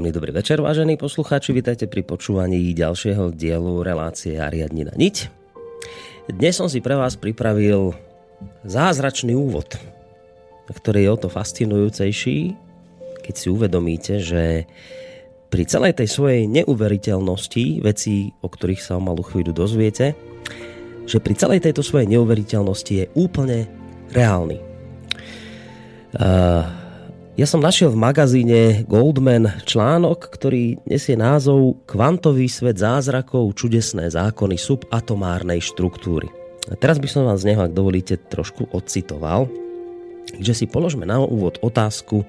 Príjemný 0.00 0.16
dobrý 0.16 0.32
večer, 0.32 0.64
vážení 0.64 0.96
poslucháči. 0.96 1.52
Vítajte 1.52 1.84
pri 1.84 2.00
počúvaní 2.00 2.72
ďalšieho 2.72 3.36
dielu 3.36 3.84
relácie 3.84 4.40
Ariadnina 4.40 4.96
niť. 4.96 5.28
Dnes 6.24 6.56
som 6.56 6.72
si 6.72 6.80
pre 6.80 6.96
vás 6.96 7.20
pripravil 7.20 7.92
zázračný 8.64 9.36
úvod, 9.36 9.76
ktorý 10.72 11.04
je 11.04 11.10
o 11.12 11.20
to 11.20 11.28
fascinujúcejší, 11.28 12.56
keď 13.28 13.34
si 13.36 13.52
uvedomíte, 13.52 14.24
že 14.24 14.64
pri 15.52 15.68
celej 15.68 16.00
tej 16.00 16.08
svojej 16.08 16.48
neuveriteľnosti, 16.48 17.84
vecí, 17.84 18.32
o 18.40 18.48
ktorých 18.48 18.80
sa 18.80 18.96
o 18.96 19.04
malú 19.04 19.20
chvíľu 19.20 19.52
dozviete, 19.52 20.16
že 21.04 21.20
pri 21.20 21.36
celej 21.36 21.60
tejto 21.60 21.84
svojej 21.84 22.08
neuveriteľnosti 22.08 23.04
je 23.04 23.12
úplne 23.12 23.68
reálny. 24.16 24.64
Uh, 26.16 26.79
ja 27.40 27.48
som 27.48 27.64
našiel 27.64 27.88
v 27.96 28.04
magazíne 28.04 28.84
Goldman 28.84 29.64
článok, 29.64 30.28
ktorý 30.28 30.76
nesie 30.84 31.16
názov 31.16 31.80
Kvantový 31.88 32.52
svet 32.52 32.76
zázrakov, 32.76 33.56
čudesné 33.56 34.12
zákony 34.12 34.60
subatomárnej 34.60 35.64
štruktúry. 35.64 36.28
A 36.68 36.76
teraz 36.76 37.00
by 37.00 37.08
som 37.08 37.24
vám 37.24 37.40
z 37.40 37.48
neho, 37.48 37.64
ak 37.64 37.72
dovolíte, 37.72 38.20
trošku 38.20 38.68
odcitoval, 38.76 39.48
že 40.36 40.52
si 40.52 40.68
položme 40.68 41.08
na 41.08 41.16
úvod 41.16 41.56
otázku, 41.64 42.28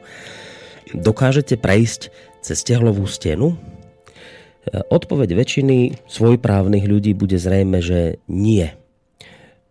dokážete 0.95 1.59
prejsť 1.59 2.07
cez 2.39 2.63
tehlovú 2.63 3.03
stenu? 3.03 3.59
Odpoveď 4.71 5.35
väčšiny 5.35 6.07
svojprávnych 6.07 6.87
ľudí 6.87 7.11
bude 7.19 7.35
zrejme, 7.35 7.83
že 7.83 8.23
nie– 8.31 8.63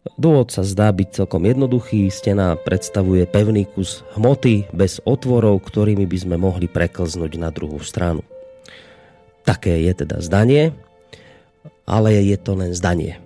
Dôvod 0.01 0.49
sa 0.49 0.65
zdá 0.65 0.89
byť 0.89 1.13
celkom 1.13 1.45
jednoduchý. 1.45 2.09
Stena 2.09 2.57
predstavuje 2.57 3.29
pevný 3.29 3.69
kus 3.69 4.01
hmoty 4.17 4.73
bez 4.73 4.97
otvorov, 5.05 5.61
ktorými 5.61 6.09
by 6.09 6.19
sme 6.25 6.37
mohli 6.41 6.73
preklznúť 6.73 7.37
na 7.37 7.53
druhú 7.53 7.77
stranu. 7.85 8.25
Také 9.45 9.77
je 9.85 9.93
teda 9.93 10.25
zdanie, 10.25 10.73
ale 11.85 12.17
je 12.17 12.37
to 12.41 12.57
len 12.57 12.73
zdanie. 12.73 13.21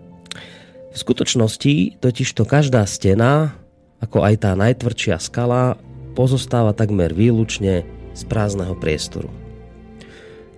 V 0.94 0.96
skutočnosti 0.98 1.98
totižto 1.98 2.42
každá 2.46 2.86
stena, 2.86 3.54
ako 4.02 4.22
aj 4.26 4.46
tá 4.46 4.50
najtvrdšia 4.54 5.18
skala, 5.22 5.78
pozostáva 6.14 6.70
takmer 6.74 7.10
výlučne 7.10 7.86
z 8.14 8.22
prázdneho 8.30 8.78
priestoru. 8.78 9.43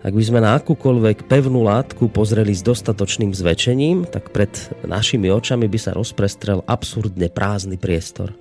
Ak 0.05 0.13
by 0.13 0.23
sme 0.23 0.45
na 0.45 0.61
akúkoľvek 0.61 1.25
pevnú 1.25 1.65
látku 1.65 2.13
pozreli 2.13 2.53
s 2.53 2.61
dostatočným 2.61 3.33
zväčšením, 3.33 4.05
tak 4.13 4.29
pred 4.29 4.53
našimi 4.85 5.33
očami 5.33 5.65
by 5.67 5.79
sa 5.81 5.97
rozprestrel 5.97 6.61
absurdne 6.69 7.33
prázdny 7.33 7.81
priestor, 7.81 8.37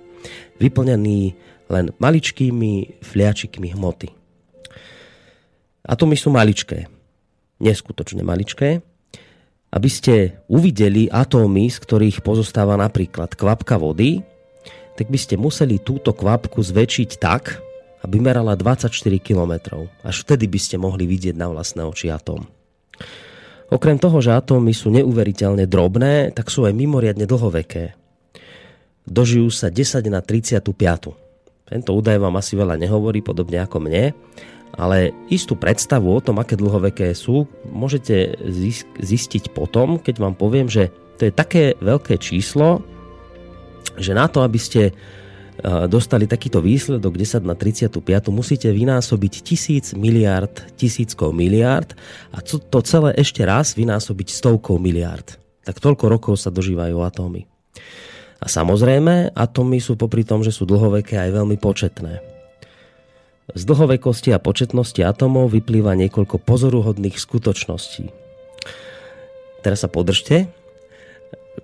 vyplnený 0.60 1.32
len 1.72 1.90
maličkými 1.96 3.00
fliačikmi 3.00 3.72
hmoty. 3.72 4.12
Atomy 5.86 6.14
sú 6.18 6.34
maličké, 6.34 6.90
neskutočne 7.62 8.20
maličké. 8.26 8.82
Aby 9.66 9.90
ste 9.90 10.14
uvideli 10.46 11.10
atómy, 11.10 11.68
z 11.68 11.78
ktorých 11.82 12.22
pozostáva 12.22 12.78
napríklad 12.78 13.34
kvapka 13.34 13.76
vody, 13.76 14.22
tak 14.96 15.10
by 15.10 15.18
ste 15.18 15.36
museli 15.36 15.82
túto 15.82 16.14
kvapku 16.16 16.62
zväčšiť 16.62 17.10
tak, 17.20 17.60
aby 18.06 18.22
merala 18.22 18.54
24 18.54 18.86
km. 19.18 19.82
Až 20.06 20.22
vtedy 20.22 20.46
by 20.46 20.58
ste 20.62 20.78
mohli 20.78 21.10
vidieť 21.10 21.34
na 21.34 21.50
vlastné 21.50 21.82
oči 21.82 22.06
atóm. 22.14 22.46
Okrem 23.66 23.98
toho, 23.98 24.22
že 24.22 24.30
atómy 24.30 24.70
sú 24.70 24.94
neuveriteľne 24.94 25.66
drobné, 25.66 26.30
tak 26.30 26.54
sú 26.54 26.70
aj 26.70 26.74
mimoriadne 26.78 27.26
dlhoveké. 27.26 27.98
Dožijú 29.10 29.50
sa 29.50 29.74
10 29.74 30.06
na 30.06 30.22
35. 30.22 30.62
Tento 31.66 31.90
údaj 31.90 32.22
vám 32.22 32.38
asi 32.38 32.54
veľa 32.54 32.78
nehovorí, 32.78 33.26
podobne 33.26 33.58
ako 33.58 33.82
mne, 33.82 34.14
ale 34.78 35.10
istú 35.26 35.58
predstavu 35.58 36.14
o 36.14 36.22
tom, 36.22 36.38
aké 36.38 36.54
dlhoveké 36.54 37.10
sú, 37.10 37.50
môžete 37.66 38.38
zistiť 39.02 39.50
potom, 39.50 39.98
keď 39.98 40.14
vám 40.22 40.38
poviem, 40.38 40.70
že 40.70 40.94
to 41.18 41.26
je 41.26 41.32
také 41.34 41.74
veľké 41.82 42.22
číslo, 42.22 42.86
že 43.98 44.14
na 44.14 44.30
to, 44.30 44.46
aby 44.46 44.62
ste 44.62 44.94
dostali 45.88 46.28
takýto 46.28 46.60
výsledok 46.60 47.16
10 47.16 47.48
na 47.48 47.56
35, 47.56 48.04
musíte 48.28 48.68
vynásobiť 48.68 49.32
tisíc 49.40 49.96
miliard 49.96 50.52
tisíckou 50.76 51.32
miliard 51.32 51.96
a 52.32 52.44
to 52.44 52.78
celé 52.84 53.16
ešte 53.16 53.40
raz 53.44 53.72
vynásobiť 53.72 54.28
stovkou 54.32 54.76
miliard. 54.76 55.40
Tak 55.64 55.82
toľko 55.82 56.04
rokov 56.06 56.34
sa 56.38 56.52
dožívajú 56.52 57.00
atómy. 57.02 57.48
A 58.36 58.46
samozrejme, 58.46 59.32
atómy 59.32 59.80
sú 59.80 59.96
popri 59.96 60.22
tom, 60.22 60.44
že 60.44 60.52
sú 60.52 60.68
dlhoveké 60.68 61.16
aj 61.16 61.30
veľmi 61.32 61.56
početné. 61.56 62.20
Z 63.56 63.62
dlhovekosti 63.64 64.34
a 64.36 64.42
početnosti 64.42 65.00
atómov 65.00 65.54
vyplýva 65.54 65.96
niekoľko 65.96 66.42
pozoruhodných 66.44 67.16
skutočností. 67.16 68.12
Teraz 69.64 69.82
sa 69.82 69.88
podržte. 69.88 70.52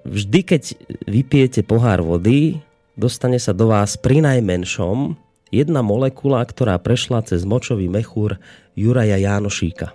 Vždy, 0.08 0.40
keď 0.42 0.62
vypijete 1.04 1.60
pohár 1.62 2.00
vody, 2.00 2.64
dostane 2.96 3.40
sa 3.40 3.56
do 3.56 3.72
vás 3.72 3.96
pri 3.96 4.20
najmenšom 4.24 5.16
jedna 5.52 5.80
molekula, 5.84 6.44
ktorá 6.44 6.80
prešla 6.80 7.24
cez 7.24 7.44
močový 7.44 7.88
mechúr 7.88 8.40
Juraja 8.72 9.20
Jánošíka. 9.20 9.92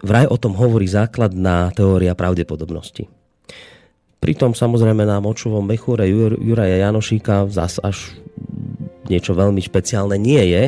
Vraj 0.00 0.30
o 0.30 0.38
tom 0.38 0.54
hovorí 0.54 0.86
základná 0.86 1.74
teória 1.74 2.14
pravdepodobnosti. 2.14 3.10
Pritom 4.20 4.52
samozrejme 4.52 5.02
na 5.08 5.18
močovom 5.18 5.64
mechúre 5.64 6.04
Juraja 6.38 6.88
Janošíka 6.88 7.48
zas 7.48 7.80
až 7.80 8.12
niečo 9.08 9.32
veľmi 9.32 9.58
špeciálne 9.64 10.20
nie 10.20 10.44
je, 10.52 10.64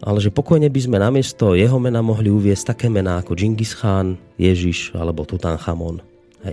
ale 0.00 0.18
že 0.18 0.32
pokojne 0.32 0.72
by 0.72 0.80
sme 0.80 0.96
namiesto 0.96 1.52
jeho 1.52 1.76
mena 1.76 2.00
mohli 2.00 2.32
uviesť 2.32 2.74
také 2.74 2.88
mená 2.88 3.20
ako 3.20 3.36
Genghis 3.36 3.76
Khan, 3.76 4.16
Ježiš 4.40 4.96
alebo 4.96 5.28
Tutanchamon. 5.28 6.00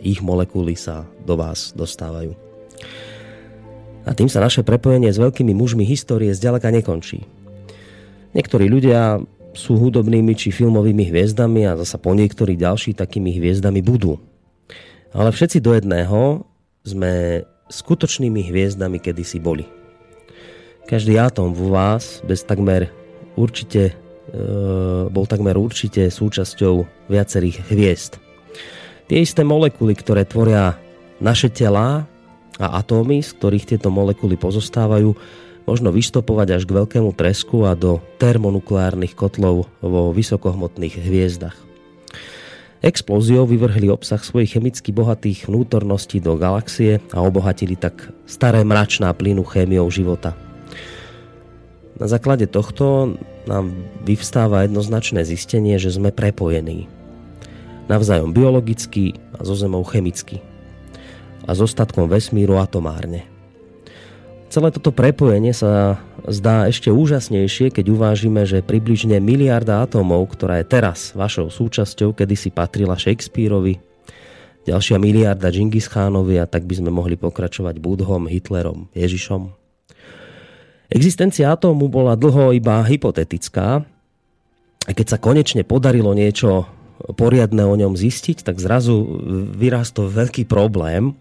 Ich 0.04 0.20
molekuly 0.20 0.76
sa 0.76 1.08
do 1.24 1.40
vás 1.40 1.72
dostávajú. 1.72 2.36
A 4.08 4.16
tým 4.16 4.32
sa 4.32 4.40
naše 4.40 4.64
prepojenie 4.64 5.12
s 5.12 5.20
veľkými 5.20 5.52
mužmi 5.52 5.84
histórie 5.84 6.32
zďaleka 6.32 6.72
nekončí. 6.72 7.28
Niektorí 8.32 8.72
ľudia 8.72 9.20
sú 9.52 9.76
hudobnými 9.76 10.32
či 10.38 10.54
filmovými 10.54 11.12
hviezdami 11.12 11.68
a 11.68 11.76
zasa 11.76 12.00
po 12.00 12.16
niektorí 12.16 12.56
ďalší 12.56 12.96
takými 12.96 13.36
hviezdami 13.36 13.84
budú. 13.84 14.16
Ale 15.12 15.34
všetci 15.34 15.60
do 15.60 15.76
jedného 15.76 16.48
sme 16.88 17.44
skutočnými 17.68 18.48
hviezdami 18.48 19.02
kedysi 19.04 19.44
boli. 19.44 19.68
Každý 20.88 21.20
átom 21.20 21.52
vo 21.52 21.76
vás 21.76 22.24
bez 22.24 22.48
takmer 22.48 22.88
určite, 23.36 23.92
e, 23.92 23.94
bol 25.12 25.28
takmer 25.28 25.60
určite 25.60 26.08
súčasťou 26.08 26.88
viacerých 27.12 27.68
hviezd. 27.68 28.24
Tie 29.12 29.20
isté 29.20 29.44
molekuly, 29.44 30.00
ktoré 30.00 30.24
tvoria 30.24 30.80
naše 31.20 31.52
telá 31.52 32.08
a 32.58 32.82
atómy, 32.82 33.22
z 33.22 33.38
ktorých 33.38 33.68
tieto 33.74 33.94
molekuly 33.94 34.38
pozostávajú, 34.38 35.14
možno 35.68 35.90
vystopovať 35.92 36.58
až 36.58 36.64
k 36.64 36.76
veľkému 36.80 37.12
tresku 37.14 37.68
a 37.68 37.76
do 37.76 38.00
termonukleárnych 38.18 39.14
kotlov 39.14 39.68
vo 39.84 40.02
vysokohmotných 40.16 40.96
hviezdach. 40.98 41.58
Explóziou 42.78 43.50
vyvrhli 43.50 43.90
obsah 43.90 44.22
svojich 44.22 44.56
chemicky 44.56 44.94
bohatých 44.94 45.50
vnútorností 45.50 46.22
do 46.22 46.38
galaxie 46.38 47.02
a 47.10 47.26
obohatili 47.26 47.74
tak 47.74 48.14
staré 48.30 48.62
mračná 48.62 49.12
plynu 49.18 49.42
chémiou 49.44 49.90
života. 49.90 50.38
Na 51.98 52.06
základe 52.06 52.46
tohto 52.46 53.18
nám 53.50 53.74
vyvstáva 54.06 54.70
jednoznačné 54.70 55.26
zistenie, 55.26 55.82
že 55.82 55.90
sme 55.90 56.14
prepojení. 56.14 56.86
Navzájom 57.90 58.30
biologicky 58.30 59.18
a 59.34 59.42
zo 59.42 59.58
Zemou 59.58 59.82
chemicky. 59.82 60.46
A 61.48 61.56
s 61.56 61.64
ostatkom 61.64 62.12
vesmíru 62.12 62.60
atomárne. 62.60 63.24
Celé 64.48 64.72
toto 64.72 64.96
prepojenie 64.96 65.52
sa 65.52 66.00
zdá 66.24 66.72
ešte 66.72 66.88
úžasnejšie, 66.88 67.68
keď 67.68 67.92
uvážime, 67.92 68.48
že 68.48 68.64
približne 68.64 69.20
miliarda 69.20 69.84
atómov, 69.84 70.24
ktorá 70.32 70.64
je 70.64 70.72
teraz 70.72 71.12
vašou 71.12 71.52
súčasťou, 71.52 72.16
kedysi 72.16 72.56
patrila 72.56 72.96
Shakespeareovi, 72.96 73.80
ďalšia 74.64 75.00
miliarda 75.04 75.52
Genghis 75.52 75.92
Khánovi 75.92 76.40
a 76.40 76.48
tak 76.48 76.64
by 76.64 76.80
sme 76.80 76.92
mohli 76.92 77.20
pokračovať 77.20 77.76
Budhom, 77.84 78.28
Hitlerom, 78.32 78.88
Ježišom. 78.96 79.52
Existencia 80.88 81.52
atómu 81.52 81.92
bola 81.92 82.16
dlho 82.16 82.56
iba 82.56 82.80
hypotetická 82.88 83.84
a 84.88 84.92
keď 84.96 85.08
sa 85.12 85.18
konečne 85.20 85.68
podarilo 85.68 86.16
niečo 86.16 86.64
poriadne 87.20 87.68
o 87.68 87.76
ňom 87.76 88.00
zistiť, 88.00 88.48
tak 88.48 88.64
zrazu 88.64 89.04
vyrástol 89.60 90.08
veľký 90.08 90.48
problém, 90.48 91.20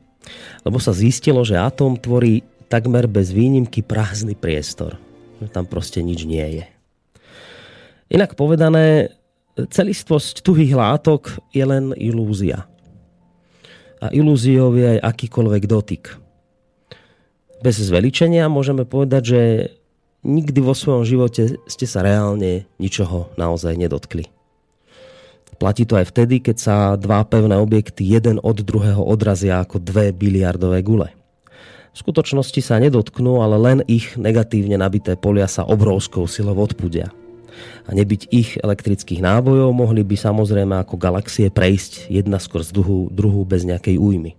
lebo 0.62 0.78
sa 0.82 0.92
zistilo, 0.94 1.42
že 1.46 1.58
atóm 1.58 1.96
tvorí 1.96 2.42
takmer 2.66 3.06
bez 3.06 3.30
výnimky 3.30 3.82
prázdny 3.82 4.34
priestor. 4.34 4.98
Tam 5.52 5.68
proste 5.68 6.02
nič 6.02 6.26
nie 6.26 6.62
je. 6.62 6.64
Inak 8.10 8.38
povedané, 8.38 9.14
celistvosť 9.56 10.44
tuhých 10.44 10.76
látok 10.76 11.40
je 11.50 11.64
len 11.64 11.96
ilúzia. 11.96 12.68
A 13.98 14.12
ilúziou 14.12 14.76
je 14.76 14.98
aj 14.98 15.00
akýkoľvek 15.02 15.64
dotyk. 15.64 16.04
Bez 17.64 17.80
zveličenia 17.80 18.52
môžeme 18.52 18.84
povedať, 18.84 19.22
že 19.24 19.40
nikdy 20.22 20.60
vo 20.60 20.76
svojom 20.76 21.08
živote 21.08 21.56
ste 21.64 21.86
sa 21.88 22.04
reálne 22.04 22.68
ničoho 22.76 23.32
naozaj 23.40 23.72
nedotkli. 23.74 24.28
Platí 25.56 25.88
to 25.88 25.96
aj 25.96 26.12
vtedy, 26.12 26.44
keď 26.44 26.56
sa 26.56 26.76
dva 27.00 27.24
pevné 27.24 27.56
objekty 27.56 28.04
jeden 28.04 28.36
od 28.44 28.60
druhého 28.60 29.00
odrazia 29.00 29.64
ako 29.64 29.80
dve 29.80 30.12
biliardové 30.12 30.84
gule. 30.84 31.08
V 31.96 32.04
skutočnosti 32.04 32.60
sa 32.60 32.76
nedotknú, 32.76 33.40
ale 33.40 33.56
len 33.56 33.78
ich 33.88 34.20
negatívne 34.20 34.76
nabité 34.76 35.16
polia 35.16 35.48
sa 35.48 35.64
obrovskou 35.64 36.28
silou 36.28 36.60
odpudia. 36.60 37.08
A 37.88 37.96
nebyť 37.96 38.28
ich 38.28 38.60
elektrických 38.60 39.24
nábojov, 39.24 39.72
mohli 39.72 40.04
by 40.04 40.12
samozrejme 40.12 40.76
ako 40.76 41.00
galaxie 41.00 41.48
prejsť 41.48 42.12
jedna 42.12 42.36
skôr 42.36 42.60
z 42.60 42.76
druhú, 42.76 43.08
druhú 43.08 43.48
bez 43.48 43.64
nejakej 43.64 43.96
újmy. 43.96 44.36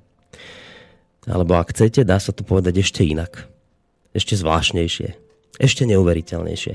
Alebo 1.25 1.57
ak 1.57 1.73
chcete, 1.73 2.05
dá 2.05 2.21
sa 2.21 2.29
to 2.29 2.45
povedať 2.45 2.85
ešte 2.85 3.01
inak. 3.01 3.49
Ešte 4.13 4.37
zvláštnejšie. 4.37 5.17
Ešte 5.57 5.83
neuveriteľnejšie. 5.89 6.73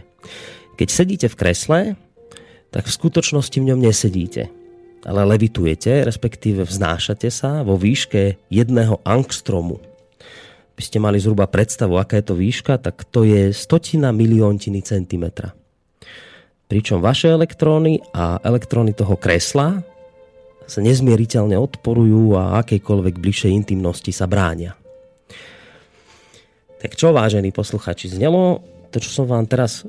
Keď 0.74 0.88
sedíte 0.90 1.30
v 1.30 1.38
kresle, 1.38 1.78
tak 2.72 2.88
v 2.88 2.96
skutočnosti 2.96 3.54
v 3.60 3.69
ňom 3.69 3.80
nesedíte, 3.84 4.48
ale 5.04 5.20
levitujete, 5.36 6.02
respektíve 6.08 6.64
vznášate 6.64 7.28
sa 7.28 7.60
vo 7.62 7.76
výške 7.76 8.40
jedného 8.48 8.98
angstromu, 9.04 9.78
by 10.72 10.82
ste 10.82 10.98
mali 10.98 11.20
zhruba 11.20 11.46
predstavu, 11.46 12.00
aká 12.00 12.19
je 12.19 12.26
to 12.26 12.34
výška, 12.34 12.80
tak 12.80 13.04
to 13.12 13.22
je 13.22 13.52
stotina 13.52 14.10
miliontiny 14.10 14.80
centimetra. 14.80 15.52
Pričom 16.66 17.04
vaše 17.04 17.28
elektróny 17.28 18.00
a 18.16 18.40
elektróny 18.40 18.97
toho 18.97 19.20
kresla 19.20 19.85
sa 20.64 20.80
nezmieriteľne 20.80 21.54
odporujú 21.54 22.35
a 22.35 22.64
akejkoľvek 22.64 23.14
bližšej 23.20 23.52
intimnosti 23.52 24.08
sa 24.08 24.25
bránia. 24.25 24.73
Tak 26.80 26.97
čo, 26.97 27.12
vážení 27.12 27.52
posluchači, 27.52 28.11
znelo 28.11 28.64
to, 28.90 28.99
čo 28.99 29.23
som 29.23 29.30
vám 29.30 29.47
teraz 29.47 29.85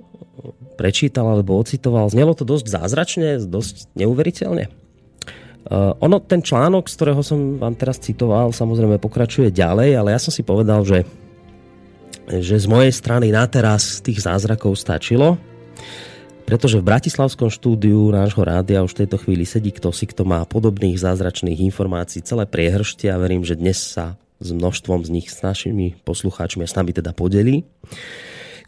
prečítal 0.73 1.29
alebo 1.29 1.57
ocitoval, 1.57 2.09
znelo 2.09 2.33
to 2.33 2.43
dosť 2.43 2.65
zázračne, 2.67 3.39
dosť 3.45 3.93
neuveriteľne? 3.95 4.69
Uh, 5.63 5.95
ono, 6.03 6.19
ten 6.19 6.43
článok, 6.43 6.91
z 6.91 6.95
ktorého 6.99 7.23
som 7.23 7.55
vám 7.55 7.79
teraz 7.79 7.95
citoval, 8.03 8.51
samozrejme 8.51 8.99
pokračuje 8.99 9.47
ďalej, 9.47 9.95
ale 9.95 10.11
ja 10.11 10.19
som 10.19 10.35
si 10.35 10.43
povedal, 10.43 10.83
že, 10.83 11.07
že 12.27 12.59
z 12.59 12.67
mojej 12.67 12.91
strany 12.91 13.31
na 13.31 13.47
teraz 13.47 14.03
tých 14.03 14.19
zázrakov 14.19 14.75
stačilo, 14.75 15.39
pretože 16.43 16.83
v 16.83 16.87
Bratislavskom 16.91 17.47
štúdiu 17.47 18.11
nášho 18.11 18.43
rádia 18.43 18.83
už 18.83 18.91
v 18.91 19.07
tejto 19.07 19.17
chvíli 19.23 19.47
sedí 19.47 19.71
kto 19.71 19.95
si, 19.95 20.03
kto 20.03 20.27
má 20.27 20.43
podobných 20.43 20.99
zázračných 20.99 21.63
informácií 21.71 22.19
celé 22.27 22.43
priehrštie 22.43 23.07
a 23.07 23.21
verím, 23.21 23.47
že 23.47 23.55
dnes 23.55 23.79
sa 23.79 24.19
s 24.43 24.51
množstvom 24.51 25.07
z 25.07 25.09
nich 25.09 25.31
s 25.31 25.39
našimi 25.39 25.95
poslucháčmi 26.03 26.67
a 26.67 26.69
s 26.69 26.75
nami 26.75 26.91
teda 26.91 27.15
podelí. 27.15 27.63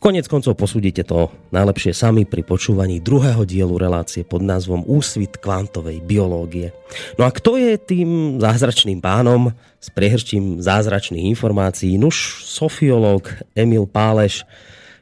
Konec 0.06 0.30
koncov 0.30 0.54
posúdite 0.54 1.02
to 1.02 1.34
najlepšie 1.50 1.90
sami 1.90 2.30
pri 2.30 2.46
počúvaní 2.46 3.02
druhého 3.02 3.42
dielu 3.42 3.74
relácie 3.74 4.22
pod 4.22 4.46
názvom 4.46 4.86
Úsvit 4.86 5.42
kvantovej 5.42 5.98
biológie. 6.06 6.78
No 7.18 7.26
a 7.26 7.34
kto 7.34 7.58
je 7.58 7.74
tým 7.74 8.38
zázračným 8.38 9.02
pánom 9.02 9.50
s 9.82 9.90
priehrštím 9.90 10.62
zázračných 10.62 11.26
informácií? 11.34 11.98
Nuž 11.98 12.46
sofiológ 12.46 13.34
Emil 13.58 13.90
Páleš, 13.90 14.46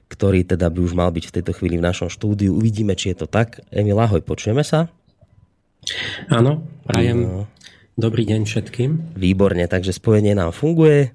ktorý 0.07 0.47
teda 0.47 0.71
by 0.71 0.79
už 0.79 0.95
mal 0.95 1.11
byť 1.11 1.25
v 1.27 1.35
tejto 1.35 1.51
chvíli 1.51 1.83
v 1.83 1.87
našom 1.91 2.07
štúdiu. 2.07 2.55
Uvidíme, 2.55 2.95
či 2.95 3.11
je 3.11 3.19
to 3.19 3.27
tak. 3.27 3.59
Emil, 3.75 3.99
ahoj, 3.99 4.23
počujeme 4.23 4.63
sa? 4.63 4.87
Áno, 6.31 6.63
prajem 6.87 7.19
no. 7.27 7.51
dobrý 7.99 8.23
deň 8.23 8.47
všetkým. 8.47 9.19
Výborne, 9.19 9.67
takže 9.67 9.91
spojenie 9.91 10.31
nám 10.31 10.55
funguje 10.55 11.11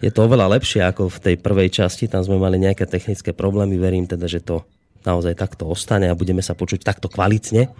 je 0.00 0.10
to 0.12 0.26
oveľa 0.26 0.58
lepšie 0.58 0.84
ako 0.84 1.08
v 1.08 1.18
tej 1.22 1.34
prvej 1.40 1.68
časti, 1.72 2.10
tam 2.10 2.24
sme 2.24 2.36
mali 2.40 2.60
nejaké 2.60 2.84
technické 2.84 3.32
problémy, 3.32 3.76
verím 3.80 4.04
teda, 4.04 4.28
že 4.28 4.44
to 4.44 4.64
naozaj 5.06 5.38
takto 5.38 5.70
ostane 5.70 6.10
a 6.10 6.18
budeme 6.18 6.42
sa 6.42 6.58
počuť 6.58 6.82
takto 6.82 7.06
kvalitne. 7.06 7.70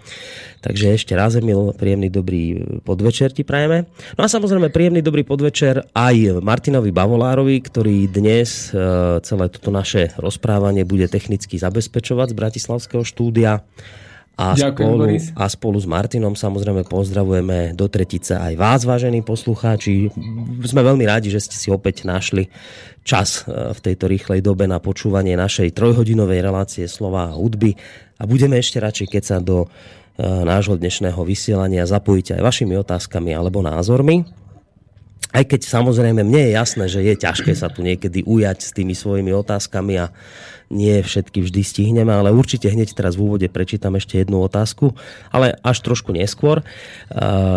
Takže 0.63 0.95
ešte 0.95 1.11
raz, 1.13 1.35
Emil, 1.35 1.75
príjemný 1.75 2.07
dobrý 2.07 2.63
podvečer 2.87 3.35
ti 3.35 3.43
prajeme. 3.43 3.91
No 4.15 4.23
a 4.23 4.31
samozrejme 4.31 4.71
príjemný 4.71 5.03
dobrý 5.03 5.27
podvečer 5.27 5.91
aj 5.91 6.39
Martinovi 6.39 6.95
Bavolárovi, 6.95 7.59
ktorý 7.59 8.07
dnes 8.07 8.71
e, 8.71 8.79
celé 9.21 9.45
toto 9.51 9.69
naše 9.69 10.15
rozprávanie 10.15 10.87
bude 10.87 11.11
technicky 11.11 11.59
zabezpečovať 11.59 12.31
z 12.31 12.39
Bratislavského 12.39 13.03
štúdia. 13.03 13.59
A 14.37 14.53
Ďakujem, 14.53 14.85
spolu, 14.85 15.05
a 15.33 15.43
spolu 15.49 15.77
s 15.81 15.89
Martinom 15.89 16.37
samozrejme 16.37 16.85
pozdravujeme 16.85 17.73
do 17.73 17.89
tretice 17.89 18.37
aj 18.37 18.53
vás, 18.53 18.85
vážení 18.85 19.25
poslucháči. 19.25 20.13
Sme 20.61 20.85
veľmi 20.85 21.09
rádi, 21.09 21.33
že 21.33 21.41
ste 21.41 21.57
si 21.57 21.73
opäť 21.73 22.05
našli 22.05 22.45
čas 23.01 23.49
e, 23.49 23.73
v 23.73 23.79
tejto 23.81 24.05
rýchlej 24.05 24.45
dobe 24.45 24.69
na 24.69 24.77
počúvanie 24.77 25.33
našej 25.33 25.73
trojhodinovej 25.73 26.45
relácie 26.45 26.85
slova 26.85 27.33
a 27.33 27.35
hudby. 27.35 27.73
A 28.21 28.29
budeme 28.29 28.61
ešte 28.61 28.77
radšej, 28.77 29.07
keď 29.09 29.23
sa 29.25 29.37
do 29.41 29.65
e, 29.65 29.67
nášho 30.21 30.77
dnešného 30.77 31.17
vysielania 31.25 31.89
zapojíte 31.89 32.37
aj 32.37 32.45
vašimi 32.45 32.77
otázkami 32.77 33.33
alebo 33.33 33.65
názormi. 33.65 34.21
Aj 35.33 35.43
keď 35.43 35.65
samozrejme 35.65 36.21
mne 36.21 36.41
je 36.45 36.51
jasné, 36.53 36.85
že 36.85 37.01
je 37.01 37.15
ťažké 37.17 37.51
sa 37.57 37.73
tu 37.73 37.81
niekedy 37.81 38.21
ujať 38.21 38.57
s 38.63 38.71
tými 38.71 38.93
svojimi 38.93 39.33
otázkami 39.33 39.97
a 39.97 40.13
nie 40.67 40.99
všetky 40.99 41.39
vždy 41.43 41.61
stihneme, 41.63 42.11
ale 42.11 42.35
určite 42.35 42.67
hneď 42.67 42.91
teraz 42.91 43.15
v 43.15 43.23
úvode 43.23 43.47
prečítam 43.47 43.95
ešte 43.95 44.19
jednu 44.19 44.43
otázku, 44.43 44.91
ale 45.31 45.55
až 45.63 45.79
trošku 45.79 46.11
neskôr. 46.11 46.63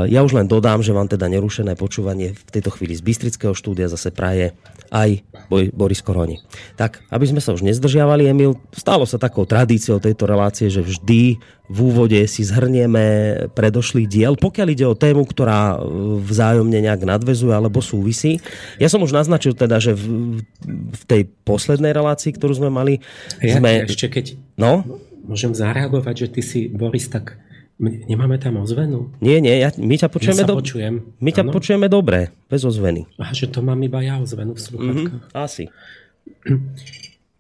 Ja 0.07 0.23
už 0.23 0.39
len 0.39 0.47
dodám, 0.47 0.81
že 0.81 0.95
vám 0.95 1.11
teda 1.11 1.27
nerušené 1.27 1.75
počúvanie 1.75 2.39
v 2.39 2.51
tejto 2.55 2.71
chvíli 2.71 2.95
z 2.95 3.03
Bystrického 3.03 3.55
štúdia 3.55 3.91
zase 3.91 4.15
praje 4.15 4.55
aj 4.91 5.23
Boris 5.51 6.03
Koroni. 6.03 6.43
Tak, 6.75 7.03
aby 7.15 7.27
sme 7.27 7.39
sa 7.39 7.55
už 7.55 7.63
nezdržiavali, 7.63 8.27
Emil, 8.27 8.59
stalo 8.75 9.07
sa 9.07 9.23
takou 9.23 9.47
tradíciou 9.47 10.03
tejto 10.03 10.27
relácie, 10.27 10.67
že 10.67 10.83
vždy 10.83 11.39
v 11.71 11.79
úvode 11.87 12.19
si 12.27 12.43
zhrnieme 12.43 13.47
predošlý 13.55 14.11
diel, 14.11 14.35
pokiaľ 14.35 14.69
ide 14.75 14.87
o 14.91 14.99
tému, 14.99 15.23
ktorá 15.23 15.79
vzájomne 16.27 16.83
nejak 16.83 17.07
nadvezuje 17.07 17.55
alebo 17.55 17.79
súvisí. 17.79 18.43
Ja 18.83 18.91
som 18.91 19.07
už 19.07 19.15
naznačil 19.15 19.55
teda, 19.55 19.79
že 19.79 19.95
v, 19.95 20.43
v 20.67 21.03
tej 21.07 21.23
poslednej 21.47 21.95
relácii, 21.95 22.35
ktorú 22.35 22.59
sme 22.59 22.75
mali... 22.75 22.99
Ja, 23.39 23.63
sme... 23.63 23.87
ešte 23.87 24.11
keď 24.11 24.27
no? 24.59 24.83
môžem 25.23 25.55
zareagovať, 25.55 26.27
že 26.27 26.29
ty 26.35 26.41
si, 26.43 26.61
Boris, 26.67 27.07
tak 27.07 27.39
Nemáme 27.81 28.37
tam 28.37 28.61
ozvenu? 28.61 29.09
Nie, 29.25 29.41
nie, 29.41 29.57
ja, 29.57 29.73
my 29.73 29.97
ťa 29.97 30.13
počujeme, 30.13 30.45
ja 30.45 30.53
do... 30.53 30.61
počujem. 30.61 31.01
my 31.17 31.31
ťa 31.33 31.49
počujeme 31.49 31.89
dobre, 31.89 32.29
bez 32.53 32.61
ozveny. 32.61 33.09
Aha, 33.17 33.33
že 33.33 33.49
to 33.49 33.65
mám 33.65 33.81
iba 33.81 34.05
ja 34.05 34.21
ozvenu 34.21 34.53
v 34.53 34.61
sluchátkach. 34.61 35.33
Mm-hmm, 35.33 35.33
asi. 35.33 35.73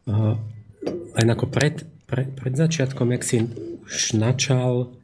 Uh, 0.08 0.40
len 1.20 1.28
ako 1.28 1.44
pred, 1.44 1.84
pre, 2.08 2.24
pred 2.24 2.56
začiatkom, 2.56 3.12
jak 3.20 3.22
si 3.28 3.44
už 3.90 4.14
načal 4.14 4.94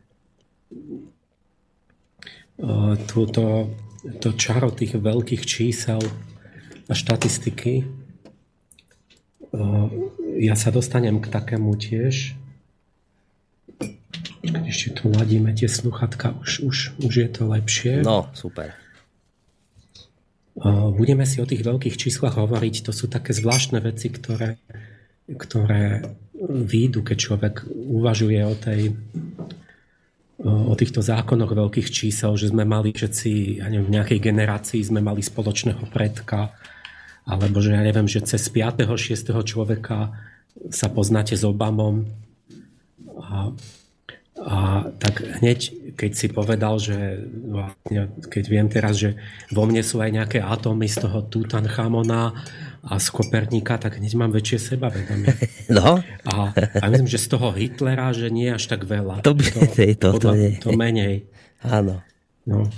uh, 2.63 2.95
túto, 3.11 3.75
to 4.23 4.31
čaro 4.39 4.71
tých 4.71 4.95
veľkých 4.95 5.43
čísel 5.43 5.99
a 6.87 6.95
štatistiky, 6.95 7.83
uh, 7.83 9.91
ja 10.39 10.55
sa 10.55 10.71
dostanem 10.71 11.19
k 11.19 11.27
takému 11.27 11.75
tiež, 11.75 12.39
ešte 14.67 15.03
tu 15.03 15.11
ladíme 15.11 15.51
tie 15.55 15.67
sluchatka, 15.67 16.39
už, 16.43 16.51
už, 16.63 16.77
už 17.03 17.15
je 17.15 17.29
to 17.31 17.51
lepšie. 17.51 18.07
No, 18.07 18.31
super. 18.31 18.79
Budeme 20.97 21.29
si 21.29 21.45
o 21.45 21.49
tých 21.49 21.61
veľkých 21.61 22.01
číslach 22.01 22.41
hovoriť. 22.41 22.89
To 22.89 22.93
sú 22.95 23.13
také 23.13 23.37
zvláštne 23.37 23.77
veci, 23.85 24.09
ktoré, 24.09 24.57
ktoré 25.29 26.17
výjdu, 26.45 27.01
keď 27.03 27.17
človek 27.17 27.55
uvažuje 27.71 28.41
o 28.45 28.55
tej 28.55 28.81
o 30.37 30.77
týchto 30.77 31.01
zákonoch 31.01 31.57
veľkých 31.57 31.89
čísel, 31.89 32.37
že 32.37 32.53
sme 32.53 32.69
mali 32.69 32.93
všetci, 32.93 33.65
ja 33.65 33.73
neviem, 33.73 33.89
v 33.89 33.95
nejakej 33.97 34.21
generácii 34.21 34.85
sme 34.85 35.01
mali 35.01 35.25
spoločného 35.25 35.89
predka, 35.89 36.53
alebo 37.25 37.59
že 37.65 37.73
ja 37.73 37.81
neviem, 37.81 38.05
že 38.05 38.21
cez 38.21 38.45
5. 38.53 38.85
6. 38.85 39.33
človeka 39.33 40.13
sa 40.69 40.93
poznáte 40.93 41.33
s 41.33 41.41
Obamom. 41.41 42.05
A 43.17 43.57
a 44.37 44.85
tak 45.01 45.25
hneď, 45.41 45.73
keď 45.97 46.13
si 46.13 46.29
povedal, 46.29 46.77
že 46.77 47.25
vlastne, 47.49 48.13
keď 48.29 48.45
viem 48.47 48.69
teraz, 48.69 49.01
že 49.01 49.17
vo 49.49 49.65
mne 49.65 49.81
sú 49.81 49.97
aj 50.05 50.13
nejaké 50.13 50.39
atómy 50.45 50.93
z 50.93 51.09
toho 51.09 51.25
Tutanchamona 51.25 52.37
a 52.87 53.03
z 53.03 53.11
Koperníka, 53.11 53.75
tak 53.83 53.99
hneď 53.99 54.15
mám 54.15 54.31
väčšie 54.31 54.59
sebavedomie. 54.75 55.35
No. 55.67 55.99
A, 56.23 56.55
a 56.55 56.85
myslím, 56.95 57.11
že 57.11 57.19
z 57.19 57.35
toho 57.35 57.51
Hitlera, 57.51 58.15
že 58.15 58.31
nie 58.31 58.55
až 58.55 58.71
tak 58.71 58.87
veľa. 58.87 59.27
To, 59.27 59.35
by, 59.35 59.45
to, 59.99 60.15
to, 60.15 60.23
to, 60.23 60.31
nie. 60.39 60.63
to 60.63 60.71
menej. 60.79 61.27
Áno. 61.67 62.07
No. 62.47 62.71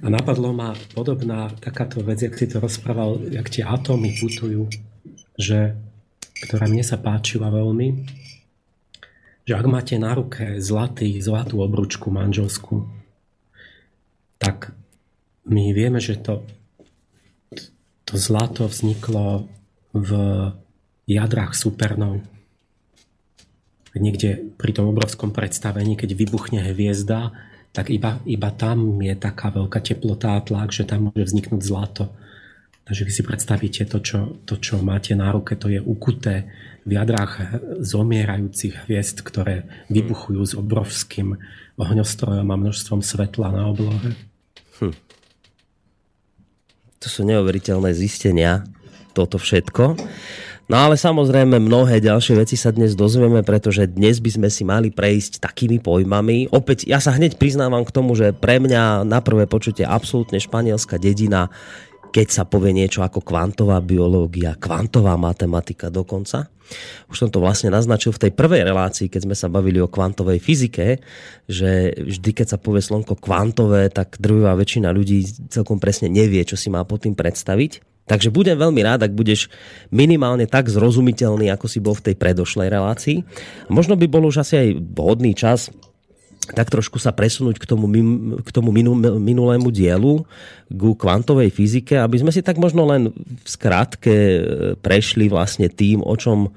A 0.00 0.06
napadlo 0.08 0.56
ma 0.56 0.72
podobná 0.96 1.52
takáto 1.60 2.00
vec, 2.00 2.24
jak 2.24 2.32
si 2.40 2.48
to 2.48 2.64
rozprával, 2.64 3.20
jak 3.28 3.52
tie 3.52 3.60
atómy 3.60 4.16
putujú, 4.16 4.72
že, 5.36 5.76
ktorá 6.48 6.64
mne 6.64 6.80
sa 6.80 6.96
páčila 6.96 7.52
veľmi, 7.52 8.08
že 9.44 9.52
ak 9.52 9.66
máte 9.68 10.00
na 10.00 10.16
ruke 10.16 10.56
zlatý, 10.64 11.20
zlatú 11.20 11.60
obručku 11.60 12.08
manželskú, 12.08 12.88
tak 14.40 14.72
my 15.44 15.76
vieme, 15.76 16.00
že 16.00 16.16
to, 16.16 16.40
to 18.04 18.20
zlato 18.20 18.68
vzniklo 18.68 19.48
v 19.92 20.10
jadrách 21.08 21.52
supernov. 21.56 22.20
Niekde 23.94 24.58
pri 24.58 24.74
tom 24.74 24.90
obrovskom 24.90 25.30
predstavení, 25.30 25.94
keď 25.94 26.18
vybuchne 26.18 26.60
hviezda, 26.74 27.30
tak 27.70 27.90
iba, 27.90 28.18
iba 28.26 28.50
tam 28.54 28.98
je 29.02 29.14
taká 29.14 29.54
veľká 29.54 29.78
teplota 29.82 30.38
a 30.38 30.42
tlak, 30.42 30.74
že 30.74 30.86
tam 30.86 31.10
môže 31.10 31.30
vzniknúť 31.30 31.62
zlato. 31.62 32.10
Takže 32.84 33.02
vy 33.06 33.12
si 33.14 33.22
predstavíte 33.24 33.82
to 33.88 33.98
čo, 34.02 34.18
to, 34.44 34.60
čo 34.60 34.82
máte 34.84 35.16
na 35.16 35.32
ruke, 35.32 35.56
to 35.56 35.72
je 35.72 35.80
ukuté 35.80 36.50
v 36.84 37.00
jadrách 37.00 37.64
zomierajúcich 37.80 38.84
hviezd, 38.84 39.24
ktoré 39.24 39.64
vybuchujú 39.88 40.42
s 40.44 40.52
obrovským 40.52 41.40
ohňostrojom 41.80 42.44
a 42.44 42.60
množstvom 42.60 43.00
svetla 43.00 43.48
na 43.56 43.62
oblohe. 43.72 44.12
Hm. 44.78 44.94
To 47.04 47.12
sú 47.12 47.20
neuveriteľné 47.28 47.92
zistenia, 47.92 48.64
toto 49.12 49.36
všetko. 49.36 50.00
No 50.72 50.76
ale 50.80 50.96
samozrejme 50.96 51.60
mnohé 51.60 52.00
ďalšie 52.00 52.40
veci 52.40 52.56
sa 52.56 52.72
dnes 52.72 52.96
dozvieme, 52.96 53.44
pretože 53.44 53.84
dnes 53.84 54.24
by 54.24 54.30
sme 54.32 54.48
si 54.48 54.64
mali 54.64 54.88
prejsť 54.88 55.44
takými 55.44 55.84
pojmami. 55.84 56.48
Opäť 56.48 56.88
ja 56.88 57.04
sa 57.04 57.12
hneď 57.12 57.36
priznávam 57.36 57.84
k 57.84 57.92
tomu, 57.92 58.16
že 58.16 58.32
pre 58.32 58.56
mňa 58.56 59.04
na 59.04 59.20
prvé 59.20 59.44
počutie 59.44 59.84
absolútne 59.84 60.40
španielská 60.40 60.96
dedina 60.96 61.52
keď 62.14 62.26
sa 62.30 62.46
povie 62.46 62.70
niečo 62.70 63.02
ako 63.02 63.26
kvantová 63.26 63.82
biológia, 63.82 64.54
kvantová 64.54 65.18
matematika 65.18 65.90
dokonca. 65.90 66.46
Už 67.10 67.26
som 67.26 67.28
to 67.28 67.42
vlastne 67.42 67.74
naznačil 67.74 68.14
v 68.14 68.22
tej 68.22 68.32
prvej 68.38 68.62
relácii, 68.62 69.10
keď 69.10 69.20
sme 69.26 69.34
sa 69.34 69.50
bavili 69.50 69.82
o 69.82 69.90
kvantovej 69.90 70.38
fyzike, 70.38 71.02
že 71.50 71.90
vždy, 71.98 72.30
keď 72.30 72.54
sa 72.54 72.58
povie 72.62 72.86
slonko 72.86 73.18
kvantové, 73.18 73.90
tak 73.90 74.22
drvivá 74.22 74.54
väčšina 74.54 74.94
ľudí 74.94 75.26
celkom 75.50 75.82
presne 75.82 76.06
nevie, 76.06 76.46
čo 76.46 76.54
si 76.54 76.70
má 76.70 76.86
pod 76.86 77.02
tým 77.02 77.18
predstaviť. 77.18 77.82
Takže 78.04 78.30
budem 78.30 78.54
veľmi 78.60 78.84
rád, 78.84 79.08
ak 79.08 79.16
budeš 79.16 79.48
minimálne 79.90 80.44
tak 80.46 80.70
zrozumiteľný, 80.70 81.50
ako 81.50 81.66
si 81.66 81.82
bol 81.82 81.98
v 81.98 82.12
tej 82.12 82.16
predošlej 82.20 82.68
relácii. 82.70 83.18
Možno 83.72 83.98
by 83.98 84.06
bol 84.06 84.28
už 84.28 84.44
asi 84.44 84.54
aj 84.60 84.68
vhodný 84.76 85.32
čas 85.34 85.72
tak 86.52 86.68
trošku 86.68 87.00
sa 87.00 87.14
presunúť 87.14 87.56
k 87.56 87.64
tomu, 87.64 87.88
k 88.42 88.50
tomu 88.52 88.68
minulému 89.16 89.68
dielu, 89.72 90.26
ku 90.68 90.90
kvantovej 90.92 91.48
fyzike, 91.48 91.96
aby 91.96 92.20
sme 92.20 92.34
si 92.34 92.44
tak 92.44 92.60
možno 92.60 92.84
len 92.84 93.12
v 93.14 93.48
skratke 93.48 94.12
e, 94.12 94.40
prešli 94.80 95.32
vlastne 95.32 95.72
tým, 95.72 96.04
o 96.04 96.14
čom 96.18 96.48
e, 96.48 96.50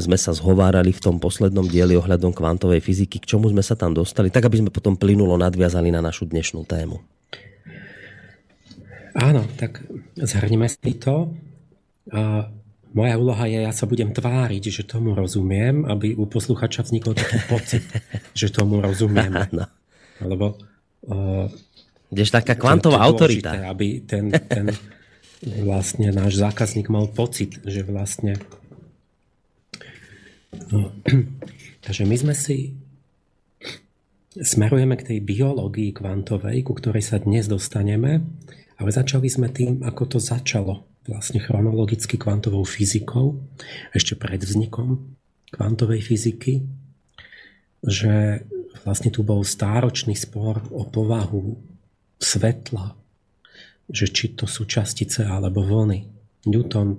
sme 0.00 0.16
sa 0.16 0.32
zhovárali 0.32 0.94
v 0.96 1.02
tom 1.02 1.16
poslednom 1.20 1.68
dieli 1.68 1.98
ohľadom 1.98 2.32
kvantovej 2.32 2.80
fyziky, 2.80 3.20
k 3.20 3.28
čomu 3.28 3.52
sme 3.52 3.60
sa 3.60 3.76
tam 3.76 3.92
dostali, 3.92 4.32
tak 4.32 4.48
aby 4.48 4.64
sme 4.64 4.70
potom 4.72 4.96
plynulo 4.96 5.36
nadviazali 5.36 5.92
na 5.92 6.00
našu 6.00 6.24
dnešnú 6.24 6.64
tému. 6.64 7.02
Áno, 9.14 9.46
tak 9.60 9.84
zhrnime 10.18 10.66
si 10.66 10.98
to 10.98 11.30
moja 12.94 13.14
úloha 13.18 13.44
je, 13.50 13.58
ja 13.66 13.74
sa 13.74 13.90
budem 13.90 14.14
tváriť, 14.14 14.70
že 14.70 14.82
tomu 14.86 15.18
rozumiem, 15.18 15.82
aby 15.84 16.14
u 16.14 16.30
posluchača 16.30 16.86
vznikol 16.86 17.18
taký 17.18 17.38
pocit, 17.50 17.82
že 18.38 18.54
tomu 18.54 18.78
rozumiem. 18.78 19.34
No. 19.50 19.66
Lebo 20.22 20.54
uh, 21.10 21.50
Kdež 22.14 22.30
taká 22.30 22.54
kvantová 22.54 23.02
to, 23.02 23.02
to 23.02 23.06
autorita. 23.10 23.50
Dôležité, 23.50 23.66
aby 23.66 23.88
ten, 24.06 24.24
ten 24.30 24.66
vlastne 25.66 26.14
náš 26.14 26.38
zákazník 26.38 26.86
mal 26.86 27.10
pocit, 27.10 27.58
že 27.66 27.82
vlastne 27.82 28.38
no, 30.70 30.94
takže 31.84 32.06
my 32.06 32.14
sme 32.14 32.34
si 32.38 32.78
smerujeme 34.38 34.94
k 34.94 35.14
tej 35.14 35.18
biológii 35.26 35.90
kvantovej, 35.90 36.62
ku 36.62 36.78
ktorej 36.78 37.02
sa 37.02 37.18
dnes 37.18 37.50
dostaneme, 37.50 38.22
ale 38.78 38.90
začali 38.94 39.26
sme 39.26 39.50
tým, 39.50 39.82
ako 39.82 40.14
to 40.14 40.18
začalo 40.22 40.93
vlastne 41.04 41.40
chronologicky 41.40 42.16
kvantovou 42.16 42.64
fyzikou, 42.64 43.36
ešte 43.92 44.16
pred 44.16 44.40
vznikom 44.40 45.16
kvantovej 45.52 46.00
fyziky, 46.02 46.64
že 47.84 48.42
vlastne 48.82 49.12
tu 49.12 49.22
bol 49.22 49.44
stáročný 49.44 50.16
spor 50.16 50.64
o 50.72 50.88
povahu 50.88 51.60
svetla, 52.18 52.96
že 53.86 54.08
či 54.08 54.32
to 54.32 54.48
sú 54.48 54.64
častice 54.64 55.22
alebo 55.28 55.60
vlny. 55.60 56.08
Newton 56.48 56.96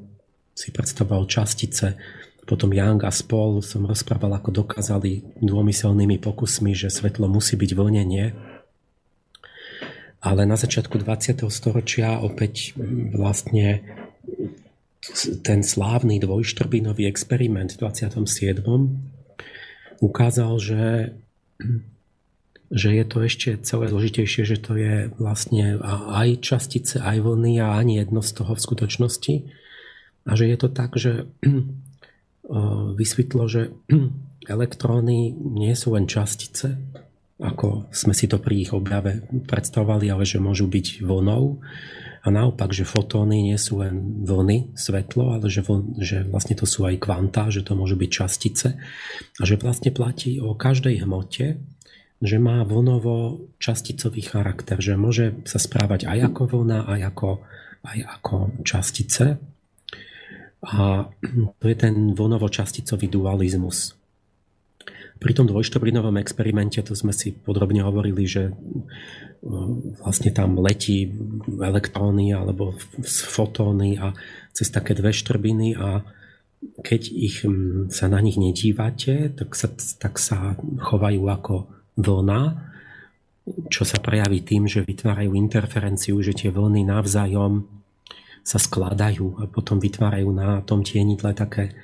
si 0.55 0.69
predstavoval 0.71 1.27
častice, 1.27 1.97
potom 2.45 2.69
Young 2.69 3.01
a 3.01 3.09
spol 3.09 3.65
som 3.65 3.89
rozprával, 3.89 4.37
ako 4.37 4.63
dokázali 4.63 5.25
dômyselnými 5.41 6.21
pokusmi, 6.21 6.77
že 6.77 6.93
svetlo 6.93 7.25
musí 7.25 7.57
byť 7.57 7.71
vlnenie. 7.73 8.37
Ale 10.25 10.49
na 10.49 10.57
začiatku 10.57 10.97
20. 10.97 11.45
storočia 11.53 12.17
opäť 12.17 12.73
vlastne 13.13 13.85
ten 15.45 15.61
slávny 15.61 16.17
dvojštrbinový 16.17 17.05
experiment 17.05 17.77
v 17.77 17.85
27. 17.85 18.65
ukázal, 20.01 20.57
že, 20.57 21.13
že 22.73 22.89
je 22.89 23.05
to 23.05 23.17
ešte 23.21 23.49
celé 23.61 23.85
zložitejšie, 23.85 24.49
že 24.49 24.57
to 24.57 24.73
je 24.73 25.13
vlastne 25.21 25.77
aj 26.09 26.41
častice, 26.41 26.97
aj 26.97 27.21
vlny 27.21 27.61
a 27.61 27.77
ani 27.77 28.01
jedno 28.01 28.25
z 28.25 28.31
toho 28.33 28.57
v 28.57 28.63
skutočnosti. 28.65 29.35
A 30.25 30.31
že 30.33 30.49
je 30.49 30.57
to 30.57 30.73
tak, 30.73 30.97
že 30.97 31.29
vysvetlo, 32.97 33.45
že 33.45 33.77
elektróny 34.57 35.37
nie 35.37 35.73
sú 35.77 35.93
len 35.93 36.09
častice, 36.09 36.81
ako 37.35 37.91
sme 37.91 38.15
si 38.15 38.31
to 38.31 38.39
pri 38.39 38.63
ich 38.63 38.71
objave 38.71 39.27
predstavovali, 39.27 40.07
ale 40.07 40.23
že 40.23 40.39
môžu 40.39 40.71
byť 40.71 41.03
vlnou. 41.03 41.59
A 42.25 42.33
naopak, 42.33 42.73
že 42.73 42.89
fotóny 42.89 43.45
nie 43.45 43.59
sú 43.59 43.85
len 43.85 44.25
vlny, 44.25 44.73
svetlo, 44.73 45.37
ale 45.37 45.45
že, 45.45 45.61
vln, 45.61 46.01
že 46.01 46.25
vlastne 46.25 46.57
to 46.57 46.65
sú 46.65 46.87
aj 46.87 46.97
kvantá, 46.97 47.53
že 47.53 47.61
to 47.61 47.77
môžu 47.77 47.99
byť 47.99 48.09
častice. 48.09 48.67
A 49.37 49.43
že 49.45 49.61
vlastne 49.61 49.93
platí 49.93 50.41
o 50.41 50.57
každej 50.57 51.05
hmote, 51.05 51.61
že 52.23 52.37
má 52.41 52.63
vlnovo 52.65 53.45
časticový 53.61 54.25
charakter, 54.25 54.79
že 54.81 54.97
môže 54.97 55.37
sa 55.45 55.59
správať 55.59 56.09
aj 56.09 56.33
ako 56.33 56.41
vlna, 56.49 56.79
aj 56.87 57.01
ako, 57.13 57.29
aj 57.83 57.97
ako 58.17 58.35
častice. 58.65 59.37
A 60.65 61.05
to 61.61 61.65
je 61.67 61.77
ten 61.77 62.15
vlnovo-časticový 62.17 63.05
dualizmus. 63.11 63.93
Pri 65.15 65.31
tom 65.31 65.47
dvojštobrinovom 65.47 66.19
experimente, 66.19 66.83
to 66.83 66.91
sme 66.91 67.15
si 67.15 67.31
podrobne 67.31 67.79
hovorili, 67.87 68.27
že 68.27 68.51
vlastne 70.01 70.33
tam 70.33 70.59
letí 70.59 71.07
elektróny 71.47 72.33
alebo 72.33 72.75
fotóny 73.05 73.95
a 73.95 74.11
cez 74.51 74.67
také 74.73 74.97
dve 74.97 75.13
štrbiny 75.13 75.77
a 75.77 76.01
keď 76.81 77.01
ich, 77.13 77.45
sa 77.93 78.05
na 78.09 78.19
nich 78.25 78.41
nedívate, 78.41 79.29
tak 79.37 79.53
sa, 79.53 79.69
tak 80.01 80.17
sa 80.17 80.57
chovajú 80.81 81.29
ako 81.29 81.55
vlna, 81.93 82.41
čo 83.69 83.85
sa 83.85 84.01
prejaví 84.01 84.41
tým, 84.41 84.65
že 84.65 84.81
vytvárajú 84.81 85.37
interferenciu, 85.37 86.17
že 86.25 86.33
tie 86.33 86.49
vlny 86.49 86.89
navzájom 86.89 87.69
sa 88.41 88.57
skladajú 88.57 89.41
a 89.41 89.43
potom 89.45 89.77
vytvárajú 89.77 90.29
na 90.33 90.65
tom 90.65 90.81
tienidle 90.81 91.37
také 91.37 91.77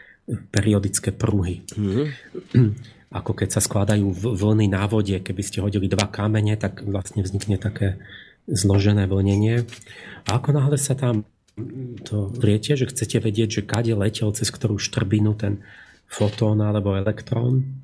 periodické 0.50 1.14
pruhy. 1.14 1.62
Mm-hmm 1.78 2.74
ako 3.12 3.36
keď 3.36 3.60
sa 3.60 3.62
skladajú 3.62 4.08
vlny 4.16 4.72
na 4.72 4.88
vode, 4.88 5.20
keby 5.20 5.44
ste 5.44 5.60
hodili 5.60 5.92
dva 5.92 6.08
kamene, 6.08 6.56
tak 6.56 6.88
vlastne 6.88 7.22
vznikne 7.22 7.60
také 7.60 8.00
zložené 8.48 9.06
vlnenie. 9.06 9.68
A 10.26 10.40
ako 10.40 10.56
náhle 10.56 10.80
sa 10.80 10.96
tam 10.96 11.28
to 12.08 12.32
viete, 12.32 12.80
že 12.80 12.88
chcete 12.88 13.20
vedieť, 13.20 13.62
že 13.62 13.68
kade 13.68 13.92
letel 13.92 14.32
cez 14.32 14.48
ktorú 14.48 14.80
štrbinu 14.80 15.36
ten 15.36 15.60
fotón 16.08 16.64
alebo 16.64 16.96
elektrón, 16.96 17.84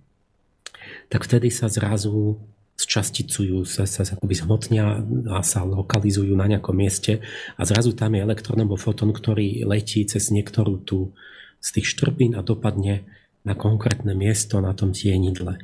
tak 1.11 1.27
vtedy 1.27 1.51
sa 1.51 1.67
zrazu 1.67 2.39
zčasticujú, 2.77 3.65
sa, 3.65 3.89
sa 3.89 4.05
akoby 4.05 4.37
zhmotnia 4.37 5.01
a 5.33 5.41
sa 5.41 5.65
lokalizujú 5.65 6.37
na 6.37 6.45
nejakom 6.45 6.77
mieste 6.77 7.25
a 7.57 7.61
zrazu 7.65 7.97
tam 7.97 8.13
je 8.13 8.21
elektrón 8.21 8.61
alebo 8.61 8.77
fotón, 8.77 9.11
ktorý 9.11 9.65
letí 9.65 10.05
cez 10.05 10.29
niektorú 10.29 10.77
tú 10.85 11.11
z 11.57 11.73
tých 11.73 11.97
štrbín 11.97 12.37
a 12.37 12.45
dopadne 12.45 13.03
na 13.47 13.55
konkrétne 13.55 14.11
miesto 14.11 14.59
na 14.59 14.75
tom 14.75 14.91
tienidle. 14.91 15.55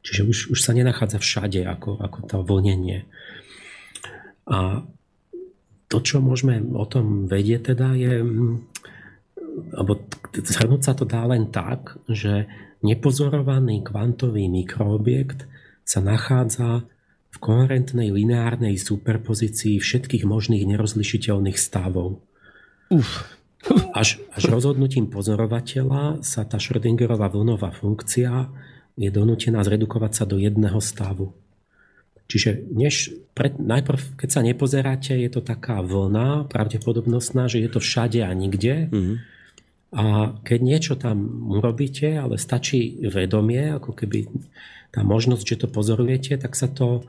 Čiže 0.00 0.22
už, 0.24 0.38
už 0.56 0.58
sa 0.64 0.72
nenachádza 0.72 1.20
všade 1.20 1.68
ako, 1.68 2.00
ako 2.00 2.18
to 2.24 2.36
vlnenie. 2.40 3.04
A 4.48 4.86
to, 5.92 6.00
čo 6.00 6.24
môžeme 6.24 6.62
o 6.72 6.86
tom 6.88 7.28
vedieť, 7.28 7.76
teda 7.76 7.92
je, 7.92 8.24
alebo 9.76 10.00
zhrnúť 10.32 10.82
sa 10.82 10.94
to 10.96 11.04
dá 11.04 11.28
len 11.28 11.52
tak, 11.52 12.00
že 12.08 12.48
nepozorovaný 12.80 13.84
kvantový 13.84 14.48
mikroobjekt 14.48 15.44
sa 15.84 16.00
nachádza 16.00 16.86
v 17.30 17.36
koherentnej 17.36 18.08
lineárnej 18.14 18.80
superpozícii 18.80 19.76
všetkých 19.76 20.24
možných 20.24 20.64
nerozlišiteľných 20.64 21.58
stavov. 21.60 22.24
Uf. 22.88 23.35
Až, 23.96 24.20
až 24.30 24.42
rozhodnutím 24.52 25.08
pozorovateľa 25.08 26.20
sa 26.20 26.44
tá 26.44 26.60
Schrödingerová 26.60 27.32
vlnová 27.32 27.72
funkcia 27.72 28.46
je 28.96 29.08
donútená 29.12 29.60
zredukovať 29.64 30.12
sa 30.12 30.24
do 30.24 30.36
jedného 30.36 30.78
stavu. 30.78 31.32
Čiže 32.26 32.66
než, 32.74 33.14
pred, 33.38 33.54
najprv, 33.54 34.18
keď 34.18 34.28
sa 34.28 34.42
nepozeráte, 34.42 35.14
je 35.14 35.30
to 35.30 35.40
taká 35.40 35.78
vlna 35.78 36.50
pravdepodobnostná, 36.50 37.46
že 37.46 37.62
je 37.62 37.70
to 37.70 37.78
všade 37.78 38.18
a 38.18 38.30
nikde. 38.34 38.90
Mm-hmm. 38.90 39.16
A 39.94 40.04
keď 40.42 40.58
niečo 40.60 40.94
tam 40.98 41.46
urobíte, 41.54 42.18
ale 42.18 42.36
stačí 42.36 42.98
vedomie, 43.06 43.78
ako 43.78 43.94
keby 43.94 44.26
tá 44.90 45.06
možnosť, 45.06 45.44
že 45.46 45.60
to 45.62 45.68
pozorujete, 45.70 46.34
tak 46.42 46.58
sa 46.58 46.66
to 46.66 47.06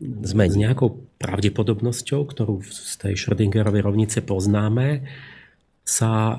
Zmení. 0.00 0.54
s 0.54 0.56
nejakou 0.56 1.02
pravdepodobnosťou, 1.18 2.22
ktorú 2.24 2.62
z 2.62 2.94
tej 2.96 3.14
Schrödingerovej 3.18 3.82
rovnice 3.84 4.22
poznáme, 4.22 5.04
sa 5.90 6.38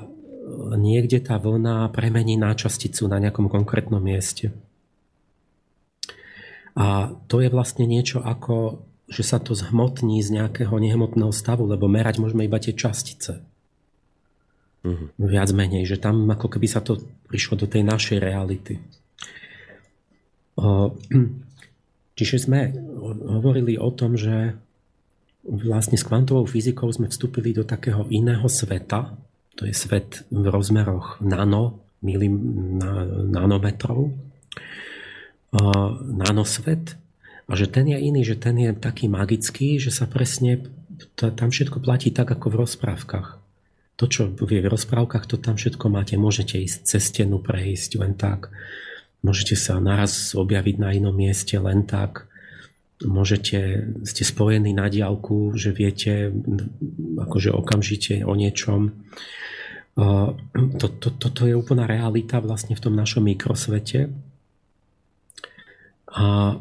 niekde 0.80 1.20
tá 1.20 1.36
vlna 1.36 1.92
premení 1.92 2.40
na 2.40 2.56
časticu 2.56 3.04
na 3.04 3.20
nejakom 3.20 3.52
konkrétnom 3.52 4.00
mieste. 4.00 4.56
A 6.72 7.12
to 7.28 7.44
je 7.44 7.52
vlastne 7.52 7.84
niečo 7.84 8.24
ako, 8.24 8.80
že 9.12 9.20
sa 9.20 9.36
to 9.36 9.52
zhmotní 9.52 10.24
z 10.24 10.40
nejakého 10.40 10.72
nehmotného 10.72 11.28
stavu, 11.28 11.68
lebo 11.68 11.84
merať 11.84 12.16
môžeme 12.16 12.48
iba 12.48 12.56
tie 12.56 12.72
častice. 12.72 13.44
Uh-huh. 14.82 15.12
Viac 15.20 15.52
menej, 15.52 15.84
že 15.84 16.00
tam 16.00 16.24
ako 16.32 16.48
keby 16.48 16.66
sa 16.66 16.80
to 16.80 16.96
prišlo 17.28 17.60
do 17.60 17.66
tej 17.68 17.84
našej 17.84 18.18
reality. 18.24 18.80
Čiže 22.18 22.36
sme 22.40 22.72
hovorili 23.36 23.76
o 23.76 23.92
tom, 23.92 24.16
že 24.16 24.56
vlastne 25.44 25.98
s 25.98 26.06
kvantovou 26.06 26.46
fyzikou 26.46 26.86
sme 26.92 27.10
vstúpili 27.10 27.52
do 27.52 27.66
takého 27.66 28.06
iného 28.08 28.46
sveta, 28.46 29.12
to 29.56 29.68
je 29.68 29.74
svet 29.74 30.24
v 30.32 30.46
rozmeroch 30.48 31.20
nano, 31.20 31.80
milim, 32.02 32.34
na, 32.80 33.04
nanometrov, 33.06 34.10
nanosvet 36.02 36.96
a 37.46 37.52
že 37.52 37.68
ten 37.68 37.84
je 37.92 37.98
iný, 38.00 38.24
že 38.24 38.40
ten 38.40 38.56
je 38.56 38.72
taký 38.72 39.12
magický, 39.12 39.76
že 39.76 39.92
sa 39.92 40.08
presne 40.08 40.64
tam 41.16 41.52
všetko 41.52 41.84
platí 41.84 42.08
tak 42.08 42.32
ako 42.32 42.48
v 42.48 42.58
rozprávkach. 42.64 43.28
To, 44.00 44.04
čo 44.08 44.32
je 44.32 44.62
v 44.64 44.72
rozprávkach, 44.72 45.28
to 45.28 45.36
tam 45.36 45.60
všetko 45.60 45.92
máte. 45.92 46.16
Môžete 46.16 46.56
ísť 46.58 46.88
cez 46.88 47.12
stenu 47.12 47.38
prejsť 47.38 48.00
len 48.00 48.16
tak. 48.16 48.48
Môžete 49.20 49.54
sa 49.54 49.78
naraz 49.78 50.32
objaviť 50.34 50.76
na 50.80 50.96
inom 50.96 51.14
mieste 51.14 51.54
len 51.60 51.84
tak. 51.84 52.26
Môžete, 53.02 53.88
ste 54.06 54.22
spojení 54.22 54.70
na 54.74 54.86
diálku, 54.86 55.54
že 55.58 55.74
viete 55.74 56.30
akože 57.18 57.50
okamžite 57.50 58.22
o 58.22 58.32
niečom. 58.38 58.94
To, 60.78 60.86
to, 60.88 61.08
toto 61.12 61.42
je 61.44 61.52
úplná 61.52 61.84
realita 61.84 62.40
vlastne 62.40 62.78
v 62.78 62.82
tom 62.82 62.94
našom 62.96 63.26
mikrosvete. 63.26 64.08
A 66.12 66.56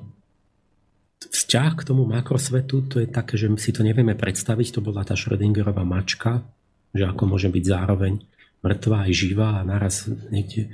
vzťah 1.31 1.71
k 1.79 1.85
tomu 1.87 2.03
makrosvetu, 2.07 2.87
to 2.87 2.99
je 2.99 3.07
také, 3.07 3.39
že 3.39 3.47
my 3.47 3.59
si 3.59 3.71
to 3.71 3.83
nevieme 3.83 4.15
predstaviť, 4.15 4.67
to 4.75 4.81
bola 4.83 5.07
tá 5.07 5.15
Schrödingerová 5.15 5.83
mačka, 5.87 6.43
že 6.91 7.07
ako 7.07 7.35
môže 7.35 7.47
byť 7.47 7.63
zároveň 7.63 8.19
mŕtva 8.61 9.07
aj 9.07 9.11
živá 9.15 9.49
a 9.59 9.67
naraz 9.67 10.07
niekde 10.29 10.69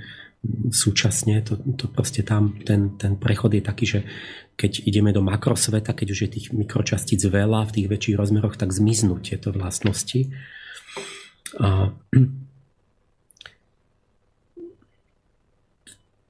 súčasne, 0.69 1.41
to, 1.41 1.57
to 1.75 1.89
proste 1.89 2.23
tam 2.23 2.57
ten, 2.61 2.95
ten 2.95 3.17
prechod 3.17 3.57
je 3.57 3.63
taký, 3.63 3.85
že 3.85 3.99
keď 4.57 4.89
ideme 4.89 5.13
do 5.13 5.21
makrosveta, 5.21 5.93
keď 5.93 6.07
už 6.11 6.19
je 6.25 6.29
tých 6.33 6.47
mikročastíc 6.49 7.21
veľa 7.21 7.69
v 7.69 7.73
tých 7.77 7.87
väčších 7.87 8.17
rozmeroch, 8.17 8.57
tak 8.57 8.73
zmiznú 8.73 9.21
tieto 9.21 9.53
vlastnosti. 9.53 10.33
A 11.61 11.93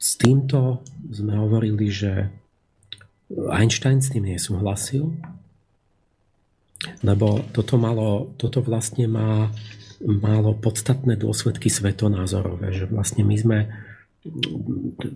S 0.08 0.16
týmto 0.16 0.88
sme 1.12 1.36
hovorili, 1.36 1.92
že 1.92 2.32
Einstein 3.52 4.00
s 4.00 4.16
tým 4.16 4.24
nesúhlasil, 4.24 5.12
lebo 7.04 7.44
toto, 7.52 7.76
malo, 7.76 8.32
toto 8.40 8.64
vlastne 8.64 9.10
má, 9.12 9.52
malo 10.00 10.56
podstatné 10.56 11.20
dôsledky 11.20 11.68
svetonázorové, 11.68 12.72
že 12.72 12.86
vlastne 12.88 13.28
my 13.28 13.36
sme 13.36 13.60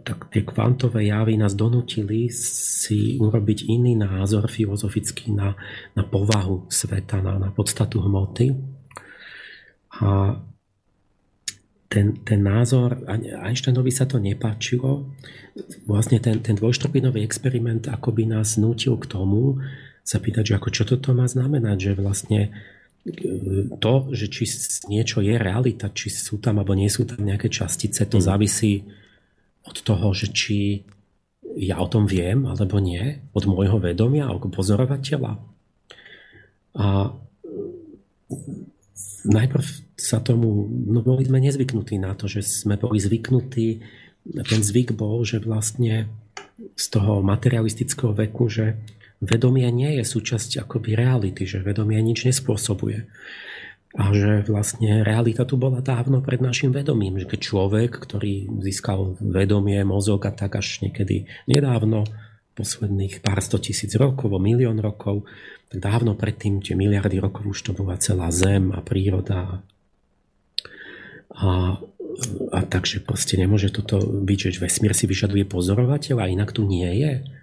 tak 0.05 0.31
tie 0.31 0.45
kvantové 0.45 1.11
javy 1.11 1.35
nás 1.35 1.57
donutili 1.57 2.31
si 2.31 3.19
urobiť 3.19 3.67
iný 3.67 3.97
názor 3.97 4.47
filozofický 4.47 5.35
na, 5.35 5.57
na 5.97 6.03
povahu 6.05 6.69
sveta, 6.71 7.19
na, 7.19 7.35
na 7.41 7.49
podstatu 7.51 7.99
hmoty. 7.99 8.55
A 9.99 10.39
ten, 11.91 12.23
ten 12.23 12.39
názor, 12.39 13.03
Einsteinovi 13.43 13.91
sa 13.91 14.07
to 14.07 14.15
nepáčilo. 14.15 15.11
Vlastne 15.83 16.23
ten, 16.23 16.39
ten 16.39 16.55
dvojštrupinový 16.55 17.19
experiment 17.19 17.91
akoby 17.91 18.31
nás 18.31 18.55
nútil 18.55 18.95
k 18.95 19.11
tomu 19.11 19.59
sa 20.01 20.23
pýtať, 20.23 20.55
že 20.55 20.57
ako 20.57 20.69
čo 20.71 20.83
toto 20.87 21.11
má 21.11 21.27
znamenať, 21.27 21.77
že 21.77 21.99
vlastne 21.99 22.55
to, 23.81 23.93
že 24.13 24.29
či 24.29 24.43
niečo 24.85 25.25
je 25.25 25.33
realita, 25.33 25.89
či 25.89 26.13
sú 26.13 26.37
tam 26.37 26.61
alebo 26.61 26.77
nie 26.77 26.89
sú 26.89 27.09
tam 27.09 27.25
nejaké 27.25 27.49
častice, 27.49 28.05
to 28.05 28.21
mm. 28.21 28.25
závisí 28.25 28.85
od 29.65 29.77
toho, 29.81 30.13
že 30.13 30.29
či 30.29 30.85
ja 31.57 31.81
o 31.81 31.89
tom 31.89 32.05
viem 32.05 32.45
alebo 32.45 32.77
nie, 32.77 33.25
od 33.33 33.43
môjho 33.49 33.81
vedomia 33.81 34.29
ako 34.29 34.53
pozorovateľa. 34.53 35.33
A 36.77 36.87
najprv 39.25 39.65
sa 39.97 40.21
tomu, 40.21 40.69
no 40.69 41.01
boli 41.01 41.25
sme 41.25 41.41
nezvyknutí 41.43 41.97
na 41.99 42.13
to, 42.13 42.29
že 42.29 42.45
sme 42.45 42.77
boli 42.77 43.01
zvyknutí 43.01 43.81
ten 44.21 44.61
zvyk 44.61 44.93
bol, 44.93 45.25
že 45.25 45.41
vlastne 45.41 46.05
z 46.77 46.85
toho 46.93 47.25
materialistického 47.25 48.13
veku, 48.13 48.45
že 48.47 48.77
vedomie 49.21 49.69
nie 49.69 50.01
je 50.01 50.03
súčasť 50.03 50.65
akoby 50.65 50.97
reality, 50.97 51.45
že 51.45 51.61
vedomie 51.61 52.01
nič 52.01 52.25
nespôsobuje. 52.25 53.05
A 53.91 54.15
že 54.15 54.47
vlastne 54.47 55.03
realita 55.03 55.43
tu 55.43 55.59
bola 55.59 55.83
dávno 55.83 56.23
pred 56.23 56.39
našim 56.39 56.71
vedomím, 56.71 57.19
že 57.21 57.27
človek, 57.35 57.99
ktorý 57.99 58.47
získal 58.63 59.19
vedomie, 59.19 59.83
mozog 59.83 60.25
a 60.25 60.31
tak 60.31 60.57
až 60.57 60.79
niekedy 60.79 61.27
nedávno, 61.45 62.07
posledných 62.55 63.19
pár 63.23 63.39
sto 63.43 63.59
tisíc 63.59 63.91
rokov, 63.95 64.31
o 64.31 64.39
milión 64.39 64.79
rokov, 64.79 65.27
tak 65.71 65.79
dávno 65.83 66.15
predtým, 66.15 66.63
tie 66.63 66.75
miliardy 66.75 67.19
rokov 67.19 67.47
už 67.47 67.59
to 67.67 67.71
bola 67.71 67.95
celá 67.99 68.31
zem 68.31 68.71
a 68.75 68.79
príroda. 68.83 69.63
A, 71.31 71.79
a 72.51 72.59
takže 72.67 73.03
proste 73.03 73.39
nemôže 73.39 73.71
toto 73.71 74.03
byť, 74.03 74.39
že 74.55 74.59
vesmír 74.59 74.91
si 74.91 75.07
vyžaduje 75.07 75.47
a 76.19 76.31
inak 76.31 76.51
tu 76.51 76.67
nie 76.67 76.91
je. 76.95 77.40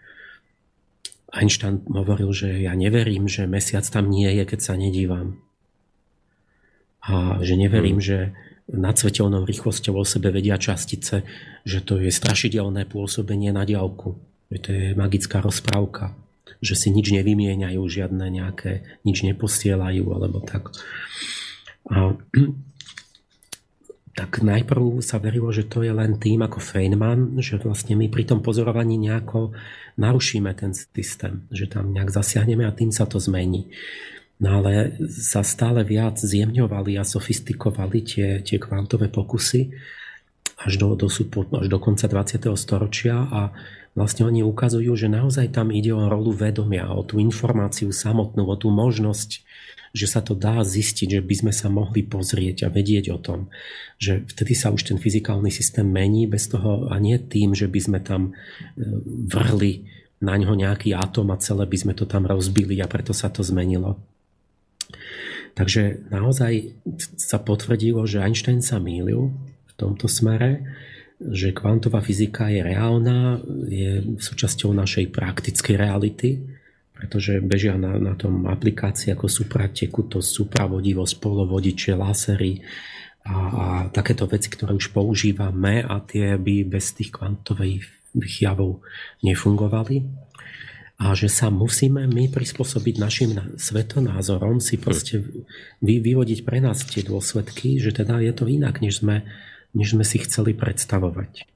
Einstein 1.29 1.85
hovoril, 1.85 2.33
že 2.33 2.49
ja 2.65 2.73
neverím, 2.73 3.29
že 3.29 3.45
mesiac 3.45 3.85
tam 3.85 4.09
nie 4.09 4.29
je, 4.33 4.45
keď 4.49 4.61
sa 4.65 4.75
nedívam 4.81 5.41
a 7.09 7.41
že 7.41 7.57
neverím, 7.57 7.99
hmm. 7.99 8.07
že 8.07 8.19
nad 8.69 8.93
svetelnou 9.01 9.49
rýchlosťou 9.49 9.97
o 9.97 10.05
sebe 10.05 10.29
vedia 10.29 10.61
častice, 10.61 11.25
že 11.65 11.81
to 11.81 11.97
je 11.97 12.13
strašidelné 12.13 12.85
pôsobenie 12.85 13.49
na 13.49 13.65
diálku. 13.65 14.21
Že 14.53 14.59
to 14.61 14.69
je 14.77 14.87
magická 14.93 15.41
rozprávka. 15.41 16.13
Že 16.61 16.75
si 16.77 16.89
nič 16.93 17.09
nevymieňajú, 17.17 17.81
žiadne 17.81 18.29
nejaké, 18.29 18.85
nič 19.09 19.25
neposielajú, 19.25 20.05
alebo 20.05 20.45
tak. 20.45 20.69
A, 21.89 22.13
tak 24.19 24.43
najprv 24.43 24.99
sa 24.99 25.23
verilo, 25.23 25.55
že 25.55 25.63
to 25.63 25.87
je 25.87 25.95
len 25.95 26.19
tým 26.19 26.43
ako 26.43 26.59
Feynman, 26.59 27.39
že 27.39 27.63
vlastne 27.63 27.95
my 27.95 28.11
pri 28.11 28.27
tom 28.27 28.43
pozorovaní 28.43 28.99
nejako 28.99 29.55
narušíme 29.95 30.51
ten 30.59 30.75
systém, 30.75 31.47
že 31.55 31.71
tam 31.71 31.95
nejak 31.95 32.11
zasiahneme 32.11 32.67
a 32.67 32.75
tým 32.75 32.91
sa 32.91 33.07
to 33.07 33.23
zmení. 33.23 33.71
No 34.43 34.59
ale 34.59 34.99
sa 35.07 35.47
stále 35.47 35.87
viac 35.87 36.19
zjemňovali 36.19 36.99
a 36.99 37.07
sofistikovali 37.07 37.99
tie, 38.03 38.29
tie 38.43 38.59
kvantové 38.59 39.07
pokusy 39.07 39.71
až 40.59 40.73
do, 40.83 40.99
do, 40.99 41.07
až 41.55 41.67
do 41.71 41.79
konca 41.79 42.11
20. 42.11 42.51
storočia 42.59 43.23
a 43.23 43.55
vlastne 43.95 44.27
oni 44.27 44.43
ukazujú, 44.43 44.99
že 44.99 45.07
naozaj 45.07 45.55
tam 45.55 45.71
ide 45.71 45.95
o 45.95 46.11
rolu 46.11 46.35
vedomia, 46.35 46.91
o 46.91 47.07
tú 47.07 47.23
informáciu 47.23 47.95
samotnú, 47.95 48.51
o 48.51 48.59
tú 48.59 48.75
možnosť, 48.75 49.47
že 49.93 50.07
sa 50.07 50.21
to 50.21 50.37
dá 50.37 50.61
zistiť, 50.61 51.19
že 51.19 51.23
by 51.25 51.35
sme 51.47 51.53
sa 51.53 51.73
mohli 51.73 52.05
pozrieť 52.05 52.67
a 52.67 52.73
vedieť 52.73 53.13
o 53.13 53.19
tom, 53.19 53.49
že 53.97 54.25
vtedy 54.29 54.53
sa 54.53 54.73
už 54.73 54.89
ten 54.89 54.99
fyzikálny 55.01 55.49
systém 55.49 55.89
mení 55.89 56.29
bez 56.29 56.49
toho 56.49 56.89
a 56.93 56.97
nie 57.01 57.17
tým, 57.19 57.57
že 57.57 57.67
by 57.67 57.81
sme 57.81 57.99
tam 58.05 58.31
e, 58.31 58.33
vrli 59.29 59.89
na 60.19 60.35
ňo 60.35 60.59
nejaký 60.59 60.95
atom 60.99 61.31
a 61.31 61.41
celé 61.41 61.65
by 61.67 61.77
sme 61.79 61.95
to 61.95 62.05
tam 62.05 62.27
rozbili 62.27 62.79
a 62.83 62.91
preto 62.91 63.15
sa 63.15 63.31
to 63.31 63.47
zmenilo. 63.47 63.99
Takže 65.55 66.11
naozaj 66.15 66.75
sa 67.19 67.43
potvrdilo, 67.43 68.07
že 68.07 68.23
Einstein 68.23 68.63
sa 68.63 68.79
mýlil 68.79 69.35
v 69.67 69.73
tomto 69.75 70.07
smere, 70.07 70.63
že 71.19 71.51
kvantová 71.51 71.99
fyzika 71.99 72.47
je 72.47 72.63
reálna, 72.63 73.43
je 73.67 74.07
súčasťou 74.23 74.71
našej 74.71 75.11
praktickej 75.11 75.75
reality, 75.75 76.58
pretože 76.99 77.39
bežia 77.39 77.79
na, 77.79 77.95
na 77.95 78.19
tom 78.19 78.51
aplikácie 78.51 79.15
ako 79.15 79.31
to 80.11 80.19
supravodivo, 80.19 81.07
spolovodiče, 81.07 81.95
lasery 81.95 82.59
a, 83.23 83.37
a 83.39 83.67
takéto 83.95 84.27
veci, 84.27 84.51
ktoré 84.51 84.75
už 84.75 84.91
používame 84.91 85.87
a 85.87 86.03
tie 86.03 86.35
by 86.35 86.67
bez 86.67 86.99
tých 86.99 87.15
kvantových 87.15 87.87
javov 88.43 88.83
nefungovali 89.23 90.03
a 90.99 91.15
že 91.15 91.31
sa 91.31 91.47
musíme 91.47 92.11
my 92.11 92.27
prispôsobiť 92.27 92.95
našim 92.99 93.31
svetonázorom, 93.55 94.59
si 94.59 94.75
proste 94.75 95.23
vy, 95.79 96.03
vyvodiť 96.03 96.43
pre 96.43 96.59
nás 96.59 96.83
tie 96.83 97.07
dôsledky, 97.07 97.79
že 97.79 97.95
teda 97.95 98.19
je 98.19 98.35
to 98.35 98.51
inak, 98.51 98.83
než 98.83 99.07
sme, 99.07 99.23
než 99.79 99.95
sme 99.95 100.03
si 100.03 100.19
chceli 100.19 100.59
predstavovať. 100.59 101.47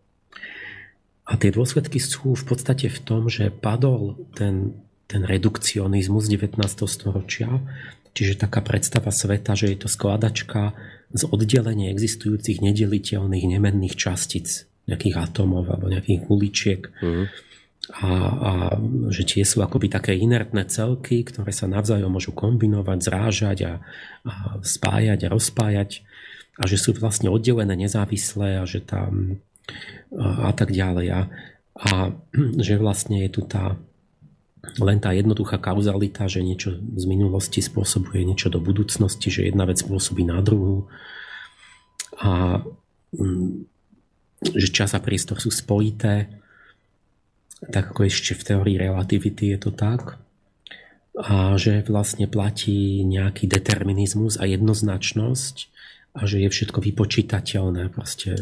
A 1.27 1.35
tie 1.35 1.51
dôsledky 1.51 1.99
sú 1.99 2.39
v 2.39 2.45
podstate 2.47 2.87
v 2.87 2.99
tom, 3.03 3.27
že 3.27 3.51
padol 3.51 4.23
ten, 4.39 4.79
ten 5.12 5.22
redukcionizmus 5.29 6.27
19. 6.33 6.57
storočia, 6.88 7.61
čiže 8.16 8.40
taká 8.40 8.64
predstava 8.64 9.12
sveta, 9.12 9.53
že 9.53 9.77
je 9.77 9.85
to 9.85 9.88
skladačka 9.92 10.72
z 11.12 11.29
oddelenia 11.29 11.92
existujúcich 11.92 12.64
nedeliteľných 12.64 13.44
nemenných 13.44 13.94
častíc, 13.94 14.64
nejakých 14.88 15.20
atómov 15.20 15.68
alebo 15.68 15.92
nejakých 15.92 16.20
guličiek. 16.25 16.83
Mm 17.05 17.53
a, 17.90 18.11
a 18.14 18.53
že 19.11 19.27
tie 19.27 19.42
sú 19.42 19.59
akoby 19.59 19.90
také 19.90 20.14
inertné 20.14 20.70
celky, 20.70 21.27
ktoré 21.27 21.51
sa 21.51 21.66
navzájom 21.66 22.14
môžu 22.14 22.31
kombinovať, 22.31 22.98
zrážať 23.03 23.59
a, 23.66 23.72
a 24.22 24.33
spájať 24.62 25.27
a 25.27 25.33
rozpájať 25.33 25.90
a 26.62 26.70
že 26.70 26.79
sú 26.79 26.94
vlastne 26.94 27.27
oddelené, 27.27 27.75
nezávislé 27.75 28.62
a 28.62 28.64
že 28.64 28.87
tam 28.87 29.42
a, 30.14 30.48
a 30.48 30.53
tak 30.55 30.70
ďalej. 30.70 31.07
A, 31.11 31.20
a 31.75 31.88
že 32.38 32.79
vlastne 32.79 33.27
je 33.27 33.31
tu 33.35 33.42
tá 33.42 33.75
len 34.62 34.98
tá 35.03 35.11
jednoduchá 35.11 35.59
kauzalita, 35.59 36.31
že 36.31 36.38
niečo 36.38 36.79
z 36.79 37.05
minulosti 37.11 37.59
spôsobuje 37.59 38.22
niečo 38.22 38.46
do 38.46 38.62
budúcnosti, 38.62 39.29
že 39.29 39.51
jedna 39.51 39.66
vec 39.66 39.83
spôsobí 39.83 40.22
na 40.22 40.38
druhú 40.38 40.87
a 42.22 42.62
mm, 43.16 43.66
že 44.55 44.68
čas 44.70 44.94
a 44.94 45.03
priestor 45.03 45.42
sú 45.42 45.51
spojité 45.51 46.42
tak 47.70 47.94
ako 47.94 48.11
ešte 48.11 48.35
v 48.35 48.42
teórii 48.42 48.77
relativity 48.81 49.55
je 49.55 49.59
to 49.62 49.70
tak. 49.70 50.18
A 51.12 51.55
že 51.61 51.85
vlastne 51.87 52.27
platí 52.27 53.05
nejaký 53.05 53.46
determinizmus 53.46 54.40
a 54.40 54.48
jednoznačnosť 54.48 55.70
a 56.16 56.27
že 56.27 56.42
je 56.42 56.48
všetko 56.48 56.83
vypočítateľné. 56.83 57.92
Proste 57.92 58.35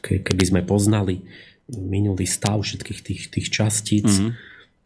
keby 0.00 0.44
sme 0.46 0.62
poznali 0.62 1.20
minulý 1.68 2.24
stav 2.24 2.62
všetkých 2.62 3.00
tých, 3.02 3.22
tých 3.28 3.46
častíc 3.50 4.06
mm-hmm. 4.06 4.30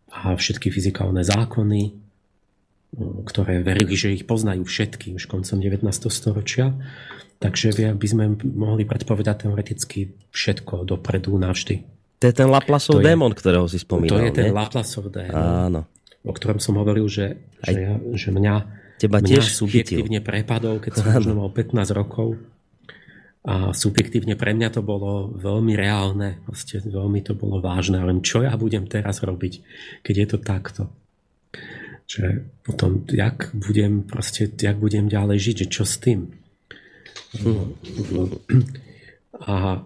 A 0.08 0.32
všetky 0.34 0.72
fyzikálne 0.72 1.20
zákony, 1.20 1.92
ktoré 3.28 3.60
verili, 3.60 3.94
že 3.94 4.16
ich 4.16 4.24
poznajú 4.24 4.64
všetky 4.64 5.12
už 5.14 5.28
koncom 5.28 5.60
19. 5.60 5.84
storočia, 6.08 6.72
takže 7.38 7.76
by 7.94 8.06
sme 8.08 8.24
mohli 8.42 8.88
predpovedať 8.88 9.44
teoreticky 9.46 10.16
všetko 10.32 10.88
dopredu 10.88 11.36
navždy. 11.36 11.84
To 12.18 12.24
je 12.26 12.34
ten 12.34 12.48
Laplaceov 12.50 12.98
démon, 12.98 13.30
ktorého 13.30 13.68
si 13.70 13.78
spomínal. 13.78 14.18
To 14.18 14.24
je 14.24 14.32
ten 14.34 14.50
Laplaceov 14.50 15.06
démon, 15.12 15.38
Áno. 15.38 15.80
o 16.26 16.32
ktorom 16.34 16.58
som 16.58 16.74
hovoril, 16.80 17.06
že, 17.06 17.38
že, 17.62 17.78
ja, 17.78 17.94
že 18.16 18.28
mňa, 18.34 18.54
Teba 18.98 19.22
mňa 19.22 19.38
subjektívne 19.44 20.18
chytil. 20.18 20.26
prepadol, 20.26 20.82
keď 20.82 20.92
som 20.98 21.06
možno 21.14 21.38
mal 21.38 21.52
15 21.54 21.78
rokov. 21.94 22.34
A 23.48 23.72
subjektívne 23.72 24.36
pre 24.36 24.52
mňa 24.52 24.76
to 24.76 24.84
bolo 24.84 25.32
veľmi 25.32 25.72
reálne, 25.72 26.36
proste 26.44 26.84
veľmi 26.84 27.24
to 27.24 27.32
bolo 27.32 27.64
vážne. 27.64 27.96
Ale 27.96 28.12
čo 28.20 28.44
ja 28.44 28.52
budem 28.60 28.84
teraz 28.84 29.24
robiť, 29.24 29.64
keď 30.04 30.14
je 30.20 30.26
to 30.28 30.38
takto? 30.44 30.82
Že 32.04 32.44
potom, 32.60 33.08
jak 33.08 33.48
budem, 33.56 34.04
proste, 34.04 34.52
jak 34.52 34.76
budem 34.76 35.08
ďalej 35.08 35.38
žiť, 35.40 35.56
že 35.64 35.66
čo 35.72 35.88
s 35.88 35.96
tým? 35.96 36.28
A 39.48 39.80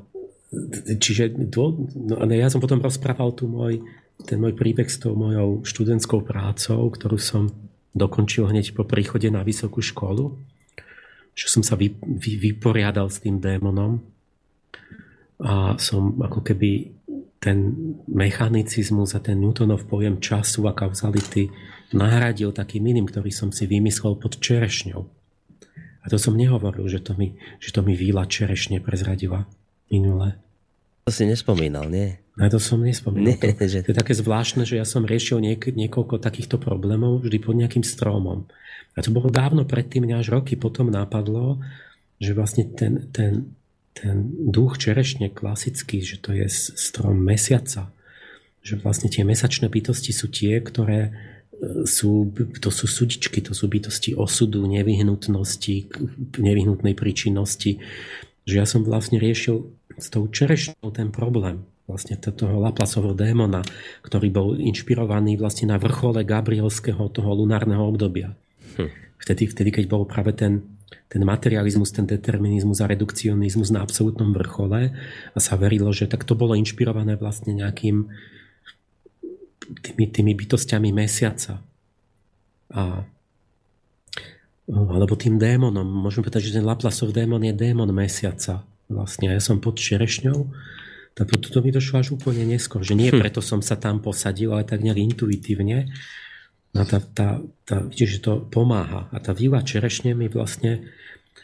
čiže 0.99 1.31
no, 1.31 2.19
ja 2.35 2.51
som 2.51 2.59
potom 2.59 2.83
rozprával 2.83 3.31
tu 3.39 3.47
môj, 3.47 3.79
ten 4.27 4.43
môj 4.43 4.59
príbeh 4.59 4.91
s 4.91 4.99
tou 4.99 5.15
mojou 5.15 5.63
študentskou 5.63 6.27
prácou, 6.27 6.91
ktorú 6.91 7.15
som 7.15 7.47
dokončil 7.95 8.51
hneď 8.51 8.75
po 8.75 8.83
príchode 8.83 9.31
na 9.31 9.47
vysokú 9.47 9.79
školu, 9.79 10.35
že 11.33 11.47
som 11.49 11.65
sa 11.65 11.75
vy, 11.77 11.97
vy, 12.01 12.39
vyporiadal 12.53 13.09
s 13.09 13.25
tým 13.25 13.41
démonom 13.41 14.05
a 15.43 15.75
som 15.81 16.17
ako 16.23 16.45
keby 16.45 16.93
ten 17.43 17.75
mechanicizmus 18.07 19.19
a 19.19 19.21
ten 19.21 19.43
Newtonov 19.43 19.91
pojem 19.91 20.23
času 20.23 20.71
a 20.71 20.73
kauzality 20.77 21.51
nahradil 21.91 22.55
takým 22.55 22.87
iným, 22.87 23.11
ktorý 23.11 23.35
som 23.35 23.51
si 23.51 23.67
vymyslel 23.67 24.15
pod 24.15 24.39
čerešňou. 24.39 25.03
A 26.03 26.07
to 26.07 26.19
som 26.19 26.39
nehovoril, 26.39 26.87
že 26.87 27.03
to 27.03 27.19
mi, 27.19 27.35
že 27.59 27.75
to 27.75 27.83
mi 27.83 27.99
víla 27.99 28.27
čerešne 28.27 28.79
prezradila 28.79 29.51
minule. 29.91 30.39
To 31.07 31.11
si 31.11 31.27
nespomínal, 31.27 31.91
nie? 31.91 32.23
Na 32.39 32.47
to 32.47 32.63
som 32.63 32.79
nespomínal. 32.79 33.35
Nie, 33.35 33.37
to, 33.39 33.67
že... 33.73 33.83
to 33.83 33.91
je 33.91 33.99
také 33.99 34.15
zvláštne, 34.15 34.63
že 34.63 34.79
ja 34.79 34.87
som 34.87 35.03
riešil 35.03 35.43
niek- 35.43 35.75
niekoľko 35.75 36.23
takýchto 36.23 36.63
problémov 36.63 37.27
vždy 37.27 37.39
pod 37.43 37.55
nejakým 37.59 37.83
stromom. 37.83 38.47
A 38.93 39.01
to 39.01 39.09
bolo 39.09 39.33
dávno 39.33 39.65
predtým, 39.65 40.05
mňa 40.05 40.21
až 40.21 40.37
roky 40.37 40.55
potom 40.57 40.93
napadlo, 40.93 41.61
že 42.21 42.37
vlastne 42.37 42.69
ten, 42.69 43.09
ten, 43.11 43.57
ten 43.97 44.29
duch 44.37 44.77
čerešne 44.77 45.33
klasický, 45.33 46.05
že 46.05 46.21
to 46.21 46.37
je 46.37 46.47
strom 46.53 47.19
mesiaca, 47.19 47.89
že 48.63 48.75
vlastne 48.79 49.09
tie 49.09 49.25
mesačné 49.25 49.67
bytosti 49.73 50.13
sú 50.15 50.29
tie, 50.29 50.61
ktoré 50.61 51.01
e, 51.09 51.11
sú, 51.89 52.31
to 52.61 52.71
sú 52.71 52.85
sudičky, 52.87 53.43
to 53.43 53.57
sú 53.57 53.67
bytosti 53.67 54.15
osudu, 54.15 54.63
nevyhnutnosti, 54.69 55.77
nevyhnutnej 56.39 56.95
príčinnosti, 56.95 57.83
že 58.45 58.55
ja 58.55 58.67
som 58.69 58.85
vlastne 58.87 59.19
riešil 59.19 59.67
s 59.99 60.07
tou 60.13 60.29
čerešňou 60.29 60.89
ten 60.95 61.09
problém 61.11 61.65
vlastne 61.87 62.17
toho 62.17 62.63
Laplasovho 62.63 63.13
démona, 63.13 63.61
ktorý 64.07 64.29
bol 64.31 64.49
inšpirovaný 64.57 65.37
vlastne 65.37 65.75
na 65.75 65.77
vrchole 65.77 66.23
Gabrielského 66.23 67.11
toho 67.11 67.31
lunárneho 67.35 67.83
obdobia. 67.83 68.33
Hm. 68.79 68.91
Vtedy, 69.23 69.47
vtedy, 69.47 69.71
keď 69.71 69.85
bol 69.87 70.03
práve 70.03 70.35
ten, 70.35 70.67
ten 71.07 71.23
materializmus, 71.23 71.95
ten 71.95 72.07
determinizmus 72.09 72.83
a 72.83 72.91
redukcionizmus 72.91 73.71
na 73.71 73.87
absolútnom 73.87 74.35
vrchole 74.35 74.91
a 75.33 75.39
sa 75.39 75.55
verilo, 75.55 75.95
že 75.95 76.11
tak 76.11 76.27
to 76.27 76.35
bolo 76.35 76.59
inšpirované 76.59 77.15
vlastne 77.15 77.55
nejakým 77.55 78.11
tými, 79.83 80.05
tými 80.11 80.33
bytostiami 80.35 80.91
mesiaca. 80.91 81.63
A 82.73 83.07
alebo 84.73 85.19
tým 85.19 85.37
démonom. 85.43 85.85
Môžeme 85.85 86.25
povedať, 86.25 86.49
že 86.49 86.57
ten 86.57 86.65
Laplasov 86.65 87.11
démon 87.13 87.43
je 87.43 87.53
démon 87.53 87.91
mesiaca. 87.91 88.63
Vlastne 88.87 89.29
ja 89.29 89.43
som 89.43 89.59
pod 89.59 89.77
Šerešňou 89.77 90.49
tak 91.13 91.29
to, 91.29 91.49
to 91.53 91.61
mi 91.61 91.69
došlo 91.69 92.01
až 92.01 92.17
úplne 92.17 92.49
neskôr, 92.49 92.81
že 92.81 92.97
nie 92.97 93.13
hm. 93.13 93.21
preto 93.21 93.45
som 93.45 93.61
sa 93.61 93.77
tam 93.77 94.01
posadil, 94.01 94.57
ale 94.57 94.65
tak 94.65 94.81
nejak 94.81 94.97
intuitívne. 94.97 95.93
No 96.73 96.89
tá, 96.89 97.05
tá, 97.05 97.45
tá, 97.69 97.85
vidíš, 97.85 98.19
že 98.19 98.25
to 98.25 98.33
pomáha. 98.49 99.09
A 99.13 99.21
tá 99.21 99.37
výva 99.37 99.61
čerešne 99.61 100.17
mi 100.17 100.33
vlastne... 100.33 100.89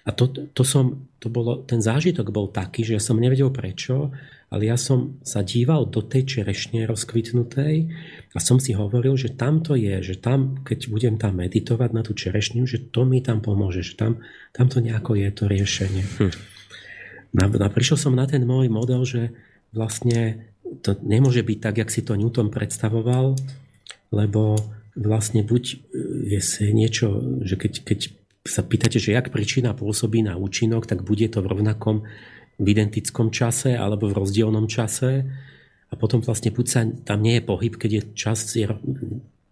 A 0.09 0.13
to, 0.13 0.33
to 0.33 0.65
som, 0.65 1.05
to 1.21 1.29
bolo, 1.29 1.65
ten 1.69 1.85
zážitok 1.85 2.33
bol 2.33 2.49
taký, 2.49 2.81
že 2.81 2.97
ja 2.97 3.03
som 3.03 3.21
nevedel 3.21 3.53
prečo, 3.53 4.09
ale 4.49 4.73
ja 4.73 4.81
som 4.81 5.21
sa 5.21 5.45
díval 5.45 5.93
do 5.93 6.01
tej 6.01 6.41
čerešne 6.41 6.89
rozkvitnutej 6.89 7.75
a 8.33 8.39
som 8.41 8.57
si 8.57 8.73
hovoril, 8.73 9.21
že 9.21 9.37
tam 9.37 9.61
to 9.61 9.77
je, 9.77 10.01
že 10.01 10.17
tam, 10.17 10.65
keď 10.65 10.89
budem 10.89 11.15
tam 11.21 11.37
meditovať 11.37 11.91
na 11.93 12.01
tú 12.01 12.17
čerešňu, 12.17 12.65
že 12.65 12.89
to 12.89 13.05
mi 13.05 13.21
tam 13.21 13.45
pomôže, 13.45 13.85
že 13.85 14.01
tam, 14.01 14.25
tam 14.57 14.73
to 14.73 14.81
nejako 14.81 15.21
je 15.21 15.29
to 15.29 15.45
riešenie. 15.45 16.05
Hm. 16.17 16.33
A, 17.37 17.45
a 17.45 17.69
prišiel 17.69 18.01
som 18.01 18.17
na 18.17 18.25
ten 18.25 18.41
môj 18.49 18.73
model, 18.73 19.05
že 19.05 19.37
vlastne 19.77 20.49
to 20.81 20.97
nemôže 21.05 21.45
byť 21.45 21.59
tak, 21.61 21.77
jak 21.85 21.93
si 21.93 22.01
to 22.01 22.17
Newton 22.17 22.49
predstavoval, 22.49 23.37
lebo 24.09 24.57
vlastne 24.99 25.47
buď 25.47 25.65
e, 25.65 25.77
je 26.35 26.71
niečo, 26.75 27.39
že 27.47 27.55
keď, 27.55 27.73
keď 27.87 27.99
sa 28.43 28.67
pýtate, 28.67 28.99
že 28.99 29.15
jak 29.15 29.31
príčina 29.31 29.77
pôsobí 29.77 30.27
na 30.27 30.35
účinok, 30.35 30.91
tak 30.91 31.07
bude 31.07 31.31
to 31.31 31.39
v 31.45 31.51
rovnakom, 31.55 32.03
v 32.59 32.67
identickom 32.67 33.31
čase 33.31 33.79
alebo 33.79 34.11
v 34.11 34.19
rozdielnom 34.19 34.67
čase. 34.67 35.23
A 35.89 35.95
potom 35.97 36.21
vlastne 36.21 36.53
buď 36.53 36.67
sa, 36.67 36.85
tam 36.85 37.23
nie 37.23 37.39
je 37.39 37.47
pohyb, 37.47 37.73
keď 37.79 37.91
je 37.91 38.03
čas, 38.13 38.39
je, 38.53 38.67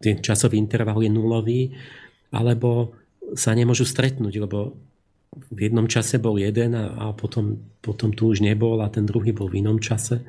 ten 0.02 0.20
časový 0.20 0.61
interval 0.61 1.00
je 1.00 1.09
nulový, 1.09 1.61
alebo 2.35 2.92
sa 3.32 3.56
nemôžu 3.56 3.88
stretnúť, 3.88 4.35
lebo 4.42 4.76
v 5.52 5.59
jednom 5.68 5.87
čase 5.88 6.20
bol 6.20 6.37
jeden 6.37 6.76
a, 6.76 6.92
a 6.92 7.04
potom, 7.12 7.61
potom 7.80 8.12
tu 8.12 8.32
už 8.32 8.44
nebol 8.44 8.80
a 8.80 8.92
ten 8.92 9.04
druhý 9.04 9.32
bol 9.32 9.48
v 9.48 9.64
inom 9.64 9.80
čase. 9.80 10.24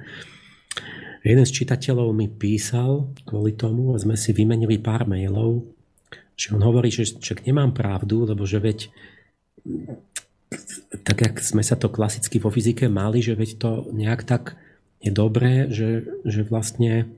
Jeden 1.27 1.43
z 1.43 1.51
čitateľov 1.51 2.15
mi 2.15 2.31
písal 2.31 3.11
kvôli 3.27 3.51
tomu 3.51 3.91
a 3.91 3.99
sme 3.99 4.15
si 4.15 4.31
vymenili 4.31 4.79
pár 4.79 5.03
mailov, 5.03 5.67
že 6.39 6.55
on 6.55 6.63
hovorí, 6.63 6.87
že 6.87 7.19
však 7.19 7.43
nemám 7.43 7.75
pravdu, 7.75 8.23
lebo 8.23 8.47
že 8.47 8.63
veď 8.63 8.79
tak, 11.03 11.17
jak 11.19 11.35
sme 11.43 11.59
sa 11.67 11.75
to 11.75 11.91
klasicky 11.91 12.39
vo 12.39 12.47
fyzike 12.47 12.87
mali, 12.87 13.19
že 13.19 13.35
veď 13.35 13.49
to 13.59 13.71
nejak 13.91 14.23
tak 14.23 14.55
je 15.03 15.11
dobré, 15.11 15.67
že, 15.67 16.07
že 16.23 16.47
vlastne 16.47 17.11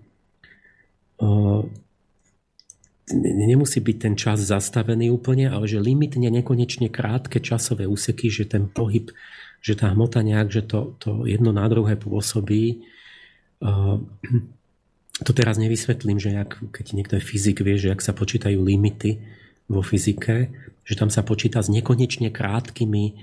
nemusí 3.21 3.77
byť 3.77 3.97
ten 4.01 4.15
čas 4.17 4.41
zastavený 4.41 5.13
úplne, 5.13 5.53
ale 5.53 5.69
že 5.69 5.77
limitne 5.77 6.33
nekonečne 6.33 6.89
krátke 6.89 7.37
časové 7.37 7.85
úseky, 7.85 8.33
že 8.33 8.49
ten 8.49 8.65
pohyb, 8.65 9.13
že 9.61 9.77
tá 9.77 9.93
hmota 9.93 10.25
nejak, 10.25 10.49
že 10.49 10.65
to, 10.65 10.97
to 10.97 11.29
jedno 11.29 11.53
na 11.53 11.69
druhé 11.69 11.93
pôsobí. 11.93 12.89
To 15.19 15.35
teraz 15.35 15.59
nevysvetlím, 15.59 16.15
že 16.15 16.31
jak, 16.31 16.63
keď 16.71 16.95
niekto 16.95 17.19
je 17.19 17.27
fyzik, 17.27 17.59
vie, 17.59 17.75
že 17.75 17.91
ak 17.91 17.99
sa 17.99 18.15
počítajú 18.15 18.55
limity 18.55 19.19
vo 19.67 19.83
fyzike, 19.83 20.47
že 20.87 20.95
tam 20.95 21.11
sa 21.11 21.27
počíta 21.27 21.59
s 21.59 21.67
nekonečne 21.67 22.31
krátkými 22.31 23.19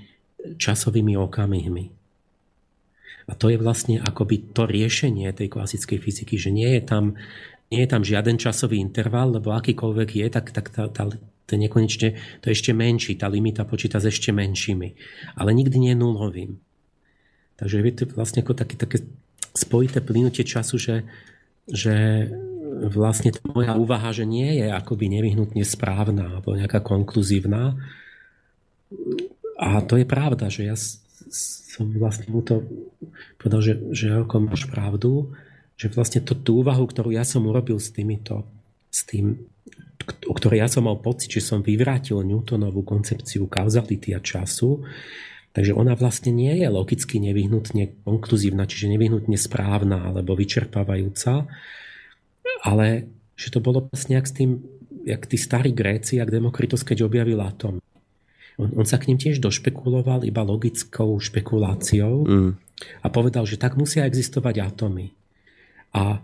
časovými 0.61 1.17
okamihmi. 1.17 1.89
A 3.27 3.33
to 3.33 3.49
je 3.49 3.57
vlastne 3.57 3.97
akoby 3.97 4.53
to 4.53 4.69
riešenie 4.69 5.25
tej 5.33 5.49
klasickej 5.49 5.97
fyziky, 5.97 6.37
že 6.37 6.53
nie 6.53 6.69
je 6.77 6.85
tam 6.85 7.17
nie 7.67 7.83
je 7.83 7.91
tam 7.91 8.03
žiaden 8.03 8.39
časový 8.39 8.79
interval, 8.79 9.35
lebo 9.35 9.51
akýkoľvek 9.51 10.09
je, 10.23 10.27
tak, 10.31 10.55
tak 10.55 10.71
tá, 10.71 10.87
tá, 10.87 11.11
to 11.11 11.49
je 11.51 11.59
nekonečne, 11.59 12.15
to 12.39 12.45
je 12.47 12.55
ešte 12.55 12.71
menší, 12.71 13.19
tá 13.19 13.27
limita 13.27 13.67
počíta 13.67 13.99
s 13.99 14.07
ešte 14.07 14.31
menšími. 14.31 14.95
Ale 15.35 15.51
nikdy 15.51 15.75
nie 15.75 15.91
nulovým. 15.91 16.63
Takže 17.59 17.83
je 17.83 17.91
to 17.91 18.03
vlastne 18.15 18.39
ako 18.39 18.55
také, 18.55 18.79
také 18.79 19.03
spojité 19.57 19.99
plynutie 20.05 20.45
času, 20.45 20.77
že, 20.77 20.95
že 21.65 22.29
vlastne 22.85 23.33
tá 23.33 23.41
moja 23.49 23.73
úvaha, 23.73 24.13
že 24.13 24.29
nie 24.29 24.61
je 24.61 24.69
akoby 24.69 25.09
nevyhnutne 25.09 25.65
správna 25.65 26.37
alebo 26.37 26.53
nejaká 26.53 26.85
konkluzívna. 26.85 27.73
A 29.57 29.81
to 29.81 29.97
je 29.97 30.05
pravda, 30.05 30.53
že 30.53 30.69
ja 30.69 30.77
som 30.77 31.89
vlastne 31.97 32.29
mu 32.29 32.45
to 32.45 32.61
povedal, 33.41 33.61
že, 33.65 33.73
že 33.93 34.13
ako 34.13 34.53
máš 34.53 34.69
pravdu, 34.69 35.33
že 35.77 35.89
vlastne 35.93 36.21
to, 36.21 36.33
tú 36.33 36.65
úvahu, 36.65 36.85
ktorú 36.85 37.13
ja 37.13 37.25
som 37.25 37.45
urobil 37.45 37.77
s 37.77 37.93
týmito, 37.93 38.45
s 38.89 39.05
tým, 39.05 39.37
o 40.25 40.33
ktorej 40.33 40.65
ja 40.65 40.69
som 40.69 40.89
mal 40.89 40.97
pocit, 40.97 41.29
že 41.29 41.45
som 41.45 41.61
vyvrátil 41.61 42.21
Newtonovú 42.25 42.81
koncepciu 42.81 43.45
kauzality 43.45 44.13
a 44.17 44.21
času, 44.21 44.81
takže 45.57 45.73
ona 45.73 45.97
vlastne 45.97 46.29
nie 46.29 46.53
je 46.61 46.69
logicky 46.69 47.17
nevyhnutne 47.17 48.05
konkluzívna, 48.05 48.69
čiže 48.69 48.93
nevyhnutne 48.93 49.33
správna 49.41 50.05
alebo 50.05 50.37
vyčerpávajúca, 50.37 51.49
ale 52.61 53.09
že 53.33 53.49
to 53.49 53.57
bolo 53.57 53.89
vlastne 53.89 54.21
jak 54.21 54.29
s 54.29 54.37
tým, 54.37 54.61
jak 55.01 55.25
tí 55.25 55.33
starí 55.33 55.73
Gréci, 55.73 56.21
jak 56.21 56.29
Demokritos, 56.29 56.85
keď 56.85 57.09
objavil 57.09 57.41
atom. 57.41 57.81
On, 58.61 58.69
on 58.69 58.85
sa 58.85 59.01
k 59.01 59.09
ním 59.09 59.17
tiež 59.17 59.41
došpekuloval 59.41 60.29
iba 60.29 60.45
logickou 60.45 61.17
špekuláciou 61.17 62.29
mm. 62.29 62.51
a 63.01 63.07
povedal, 63.09 63.49
že 63.49 63.57
tak 63.57 63.81
musia 63.81 64.05
existovať 64.05 64.61
atómy. 64.61 65.09
A, 65.97 66.21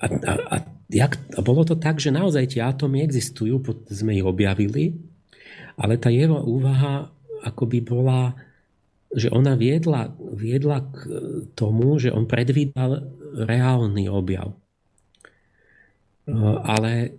a, 0.00 0.04
a, 0.04 0.32
a, 0.36 0.56
jak, 0.92 1.16
a 1.32 1.40
bolo 1.40 1.64
to 1.64 1.80
tak, 1.80 1.96
že 1.96 2.12
naozaj 2.12 2.56
tie 2.56 2.60
atómy 2.60 3.00
existujú, 3.00 3.56
sme 3.88 4.20
ich 4.20 4.24
objavili, 4.24 5.00
ale 5.80 5.96
tá 5.96 6.12
jeho 6.12 6.44
úvaha 6.44 7.08
akoby 7.44 7.78
bola, 7.80 8.34
že 9.10 9.32
ona 9.32 9.58
viedla, 9.58 10.14
viedla 10.16 10.86
k 10.86 10.96
tomu, 11.58 11.98
že 11.98 12.14
on 12.14 12.30
predvídal 12.30 13.02
reálny 13.34 14.06
objav. 14.06 14.54
Ale 16.62 17.18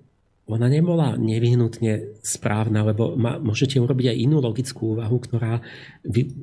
ona 0.52 0.68
nebola 0.68 1.16
nevyhnutne 1.16 2.20
správna, 2.20 2.84
lebo 2.84 3.16
ma, 3.16 3.40
môžete 3.40 3.80
urobiť 3.80 4.12
aj 4.12 4.18
inú 4.20 4.44
logickú 4.44 5.00
úvahu, 5.00 5.18
ktorá 5.24 5.64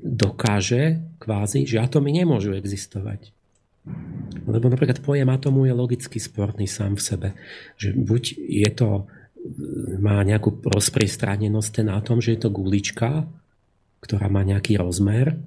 dokáže 0.05 1.05
kvázi, 1.21 1.69
že 1.69 1.81
atómy 1.81 2.17
nemôžu 2.17 2.57
existovať. 2.57 3.37
Lebo 4.49 4.69
napríklad 4.69 5.01
pojem 5.05 5.29
atomu 5.29 5.69
je 5.69 5.77
logicky 5.77 6.17
sporný 6.21 6.69
sám 6.69 6.97
v 6.97 7.05
sebe. 7.05 7.29
Že 7.77 7.89
buď 8.01 8.23
je 8.37 8.71
to, 8.73 8.91
má 10.01 10.21
nejakú 10.25 10.61
rozpriestranenosť 10.65 11.71
ten 11.73 11.89
atom, 11.93 12.21
že 12.21 12.37
je 12.37 12.41
to 12.49 12.51
gulička, 12.53 13.29
ktorá 14.01 14.31
má 14.31 14.47
nejaký 14.47 14.79
rozmer, 14.79 15.39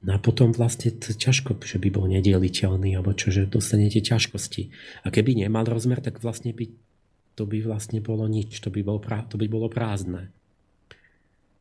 No 0.00 0.16
a 0.16 0.18
potom 0.18 0.56
vlastne 0.56 0.96
to 0.96 1.12
ťažko, 1.12 1.60
že 1.60 1.76
by 1.76 1.92
bol 1.92 2.08
nedieliteľný, 2.08 2.96
alebo 2.96 3.12
čo, 3.12 3.28
že 3.28 3.44
dostanete 3.44 4.00
ťažkosti. 4.00 4.72
A 5.04 5.12
keby 5.12 5.36
nemal 5.36 5.68
rozmer, 5.68 6.00
tak 6.00 6.24
vlastne 6.24 6.56
by, 6.56 6.72
to 7.36 7.44
by 7.44 7.60
vlastne 7.60 8.00
bolo 8.00 8.24
nič, 8.24 8.64
to 8.64 8.72
by, 8.72 8.80
bol, 8.80 8.96
to 8.96 9.36
by 9.36 9.44
bolo 9.44 9.68
prázdne. 9.68 10.32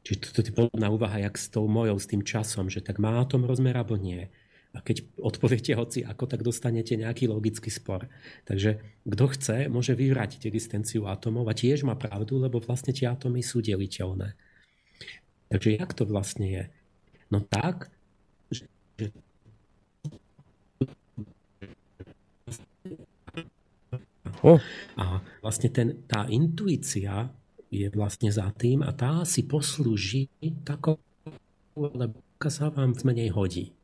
Čiže 0.07 0.17
to, 0.23 0.27
to 0.31 0.39
je 0.39 0.55
podobná 0.55 0.87
úvaha, 0.87 1.19
jak 1.19 1.35
s 1.35 1.51
tou 1.51 1.67
mojou, 1.67 1.99
s 1.99 2.07
tým 2.07 2.23
časom, 2.23 2.71
že 2.71 2.79
tak 2.79 2.95
má 2.95 3.19
atom 3.19 3.43
rozmer, 3.43 3.75
alebo 3.75 3.99
nie. 3.99 4.31
A 4.71 4.79
keď 4.79 5.03
odpoviete 5.19 5.75
hoci 5.75 6.07
ako, 6.07 6.23
tak 6.31 6.39
dostanete 6.39 6.95
nejaký 6.95 7.27
logický 7.27 7.67
spor. 7.67 8.07
Takže 8.47 8.79
kto 9.03 9.25
chce, 9.35 9.57
môže 9.67 9.91
vyvrátiť 9.99 10.47
existenciu 10.47 11.11
atomov 11.11 11.43
a 11.51 11.57
tiež 11.57 11.83
má 11.83 11.99
pravdu, 11.99 12.39
lebo 12.39 12.63
vlastne 12.63 12.95
tie 12.95 13.11
atomy 13.11 13.43
sú 13.43 13.59
deliteľné. 13.59 14.31
Takže 15.49 15.69
jak 15.81 15.91
to 15.97 16.05
vlastne 16.05 16.45
je? 16.45 16.63
No 17.33 17.41
tak, 17.41 17.89
že 18.53 18.69
Oh. 24.39 24.55
A 24.95 25.19
vlastne 25.43 25.67
ten, 25.67 25.99
tá 26.07 26.23
intuícia 26.31 27.27
je 27.67 27.91
vlastne 27.91 28.31
za 28.31 28.47
tým 28.55 28.81
a 28.87 28.95
tá 28.95 29.27
si 29.27 29.43
poslúži 29.43 30.31
takou, 30.63 30.95
lebo 31.75 32.23
sa 32.47 32.71
vám 32.71 32.95
menej 33.03 33.35
hodí. 33.35 33.75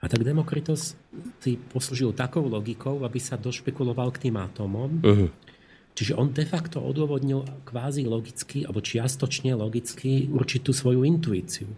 A 0.00 0.08
tak 0.08 0.24
Demokritos 0.24 0.96
si 1.40 1.56
poslúžil 1.56 2.12
takou 2.12 2.44
logikou, 2.44 3.04
aby 3.04 3.20
sa 3.20 3.40
došpekuloval 3.40 4.12
k 4.12 4.28
tým 4.28 4.36
atómom. 4.36 4.90
Uh-huh. 5.00 5.28
Čiže 5.94 6.16
on 6.16 6.32
de 6.32 6.46
facto 6.48 6.80
odôvodnil 6.80 7.44
kvázi 7.68 8.08
logicky, 8.08 8.64
alebo 8.64 8.80
čiastočne 8.80 9.52
logicky 9.52 10.30
určitú 10.30 10.72
svoju 10.72 11.04
intuíciu. 11.04 11.68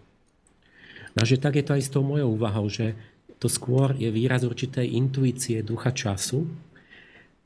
No 1.12 1.20
že 1.28 1.36
tak 1.36 1.60
je 1.60 1.64
to 1.64 1.76
aj 1.76 1.82
s 1.82 1.92
tou 1.92 2.00
mojou 2.00 2.36
úvahou, 2.36 2.68
že 2.72 2.96
to 3.42 3.50
skôr 3.50 3.92
je 3.98 4.08
výraz 4.08 4.46
určitej 4.46 4.86
intuície 4.86 5.60
ducha 5.66 5.90
času, 5.90 6.46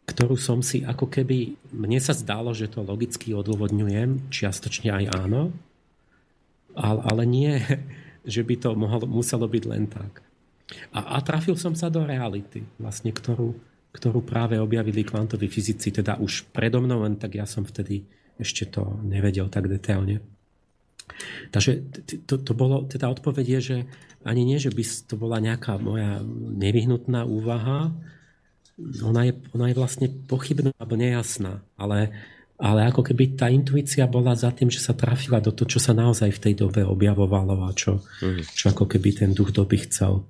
ktorú 0.07 0.39
som 0.39 0.63
si 0.63 0.87
ako 0.87 1.11
keby, 1.11 1.59
mne 1.75 1.99
sa 1.99 2.15
zdalo, 2.15 2.55
že 2.55 2.71
to 2.71 2.87
logicky 2.87 3.35
odôvodňujem, 3.35 4.31
čiastočne 4.31 4.95
aj 4.95 5.05
áno, 5.19 5.51
ale, 6.79 7.01
ale 7.11 7.23
nie, 7.27 7.59
že 8.29 8.47
by 8.47 8.55
to 8.61 8.71
mohlo, 8.79 9.09
muselo 9.09 9.51
byť 9.51 9.65
len 9.67 9.91
tak. 9.91 10.23
A, 10.95 11.19
a 11.19 11.23
trafil 11.23 11.59
som 11.59 11.75
sa 11.75 11.91
do 11.91 12.07
reality, 12.07 12.63
vlastne, 12.79 13.11
ktorú, 13.11 13.55
ktorú 13.97 14.21
práve 14.21 14.61
objavili 14.61 15.01
kvantoví 15.03 15.49
fyzici, 15.49 15.89
teda 15.89 16.21
už 16.21 16.53
predo 16.53 16.85
mnou, 16.85 17.09
len 17.09 17.17
tak 17.17 17.41
ja 17.41 17.49
som 17.49 17.65
vtedy 17.65 18.05
ešte 18.37 18.69
to 18.69 19.01
nevedel 19.01 19.49
tak 19.49 19.65
detailne. 19.73 20.21
Takže 21.49 21.81
to, 22.29 22.37
to 22.37 22.53
bolo, 22.53 22.85
teda 22.85 23.09
odpoveď 23.09 23.47
je, 23.57 23.61
že 23.61 23.77
ani 24.27 24.43
nie, 24.45 24.59
že 24.61 24.75
by 24.75 24.83
to 25.07 25.15
bola 25.17 25.39
nejaká 25.41 25.79
moja 25.81 26.21
nevyhnutná 26.61 27.25
úvaha, 27.25 27.95
ona 29.01 29.25
je, 29.25 29.33
ona 29.57 29.73
je 29.73 29.79
vlastne 29.79 30.07
pochybná 30.29 30.77
alebo 30.77 31.01
nejasná, 31.01 31.65
ale, 31.81 32.13
ale 32.61 32.85
ako 32.93 33.09
keby 33.09 33.39
tá 33.39 33.49
intuícia 33.49 34.05
bola 34.05 34.37
za 34.37 34.53
tým, 34.53 34.69
že 34.69 34.85
sa 34.85 34.93
trafila 34.93 35.41
do 35.41 35.49
toho, 35.49 35.65
čo 35.65 35.81
sa 35.81 35.97
naozaj 35.97 36.29
v 36.37 36.43
tej 36.43 36.55
dobe 36.61 36.85
objavovalo 36.85 37.65
a 37.65 37.73
čo, 37.73 38.05
mm. 38.21 38.53
čo 38.53 38.77
ako 38.77 38.85
keby 38.85 39.25
ten 39.25 39.31
duch 39.33 39.57
doby 39.57 39.81
chcel. 39.89 40.29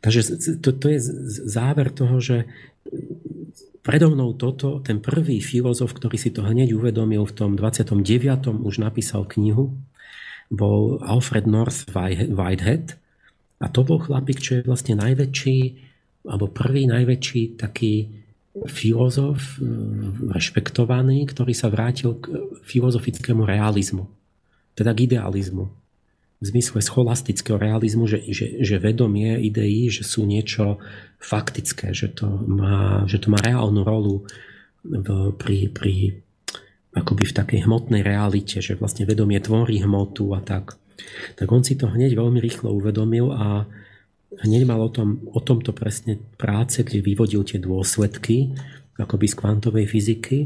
Takže 0.00 0.20
to, 0.64 0.72
to 0.72 0.86
je 0.96 0.98
záver 1.44 1.92
toho, 1.92 2.16
že 2.24 2.48
predo 3.84 4.12
mnou 4.12 4.32
toto, 4.32 4.80
ten 4.80 5.00
prvý 5.00 5.40
filozof, 5.40 5.92
ktorý 5.92 6.16
si 6.16 6.32
to 6.32 6.44
hneď 6.44 6.72
uvedomil 6.72 7.24
v 7.28 7.36
tom 7.36 7.50
29. 7.56 8.00
už 8.64 8.80
napísal 8.80 9.28
knihu, 9.28 9.76
bol 10.48 11.00
Alfred 11.04 11.44
North 11.44 11.88
Whitehead 12.32 12.96
a 13.60 13.66
to 13.68 13.80
bol 13.84 14.00
chlapík, 14.00 14.40
čo 14.40 14.60
je 14.60 14.66
vlastne 14.66 14.96
najväčší, 14.96 15.58
alebo 16.28 16.48
prvý 16.48 16.88
najväčší 16.88 17.60
taký 17.60 18.08
filozof, 18.66 19.62
e, 19.62 19.68
rešpektovaný, 20.26 21.22
ktorý 21.28 21.54
sa 21.54 21.70
vrátil 21.70 22.18
k 22.18 22.50
filozofickému 22.66 23.46
realizmu, 23.46 24.10
teda 24.74 24.90
k 24.90 25.06
idealizmu 25.06 25.79
v 26.40 26.44
zmysle 26.48 26.80
scholastického 26.80 27.60
realizmu, 27.60 28.08
že, 28.08 28.24
že, 28.32 28.64
že 28.64 28.80
vedomie 28.80 29.36
ideí, 29.44 29.92
že 29.92 30.08
sú 30.08 30.24
niečo 30.24 30.80
faktické, 31.20 31.92
že 31.92 32.08
to 32.08 32.26
má, 32.48 33.04
že 33.04 33.20
to 33.20 33.28
má 33.28 33.36
reálnu 33.44 33.84
rolu 33.84 34.24
v, 34.80 35.36
pri, 35.36 35.68
pri 35.68 36.24
akoby 36.96 37.28
v 37.28 37.36
takej 37.36 37.60
hmotnej 37.68 38.00
realite, 38.00 38.64
že 38.64 38.80
vlastne 38.80 39.04
vedomie 39.04 39.36
tvorí 39.36 39.84
hmotu 39.84 40.32
a 40.32 40.40
tak. 40.40 40.80
Tak 41.36 41.48
on 41.52 41.60
si 41.60 41.76
to 41.76 41.92
hneď 41.92 42.16
veľmi 42.16 42.40
rýchlo 42.40 42.72
uvedomil 42.72 43.36
a 43.36 43.68
hneď 44.40 44.64
mal 44.64 44.80
o, 44.80 44.88
tom, 44.88 45.20
o 45.28 45.44
tomto 45.44 45.76
presne 45.76 46.16
práce, 46.40 46.80
kde 46.80 47.04
vyvodil 47.04 47.44
tie 47.44 47.60
dôsledky 47.60 48.56
akoby 49.00 49.26
z 49.28 49.34
kvantovej 49.36 49.86
fyziky, 49.88 50.38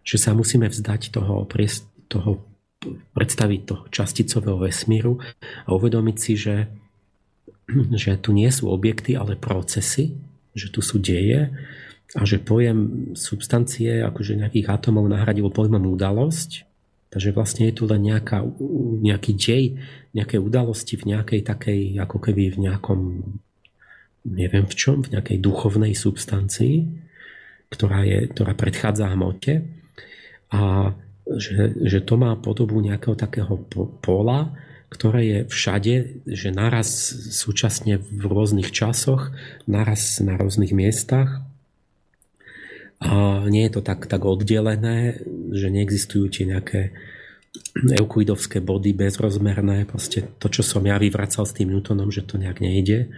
že 0.00 0.16
sa 0.16 0.32
musíme 0.32 0.68
vzdať 0.68 1.12
toho, 1.12 1.44
toho 2.08 2.30
predstaviť 3.14 3.60
to 3.64 3.76
časticového 3.88 4.58
vesmíru 4.66 5.18
a 5.66 5.70
uvedomiť 5.72 6.16
si, 6.18 6.32
že, 6.34 6.56
že 8.02 8.18
tu 8.18 8.34
nie 8.34 8.50
sú 8.50 8.68
objekty, 8.68 9.14
ale 9.14 9.38
procesy, 9.38 10.18
že 10.52 10.68
tu 10.68 10.84
sú 10.84 11.00
deje 11.00 11.52
a 12.12 12.22
že 12.28 12.42
pojem 12.42 13.12
substancie, 13.16 14.04
akože 14.04 14.36
nejakých 14.36 14.68
atomov 14.68 15.08
nahradil 15.08 15.48
pojmom 15.48 15.88
udalosť, 15.96 16.68
takže 17.08 17.32
vlastne 17.32 17.72
je 17.72 17.74
tu 17.76 17.88
len 17.88 18.04
nejaká, 18.04 18.44
nejaký 19.00 19.32
dej, 19.32 19.64
nejaké 20.12 20.36
udalosti 20.36 21.00
v 21.00 21.16
nejakej 21.16 21.40
takej, 21.40 21.80
ako 21.96 22.18
keby 22.20 22.52
v 22.52 22.58
nejakom, 22.68 23.00
neviem 24.28 24.68
v 24.68 24.74
čom, 24.76 25.00
v 25.00 25.16
nejakej 25.16 25.38
duchovnej 25.40 25.96
substancii, 25.96 26.84
ktorá, 27.72 28.04
je, 28.04 28.28
ktorá 28.28 28.52
predchádza 28.52 29.08
hmote. 29.08 29.64
A 30.52 30.92
že, 31.26 31.74
že 31.78 31.98
to 32.02 32.18
má 32.18 32.34
podobu 32.34 32.82
nejakého 32.82 33.14
takého 33.14 33.54
pola, 34.02 34.54
ktoré 34.92 35.20
je 35.24 35.38
všade, 35.48 35.94
že 36.28 36.52
naraz 36.52 36.92
súčasne 37.32 37.96
v 37.96 38.22
rôznych 38.28 38.68
časoch, 38.68 39.32
naraz 39.64 40.20
na 40.20 40.36
rôznych 40.36 40.76
miestach. 40.76 41.40
A 43.02 43.42
nie 43.48 43.66
je 43.66 43.72
to 43.72 43.82
tak, 43.82 44.06
tak 44.06 44.22
oddelené, 44.22 45.24
že 45.50 45.72
neexistujú 45.72 46.28
tie 46.28 46.44
nejaké 46.46 46.80
euklidovské 47.98 48.60
body 48.60 48.94
bezrozmerné, 48.94 49.88
proste 49.88 50.28
to, 50.38 50.46
čo 50.52 50.62
som 50.62 50.84
ja 50.84 51.00
vyvracal 51.00 51.48
s 51.48 51.56
tým 51.56 51.72
Newtonom, 51.72 52.12
že 52.12 52.22
to 52.22 52.36
nejak 52.38 52.60
nejde. 52.60 53.10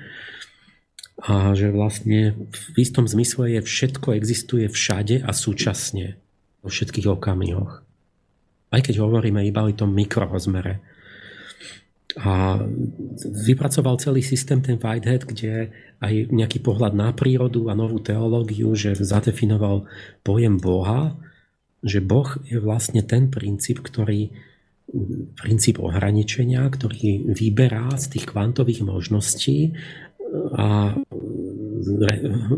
A 1.20 1.54
že 1.54 1.70
vlastne 1.70 2.34
v 2.50 2.76
istom 2.80 3.06
zmysle 3.06 3.58
je 3.58 3.60
všetko 3.62 4.18
existuje 4.18 4.66
všade 4.66 5.22
a 5.22 5.30
súčasne 5.30 6.18
vo 6.64 6.68
všetkých 6.70 7.06
okamihoch 7.06 7.84
aj 8.74 8.90
keď 8.90 9.06
hovoríme 9.06 9.46
iba 9.46 9.62
o 9.62 9.70
tom 9.70 9.94
mikrorozmere. 9.94 10.82
A 12.14 12.62
vypracoval 13.26 13.98
celý 13.98 14.22
systém 14.22 14.62
ten 14.62 14.78
Whitehead, 14.78 15.26
kde 15.26 15.74
aj 15.98 16.30
nejaký 16.30 16.62
pohľad 16.62 16.94
na 16.94 17.10
prírodu 17.10 17.70
a 17.70 17.78
novú 17.78 17.98
teológiu, 17.98 18.74
že 18.78 18.94
zadefinoval 18.94 19.86
pojem 20.22 20.58
Boha, 20.58 21.18
že 21.82 21.98
Boh 21.98 22.38
je 22.46 22.62
vlastne 22.62 23.02
ten 23.02 23.30
princíp, 23.30 23.82
ktorý 23.82 24.30
princíp 25.34 25.82
ohraničenia, 25.82 26.62
ktorý 26.70 27.34
vyberá 27.34 27.98
z 27.98 28.14
tých 28.14 28.30
kvantových 28.30 28.86
možností 28.86 29.74
a 30.54 30.94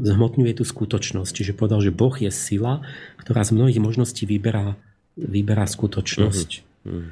zhmotňuje 0.05 0.53
tú 0.53 0.65
skutočnosť. 0.69 1.33
Čiže 1.33 1.57
povedal, 1.57 1.81
že 1.81 1.97
Boh 1.97 2.13
je 2.13 2.29
sila, 2.29 2.85
ktorá 3.21 3.41
z 3.41 3.57
mnohých 3.57 3.81
možností 3.81 4.29
vyberá 4.29 4.77
vyberá 5.17 5.65
skutočnosť. 5.65 6.49
Uh-huh. 6.87 7.09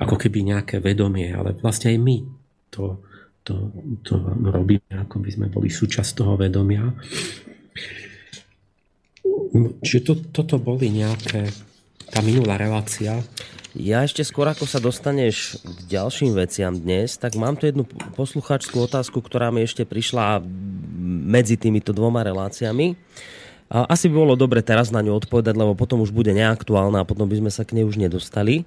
Ako 0.00 0.16
keby 0.16 0.48
nejaké 0.48 0.80
vedomie, 0.80 1.28
ale 1.28 1.52
vlastne 1.60 1.92
aj 1.92 1.98
my 2.00 2.16
to, 2.72 3.04
to, 3.44 3.70
to 4.00 4.16
robíme, 4.48 4.90
ako 4.96 5.20
by 5.20 5.30
sme 5.30 5.46
boli 5.52 5.68
súčasť 5.68 6.10
toho 6.24 6.34
vedomia. 6.40 6.88
Čiže 9.54 10.00
to, 10.02 10.12
toto 10.34 10.56
boli 10.58 10.90
nejaké, 10.90 11.52
tá 12.10 12.18
minulá 12.24 12.58
relácia. 12.58 13.22
Ja 13.74 14.06
ešte 14.06 14.22
skôr, 14.22 14.46
ako 14.50 14.64
sa 14.66 14.78
dostaneš 14.82 15.58
k 15.62 15.78
ďalším 15.98 16.34
veciam 16.34 16.74
dnes, 16.74 17.18
tak 17.18 17.38
mám 17.38 17.58
tu 17.58 17.66
jednu 17.66 17.86
posluchačskú 18.18 18.86
otázku, 18.86 19.18
ktorá 19.22 19.50
mi 19.54 19.62
ešte 19.66 19.82
prišla 19.86 20.42
medzi 21.26 21.58
týmito 21.58 21.90
dvoma 21.94 22.22
reláciami. 22.22 22.94
A 23.74 23.90
asi 23.90 24.06
by 24.06 24.14
bolo 24.14 24.38
dobre 24.38 24.62
teraz 24.62 24.94
na 24.94 25.02
ňu 25.02 25.18
odpovedať, 25.18 25.58
lebo 25.58 25.74
potom 25.74 25.98
už 25.98 26.14
bude 26.14 26.30
neaktuálna 26.30 27.02
a 27.02 27.08
potom 27.08 27.26
by 27.26 27.42
sme 27.42 27.50
sa 27.50 27.66
k 27.66 27.74
nej 27.74 27.82
už 27.82 27.98
nedostali. 27.98 28.62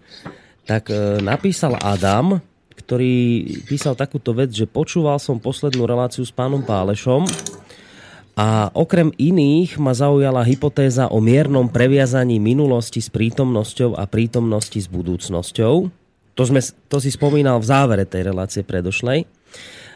Tak 0.67 0.92
e, 0.92 1.23
napísal 1.23 1.79
Adam, 1.79 2.44
ktorý 2.75 3.48
písal 3.63 3.96
takúto 3.96 4.36
vec, 4.36 4.52
že 4.52 4.67
počúval 4.67 5.15
som 5.23 5.40
poslednú 5.40 5.88
reláciu 5.88 6.27
s 6.27 6.36
pánom 6.36 6.60
Pálešom 6.60 7.23
a 8.36 8.69
okrem 8.75 9.10
iných 9.15 9.79
ma 9.79 9.96
zaujala 9.96 10.46
hypotéza 10.46 11.08
o 11.10 11.23
miernom 11.23 11.71
previazaní 11.71 12.38
minulosti 12.38 13.00
s 13.00 13.08
prítomnosťou 13.08 13.96
a 13.96 14.06
prítomnosti 14.06 14.77
s 14.77 14.92
budúcnosťou. 14.92 15.75
To, 16.38 16.44
sme, 16.46 16.62
to 16.62 17.02
si 17.02 17.10
spomínal 17.10 17.58
v 17.58 17.69
závere 17.71 18.06
tej 18.06 18.29
relácie 18.29 18.62
predošlej. 18.62 19.25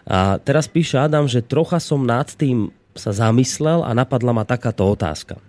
A 0.10 0.42
teraz 0.42 0.66
píše 0.66 0.98
Adam, 0.98 1.30
že 1.30 1.46
trocha 1.46 1.78
som 1.78 2.02
nad 2.02 2.26
tým 2.34 2.74
sa 2.96 3.12
zamyslel 3.16 3.84
a 3.84 3.92
napadla 3.96 4.32
ma 4.36 4.44
takáto 4.44 4.88
otázka. 4.88 5.40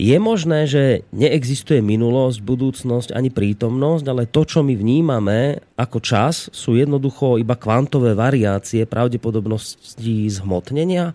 Je 0.00 0.16
možné, 0.16 0.64
že 0.64 1.04
neexistuje 1.12 1.84
minulosť, 1.84 2.40
budúcnosť 2.40 3.12
ani 3.12 3.28
prítomnosť, 3.28 4.04
ale 4.08 4.24
to, 4.24 4.42
čo 4.48 4.64
my 4.64 4.72
vnímame 4.72 5.60
ako 5.76 6.00
čas, 6.00 6.48
sú 6.50 6.80
jednoducho 6.80 7.36
iba 7.36 7.54
kvantové 7.54 8.16
variácie 8.16 8.88
pravdepodobnosti 8.88 10.32
zhmotnenia? 10.32 11.12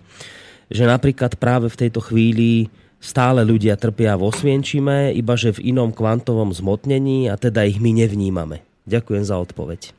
Že 0.70 0.94
napríklad 0.94 1.42
práve 1.42 1.74
v 1.74 1.80
tejto 1.84 2.06
chvíli 2.06 2.70
stále 3.02 3.42
ľudia 3.42 3.82
trpia 3.82 4.14
vo 4.14 4.30
Svienčime, 4.30 5.10
iba 5.10 5.34
že 5.34 5.58
v 5.58 5.74
inom 5.74 5.90
kvantovom 5.90 6.54
zhmotnení 6.54 7.34
a 7.34 7.36
teda 7.36 7.66
ich 7.66 7.82
my 7.82 7.92
nevnímame. 7.98 8.62
Ďakujem 8.86 9.24
za 9.26 9.42
odpoveď. 9.42 9.97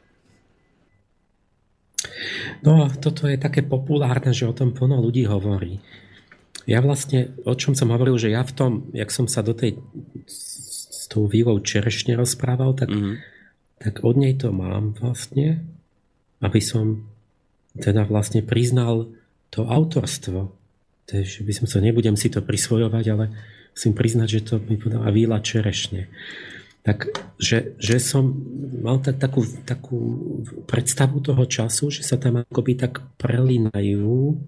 No, 2.63 2.91
toto 3.03 3.27
je 3.27 3.39
také 3.39 3.67
populárne, 3.67 4.31
že 4.31 4.47
o 4.47 4.55
tom 4.55 4.71
plno 4.71 5.03
ľudí 5.03 5.27
hovorí. 5.27 5.83
Ja 6.69 6.85
vlastne, 6.85 7.33
o 7.49 7.57
čom 7.57 7.73
som 7.73 7.91
hovoril, 7.91 8.21
že 8.21 8.31
ja 8.31 8.45
v 8.45 8.55
tom, 8.55 8.73
jak 8.93 9.09
som 9.09 9.25
sa 9.25 9.41
do 9.41 9.57
tej 9.57 9.81
s 10.29 11.09
tou 11.09 11.25
vývou 11.25 11.57
čerešne 11.65 12.21
rozprával, 12.21 12.77
tak, 12.77 12.93
mm-hmm. 12.93 13.15
tak 13.81 14.05
od 14.05 14.17
nej 14.21 14.37
to 14.37 14.53
mám 14.53 14.93
vlastne, 15.01 15.65
aby 16.45 16.61
som 16.61 17.09
teda 17.81 18.05
vlastne 18.05 18.45
priznal 18.45 19.09
to 19.49 19.65
autorstvo. 19.65 20.53
Takže 21.09 21.41
by 21.41 21.53
som 21.57 21.67
sa, 21.67 21.81
nebudem 21.81 22.21
si 22.21 22.29
to 22.29 22.45
prisvojovať, 22.45 23.05
ale 23.09 23.33
musím 23.73 23.97
priznať, 23.97 24.29
že 24.29 24.45
to 24.45 24.55
mi 24.61 24.77
podala 24.77 25.09
víla 25.09 25.41
čerešne. 25.41 26.13
Tak 26.89 27.13
že, 27.37 27.77
že 27.77 28.01
som 28.01 28.33
mal 28.81 28.99
tak, 29.05 29.21
takú, 29.21 29.45
takú 29.69 29.99
predstavu 30.65 31.21
toho 31.21 31.45
času, 31.45 31.93
že 31.93 32.01
sa 32.01 32.17
tam 32.17 32.41
akoby 32.41 32.81
tak 32.81 33.05
prelínajú, 33.21 34.41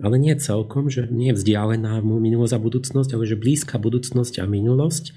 ale 0.00 0.16
nie 0.16 0.32
celkom, 0.40 0.88
že 0.88 1.06
nie 1.12 1.36
vzdialená 1.36 2.00
minulosť 2.00 2.56
a 2.56 2.64
budúcnosť, 2.64 3.10
ale 3.12 3.28
že 3.28 3.36
blízka 3.36 3.76
budúcnosť 3.76 4.40
a 4.40 4.48
minulosť 4.48 5.12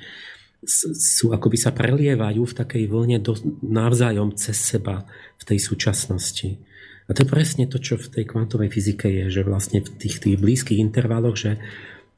sú 0.67 1.31
akoby 1.31 1.57
sa 1.57 1.71
prelievajú 1.71 2.43
v 2.43 2.57
takej 2.57 2.83
vlne 2.91 3.17
do, 3.23 3.39
navzájom 3.63 4.35
cez 4.35 4.59
seba 4.59 5.07
v 5.39 5.43
tej 5.47 5.59
súčasnosti. 5.63 6.59
A 7.07 7.15
to 7.15 7.23
je 7.23 7.31
presne 7.31 7.63
to, 7.71 7.79
čo 7.79 7.95
v 7.95 8.11
tej 8.11 8.25
kvantovej 8.27 8.67
fyzike 8.67 9.07
je, 9.07 9.25
že 9.31 9.41
vlastne 9.47 9.79
v 9.79 9.89
tých, 9.95 10.19
tých 10.19 10.35
blízkych 10.35 10.81
intervaloch, 10.81 11.39
že, 11.39 11.61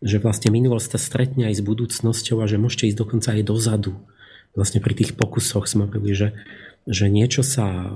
že 0.02 0.18
vlastne 0.18 0.50
minulosť 0.50 0.98
sa 0.98 1.00
stretne 1.00 1.46
aj 1.46 1.62
s 1.62 1.66
budúcnosťou 1.68 2.42
a 2.42 2.50
že 2.50 2.58
môžete 2.58 2.90
ísť 2.90 3.00
dokonca 3.00 3.30
aj 3.38 3.44
dozadu. 3.46 3.94
Vlastne 4.58 4.82
pri 4.82 4.94
tých 4.98 5.14
pokusoch 5.14 5.70
sme 5.70 5.86
hovorili, 5.88 6.16
že, 6.16 6.30
že 6.90 7.06
niečo 7.08 7.46
sa, 7.46 7.94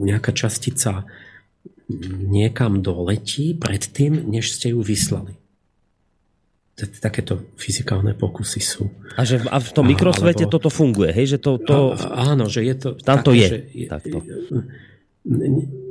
nejaká 0.00 0.32
častica 0.36 1.08
niekam 2.06 2.80
doletí 2.80 3.58
predtým, 3.58 4.28
než 4.30 4.54
ste 4.54 4.72
ju 4.76 4.80
vyslali. 4.80 5.34
Takéto 6.80 7.44
fyzikálne 7.60 8.16
pokusy 8.16 8.60
sú. 8.62 8.88
A, 9.20 9.28
že, 9.28 9.44
a 9.44 9.60
v 9.60 9.70
tom 9.74 9.84
mikrosvete 9.84 10.48
alebo, 10.48 10.54
toto 10.56 10.70
funguje, 10.72 11.12
hej? 11.12 11.36
Že 11.36 11.38
to, 11.42 11.52
to, 11.60 11.76
a, 11.92 12.32
áno, 12.32 12.48
že 12.48 12.64
je 12.64 12.74
to... 12.78 12.88
Tam 12.96 13.20
to 13.20 13.36
je. 13.36 13.48
Že, 13.48 13.58
takto 13.90 14.16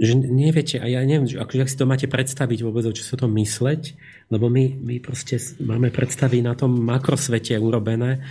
že 0.01 0.13
neviete, 0.17 0.81
a 0.81 0.89
ja 0.89 1.05
neviem, 1.05 1.29
ako, 1.37 1.61
ak 1.61 1.69
si 1.69 1.77
to 1.77 1.85
máte 1.85 2.09
predstaviť 2.09 2.65
vôbec, 2.65 2.81
čo 2.97 3.05
sa 3.05 3.13
to 3.13 3.29
mysleť, 3.29 3.93
lebo 4.33 4.49
my, 4.49 4.73
my 4.81 4.95
proste 4.97 5.37
máme 5.61 5.93
predstavy 5.93 6.41
na 6.41 6.57
tom 6.57 6.73
makrosvete 6.73 7.53
urobené, 7.61 8.25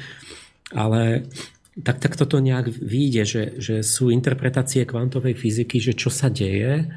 ale 0.73 1.29
tak, 1.79 2.03
tak 2.03 2.19
toto 2.19 2.43
nejak 2.43 2.75
vyjde, 2.75 3.23
že, 3.25 3.43
že 3.59 3.77
sú 3.87 4.11
interpretácie 4.11 4.83
kvantovej 4.83 5.39
fyziky, 5.39 5.79
že 5.79 5.95
čo 5.95 6.11
sa 6.11 6.27
deje, 6.27 6.91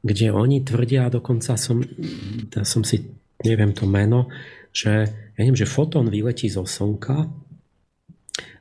kde 0.00 0.32
oni 0.32 0.64
tvrdia, 0.64 1.12
dokonca 1.12 1.58
som, 1.58 1.82
ja 2.48 2.64
som 2.64 2.86
si, 2.86 3.04
neviem 3.44 3.76
to 3.76 3.84
meno, 3.84 4.30
že, 4.72 5.10
ja 5.36 5.40
neviem, 5.42 5.58
že 5.58 5.68
fotón 5.68 6.08
vyletí 6.08 6.48
zo 6.48 6.64
Slnka 6.64 7.28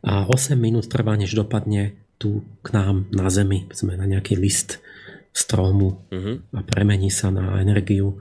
a 0.03 0.13
8 0.25 0.57
minút 0.57 0.89
trvá, 0.89 1.15
než 1.15 1.37
dopadne 1.37 1.95
tu 2.17 2.41
k 2.65 2.73
nám 2.73 3.05
na 3.13 3.29
Zemi, 3.29 3.69
sme 3.69 3.93
na 3.93 4.09
nejaký 4.09 4.33
list 4.33 4.81
stromu 5.37 6.01
uh-huh. 6.09 6.41
a 6.57 6.59
premení 6.65 7.13
sa 7.13 7.29
na 7.29 7.61
energiu. 7.61 8.17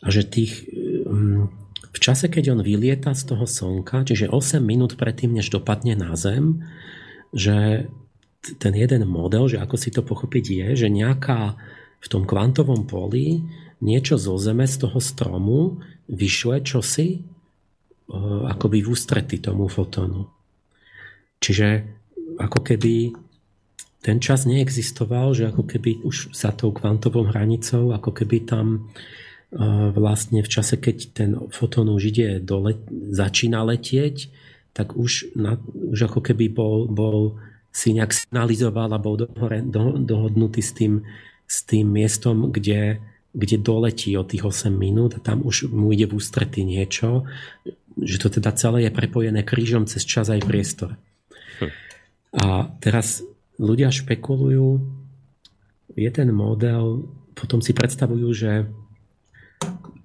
A 0.00 0.08
že 0.08 0.24
tých, 0.24 0.64
um, 1.04 1.52
v 1.98 2.04
čase, 2.06 2.30
keď 2.30 2.54
on 2.54 2.60
vylieta 2.62 3.10
z 3.10 3.34
toho 3.34 3.42
slnka, 3.42 4.06
čiže 4.06 4.30
8 4.30 4.62
minút 4.62 4.94
predtým, 4.94 5.34
než 5.34 5.50
dopadne 5.50 5.98
na 5.98 6.14
Zem, 6.14 6.62
že 7.34 7.90
ten 8.62 8.72
jeden 8.78 9.02
model, 9.10 9.50
že 9.50 9.58
ako 9.58 9.74
si 9.74 9.90
to 9.90 10.06
pochopiť 10.06 10.44
je, 10.46 10.86
že 10.86 10.88
nejaká 10.94 11.58
v 11.98 12.06
tom 12.06 12.22
kvantovom 12.22 12.86
poli 12.86 13.42
niečo 13.82 14.14
zo 14.14 14.38
Zeme, 14.38 14.70
z 14.70 14.86
toho 14.86 15.02
stromu 15.02 15.82
vyšle 16.06 16.62
čosi 16.62 17.18
uh, 17.18 18.46
akoby 18.46 18.86
v 18.86 18.90
ústrety 18.94 19.42
tomu 19.42 19.66
fotónu. 19.66 20.30
Čiže 21.42 21.82
ako 22.38 22.62
keby 22.62 23.10
ten 23.98 24.22
čas 24.22 24.46
neexistoval, 24.46 25.34
že 25.34 25.50
ako 25.50 25.66
keby 25.66 26.06
už 26.06 26.30
za 26.30 26.54
tou 26.54 26.70
kvantovou 26.70 27.26
hranicou, 27.26 27.90
ako 27.90 28.14
keby 28.14 28.46
tam 28.46 28.94
vlastne 29.96 30.44
v 30.44 30.48
čase, 30.48 30.76
keď 30.76 30.96
ten 31.16 31.30
fotón 31.48 31.88
už 31.88 32.12
ide 32.12 32.28
dole, 32.40 32.76
začína 32.92 33.64
letieť, 33.64 34.28
tak 34.76 34.92
už, 34.92 35.32
na, 35.32 35.56
už 35.72 36.12
ako 36.12 36.20
keby 36.20 36.52
bol, 36.52 36.84
bol 36.86 37.40
si 37.72 37.96
nejak 37.96 38.12
signalizoval 38.12 38.92
a 38.92 39.00
bol 39.00 39.16
dohore, 39.16 39.64
do, 39.64 39.96
dohodnutý 39.96 40.60
s 40.60 40.76
tým, 40.76 41.00
s 41.48 41.64
tým 41.64 41.88
miestom, 41.88 42.52
kde, 42.52 43.00
kde 43.32 43.56
doletí 43.56 44.12
o 44.20 44.24
tých 44.24 44.44
8 44.44 44.68
minút 44.68 45.16
a 45.16 45.24
tam 45.24 45.40
už 45.40 45.72
mu 45.72 45.96
ide 45.96 46.04
v 46.04 46.20
ústrety 46.20 46.68
niečo, 46.68 47.24
že 47.96 48.20
to 48.20 48.28
teda 48.28 48.52
celé 48.54 48.86
je 48.86 48.92
prepojené 48.92 49.42
krížom 49.42 49.88
cez 49.88 50.04
čas 50.04 50.28
aj 50.28 50.44
priestor. 50.44 51.00
A 52.36 52.68
teraz 52.84 53.24
ľudia 53.56 53.88
špekulujú, 53.88 54.84
je 55.96 56.10
ten 56.12 56.28
model, 56.30 57.08
potom 57.32 57.64
si 57.64 57.72
predstavujú, 57.74 58.28
že 58.30 58.68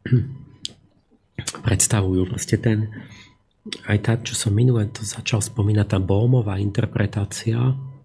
predstavujú 1.67 2.29
proste 2.29 2.59
ten, 2.59 2.91
aj 3.87 3.97
tá, 4.03 4.13
čo 4.19 4.35
som 4.35 4.51
minule 4.51 4.87
to 4.91 5.07
začal 5.07 5.39
spomínať, 5.39 5.87
tá 5.87 5.99
Bohmová 5.99 6.59
interpretácia, 6.59 7.57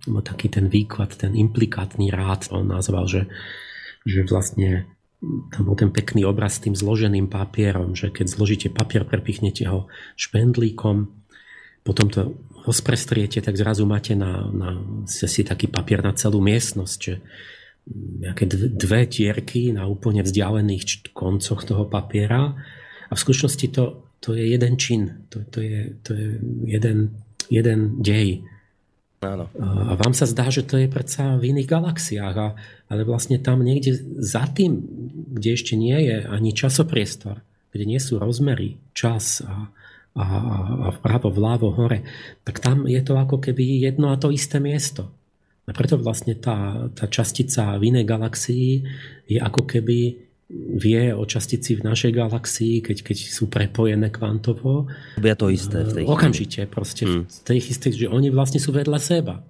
alebo 0.07 0.20
taký 0.24 0.49
ten 0.49 0.70
výklad, 0.70 1.12
ten 1.18 1.34
implikátny 1.34 2.09
rád, 2.09 2.49
on 2.55 2.70
nazval, 2.70 3.05
že, 3.11 3.28
že 4.07 4.24
vlastne 4.24 4.88
tam 5.51 5.62
bol 5.66 5.74
ten 5.74 5.90
pekný 5.90 6.22
obraz 6.22 6.62
s 6.62 6.64
tým 6.64 6.78
zloženým 6.78 7.26
papierom, 7.26 7.99
že 7.99 8.14
keď 8.14 8.26
zložíte 8.30 8.68
papier, 8.70 9.03
prepichnete 9.03 9.66
ho 9.66 9.90
špendlíkom, 10.14 11.11
potom 11.82 12.07
to 12.07 12.38
rozprestriete, 12.62 13.42
tak 13.42 13.59
zrazu 13.59 13.82
máte 13.82 14.14
na, 14.14 14.46
na 14.46 14.78
si 15.09 15.42
taký 15.42 15.66
papier 15.66 16.05
na 16.07 16.14
celú 16.14 16.38
miestnosť, 16.38 16.99
že 17.03 17.14
nejaké 17.97 18.45
dve 18.74 19.09
tierky 19.09 19.72
na 19.72 19.89
úplne 19.89 20.20
vzdialených 20.20 21.12
koncoch 21.16 21.64
toho 21.64 21.89
papiera 21.89 22.53
a 23.09 23.12
v 23.12 23.22
skutočnosti 23.22 23.66
to, 23.72 23.84
to 24.20 24.36
je 24.36 24.45
jeden 24.53 24.74
čin, 24.76 25.28
to, 25.32 25.47
to, 25.49 25.64
je, 25.64 25.97
to 26.05 26.11
je 26.12 26.28
jeden, 26.68 27.16
jeden 27.49 27.80
dej. 28.03 28.45
Áno. 29.18 29.51
A 29.59 29.99
vám 29.99 30.14
sa 30.14 30.30
zdá, 30.30 30.47
že 30.47 30.62
to 30.62 30.78
je 30.78 30.86
predsa 30.86 31.34
v 31.43 31.51
iných 31.51 31.66
galaxiách, 31.66 32.36
a, 32.39 32.49
ale 32.86 33.03
vlastne 33.03 33.43
tam 33.43 33.66
niekde 33.66 33.99
za 34.22 34.47
tým, 34.47 34.78
kde 35.34 35.59
ešte 35.59 35.74
nie 35.74 35.99
je 36.07 36.22
ani 36.22 36.55
časopriestor, 36.55 37.43
kde 37.74 37.84
nie 37.89 37.99
sú 37.99 38.22
rozmery, 38.22 38.78
čas 38.95 39.43
a, 39.43 39.74
a, 40.14 40.24
a 40.86 40.89
vpravo, 40.95 41.34
vľavo, 41.34 41.74
hore, 41.74 42.07
tak 42.47 42.62
tam 42.62 42.86
je 42.86 43.03
to 43.03 43.18
ako 43.18 43.43
keby 43.43 43.82
jedno 43.82 44.14
a 44.14 44.20
to 44.20 44.30
isté 44.30 44.62
miesto. 44.62 45.11
A 45.69 45.73
preto 45.77 46.01
vlastne 46.01 46.33
tá, 46.41 46.89
tá 46.97 47.05
častica 47.12 47.77
v 47.77 47.93
inej 47.93 48.09
galaxii 48.09 48.71
je 49.29 49.39
ako 49.39 49.69
keby 49.69 50.16
vie 50.81 51.12
o 51.12 51.29
častici 51.29 51.77
v 51.77 51.85
našej 51.85 52.09
galaxii, 52.09 52.81
keď, 52.81 53.05
keď 53.05 53.16
sú 53.21 53.53
prepojené 53.53 54.09
kvantovo. 54.09 54.89
Je 55.21 55.37
to 55.37 55.53
isté 55.53 55.85
v 55.85 55.93
tej 55.93 56.05
Okamžite 56.09 56.64
proste. 56.73 57.05
Hmm. 57.05 57.29
V 57.29 57.41
tej 57.45 57.59
isté, 57.61 57.93
že 57.93 58.09
oni 58.09 58.33
vlastne 58.33 58.57
sú 58.57 58.73
vedľa 58.73 58.97
seba. 58.97 59.45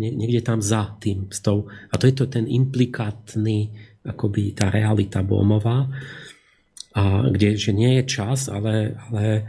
Nie, 0.00 0.16
niekde 0.16 0.40
tam 0.40 0.64
za 0.64 0.96
tým. 0.96 1.28
S 1.28 1.44
tou, 1.44 1.68
a 1.68 1.94
to 2.00 2.08
je 2.08 2.16
to 2.16 2.26
ten 2.26 2.48
implikátny, 2.48 3.68
akoby 4.00 4.56
tá 4.56 4.72
realita 4.72 5.20
Bohmová, 5.20 5.92
a 6.94 7.28
kde 7.28 7.60
že 7.60 7.76
nie 7.76 8.00
je 8.00 8.04
čas, 8.08 8.48
ale, 8.48 8.96
ale 9.10 9.44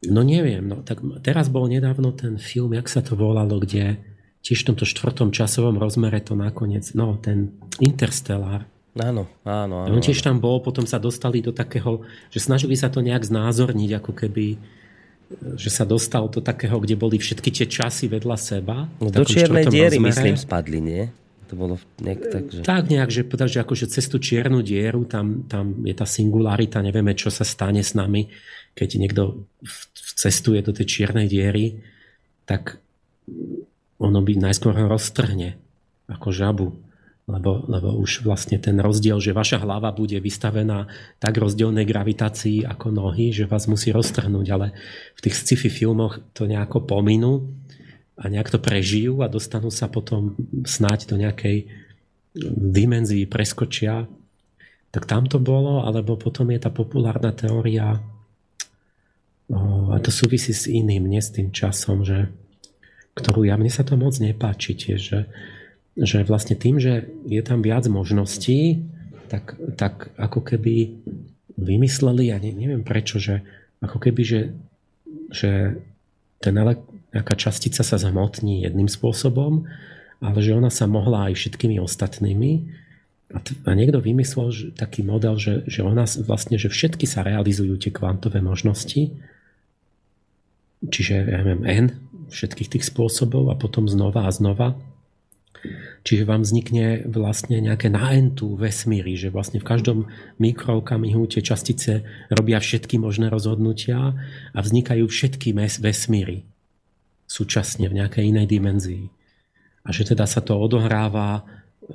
No 0.00 0.24
neviem, 0.24 0.64
no 0.64 0.80
tak 0.80 1.04
teraz 1.20 1.52
bol 1.52 1.68
nedávno 1.68 2.16
ten 2.16 2.40
film, 2.40 2.72
jak 2.72 2.88
sa 2.88 3.04
to 3.04 3.12
volalo, 3.20 3.60
kde 3.60 4.00
tiež 4.40 4.64
v 4.64 4.68
tomto 4.72 4.84
štvrtom 4.88 5.30
časovom 5.30 5.76
rozmere 5.76 6.20
to 6.20 6.36
nakoniec, 6.36 6.92
no 6.96 7.16
ten 7.20 7.52
Interstellar. 7.78 8.64
Áno, 8.98 9.30
áno, 9.46 9.86
áno. 9.86 9.92
On 9.94 10.02
tiež 10.02 10.18
tam 10.20 10.42
bol, 10.42 10.58
potom 10.58 10.82
sa 10.82 10.98
dostali 10.98 11.38
do 11.38 11.54
takého, 11.54 12.02
že 12.34 12.42
snažili 12.42 12.74
sa 12.74 12.90
to 12.90 13.04
nejak 13.04 13.22
znázorniť, 13.22 13.90
ako 14.02 14.12
keby 14.14 14.46
že 15.54 15.70
sa 15.70 15.86
dostal 15.86 16.26
do 16.26 16.42
takého, 16.42 16.74
kde 16.82 16.98
boli 16.98 17.14
všetky 17.14 17.54
tie 17.54 17.66
časy 17.70 18.10
vedľa 18.10 18.34
seba. 18.34 18.90
No, 18.98 19.14
do 19.14 19.22
čiernej 19.22 19.62
diery, 19.70 19.94
rozmere. 19.94 20.10
myslím, 20.10 20.34
spadli, 20.34 20.82
nie? 20.82 21.06
To 21.46 21.54
bolo 21.54 21.78
nejak 22.02 22.20
tak, 22.34 22.44
že... 22.50 22.66
Tak 22.66 22.90
nejak, 22.90 23.14
že, 23.14 23.22
že 23.30 23.62
akože 23.62 23.86
cez 23.94 24.10
tú 24.10 24.18
čiernu 24.18 24.58
dieru, 24.66 25.06
tam, 25.06 25.46
tam 25.46 25.86
je 25.86 25.94
tá 25.94 26.02
singularita, 26.02 26.82
nevieme, 26.82 27.14
čo 27.14 27.30
sa 27.30 27.46
stane 27.46 27.78
s 27.78 27.94
nami 27.94 28.26
keď 28.74 28.88
niekto 28.98 29.22
cestuje 29.94 30.62
do 30.62 30.70
tej 30.70 30.86
čiernej 30.86 31.26
diery, 31.26 31.82
tak 32.46 32.78
ono 34.00 34.18
by 34.24 34.32
najskôr 34.40 34.72
ho 34.72 34.88
roztrhne 34.88 35.60
ako 36.08 36.28
žabu. 36.32 36.68
Lebo, 37.30 37.62
lebo 37.70 37.94
už 37.94 38.26
vlastne 38.26 38.58
ten 38.58 38.74
rozdiel, 38.82 39.22
že 39.22 39.30
vaša 39.30 39.62
hlava 39.62 39.94
bude 39.94 40.18
vystavená 40.18 40.90
tak 41.22 41.38
rozdielnej 41.38 41.86
gravitácii 41.86 42.66
ako 42.66 42.90
nohy, 42.90 43.30
že 43.30 43.46
vás 43.46 43.70
musí 43.70 43.94
roztrhnúť, 43.94 44.46
ale 44.50 44.74
v 45.14 45.20
tých 45.22 45.38
sci-fi 45.38 45.70
filmoch 45.70 46.18
to 46.34 46.50
nejako 46.50 46.82
pominú 46.82 47.46
a 48.18 48.26
nejak 48.26 48.50
to 48.50 48.58
prežijú 48.58 49.22
a 49.22 49.30
dostanú 49.30 49.70
sa 49.70 49.86
potom 49.86 50.34
snáď 50.66 51.06
do 51.06 51.22
nejakej 51.22 51.70
dimenzii 52.50 53.30
preskočia. 53.30 54.10
Tak 54.90 55.06
tam 55.06 55.30
to 55.30 55.38
bolo, 55.38 55.86
alebo 55.86 56.18
potom 56.18 56.50
je 56.50 56.58
tá 56.58 56.74
populárna 56.74 57.30
teória 57.30 58.02
a 59.90 59.98
to 59.98 60.10
súvisí 60.14 60.54
s 60.54 60.70
iným, 60.70 61.10
nie 61.10 61.18
s 61.18 61.34
tým 61.34 61.50
časom, 61.50 62.06
že, 62.06 62.30
ktorú 63.20 63.44
ja, 63.44 63.60
mne 63.60 63.68
sa 63.68 63.84
to 63.84 64.00
moc 64.00 64.16
nepáči 64.16 64.72
tiež, 64.72 65.00
že, 65.00 65.20
že 65.94 66.24
vlastne 66.24 66.56
tým, 66.56 66.80
že 66.80 67.12
je 67.28 67.42
tam 67.44 67.60
viac 67.60 67.84
možností, 67.86 68.80
tak, 69.30 69.54
tak 69.78 70.10
ako 70.18 70.42
keby 70.42 70.96
vymysleli, 71.54 72.32
ja 72.32 72.40
ne, 72.40 72.50
neviem 72.50 72.82
prečo, 72.82 73.20
že 73.20 73.44
ako 73.84 74.00
keby, 74.00 74.22
že, 74.24 74.40
že 75.30 75.78
ten 76.40 76.54
ele, 76.56 76.80
nejaká 77.12 77.36
častica 77.36 77.84
sa 77.84 77.96
zhmotní 78.00 78.64
jedným 78.64 78.88
spôsobom, 78.88 79.68
ale 80.20 80.38
že 80.40 80.56
ona 80.56 80.72
sa 80.72 80.88
mohla 80.88 81.30
aj 81.30 81.36
všetkými 81.36 81.80
ostatnými. 81.80 82.52
A, 83.30 83.38
t- 83.38 83.56
a 83.62 83.70
niekto 83.72 84.02
vymyslel 84.02 84.48
že, 84.50 84.64
taký 84.74 85.06
model, 85.06 85.38
že, 85.38 85.62
že 85.70 85.86
ona 85.86 86.04
vlastne, 86.26 86.58
že 86.58 86.66
všetky 86.66 87.06
sa 87.06 87.22
realizujú 87.22 87.78
tie 87.78 87.94
kvantové 87.94 88.42
možnosti, 88.42 89.14
čiže 90.86 91.28
N 91.66 91.86
všetkých 92.30 92.78
tých 92.78 92.84
spôsobov 92.86 93.50
a 93.50 93.58
potom 93.58 93.90
znova 93.90 94.24
a 94.24 94.32
znova. 94.32 94.78
Čiže 96.00 96.24
vám 96.24 96.40
vznikne 96.40 97.04
vlastne 97.04 97.60
nejaké 97.60 97.92
naentú 97.92 98.56
vesmíry, 98.56 99.12
že 99.20 99.28
vlastne 99.28 99.60
v 99.60 99.68
každom 99.68 99.98
mikrookamihu 100.40 101.28
tie 101.28 101.44
častice 101.44 102.08
robia 102.32 102.56
všetky 102.56 102.96
možné 102.96 103.28
rozhodnutia 103.28 104.16
a 104.56 104.58
vznikajú 104.64 105.04
všetky 105.04 105.52
vesmíry 105.84 106.48
súčasne 107.30 107.86
v 107.86 108.00
nejakej 108.00 108.32
inej 108.32 108.46
dimenzii. 108.48 109.04
A 109.84 109.92
že 109.92 110.08
teda 110.08 110.24
sa 110.24 110.40
to 110.40 110.56
odohráva, 110.56 111.44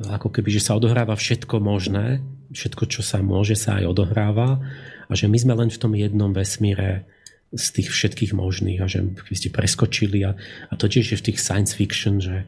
ako 0.08 0.30
keby, 0.30 0.54
že 0.54 0.64
sa 0.64 0.78
odohráva 0.78 1.18
všetko 1.18 1.58
možné, 1.58 2.22
všetko, 2.54 2.88
čo 2.88 3.02
sa 3.02 3.20
môže, 3.26 3.58
sa 3.60 3.82
aj 3.82 3.90
odohráva 3.90 4.62
a 5.10 5.14
že 5.18 5.26
my 5.26 5.38
sme 5.42 5.54
len 5.58 5.70
v 5.74 5.82
tom 5.82 5.92
jednom 5.98 6.32
vesmíre 6.32 7.10
z 7.56 7.68
tých 7.72 7.90
všetkých 7.90 8.36
možných 8.36 8.84
a 8.84 8.88
že 8.92 9.02
by 9.02 9.36
ste 9.36 9.50
preskočili 9.50 10.28
a, 10.28 10.36
a 10.70 10.74
to 10.76 10.92
tiež 10.92 11.16
je 11.16 11.20
v 11.20 11.26
tých 11.32 11.40
science 11.40 11.72
fiction, 11.72 12.20
že, 12.20 12.44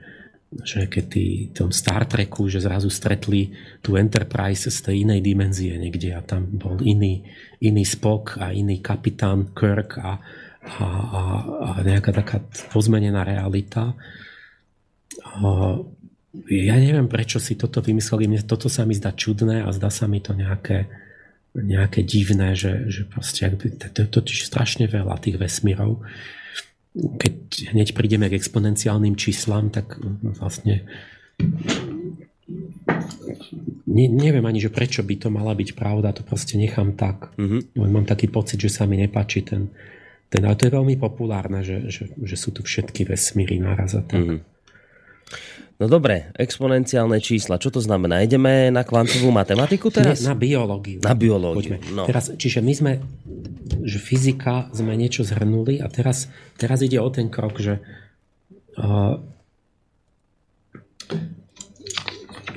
že 0.63 0.87
keď 0.91 1.05
tí, 1.07 1.47
tom 1.55 1.71
Star 1.71 2.03
Treku, 2.03 2.51
že 2.51 2.59
zrazu 2.59 2.91
stretli 2.91 3.55
tú 3.79 3.95
Enterprise 3.95 4.67
z 4.67 4.79
tej 4.83 5.07
inej 5.07 5.23
dimenzie 5.23 5.79
niekde 5.79 6.11
a 6.11 6.21
tam 6.21 6.47
bol 6.51 6.79
iný, 6.83 7.23
iný 7.63 7.83
Spock 7.87 8.35
a 8.39 8.51
iný 8.51 8.83
kapitán 8.83 9.55
Kirk 9.55 9.95
a, 9.99 10.19
a, 10.67 10.85
a, 10.85 11.21
a 11.63 11.69
nejaká 11.87 12.11
taká 12.11 12.43
pozmenená 12.75 13.23
realita. 13.23 13.95
A 15.23 15.79
ja 16.51 16.75
neviem, 16.77 17.09
prečo 17.09 17.41
si 17.41 17.57
toto 17.57 17.81
vymysleli. 17.81 18.29
Mne 18.29 18.45
toto 18.45 18.69
sa 18.69 18.85
mi 18.85 18.93
zdá 18.93 19.15
čudné 19.15 19.65
a 19.65 19.73
zdá 19.73 19.89
sa 19.89 20.05
mi 20.05 20.21
to 20.21 20.37
nejaké, 20.37 20.85
nejaké 21.55 22.03
divné, 22.03 22.53
že, 22.53 22.89
že 22.91 23.07
proste 23.07 23.47
to 23.93 23.99
je 24.03 24.09
totiž 24.09 24.45
strašne 24.45 24.85
veľa 24.89 25.17
tých 25.21 25.39
vesmírov. 25.39 26.03
Keď 26.97 27.35
hneď 27.77 27.93
prídeme 27.93 28.27
k 28.27 28.37
exponenciálnym 28.37 29.13
číslam, 29.15 29.69
tak 29.69 30.01
vlastne 30.37 30.85
ne, 33.87 34.05
neviem 34.09 34.45
ani, 34.45 34.59
že 34.61 34.73
prečo 34.73 35.01
by 35.01 35.15
to 35.17 35.29
mala 35.29 35.53
byť 35.53 35.69
pravda, 35.73 36.13
to 36.13 36.21
proste 36.25 36.57
nechám 36.57 36.93
tak. 36.93 37.33
Mm-hmm. 37.37 37.77
Mám 37.77 38.05
taký 38.05 38.29
pocit, 38.29 38.61
že 38.61 38.69
sa 38.69 38.85
mi 38.85 38.97
nepáči 38.97 39.45
ten, 39.45 39.69
ten 40.29 40.41
ale 40.45 40.57
to 40.57 40.67
je 40.69 40.75
veľmi 40.75 40.95
populárne, 40.97 41.63
že, 41.65 41.89
že, 41.89 42.13
že 42.13 42.35
sú 42.37 42.53
tu 42.53 42.61
všetky 42.61 43.07
vesmíry 43.07 43.57
naraz 43.61 43.97
a 43.97 44.03
tak. 44.05 44.19
Mm-hmm. 44.19 44.39
No 45.77 45.85
dobre, 45.85 46.33
exponenciálne 46.33 47.21
čísla, 47.21 47.61
čo 47.61 47.69
to 47.69 47.77
znamená? 47.77 48.25
Ideme 48.25 48.73
na 48.73 48.81
kvantovú 48.81 49.29
matematiku 49.29 49.93
teraz? 49.93 50.25
Na 50.25 50.33
biológiu. 50.33 50.97
Na 51.05 51.13
biológiu, 51.13 51.77
no. 51.93 52.09
Teraz, 52.09 52.33
čiže 52.33 52.65
my 52.65 52.73
sme, 52.73 52.91
že 53.85 54.01
fyzika 54.01 54.73
sme 54.73 54.97
niečo 54.97 55.21
zhrnuli 55.21 55.77
a 55.77 55.85
teraz, 55.85 56.33
teraz 56.57 56.81
ide 56.81 56.97
o 56.97 57.05
ten 57.13 57.29
krok, 57.29 57.61
že 57.61 57.77
uh, 58.81 59.21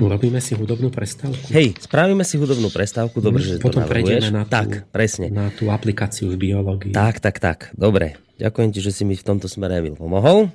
Urobíme 0.01 0.41
si 0.41 0.57
hudobnú 0.57 0.89
prestávku. 0.89 1.53
Hej, 1.53 1.77
spravíme 1.77 2.25
si 2.25 2.41
hudobnú 2.41 2.73
prestávku, 2.73 3.21
dobre, 3.21 3.45
že 3.45 3.61
Potom 3.61 3.85
to 3.85 3.91
prejdeme 3.91 4.33
na 4.33 4.49
tú, 4.49 4.53
tak, 4.57 4.69
presne. 4.89 5.29
na 5.29 5.53
tú 5.53 5.69
aplikáciu 5.69 6.33
v 6.33 6.41
biológii. 6.41 6.97
Tak, 6.97 7.21
tak, 7.21 7.37
tak, 7.37 7.59
dobre. 7.77 8.17
Ďakujem 8.41 8.71
ti, 8.73 8.81
že 8.81 8.97
si 8.97 9.05
mi 9.05 9.13
v 9.13 9.21
tomto 9.21 9.45
smere 9.45 9.77
Emil 9.77 10.01
pomohol 10.01 10.49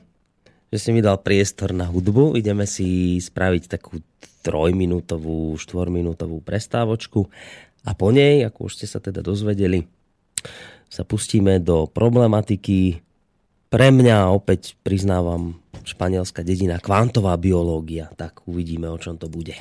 že 0.74 0.78
si 0.82 0.89
mi 0.93 1.01
dal 1.01 1.22
priestor 1.22 1.74
na 1.74 1.89
hudbu. 1.89 2.38
Ideme 2.38 2.66
si 2.66 3.20
spraviť 3.22 3.63
takú 3.70 4.01
trojminútovú, 4.45 5.57
štvorminútovú 5.57 6.41
prestávočku 6.45 7.26
a 7.86 7.97
po 7.97 8.13
nej, 8.13 8.45
ako 8.45 8.70
už 8.70 8.82
ste 8.82 8.88
sa 8.89 9.01
teda 9.01 9.26
dozvedeli, 9.26 9.86
sa 10.89 11.01
pustíme 11.01 11.57
do 11.61 11.89
problematiky 11.89 13.01
pre 13.70 13.91
mňa 13.91 14.32
opäť 14.32 14.78
priznávam 14.86 15.59
španielská 15.84 16.45
dedina 16.47 16.80
kvantová 16.80 17.36
biológia. 17.36 18.07
Tak 18.16 18.47
uvidíme, 18.47 18.88
o 18.88 18.95
čom 18.95 19.20
to 19.20 19.28
bude. 19.28 19.57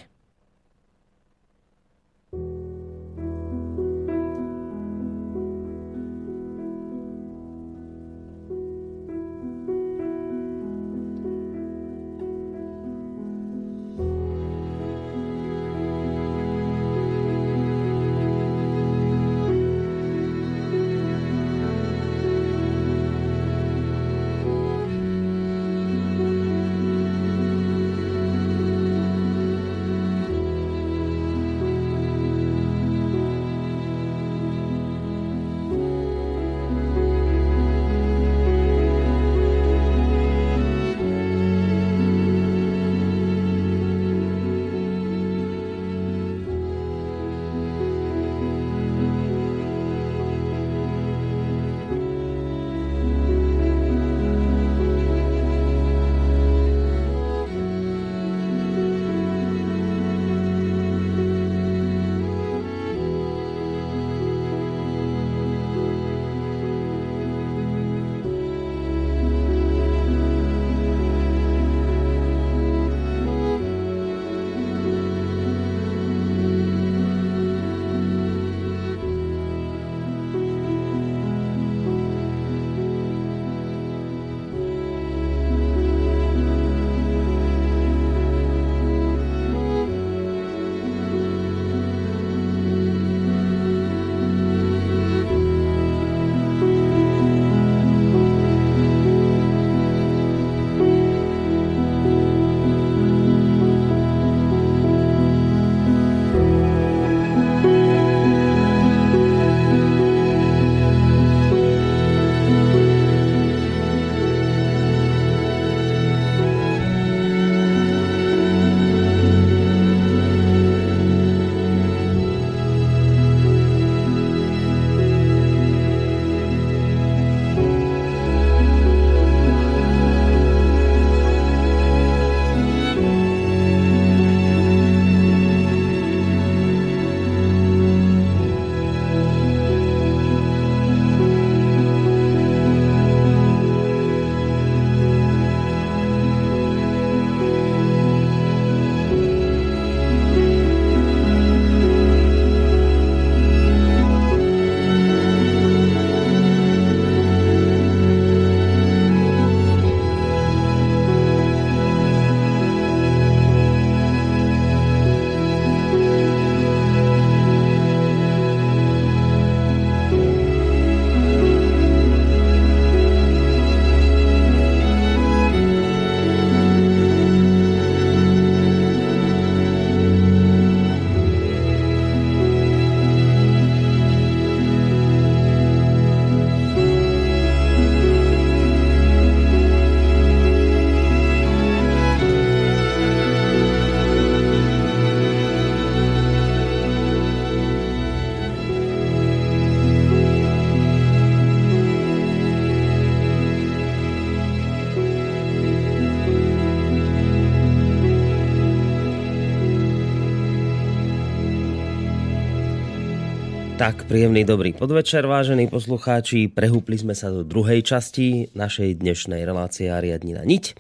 Tak, 213.85 214.09
príjemný 214.09 214.49
dobrý 214.49 214.72
podvečer, 214.72 215.28
vážení 215.28 215.68
poslucháči. 215.68 216.49
Prehúpli 216.49 216.97
sme 216.97 217.12
sa 217.12 217.28
do 217.28 217.45
druhej 217.45 217.85
časti 217.85 218.49
našej 218.57 219.05
dnešnej 219.05 219.45
relácie 219.45 219.93
Ariadnina 219.93 220.41
Niť, 220.41 220.72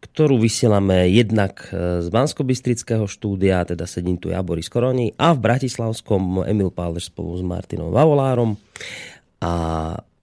ktorú 0.00 0.40
vysielame 0.40 1.04
jednak 1.12 1.68
z 2.00 2.08
bansko 2.08 2.40
štúdia, 3.04 3.68
teda 3.68 3.84
sedím 3.84 4.16
tu 4.16 4.32
ja, 4.32 4.40
Boris 4.40 4.72
Koroni, 4.72 5.12
a 5.20 5.36
v 5.36 5.44
Bratislavskom 5.44 6.48
Emil 6.48 6.72
Pálež 6.72 7.12
spolu 7.12 7.36
s 7.36 7.44
Martinom 7.44 7.92
Vavolárom. 7.92 8.56
A 9.44 9.52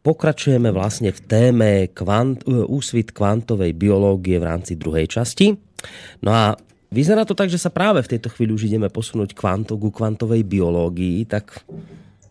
pokračujeme 0.02 0.74
vlastne 0.74 1.14
v 1.14 1.22
téme 1.22 1.70
kvant, 1.94 2.42
úsvit 2.50 3.14
kvantovej 3.14 3.78
biológie 3.78 4.42
v 4.42 4.48
rámci 4.58 4.74
druhej 4.74 5.06
časti. 5.06 5.54
No 6.26 6.34
a 6.34 6.58
Vyzerá 6.88 7.28
to 7.28 7.36
tak, 7.36 7.52
že 7.52 7.60
sa 7.60 7.68
práve 7.68 8.00
v 8.00 8.16
tejto 8.16 8.32
chvíli 8.32 8.56
už 8.56 8.72
ideme 8.72 8.88
posunúť 8.88 9.36
kvantu 9.36 9.76
ku 9.76 9.92
kvantovej 9.92 10.48
biológii, 10.48 11.28
tak, 11.28 11.68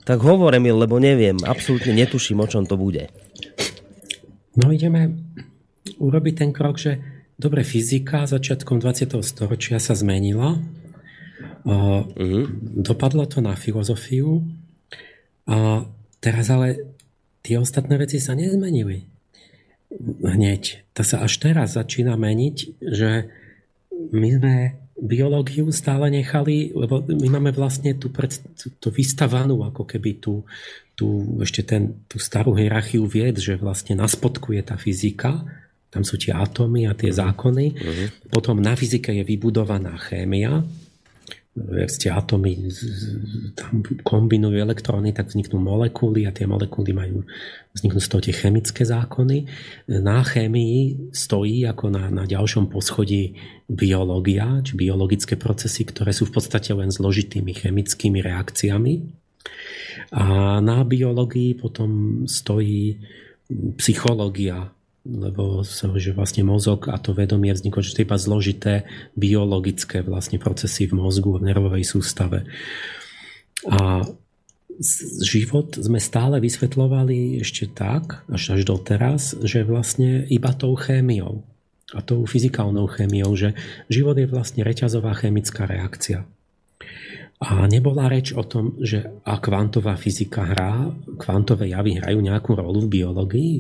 tak 0.07 0.23
hovorím, 0.23 0.71
lebo 0.79 1.03
neviem, 1.03 1.35
absolútne 1.43 1.91
netuším, 1.91 2.39
o 2.39 2.47
čom 2.47 2.63
to 2.63 2.79
bude. 2.79 3.11
No 4.55 4.71
ideme 4.71 5.19
urobiť 5.99 6.35
ten 6.39 6.51
krok, 6.55 6.79
že 6.79 7.03
dobre, 7.35 7.67
fyzika 7.67 8.25
začiatkom 8.25 8.79
20. 8.79 9.19
storočia 9.21 9.83
sa 9.83 9.99
zmenila. 9.99 10.63
Uh-huh. 11.67 12.47
Dopadlo 12.79 13.27
to 13.27 13.43
na 13.43 13.59
filozofiu. 13.59 14.47
A 15.51 15.85
teraz 16.23 16.49
ale 16.49 16.97
tie 17.43 17.59
ostatné 17.59 17.99
veci 17.99 18.23
sa 18.23 18.39
nezmenili. 18.39 19.07
Hneď. 20.23 20.87
To 20.95 21.03
sa 21.03 21.23
až 21.27 21.39
teraz 21.43 21.75
začína 21.75 22.15
meniť, 22.15 22.57
že 22.83 23.31
my 23.91 24.29
sme 24.39 24.55
biológiu 24.97 25.69
stále 25.73 26.09
nechali, 26.09 26.73
lebo 26.73 27.05
my 27.05 27.29
máme 27.29 27.53
vlastne 27.53 27.95
tú, 28.01 28.09
pred, 28.09 28.33
tú, 28.57 28.73
tú 28.81 28.89
vystavanú 28.89 29.61
ako 29.61 29.85
keby 29.85 30.19
tú, 30.19 30.49
tú, 30.97 31.37
ešte 31.45 31.63
ten, 31.69 32.09
tú 32.09 32.17
starú 32.17 32.57
hierarchiu 32.57 33.05
vied, 33.05 33.37
že 33.37 33.61
vlastne 33.61 33.93
na 33.93 34.09
spodku 34.09 34.57
je 34.57 34.65
tá 34.65 34.81
fyzika, 34.81 35.45
tam 35.93 36.03
sú 36.03 36.17
tie 36.17 36.33
atómy 36.33 36.89
a 36.89 36.97
tie 36.97 37.13
zákony. 37.13 37.67
Uh-huh. 37.77 38.09
Potom 38.33 38.61
na 38.61 38.77
fyzike 38.77 39.13
je 39.13 39.25
vybudovaná 39.25 39.97
chémia, 40.01 40.65
ste 41.89 42.13
atomy 42.13 42.69
tam 43.57 43.81
kombinujú 44.05 44.61
elektróny, 44.61 45.17
tak 45.17 45.33
vzniknú 45.33 45.57
molekuly 45.57 46.29
a 46.29 46.33
tie 46.33 46.45
molekuly 46.45 46.93
majú 46.93 47.25
vzniknú 47.73 48.01
z 48.01 48.09
toho 48.13 48.21
tie 48.21 48.35
chemické 48.37 48.85
zákony. 48.85 49.49
Na 49.89 50.21
chémii 50.21 51.09
stojí 51.17 51.65
ako 51.65 51.89
na, 51.89 52.13
na 52.13 52.29
ďalšom 52.29 52.69
poschodí 52.69 53.41
biológia, 53.73 54.61
či 54.61 54.77
biologické 54.77 55.41
procesy, 55.41 55.89
ktoré 55.89 56.13
sú 56.13 56.29
v 56.29 56.37
podstate 56.37 56.77
len 56.77 56.93
zložitými 56.93 57.57
chemickými 57.57 58.21
reakciami. 58.21 58.95
A 60.13 60.61
na 60.61 60.85
biológii 60.85 61.57
potom 61.57 62.23
stojí 62.29 63.01
psychológia, 63.81 64.76
lebo 65.07 65.63
sa 65.63 65.87
že 65.95 66.11
vlastne 66.11 66.43
mozog 66.43 66.91
a 66.91 66.99
to 66.99 67.15
vedomie 67.15 67.55
vzniklo, 67.55 67.81
že 67.81 67.95
to 67.95 68.01
je 68.03 68.07
iba 68.11 68.19
zložité 68.19 68.75
biologické 69.15 70.03
vlastne 70.03 70.43
procesy 70.43 70.91
v 70.91 70.99
mozgu, 70.99 71.39
v 71.39 71.47
nervovej 71.47 71.87
sústave. 71.87 72.51
A 73.71 74.05
život 75.23 75.79
sme 75.79 76.03
stále 76.03 76.43
vysvetľovali 76.43 77.41
ešte 77.41 77.71
tak, 77.71 78.27
až 78.29 78.59
až 78.59 78.69
doteraz, 78.69 79.39
že 79.41 79.65
vlastne 79.65 80.27
iba 80.29 80.53
tou 80.53 80.77
chémiou 80.77 81.47
a 81.95 82.03
tou 82.03 82.27
fyzikálnou 82.27 82.91
chémiou, 82.91 83.33
že 83.39 83.55
život 83.87 84.19
je 84.19 84.27
vlastne 84.27 84.67
reťazová 84.67 85.15
chemická 85.15 85.65
reakcia. 85.71 86.27
A 87.37 87.69
nebola 87.69 88.09
reč 88.09 88.33
o 88.33 88.41
tom, 88.49 88.81
že 88.81 89.05
a 89.29 89.37
kvantová 89.37 89.93
fyzika 90.01 90.57
hrá, 90.57 90.89
kvantové 91.21 91.69
javy 91.69 92.01
hrajú 92.01 92.19
nejakú 92.25 92.57
rolu 92.57 92.89
v 92.89 93.01
biológii? 93.01 93.55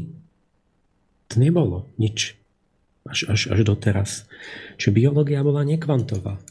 To 1.32 1.34
nebolo 1.42 1.90
nič. 1.98 2.38
Až, 3.06 3.30
až, 3.30 3.40
až 3.54 3.60
doteraz. 3.62 4.26
Čiže 4.78 4.90
biológia 4.94 5.46
bola 5.46 5.62
nekvantová. 5.62 6.42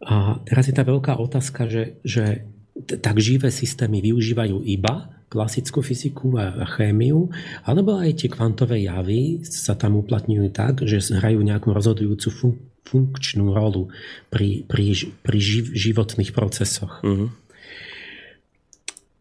A 0.00 0.40
teraz 0.46 0.70
je 0.70 0.74
tá 0.74 0.86
veľká 0.86 1.18
otázka, 1.18 1.66
že, 1.66 1.98
že 2.06 2.46
tak 2.86 3.18
živé 3.20 3.52
systémy 3.52 4.00
využívajú 4.00 4.64
iba 4.64 5.12
klasickú 5.30 5.78
fyziku 5.78 6.34
a 6.42 6.66
chémiu, 6.66 7.30
alebo 7.62 7.94
aj 7.94 8.18
tie 8.18 8.28
kvantové 8.30 8.82
javy 8.82 9.46
sa 9.46 9.78
tam 9.78 9.94
uplatňujú 10.02 10.50
tak, 10.50 10.82
že 10.82 10.98
hrajú 11.14 11.38
nejakú 11.38 11.70
rozhodujúcu 11.70 12.28
fun- 12.34 12.58
funkčnú 12.82 13.54
rolu 13.54 13.94
pri, 14.34 14.66
pri, 14.66 15.14
pri 15.22 15.38
živ- 15.38 15.70
životných 15.70 16.34
procesoch. 16.34 16.98
Uh-huh. 17.06 17.30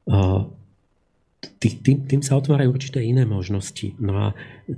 Uh, 0.10 0.50
tým, 1.60 2.08
tým 2.08 2.22
sa 2.24 2.36
otvárajú 2.40 2.72
určité 2.72 3.04
iné 3.04 3.24
možnosti. 3.24 3.96
No 4.00 4.14
a 4.16 4.28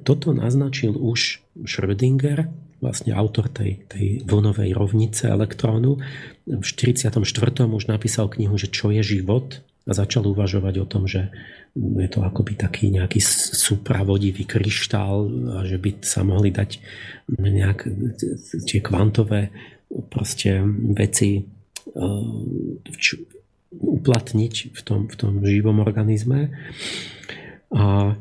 toto 0.05 0.33
naznačil 0.33 0.93
už 0.93 1.41
Schrödinger, 1.65 2.49
vlastne 2.81 3.13
autor 3.13 3.45
tej, 3.49 3.85
tej 3.85 4.25
vlnovej 4.25 4.73
rovnice 4.73 5.29
elektrónu. 5.29 6.01
V 6.49 6.65
44. 6.65 7.21
už 7.69 7.85
napísal 7.85 8.25
knihu, 8.33 8.57
že 8.57 8.73
čo 8.73 8.89
je 8.89 9.05
život 9.05 9.61
a 9.85 9.91
začal 9.93 10.25
uvažovať 10.25 10.75
o 10.81 10.85
tom, 10.89 11.05
že 11.05 11.29
je 11.77 12.09
to 12.09 12.25
akoby 12.25 12.57
taký 12.57 12.91
nejaký 12.91 13.21
supravodivý 13.55 14.43
kryštál 14.43 15.29
a 15.55 15.63
že 15.63 15.77
by 15.79 16.03
sa 16.03 16.25
mohli 16.25 16.51
dať 16.51 16.81
nejak 17.31 17.87
tie 18.67 18.81
kvantové 18.83 19.53
proste 20.11 20.59
veci 20.91 21.39
eh, 21.39 23.21
uplatniť 23.71 24.75
v 24.75 24.81
tom, 24.83 25.07
v 25.07 25.15
tom 25.15 25.33
živom 25.39 25.79
organizme. 25.79 26.51
A, 27.71 28.15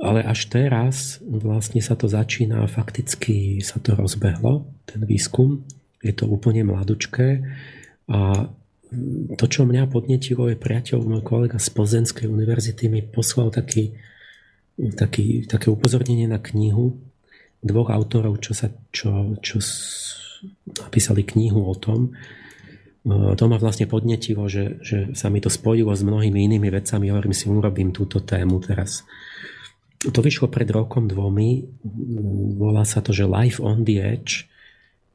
ale 0.00 0.20
až 0.24 0.48
teraz 0.48 1.20
vlastne 1.22 1.84
sa 1.84 1.92
to 1.98 2.08
začína, 2.08 2.64
fakticky 2.70 3.60
sa 3.60 3.76
to 3.78 3.92
rozbehlo, 3.92 4.64
ten 4.88 5.04
výskum. 5.04 5.64
Je 6.00 6.14
to 6.14 6.30
úplne 6.30 6.64
mladučké. 6.64 7.44
A 8.08 8.48
to, 9.36 9.44
čo 9.44 9.68
mňa 9.68 9.92
podnetilo, 9.92 10.48
je 10.48 10.56
priateľ, 10.56 11.04
môj 11.04 11.20
kolega 11.20 11.60
z 11.60 11.68
Plzenskej 11.68 12.30
univerzity 12.30 12.88
mi 12.88 13.04
poslal 13.04 13.52
taký, 13.52 13.92
taký, 14.96 15.44
také 15.44 15.68
upozornenie 15.68 16.24
na 16.24 16.40
knihu 16.40 16.96
dvoch 17.60 17.90
autorov, 17.90 18.40
čo, 18.40 18.54
sa, 18.56 18.72
čo, 18.94 19.36
čo 19.42 19.58
napísali 20.86 21.26
knihu 21.26 21.66
o 21.66 21.74
tom, 21.74 22.14
to 23.08 23.44
ma 23.48 23.56
vlastne 23.56 23.88
podnetilo, 23.88 24.44
že, 24.50 24.82
že 24.84 25.16
sa 25.16 25.32
mi 25.32 25.40
to 25.40 25.48
spojilo 25.48 25.94
s 25.96 26.04
mnohými 26.04 26.44
inými 26.44 26.68
vecami. 26.68 27.08
Hovorím 27.08 27.32
si, 27.32 27.48
urobím 27.48 27.94
túto 27.94 28.20
tému 28.20 28.60
teraz. 28.60 29.06
To 29.98 30.20
vyšlo 30.20 30.52
pred 30.52 30.68
rokom 30.70 31.08
dvomi. 31.08 31.64
Volá 32.54 32.84
sa 32.84 33.02
to, 33.02 33.10
že 33.10 33.26
Life 33.26 33.58
on 33.58 33.82
the 33.82 33.98
Edge 33.98 34.46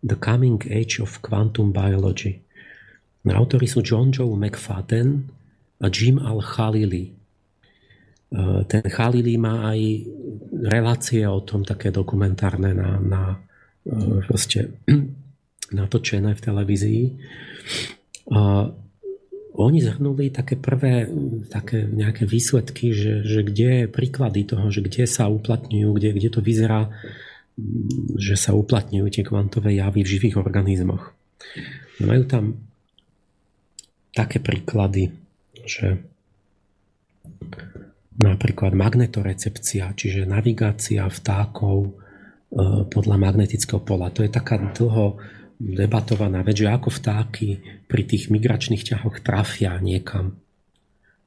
The 0.03 0.19
Coming 0.19 0.59
Age 0.67 0.99
of 0.99 1.23
Quantum 1.23 1.71
Biology. 1.71 2.43
Autori 3.23 3.71
sú 3.71 3.79
John 3.79 4.11
Joe 4.11 4.35
McFadden 4.35 5.23
a 5.79 5.87
Jim 5.87 6.19
Al-Khalili. 6.19 7.15
Ten 8.67 8.83
Khalili 8.83 9.39
má 9.39 9.71
aj 9.71 9.79
relácie 10.67 11.23
o 11.23 11.39
tom 11.39 11.63
také 11.63 11.87
dokumentárne 11.87 12.75
na, 12.75 12.99
na 12.99 13.21
proste 14.27 14.75
natočené 15.79 16.35
v 16.35 16.43
televízii. 16.43 17.03
Oni 19.53 19.79
zhrnuli 19.85 20.33
také 20.33 20.57
prvé 20.57 21.05
také 21.53 21.85
nejaké 21.85 22.25
výsledky, 22.25 22.89
že, 22.89 23.21
že 23.21 23.45
kde 23.45 23.85
príklady 23.85 24.49
toho, 24.49 24.73
že 24.73 24.81
kde 24.81 25.05
sa 25.05 25.29
uplatňujú, 25.29 25.89
kde, 25.93 26.09
kde 26.17 26.29
to 26.33 26.41
vyzerá, 26.41 26.89
že 28.17 28.33
sa 28.33 28.57
uplatňujú 28.57 29.07
tie 29.13 29.21
kvantové 29.21 29.77
javy 29.77 30.01
v 30.01 30.11
živých 30.17 30.41
organizmoch. 30.41 31.13
Majú 32.01 32.23
tam 32.25 32.43
také 34.09 34.41
príklady, 34.41 35.13
že 35.61 36.01
napríklad 38.17 38.73
magnetorecepcia, 38.73 39.93
čiže 39.93 40.29
navigácia 40.29 41.05
vtákov 41.05 41.77
e, 41.85 41.91
podľa 42.89 43.17
magnetického 43.17 43.81
pola. 43.81 44.13
To 44.13 44.21
je 44.21 44.29
taká 44.33 44.57
dlho 44.57 45.17
debatovaná 45.59 46.41
vec, 46.41 46.61
že 46.61 46.71
ako 46.71 46.89
vtáky 46.89 47.61
pri 47.87 48.03
tých 48.03 48.29
migračných 48.33 48.83
ťahoch 48.83 49.21
trafia 49.21 49.77
niekam 49.81 50.37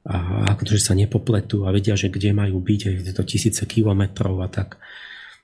a 0.07 0.47
ako 0.55 0.61
to, 0.63 0.71
že 0.79 0.87
sa 0.87 0.95
nepopletú 0.95 1.67
a 1.67 1.75
vedia, 1.75 1.99
že 1.99 2.07
kde 2.07 2.31
majú 2.31 2.63
byť, 2.63 3.03
je 3.03 3.11
to 3.11 3.27
tisíce 3.27 3.59
kilometrov 3.67 4.39
a 4.39 4.47
tak, 4.47 4.79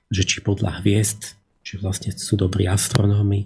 že 0.08 0.24
či 0.24 0.40
podľa 0.40 0.80
hviezd, 0.80 1.36
či 1.60 1.76
vlastne 1.76 2.16
sú 2.16 2.40
dobrí 2.40 2.64
astronómi, 2.64 3.44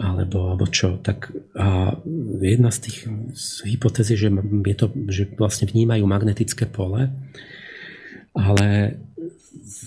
alebo, 0.00 0.56
alebo 0.56 0.64
čo. 0.64 0.96
Tak 0.96 1.28
a 1.60 1.92
jedna 2.40 2.72
z 2.72 2.88
tých 2.88 2.98
hypotéz 3.68 4.16
je, 4.16 4.16
že, 4.16 4.28
je 4.32 4.76
to, 4.76 4.86
že 5.12 5.28
vlastne 5.36 5.68
vnímajú 5.68 6.08
magnetické 6.08 6.64
pole, 6.64 7.12
ale 8.32 8.96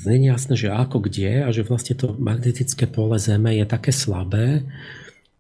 je 0.06 0.18
jasné, 0.28 0.54
že 0.58 0.74
ako 0.74 1.06
kde 1.06 1.46
a 1.46 1.50
že 1.54 1.66
vlastne 1.66 1.94
to 1.94 2.18
magnetické 2.18 2.90
pole 2.90 3.16
Zeme 3.22 3.56
je 3.58 3.66
také 3.66 3.94
slabé, 3.94 4.66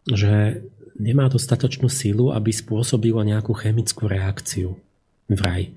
že 0.05 0.61
nemá 0.97 1.29
dostatočnú 1.29 1.89
silu, 1.89 2.29
aby 2.29 2.53
spôsobilo 2.53 3.21
nejakú 3.25 3.53
chemickú 3.57 4.05
reakciu 4.05 4.77
vraj. 5.25 5.73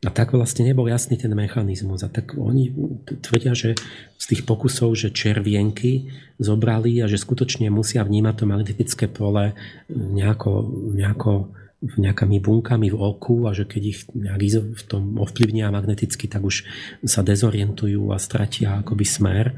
A 0.00 0.08
tak 0.08 0.32
vlastne 0.32 0.64
nebol 0.64 0.88
jasný 0.88 1.20
ten 1.20 1.28
mechanizmus. 1.36 2.00
A 2.00 2.08
tak 2.08 2.32
oni 2.32 2.72
tvrdia, 3.20 3.52
že 3.52 3.76
z 4.16 4.24
tých 4.32 4.48
pokusov, 4.48 4.96
že 4.96 5.12
červienky 5.12 6.08
zobrali 6.40 7.04
a 7.04 7.06
že 7.08 7.20
skutočne 7.20 7.68
musia 7.68 8.00
vnímať 8.00 8.34
to 8.40 8.44
magnetické 8.48 9.06
pole 9.12 9.52
nejako, 9.92 10.72
nejako 10.96 11.52
nejakými 11.80 12.44
bunkami 12.44 12.92
v 12.92 13.00
oku 13.00 13.48
a 13.48 13.56
že 13.56 13.64
keď 13.64 13.82
ich 13.82 14.00
nejak 14.12 14.76
v 14.76 14.82
tom 14.84 15.16
ovplyvnia 15.16 15.72
magneticky, 15.72 16.28
tak 16.28 16.44
už 16.44 16.68
sa 17.08 17.24
dezorientujú 17.24 18.12
a 18.12 18.20
stratia 18.20 18.84
akoby 18.84 19.06
smer. 19.08 19.56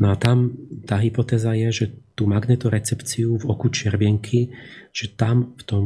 No 0.00 0.12
a 0.12 0.16
tam 0.16 0.56
tá 0.84 0.96
hypotéza 1.00 1.52
je, 1.52 1.68
že 1.72 1.86
tú 2.16 2.24
magnetorecepciu 2.24 3.36
v 3.36 3.44
oku 3.48 3.68
červienky, 3.68 4.52
že 4.92 5.12
tam 5.12 5.52
v 5.60 5.62
tom, 5.64 5.84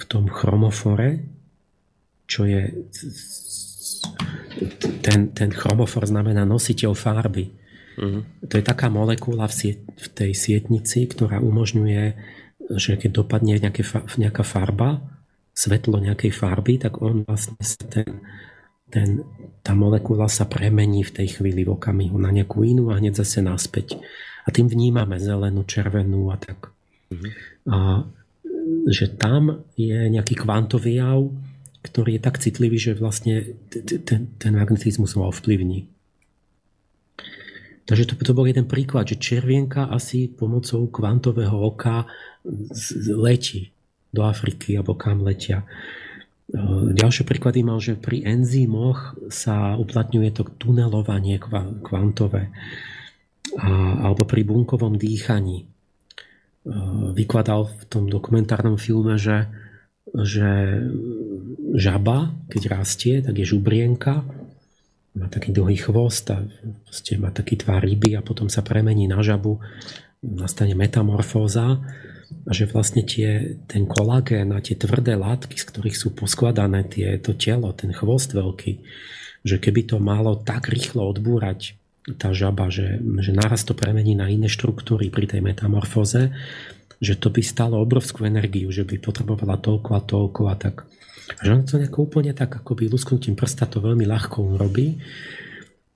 v 0.00 0.04
tom 0.08 0.24
chromofore, 0.32 1.20
čo 2.24 2.48
je 2.48 2.72
ten, 5.04 5.36
ten 5.36 5.50
chromofor 5.52 6.08
znamená 6.08 6.48
nositeľ 6.48 6.96
farby. 6.96 7.52
Uh-huh. 8.00 8.24
To 8.48 8.54
je 8.56 8.64
taká 8.64 8.88
molekula 8.88 9.44
v, 9.48 9.54
siet, 9.54 9.80
v 9.84 10.06
tej 10.16 10.32
sietnici, 10.32 11.04
ktorá 11.04 11.44
umožňuje, 11.44 12.04
že 12.70 12.98
keď 13.00 13.24
dopadne 13.24 13.58
nejaké, 13.58 13.82
nejaká 14.18 14.44
farba, 14.46 15.02
svetlo 15.52 16.00
nejakej 16.00 16.32
farby, 16.32 16.80
tak 16.80 17.00
on 17.04 17.24
vlastne 17.28 17.56
ten, 17.90 18.08
ten, 18.88 19.08
tá 19.60 19.72
molekula 19.76 20.28
sa 20.28 20.48
premení 20.48 21.04
v 21.04 21.14
tej 21.22 21.40
chvíli 21.40 21.64
v 21.64 21.76
okamihu 21.76 22.16
na 22.16 22.32
nejakú 22.32 22.64
inú 22.64 22.88
a 22.92 22.98
hneď 23.00 23.20
zase 23.20 23.44
naspäť. 23.44 24.00
A 24.42 24.50
tým 24.50 24.66
vnímame 24.66 25.20
zelenú, 25.20 25.62
červenú 25.62 26.32
a 26.32 26.36
tak. 26.40 26.72
Mm-hmm. 27.12 27.32
A 27.70 27.78
že 28.88 29.06
tam 29.14 29.62
je 29.78 30.10
nejaký 30.10 30.34
kvantový 30.34 30.98
jav, 30.98 31.30
ktorý 31.82 32.18
je 32.18 32.22
tak 32.22 32.38
citlivý, 32.38 32.78
že 32.78 32.98
vlastne 32.98 33.58
ten, 34.06 34.30
ten 34.38 34.52
magnetizmus 34.54 35.14
ho 35.18 35.28
ovplyvní. 35.30 35.90
Takže 37.92 38.08
to, 38.08 38.16
to 38.16 38.32
bol 38.32 38.48
jeden 38.48 38.64
príklad, 38.64 39.04
že 39.04 39.20
červienka 39.20 39.92
asi 39.92 40.24
pomocou 40.24 40.88
kvantového 40.88 41.60
oka 41.60 42.08
letí 43.12 43.68
do 44.08 44.24
Afriky 44.24 44.80
alebo 44.80 44.96
kam 44.96 45.20
letia. 45.20 45.60
Eh, 45.60 46.96
ďalšie 46.96 47.28
príklady 47.28 47.60
mal, 47.60 47.84
že 47.84 48.00
pri 48.00 48.24
enzymoch 48.24 49.12
sa 49.28 49.76
uplatňuje 49.76 50.30
to 50.32 50.48
tunelovanie 50.56 51.36
kvantové 51.84 52.48
alebo 54.00 54.24
pri 54.24 54.40
bunkovom 54.40 54.96
dýchaní. 54.96 55.60
Eh, 55.60 55.68
vykladal 57.12 57.68
v 57.76 57.84
tom 57.92 58.08
dokumentárnom 58.08 58.80
filme, 58.80 59.20
že, 59.20 59.52
že 60.16 60.80
žaba, 61.76 62.32
keď 62.48 62.62
rastie, 62.72 63.20
tak 63.20 63.36
je 63.36 63.52
žubrienka, 63.52 64.24
má 65.12 65.28
taký 65.28 65.52
dlhý 65.52 65.76
chvost 65.76 66.24
a 66.32 66.40
má 67.20 67.30
taký 67.30 67.60
tvár 67.60 67.84
ryby 67.84 68.16
a 68.16 68.24
potom 68.24 68.48
sa 68.48 68.64
premení 68.64 69.04
na 69.04 69.20
žabu, 69.20 69.60
nastane 70.24 70.72
metamorfóza 70.72 71.82
a 72.48 72.50
že 72.50 72.64
vlastne 72.64 73.04
tie, 73.04 73.60
ten 73.68 73.84
kolagén 73.84 74.56
a 74.56 74.64
tie 74.64 74.72
tvrdé 74.72 75.18
látky, 75.18 75.58
z 75.60 75.68
ktorých 75.68 75.96
sú 75.98 76.16
poskladané 76.16 76.88
tie, 76.88 77.20
to 77.20 77.36
telo, 77.36 77.76
ten 77.76 77.92
chvost 77.92 78.32
veľký, 78.32 78.72
že 79.44 79.56
keby 79.60 79.84
to 79.84 80.00
malo 80.00 80.38
tak 80.40 80.72
rýchlo 80.72 81.04
odbúrať 81.04 81.76
tá 82.18 82.34
žaba, 82.34 82.66
že, 82.66 82.98
že 82.98 83.30
naraz 83.30 83.62
to 83.62 83.78
premení 83.78 84.18
na 84.18 84.26
iné 84.26 84.50
štruktúry 84.50 85.12
pri 85.12 85.30
tej 85.30 85.44
metamorfóze, 85.44 86.34
že 87.02 87.14
to 87.18 87.30
by 87.30 87.42
stalo 87.42 87.78
obrovskú 87.78 88.26
energiu, 88.26 88.70
že 88.74 88.86
by 88.86 88.98
potrebovala 88.98 89.58
toľko 89.58 89.90
a 89.94 90.00
toľko 90.02 90.40
a 90.50 90.54
tak. 90.58 90.86
A 91.38 91.40
že 91.46 91.52
on 91.54 91.64
to 91.64 91.80
nejako 91.80 92.08
úplne 92.10 92.32
tak, 92.36 92.52
ako 92.52 92.76
by 92.76 92.90
lusknutím 92.90 93.38
prsta 93.38 93.64
to 93.70 93.80
veľmi 93.80 94.04
ľahko 94.04 94.58
urobí 94.58 95.00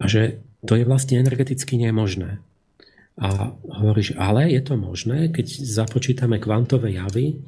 a 0.00 0.04
že 0.08 0.40
to 0.64 0.76
je 0.76 0.84
vlastne 0.88 1.20
energeticky 1.20 1.76
nemožné. 1.76 2.40
A 3.16 3.56
hovoríš, 3.64 4.12
ale 4.20 4.52
je 4.52 4.60
to 4.60 4.76
možné, 4.76 5.32
keď 5.32 5.48
započítame 5.64 6.36
kvantové 6.36 7.00
javy, 7.00 7.40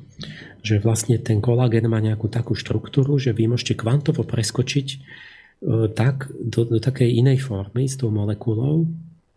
že 0.65 0.81
vlastne 0.81 1.21
ten 1.21 1.45
kolagén 1.45 1.85
má 1.93 2.01
nejakú 2.01 2.33
takú 2.33 2.57
štruktúru, 2.57 3.21
že 3.21 3.37
vy 3.37 3.53
môžete 3.53 3.77
kvantovo 3.77 4.25
preskočiť 4.25 4.87
e, 4.89 4.99
tak 5.93 6.33
do, 6.33 6.65
do 6.65 6.79
takej 6.81 7.21
inej 7.21 7.45
formy 7.45 7.85
s 7.85 8.01
tou 8.01 8.09
molekulou. 8.09 8.89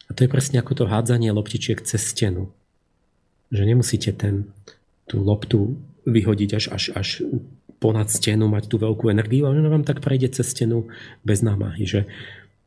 A 0.07 0.15
to 0.15 0.23
je 0.23 0.31
presne 0.31 0.57
ako 0.63 0.83
to 0.83 0.85
hádzanie 0.87 1.35
loptičiek 1.35 1.83
cez 1.83 1.99
stenu. 1.99 2.47
Že 3.51 3.63
nemusíte 3.67 4.15
ten, 4.15 4.47
tú 5.11 5.19
loptu 5.19 5.75
vyhodiť 6.07 6.49
až, 6.57 6.65
až, 6.71 6.83
až 6.95 7.07
ponad 7.82 8.13
stenu, 8.13 8.45
mať 8.45 8.69
tú 8.69 8.77
veľkú 8.77 9.09
energiu, 9.09 9.49
ale 9.49 9.65
vám 9.65 9.82
tak 9.82 10.05
prejde 10.05 10.29
cez 10.29 10.53
stenu 10.53 10.86
bez 11.25 11.41
námahy. 11.41 11.89
Že 11.89 12.01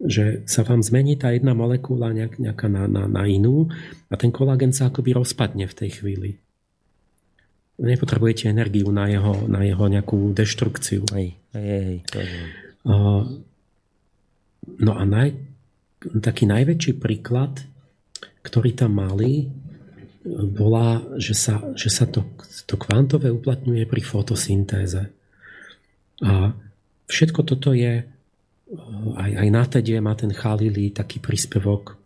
že 0.05 0.43
sa 0.45 0.67
vám 0.67 0.83
zmení 0.83 1.15
tá 1.15 1.31
jedna 1.31 1.55
molekula 1.55 2.11
nejak, 2.11 2.43
nejaká 2.43 2.67
na, 2.67 2.91
na, 2.91 3.07
na 3.07 3.25
inú 3.31 3.71
a 4.11 4.19
ten 4.19 4.35
kolágen 4.35 4.75
sa 4.75 4.91
akoby 4.91 5.15
rozpadne 5.15 5.71
v 5.71 5.77
tej 5.79 5.91
chvíli. 6.03 6.31
Nepotrebujete 7.79 8.51
energiu 8.51 8.91
na 8.91 9.07
jeho, 9.11 9.47
na 9.51 9.62
jeho 9.62 9.87
nejakú 9.87 10.35
deštrukciu. 10.35 11.03
Hej, 11.15 11.39
hej, 11.55 11.67
hej, 11.67 11.99
to 12.11 12.19
je... 12.21 12.39
No 14.83 14.93
a 14.99 15.03
naj, 15.07 15.35
taký 16.21 16.45
najväčší 16.51 16.99
príklad, 16.99 17.65
ktorý 18.45 18.77
tam 18.77 18.99
mali, 18.99 19.49
bola, 20.25 21.05
že 21.20 21.37
sa, 21.37 21.61
že 21.77 21.93
sa 21.93 22.09
to, 22.09 22.25
to 22.64 22.81
kvantové 22.81 23.29
uplatňuje 23.29 23.85
pri 23.85 24.01
fotosyntéze. 24.01 25.12
A 26.25 26.57
všetko 27.07 27.41
toto 27.45 27.77
je 27.77 28.09
aj, 29.14 29.31
aj 29.45 29.49
na 29.53 29.62
TEDe 29.68 30.01
má 30.01 30.16
ten 30.16 30.33
Chalili 30.33 30.89
taký 30.91 31.20
príspevok. 31.20 32.01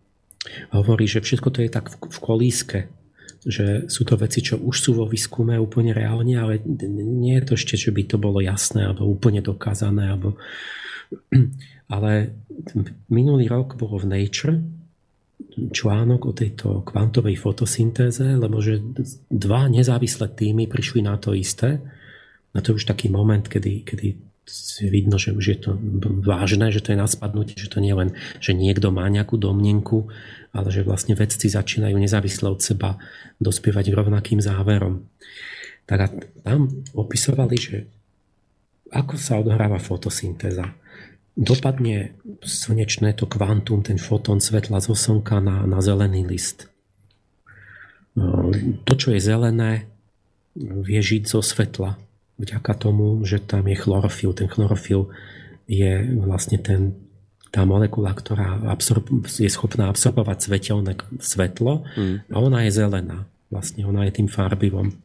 Hovorí, 0.75 1.07
že 1.07 1.23
všetko 1.23 1.49
to 1.55 1.63
je 1.63 1.71
tak 1.71 1.87
v, 1.87 1.95
v 2.11 2.19
kolíske, 2.19 2.79
že 3.39 3.87
sú 3.87 4.03
to 4.03 4.19
veci, 4.19 4.43
čo 4.43 4.59
už 4.59 4.75
sú 4.75 4.91
vo 4.99 5.07
výskume 5.07 5.55
úplne 5.55 5.95
reálne, 5.95 6.35
ale 6.35 6.59
nie 6.67 7.39
je 7.39 7.43
to 7.47 7.53
ešte, 7.55 7.79
že 7.79 7.95
by 7.95 8.03
to 8.03 8.17
bolo 8.19 8.43
jasné 8.43 8.83
alebo 8.83 9.07
úplne 9.07 9.39
dokázané. 9.39 10.11
Alebo... 10.11 10.35
Ale 11.89 12.37
minulý 13.09 13.49
rok 13.49 13.73
bolo 13.73 13.97
v 13.97 14.13
Nature 14.13 14.61
článok 15.49 16.21
o 16.29 16.33
tejto 16.35 16.83
kvantovej 16.83 17.39
fotosyntéze, 17.39 18.35
lebo 18.35 18.59
že 18.59 18.79
dva 19.31 19.67
nezávislé 19.71 20.31
týmy 20.31 20.67
prišli 20.67 21.03
na 21.03 21.15
to 21.15 21.35
isté. 21.35 21.79
Na 22.55 22.59
to 22.59 22.75
už 22.75 22.87
taký 22.87 23.07
moment, 23.07 23.45
kedy, 23.45 23.85
kedy 23.85 24.07
vidno, 24.89 25.21
že 25.21 25.35
už 25.35 25.45
je 25.45 25.57
to 25.61 25.77
vážne, 26.25 26.73
že 26.73 26.81
to 26.81 26.91
je 26.93 26.97
na 26.97 27.05
spadnutie, 27.05 27.53
že 27.53 27.69
to 27.69 27.77
nie 27.77 27.93
len, 27.93 28.17
že 28.41 28.57
niekto 28.57 28.89
má 28.89 29.05
nejakú 29.05 29.37
domnenku, 29.37 30.09
ale 30.49 30.73
že 30.73 30.81
vlastne 30.81 31.13
vedci 31.13 31.45
začínajú 31.51 31.93
nezávisle 31.93 32.49
od 32.49 32.57
seba 32.57 32.97
dospievať 33.37 33.93
rovnakým 33.93 34.41
záverom. 34.41 35.05
Tak 35.85 35.99
a 36.01 36.07
tam 36.41 36.85
opisovali, 36.97 37.55
že 37.57 37.77
ako 38.89 39.13
sa 39.21 39.37
odohráva 39.37 39.77
fotosyntéza. 39.77 40.65
Dopadne 41.37 42.17
slnečné 42.43 43.15
to 43.15 43.29
kvantum, 43.29 43.85
ten 43.85 43.97
fotón 44.01 44.41
svetla 44.43 44.81
zo 44.83 44.97
slnka 44.97 45.39
na, 45.39 45.63
na 45.67 45.79
zelený 45.79 46.25
list. 46.25 46.69
To, 48.85 48.93
čo 48.97 49.15
je 49.15 49.21
zelené, 49.21 49.87
vie 50.57 50.99
žiť 50.99 51.23
zo 51.29 51.39
svetla 51.39 51.95
vďaka 52.39 52.73
tomu, 52.79 53.19
že 53.27 53.43
tam 53.43 53.67
je 53.67 53.75
chlorofil. 53.75 54.31
Ten 54.31 54.47
chlorofil 54.47 55.11
je 55.67 56.07
vlastne 56.23 56.57
ten, 56.57 56.95
tá 57.51 57.67
molekula, 57.67 58.15
ktorá 58.15 58.63
absorb, 58.71 59.11
je 59.27 59.51
schopná 59.51 59.91
absorbovať 59.91 60.47
svetelné 60.49 60.97
svetlo 61.19 61.83
mm. 61.93 62.31
a 62.31 62.35
ona 62.39 62.65
je 62.65 62.71
zelená. 62.73 63.27
Vlastne 63.51 63.83
ona 63.85 64.07
je 64.07 64.15
tým 64.15 64.27
farbivom. 64.31 64.95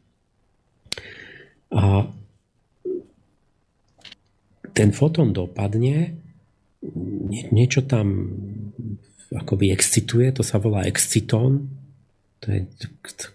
A 1.74 2.06
ten 4.74 4.90
fotón 4.90 5.30
dopadne, 5.30 6.18
niečo 7.54 7.86
tam 7.86 8.34
akoby 9.32 9.72
excituje, 9.72 10.34
to 10.34 10.42
sa 10.44 10.60
volá 10.60 10.84
excitón, 10.84 11.70
to 12.44 12.52
je 12.52 12.60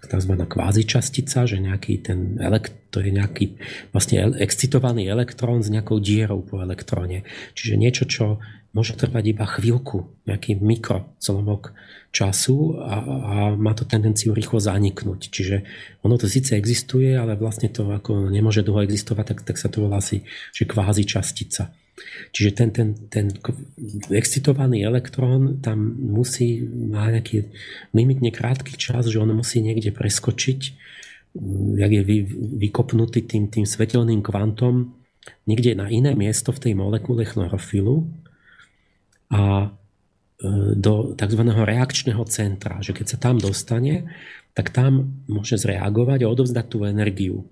tzv. 0.06 0.34
kvázi 0.46 0.86
častica, 0.86 1.50
že 1.50 1.58
nejaký 1.58 2.06
ten 2.06 2.38
elekt, 2.38 2.94
to 2.94 3.02
je 3.02 3.10
nejaký 3.10 3.58
vlastne 3.90 4.22
excitovaný 4.38 5.10
elektrón 5.10 5.66
s 5.66 5.74
nejakou 5.74 5.98
dierou 5.98 6.46
po 6.46 6.62
elektróne. 6.62 7.26
Čiže 7.58 7.74
niečo, 7.74 8.04
čo 8.06 8.26
môže 8.74 8.94
trvať 8.94 9.34
iba 9.34 9.46
chvíľku, 9.50 10.14
nejaký 10.30 10.62
mikrozlomok 10.62 11.74
času 12.14 12.78
a, 12.82 12.96
a 13.02 13.36
má 13.58 13.74
to 13.74 13.86
tendenciu 13.86 14.34
rýchlo 14.34 14.62
zaniknúť. 14.62 15.30
Čiže 15.30 15.66
ono 16.06 16.18
to 16.18 16.30
síce 16.30 16.54
existuje, 16.54 17.14
ale 17.14 17.38
vlastne 17.38 17.70
to 17.70 17.86
ako 17.90 18.30
nemôže 18.30 18.62
dlho 18.66 18.86
existovať, 18.86 19.26
tak, 19.36 19.40
tak 19.46 19.58
sa 19.58 19.70
to 19.70 19.86
volá 19.86 20.02
asi, 20.02 20.26
že 20.54 20.70
kvázi 20.70 21.06
častica. 21.06 21.74
Čiže 22.32 22.50
ten, 22.56 22.70
ten, 22.72 22.90
ten 23.12 23.26
excitovaný 24.08 24.88
elektrón 24.88 25.60
tam 25.60 26.00
musí, 26.00 26.64
má 26.64 27.12
nejaký 27.12 27.52
limitne 27.92 28.32
krátky 28.32 28.80
čas, 28.80 29.12
že 29.12 29.20
on 29.20 29.36
musí 29.36 29.60
niekde 29.60 29.92
preskočiť 29.92 30.60
jak 31.76 31.92
je 31.92 32.02
vy, 32.04 32.18
vykopnutý 32.68 33.22
tým, 33.26 33.54
tým 33.54 33.66
svetelným 33.66 34.26
kvantom 34.26 34.98
niekde 35.46 35.78
na 35.78 35.92
iné 35.92 36.18
miesto 36.18 36.50
v 36.50 36.62
tej 36.70 36.74
molekule 36.74 37.22
chlorofilu 37.26 38.10
a 39.30 39.42
e, 39.66 39.68
do 40.76 41.14
tzv. 41.14 41.42
reakčného 41.46 42.24
centra, 42.28 42.82
že 42.82 42.92
keď 42.94 43.06
sa 43.06 43.18
tam 43.18 43.38
dostane, 43.38 44.10
tak 44.58 44.74
tam 44.74 45.24
môže 45.30 45.56
zreagovať 45.62 46.26
a 46.26 46.32
odovzdať 46.32 46.66
tú 46.68 46.84
energiu 46.84 47.48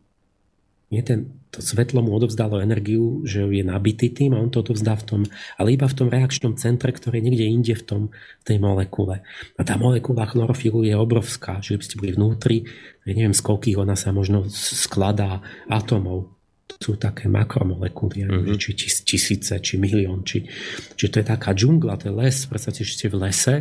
nie 0.88 1.04
ten, 1.04 1.36
to 1.52 1.60
svetlo 1.60 2.00
mu 2.00 2.16
odovzdalo 2.16 2.64
energiu, 2.64 3.20
že 3.28 3.44
je 3.44 3.64
nabitý 3.64 4.08
tým 4.08 4.32
a 4.32 4.40
on 4.40 4.48
to 4.48 4.64
odovzdá 4.64 4.96
v 4.96 5.04
tom, 5.04 5.22
ale 5.60 5.76
iba 5.76 5.84
v 5.84 5.98
tom 6.00 6.08
reakčnom 6.08 6.56
centre, 6.56 6.88
ktoré 6.96 7.20
je 7.20 7.26
niekde 7.28 7.46
inde 7.48 7.74
v, 7.76 7.84
tom, 7.84 8.02
tej 8.48 8.64
molekule. 8.64 9.20
A 9.60 9.62
tá 9.68 9.76
molekula 9.76 10.24
chlorofilu 10.24 10.88
je 10.88 10.96
obrovská, 10.96 11.60
že 11.60 11.76
by 11.76 11.84
ste 11.84 12.00
boli 12.00 12.16
vnútri, 12.16 12.58
ja 13.04 13.12
neviem 13.12 13.36
z 13.36 13.44
koľkých 13.44 13.84
ona 13.84 14.00
sa 14.00 14.16
možno 14.16 14.48
skladá 14.48 15.44
atomov 15.68 16.32
sú 16.76 17.00
také 17.00 17.32
makromolekuly, 17.32 18.28
mm-hmm. 18.28 18.60
či 18.60 18.72
tis, 18.76 19.02
tisíce, 19.02 19.56
či 19.64 19.80
milión, 19.80 20.22
či, 20.28 20.46
či 20.94 21.06
to 21.08 21.24
je 21.24 21.26
taká 21.26 21.56
džungla, 21.56 21.98
to 21.98 22.12
je 22.12 22.14
les, 22.14 22.38
predstavte, 22.46 22.84
že 22.84 22.94
ste 22.94 23.08
v 23.08 23.18
lese, 23.24 23.56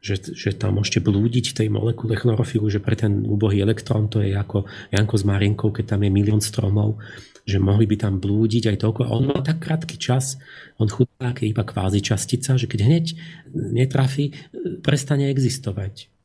že, 0.00 0.18
že 0.34 0.56
tam 0.56 0.80
môžete 0.80 1.04
blúdiť 1.04 1.52
tej 1.52 1.68
molekule 1.68 2.16
chlorofilu, 2.16 2.66
že 2.72 2.82
pre 2.82 2.96
ten 2.96 3.22
úbohý 3.22 3.60
elektrón 3.60 4.08
to 4.08 4.24
je 4.24 4.34
ako 4.34 4.64
Janko 4.90 5.14
s 5.14 5.24
Marinkou, 5.28 5.68
keď 5.70 5.94
tam 5.94 6.00
je 6.02 6.10
milión 6.10 6.42
stromov, 6.42 6.98
že 7.46 7.62
mohli 7.62 7.86
by 7.86 7.96
tam 8.02 8.18
blúdiť 8.18 8.74
aj 8.74 8.76
toľko. 8.82 9.00
A 9.06 9.14
on 9.14 9.30
má 9.30 9.38
tak 9.44 9.62
krátky 9.62 9.94
čas, 10.00 10.34
on 10.82 10.90
chudák 10.90 11.38
je 11.38 11.52
iba 11.52 11.62
kvázi 11.62 12.02
častica, 12.02 12.58
že 12.58 12.66
keď 12.66 12.80
hneď 12.82 13.06
netrafí, 13.54 14.34
prestane 14.82 15.30
existovať. 15.30 16.15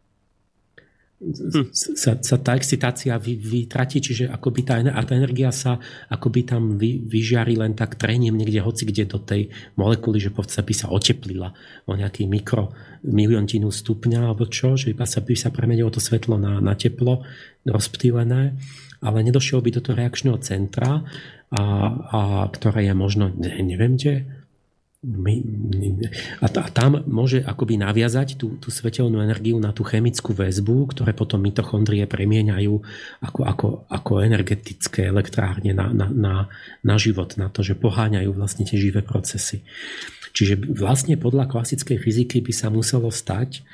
Sa, 1.72 2.18
sa 2.18 2.38
tá 2.42 2.58
excitácia 2.58 3.14
vy, 3.22 3.38
vytratí, 3.38 4.02
čiže 4.02 4.26
akoby 4.26 4.62
tá, 4.66 4.82
a 4.82 5.02
tá 5.06 5.14
energia 5.14 5.54
sa 5.54 5.78
akoby 6.10 6.42
tam 6.50 6.82
vy, 6.82 7.06
vyžiari 7.06 7.54
len 7.54 7.78
tak 7.78 8.02
trením 8.02 8.34
niekde 8.34 8.58
hoci 8.58 8.90
kde 8.90 9.06
do 9.06 9.22
tej 9.22 9.54
molekuly, 9.78 10.18
že 10.18 10.34
v 10.34 10.42
by 10.42 10.74
sa 10.74 10.90
oteplila 10.90 11.54
o 11.86 11.94
nejaký 11.94 12.26
mikro 12.26 12.74
miliontinu 13.06 13.70
stupňa 13.70 14.34
alebo 14.34 14.50
čo, 14.50 14.74
že 14.74 14.90
iba 14.90 15.06
sa 15.06 15.22
by 15.22 15.38
sa 15.38 15.54
premenilo 15.54 15.94
to 15.94 16.02
svetlo 16.02 16.42
na, 16.42 16.58
na 16.58 16.74
teplo 16.74 17.22
rozptýlené, 17.70 18.58
ale 19.06 19.18
nedošiel 19.22 19.62
by 19.62 19.70
do 19.78 19.82
toho 19.86 19.98
reakčného 19.98 20.42
centra, 20.42 21.06
a, 21.52 21.64
a 22.08 22.20
ktoré 22.48 22.88
je 22.88 22.96
možno, 22.96 23.28
neviem 23.36 24.00
kde, 24.00 24.24
a 25.02 26.48
tam 26.70 27.02
môže 27.10 27.42
akoby 27.42 27.82
naviazať 27.82 28.38
tú, 28.38 28.62
tú 28.62 28.70
svetelnú 28.70 29.18
energiu 29.18 29.58
na 29.58 29.74
tú 29.74 29.82
chemickú 29.82 30.30
väzbu, 30.30 30.94
ktoré 30.94 31.18
potom 31.18 31.42
mitochondrie 31.42 32.06
premieňajú 32.06 32.74
ako, 33.26 33.42
ako, 33.42 33.68
ako 33.90 34.22
energetické 34.22 35.10
elektrárne 35.10 35.74
na, 35.74 35.90
na, 35.90 36.06
na, 36.06 36.34
na 36.86 36.96
život, 37.02 37.34
na 37.42 37.50
to, 37.50 37.66
že 37.66 37.74
poháňajú 37.82 38.30
vlastne 38.38 38.62
tie 38.62 38.78
živé 38.78 39.02
procesy. 39.02 39.66
Čiže 40.38 40.70
vlastne 40.70 41.18
podľa 41.18 41.50
klasickej 41.50 41.98
fyziky 41.98 42.46
by 42.46 42.54
sa 42.54 42.70
muselo 42.70 43.10
stať, 43.10 43.66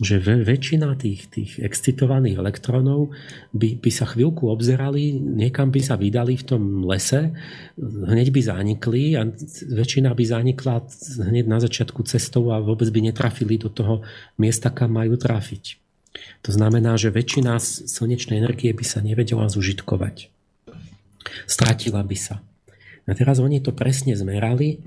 že 0.00 0.16
väčšina 0.18 0.96
tých, 0.96 1.28
tých 1.28 1.52
excitovaných 1.60 2.40
elektrónov 2.40 3.12
by, 3.52 3.76
by 3.76 3.90
sa 3.92 4.08
chvíľku 4.08 4.48
obzerali, 4.48 5.12
niekam 5.20 5.68
by 5.68 5.80
sa 5.84 6.00
vydali 6.00 6.40
v 6.40 6.44
tom 6.48 6.62
lese, 6.88 7.36
hneď 7.76 8.32
by 8.32 8.40
zanikli 8.40 9.14
a 9.20 9.28
väčšina 9.68 10.16
by 10.16 10.24
zanikla 10.24 10.88
hneď 11.28 11.44
na 11.44 11.60
začiatku 11.60 12.08
cestou 12.08 12.48
a 12.50 12.64
vôbec 12.64 12.88
by 12.88 13.12
netrafili 13.12 13.60
do 13.60 13.68
toho 13.68 14.00
miesta, 14.40 14.72
kam 14.72 14.96
majú 14.96 15.20
trafiť. 15.20 15.76
To 16.48 16.50
znamená, 16.56 16.96
že 16.96 17.12
väčšina 17.12 17.60
slnečnej 17.60 18.40
energie 18.40 18.72
by 18.72 18.84
sa 18.84 19.04
nevedela 19.04 19.44
zužitkovať. 19.52 20.32
Stratila 21.44 22.00
by 22.00 22.16
sa. 22.16 22.40
A 23.04 23.12
teraz 23.12 23.44
oni 23.44 23.60
to 23.60 23.76
presne 23.76 24.16
zmerali 24.16 24.80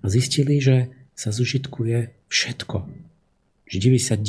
a 0.00 0.06
zistili, 0.06 0.62
že 0.62 0.92
sa 1.18 1.34
zužitkuje 1.34 2.14
všetko 2.30 3.10
že 3.72 3.80
99, 3.80 4.20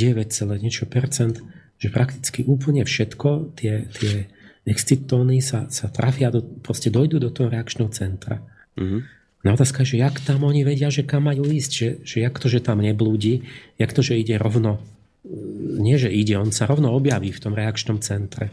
niečo 0.64 0.88
percent, 0.88 1.44
že 1.76 1.92
prakticky 1.92 2.48
úplne 2.48 2.88
všetko, 2.88 3.60
tie, 3.60 3.92
tie 3.92 4.32
excitóny 4.64 5.44
sa, 5.44 5.68
sa 5.68 5.92
trafia, 5.92 6.32
do, 6.32 6.40
proste 6.40 6.88
dojdú 6.88 7.20
do 7.20 7.28
toho 7.28 7.52
reakčného 7.52 7.92
centra. 7.92 8.40
Mm-hmm. 8.80 9.02
No 9.44 9.60
otázka 9.60 9.84
je, 9.84 10.00
že 10.00 10.08
jak 10.08 10.24
tam 10.24 10.48
oni 10.48 10.64
vedia, 10.64 10.88
že 10.88 11.04
kam 11.04 11.28
majú 11.28 11.44
ísť, 11.44 11.72
že, 11.76 11.90
že 12.08 12.18
jak 12.24 12.40
to, 12.40 12.48
že 12.48 12.64
tam 12.64 12.80
neblúdi, 12.80 13.44
jak 13.76 13.92
to, 13.92 14.00
že 14.00 14.16
ide 14.16 14.40
rovno, 14.40 14.80
nie 15.84 16.00
že 16.00 16.08
ide, 16.08 16.40
on 16.40 16.56
sa 16.56 16.64
rovno 16.64 16.96
objaví 16.96 17.36
v 17.36 17.44
tom 17.44 17.52
reakčnom 17.52 18.00
centre. 18.00 18.48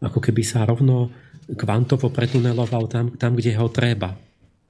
Ako 0.00 0.24
keby 0.24 0.40
sa 0.40 0.64
rovno 0.64 1.12
kvantovo 1.52 2.08
pretuneloval 2.08 2.88
tam, 2.88 3.12
tam 3.20 3.36
kde 3.36 3.52
ho 3.60 3.68
treba. 3.68 4.16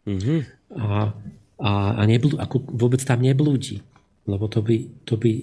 Mm-hmm. 0.03 0.39
A, 0.83 1.15
a, 1.63 1.71
a 1.95 2.03
neblú, 2.11 2.43
ako 2.43 2.75
vôbec 2.75 2.99
tam 3.07 3.23
neblúdi 3.23 3.87
lebo 4.27 4.47
to 4.47 4.63
by, 4.63 4.87
to 5.03 5.19
by 5.19 5.43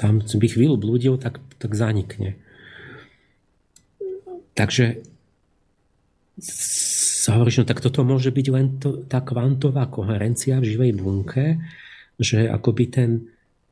tam 0.00 0.24
by 0.24 0.46
chvíľu 0.48 0.80
blúdil, 0.80 1.20
tak, 1.20 1.40
tak 1.60 1.76
zanikne. 1.76 2.40
Takže 4.56 5.04
hovoríš, 7.28 7.62
no 7.62 7.68
tak 7.68 7.84
toto 7.84 8.06
môže 8.06 8.32
byť 8.32 8.46
len 8.48 8.66
to, 8.80 9.04
tá 9.04 9.20
kvantová 9.20 9.86
koherencia 9.90 10.58
v 10.58 10.68
živej 10.74 10.92
bunke, 10.96 11.60
že 12.16 12.48
akoby 12.48 12.84
ten, 12.88 13.10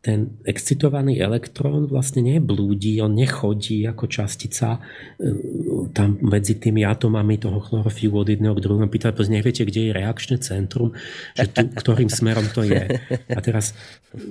ten 0.07 0.39
excitovaný 0.47 1.19
elektrón 1.19 1.91
vlastne 1.91 2.23
neblúdi, 2.23 3.03
on 3.03 3.19
nechodí 3.19 3.83
ako 3.91 4.07
častica 4.07 4.79
e, 4.79 4.81
tam 5.91 6.23
medzi 6.23 6.63
tými 6.63 6.87
atomami 6.87 7.43
toho 7.43 7.59
chlorofilu 7.59 8.23
od 8.23 8.31
jedného 8.31 8.55
k 8.55 8.63
druhému. 8.63 8.87
Pýtali, 8.87 9.19
pozne, 9.19 9.43
neviete, 9.43 9.67
kde 9.67 9.91
je 9.91 9.97
reakčné 9.99 10.39
centrum, 10.39 10.95
že 11.35 11.51
tu, 11.51 11.67
ktorým 11.75 12.07
smerom 12.07 12.47
to 12.55 12.63
je. 12.63 13.03
A 13.35 13.39
teraz, 13.43 13.75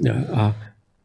a, 0.07 0.55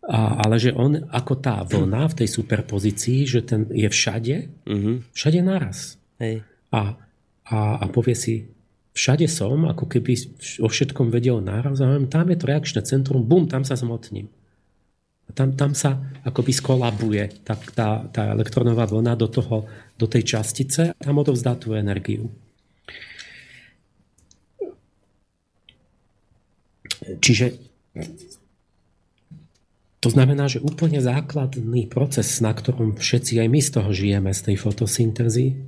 a, 0.07 0.19
ale 0.47 0.63
že 0.63 0.71
on 0.71 1.03
ako 1.11 1.35
tá 1.43 1.67
vlna 1.67 2.15
v 2.15 2.17
tej 2.23 2.29
superpozícii, 2.31 3.27
že 3.27 3.43
ten 3.43 3.67
je 3.75 3.91
všade, 3.91 4.37
mhm. 4.71 5.11
všade 5.11 5.41
naraz. 5.43 5.99
Hej. 6.23 6.47
A, 6.71 6.95
a, 7.51 7.59
a 7.83 7.85
povie 7.91 8.15
si, 8.15 8.47
všade 8.95 9.27
som, 9.27 9.67
ako 9.67 9.91
keby 9.91 10.15
o 10.63 10.71
všetkom 10.71 11.11
vedel 11.11 11.43
naraz, 11.43 11.83
a 11.83 11.99
tam 12.07 12.27
je 12.31 12.39
to 12.39 12.47
reakčné 12.47 12.81
centrum, 12.87 13.27
bum, 13.27 13.51
tam 13.51 13.67
sa 13.67 13.75
zmotním. 13.75 14.31
Tam, 15.33 15.57
tam 15.57 15.73
sa 15.77 15.97
akoby 16.25 16.53
skolabuje 16.53 17.45
tá, 17.45 17.55
tá, 17.57 18.05
tá 18.09 18.23
elektronová 18.35 18.87
vlna 18.87 19.15
do, 19.17 19.29
toho, 19.29 19.69
do 19.97 20.07
tej 20.07 20.39
častice 20.39 20.93
a 20.93 21.01
tam 21.01 21.21
odovzdá 21.21 21.57
tú 21.57 21.73
energiu. 21.77 22.29
Čiže 27.01 27.57
to 30.01 30.09
znamená, 30.09 30.49
že 30.49 30.65
úplne 30.65 31.05
základný 31.05 31.85
proces, 31.85 32.41
na 32.41 32.57
ktorom 32.57 32.97
všetci 32.97 33.37
aj 33.37 33.49
my 33.53 33.61
z 33.61 33.71
toho 33.71 33.91
žijeme, 33.93 34.31
z 34.33 34.41
tej 34.49 34.57
fotosyntézy, 34.57 35.61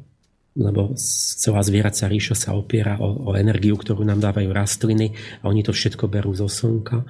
lebo 0.56 0.92
celá 1.40 1.64
zvieracia 1.64 2.08
ríša 2.08 2.36
sa 2.36 2.50
opiera 2.56 3.00
o, 3.00 3.32
o 3.32 3.36
energiu, 3.36 3.76
ktorú 3.76 4.04
nám 4.04 4.20
dávajú 4.20 4.52
rastliny 4.52 5.16
a 5.40 5.48
oni 5.48 5.64
to 5.64 5.72
všetko 5.72 6.08
berú 6.08 6.32
zo 6.36 6.48
slnka. 6.48 7.04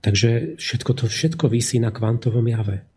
Takže 0.00 0.56
všetko 0.56 0.90
to 0.96 1.04
všetko 1.08 1.52
vysí 1.52 1.76
na 1.76 1.92
kvantovom 1.92 2.48
jave. 2.48 2.88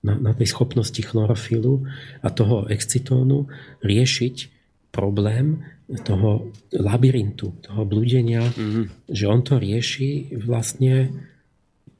Na, 0.00 0.16
na 0.16 0.32
tej 0.32 0.48
schopnosti 0.48 0.96
chlorofilu 0.96 1.84
a 2.24 2.28
toho 2.32 2.64
excitónu 2.72 3.52
riešiť 3.84 4.48
problém 4.90 5.60
toho 6.02 6.50
labyrintu, 6.72 7.60
toho 7.60 7.82
blúdenia, 7.84 8.46
mm-hmm. 8.46 9.10
že 9.10 9.24
on 9.26 9.40
to 9.42 9.58
rieši 9.58 10.40
vlastne 10.40 11.10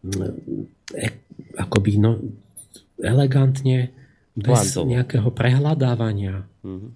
e, 0.00 1.06
akoby 1.58 1.98
no, 1.98 2.18
elegantne, 3.02 3.92
bez 4.30 4.72
Kvantovo. 4.72 4.88
nejakého 4.94 5.28
prehľadávania. 5.34 6.46
Mm-hmm. 6.64 6.90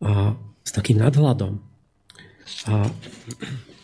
A 0.00 0.34
s 0.64 0.70
takým 0.72 0.98
nadhľadom. 0.98 1.60
A 2.66 2.88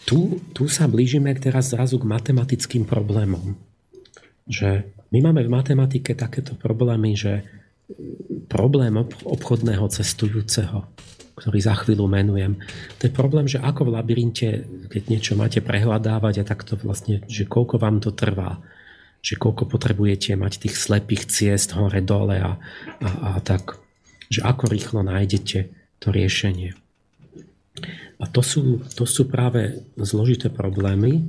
tu, 0.07 0.39
tu 0.55 0.71
sa 0.71 0.87
blížime 0.87 1.35
teraz 1.35 1.75
zrazu 1.75 1.99
k 1.99 2.07
matematickým 2.07 2.87
problémom. 2.87 3.59
Že 4.47 4.87
my 5.11 5.19
máme 5.19 5.43
v 5.43 5.51
matematike 5.51 6.15
takéto 6.15 6.55
problémy, 6.55 7.19
že 7.19 7.43
problém 8.47 8.95
obchodného 9.27 9.87
cestujúceho, 9.91 10.87
ktorý 11.39 11.59
za 11.59 11.75
chvíľu 11.83 12.07
menujem, 12.07 12.59
to 13.03 13.11
je 13.11 13.13
problém, 13.13 13.47
že 13.51 13.59
ako 13.59 13.91
v 13.91 13.95
labyrinte, 13.99 14.49
keď 14.91 15.03
niečo 15.11 15.35
máte 15.35 15.59
prehľadávať 15.59 16.43
a 16.43 16.49
takto 16.49 16.79
vlastne, 16.79 17.27
že 17.27 17.47
koľko 17.47 17.77
vám 17.83 17.99
to 17.99 18.15
trvá, 18.15 18.63
že 19.23 19.35
koľko 19.35 19.67
potrebujete 19.67 20.39
mať 20.39 20.67
tých 20.67 20.79
slepých 20.79 21.27
ciest 21.27 21.75
hore 21.75 21.99
dole 21.99 22.39
a, 22.39 22.59
a, 23.03 23.09
a 23.27 23.31
tak, 23.43 23.79
že 24.31 24.43
ako 24.43 24.71
rýchlo 24.71 25.03
nájdete 25.03 25.59
to 25.99 26.15
riešenie. 26.15 26.79
A 28.17 28.25
to 28.25 28.41
sú, 28.41 28.81
to 28.97 29.05
sú 29.05 29.29
práve 29.29 29.85
zložité 30.01 30.49
problémy, 30.49 31.21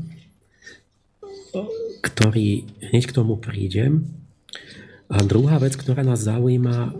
ktorý 1.99 2.63
hneď 2.91 3.03
k 3.11 3.15
tomu 3.15 3.35
prídem. 3.35 4.07
A 5.11 5.19
druhá 5.23 5.59
vec, 5.59 5.75
ktorá 5.75 6.03
nás 6.03 6.23
zaujíma, 6.23 6.95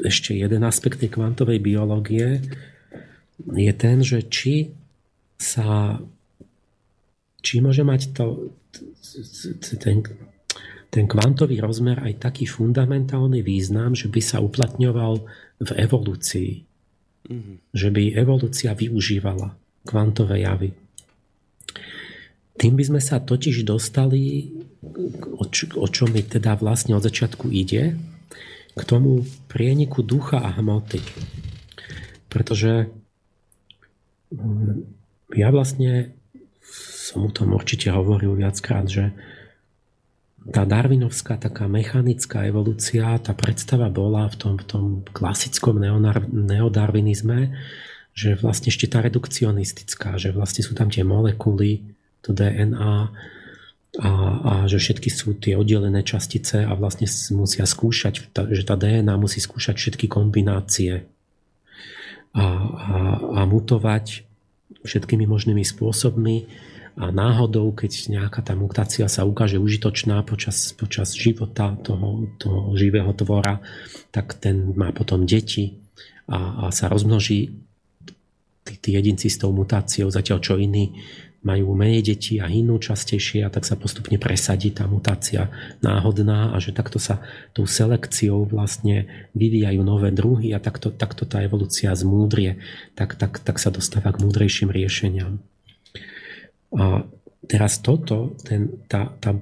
ešte 0.00 0.36
jeden 0.36 0.64
aspekt 0.64 1.00
tej 1.00 1.12
kvantovej 1.12 1.60
biológie, 1.60 2.40
je 3.40 3.72
ten, 3.72 4.04
že 4.04 4.24
či 4.28 4.76
sa 5.40 5.96
či 7.40 7.64
môže 7.64 7.80
mať 7.80 8.12
to, 8.12 8.52
ten, 9.80 10.04
ten 10.92 11.04
kvantový 11.08 11.56
rozmer 11.64 11.96
aj 12.04 12.20
taký 12.20 12.44
fundamentálny 12.44 13.40
význam, 13.40 13.96
že 13.96 14.12
by 14.12 14.20
sa 14.20 14.44
uplatňoval 14.44 15.24
v 15.60 15.70
evolúcii. 15.80 16.69
Že 17.74 17.88
by 17.92 18.02
evolúcia 18.16 18.72
využívala 18.72 19.54
kvantové 19.84 20.44
javy. 20.44 20.72
Tým 22.60 22.76
by 22.76 22.84
sme 22.92 23.00
sa 23.00 23.20
totiž 23.24 23.64
dostali, 23.64 24.52
o, 25.40 25.44
čo, 25.48 25.72
o 25.80 25.88
čo 25.88 26.04
mi 26.08 26.20
teda 26.20 26.60
vlastne 26.60 26.92
od 26.92 27.04
začiatku 27.04 27.48
ide, 27.48 27.96
k 28.76 28.82
tomu 28.84 29.24
prieniku 29.48 30.04
ducha 30.04 30.44
a 30.44 30.52
hmoty. 30.60 31.00
Pretože 32.28 32.92
mm, 34.30 34.76
ja 35.40 35.48
vlastne 35.48 36.12
som 37.10 37.26
o 37.26 37.32
tom 37.32 37.56
určite 37.56 37.90
hovoril 37.90 38.36
viackrát, 38.36 38.86
že 38.86 39.10
tá 40.48 40.64
darwinovská 40.64 41.36
taká 41.36 41.68
mechanická 41.68 42.48
evolúcia, 42.48 43.20
tá 43.20 43.36
predstava 43.36 43.92
bola 43.92 44.24
v 44.32 44.36
tom, 44.40 44.54
v 44.56 44.64
tom 44.64 44.84
klasickom 45.12 45.76
neodarvinizme, 46.32 47.52
že 48.16 48.40
vlastne 48.40 48.72
ešte 48.72 48.88
tá 48.88 49.04
redukcionistická, 49.04 50.16
že 50.16 50.32
vlastne 50.32 50.64
sú 50.64 50.72
tam 50.72 50.88
tie 50.88 51.04
molekuly, 51.04 51.84
to 52.24 52.32
DNA 52.32 53.12
a, 54.00 54.10
a 54.40 54.52
že 54.64 54.80
všetky 54.80 55.08
sú 55.12 55.36
tie 55.36 55.56
oddelené 55.56 56.00
častice 56.04 56.64
a 56.64 56.72
vlastne 56.72 57.04
musia 57.36 57.68
skúšať, 57.68 58.32
že 58.32 58.64
tá 58.64 58.76
DNA 58.76 59.12
musí 59.20 59.44
skúšať 59.44 59.76
všetky 59.76 60.06
kombinácie 60.08 61.04
a, 62.32 62.44
a, 62.44 62.44
a 63.18 63.40
mutovať 63.44 64.24
všetkými 64.86 65.28
možnými 65.28 65.64
spôsobmi 65.66 66.36
a 67.00 67.08
náhodou, 67.08 67.72
keď 67.72 68.12
nejaká 68.12 68.44
tá 68.44 68.52
mutácia 68.52 69.08
sa 69.08 69.24
ukáže 69.24 69.56
užitočná 69.56 70.20
počas, 70.20 70.76
počas 70.76 71.16
života 71.16 71.72
toho, 71.80 72.28
toho 72.36 72.76
živého 72.76 73.08
tvora, 73.16 73.64
tak 74.12 74.36
ten 74.36 74.76
má 74.76 74.92
potom 74.92 75.24
deti 75.24 75.80
a, 76.28 76.68
a 76.68 76.74
sa 76.76 76.92
rozmnoží 76.92 77.56
tí, 78.68 78.74
tí 78.76 78.90
jedinci 78.92 79.32
s 79.32 79.40
tou 79.40 79.48
mutáciou, 79.48 80.12
zatiaľ 80.12 80.38
čo 80.44 80.60
iní 80.60 81.00
majú 81.40 81.72
menej 81.72 82.04
detí 82.04 82.36
a 82.36 82.52
inú 82.52 82.76
častejšie 82.76 83.48
a 83.48 83.52
tak 83.52 83.64
sa 83.64 83.80
postupne 83.80 84.20
presadí 84.20 84.68
tá 84.76 84.84
mutácia 84.84 85.48
náhodná 85.80 86.52
a 86.52 86.60
že 86.60 86.76
takto 86.76 87.00
sa 87.00 87.24
tou 87.56 87.64
selekciou 87.64 88.44
vlastne 88.44 89.08
vyvíjajú 89.32 89.80
nové 89.80 90.12
druhy 90.12 90.52
a 90.52 90.60
takto, 90.60 90.92
takto 90.92 91.24
tá 91.24 91.40
evolúcia 91.40 91.96
zmúdrie, 91.96 92.60
tak, 92.92 93.16
tak, 93.16 93.40
tak 93.40 93.56
sa 93.56 93.72
dostáva 93.72 94.12
k 94.12 94.20
múdrejším 94.20 94.68
riešeniam. 94.68 95.40
A 96.76 97.02
teraz 97.46 97.82
toto, 97.82 98.38
ten, 98.46 98.86
tá, 98.86 99.10
tá, 99.18 99.34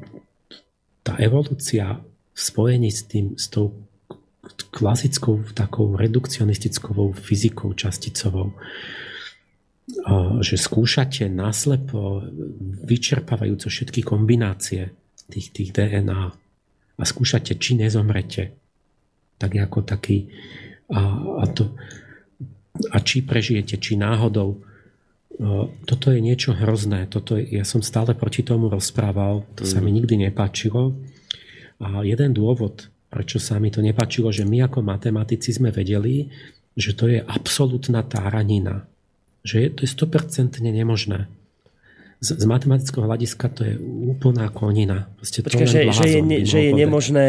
tá 1.05 1.13
evolúcia 1.21 2.01
v 2.33 2.41
spojení 2.41 2.89
s, 2.89 3.05
tým, 3.05 3.37
s 3.37 3.53
tou 3.53 3.89
klasickou 4.71 5.45
takou 5.53 5.97
redukcionistickou 5.99 7.13
fyzikou 7.13 7.75
časticovou, 7.75 8.55
že 10.45 10.57
skúšate 10.57 11.27
naslepo 11.33 12.23
vyčerpávajúco 12.85 13.69
všetky 13.73 14.01
kombinácie 14.05 14.93
tých, 15.29 15.49
tých 15.53 15.71
DNA 15.73 16.23
a 16.99 17.03
skúšate, 17.03 17.57
či 17.57 17.77
nezomrete. 17.77 18.53
Tak 19.39 19.51
ako 19.55 19.79
taký 19.87 20.29
a, 20.93 21.01
a, 21.43 21.45
to, 21.53 21.77
a 22.91 22.97
či 23.01 23.23
prežijete, 23.25 23.77
či 23.79 23.97
náhodou. 23.97 24.61
Toto 25.87 26.11
je 26.11 26.19
niečo 26.19 26.51
hrozné. 26.55 27.07
Toto 27.07 27.39
ja 27.39 27.63
som 27.63 27.79
stále 27.79 28.19
proti 28.19 28.43
tomu 28.43 28.67
rozprával. 28.67 29.47
To 29.55 29.63
sa 29.63 29.79
mi 29.79 29.95
mm. 29.95 29.97
nikdy 30.03 30.15
nepáčilo. 30.29 30.99
A 31.79 32.03
jeden 32.03 32.35
dôvod, 32.35 32.91
prečo 33.07 33.39
sa 33.39 33.63
mi 33.63 33.71
to 33.71 33.79
nepáčilo, 33.79 34.35
že 34.35 34.43
my 34.43 34.67
ako 34.67 34.83
matematici 34.83 35.55
sme 35.55 35.71
vedeli, 35.71 36.27
že 36.75 36.95
to 36.99 37.07
je 37.07 37.23
absolútna 37.23 38.03
táranina 38.03 38.83
že 39.49 39.57
je, 39.65 39.69
to 39.73 39.81
je 39.87 39.91
100% 39.91 40.61
nemožné. 40.61 41.31
Z, 42.19 42.35
z 42.35 42.45
matematického 42.51 43.07
hľadiska 43.07 43.47
to 43.55 43.63
je 43.63 43.75
úplná 44.11 44.51
konina. 44.51 45.07
Počkej, 45.23 45.71
že, 45.71 45.81
že, 45.95 46.07
je, 46.19 46.21
ne, 46.21 46.39
že 46.43 46.59
je 46.67 46.73
nemožné 46.75 47.29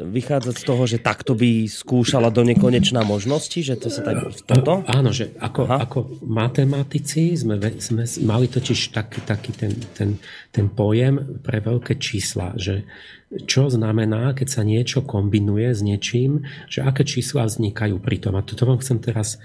vychádzať 0.00 0.54
z 0.56 0.64
toho, 0.64 0.82
že 0.88 0.96
takto 0.96 1.36
by 1.36 1.68
skúšala 1.68 2.32
do 2.32 2.40
nekonečná 2.48 3.04
možnosti, 3.04 3.60
že 3.60 3.76
to 3.76 3.92
sa 3.92 4.00
tak 4.00 4.32
toto? 4.48 4.80
Áno, 4.88 5.12
že 5.12 5.36
ako, 5.36 5.60
ako 5.68 5.98
matematici 6.24 7.36
sme, 7.36 7.60
sme 7.76 8.08
mali 8.24 8.48
totiž 8.48 8.96
taký, 8.96 9.20
taký 9.28 9.52
ten, 9.52 9.76
ten, 9.92 10.16
ten 10.48 10.66
pojem 10.72 11.40
pre 11.44 11.60
veľké 11.60 12.00
čísla, 12.00 12.56
že 12.56 12.88
čo 13.30 13.70
znamená, 13.70 14.34
keď 14.34 14.48
sa 14.50 14.62
niečo 14.66 15.06
kombinuje 15.06 15.70
s 15.70 15.86
niečím, 15.86 16.42
že 16.66 16.82
aké 16.82 17.06
čísla 17.06 17.46
vznikajú 17.46 18.02
pri 18.02 18.18
tom. 18.18 18.34
A 18.34 18.42
toto 18.42 18.66
vám 18.66 18.82
chcem 18.82 18.98
teraz 18.98 19.38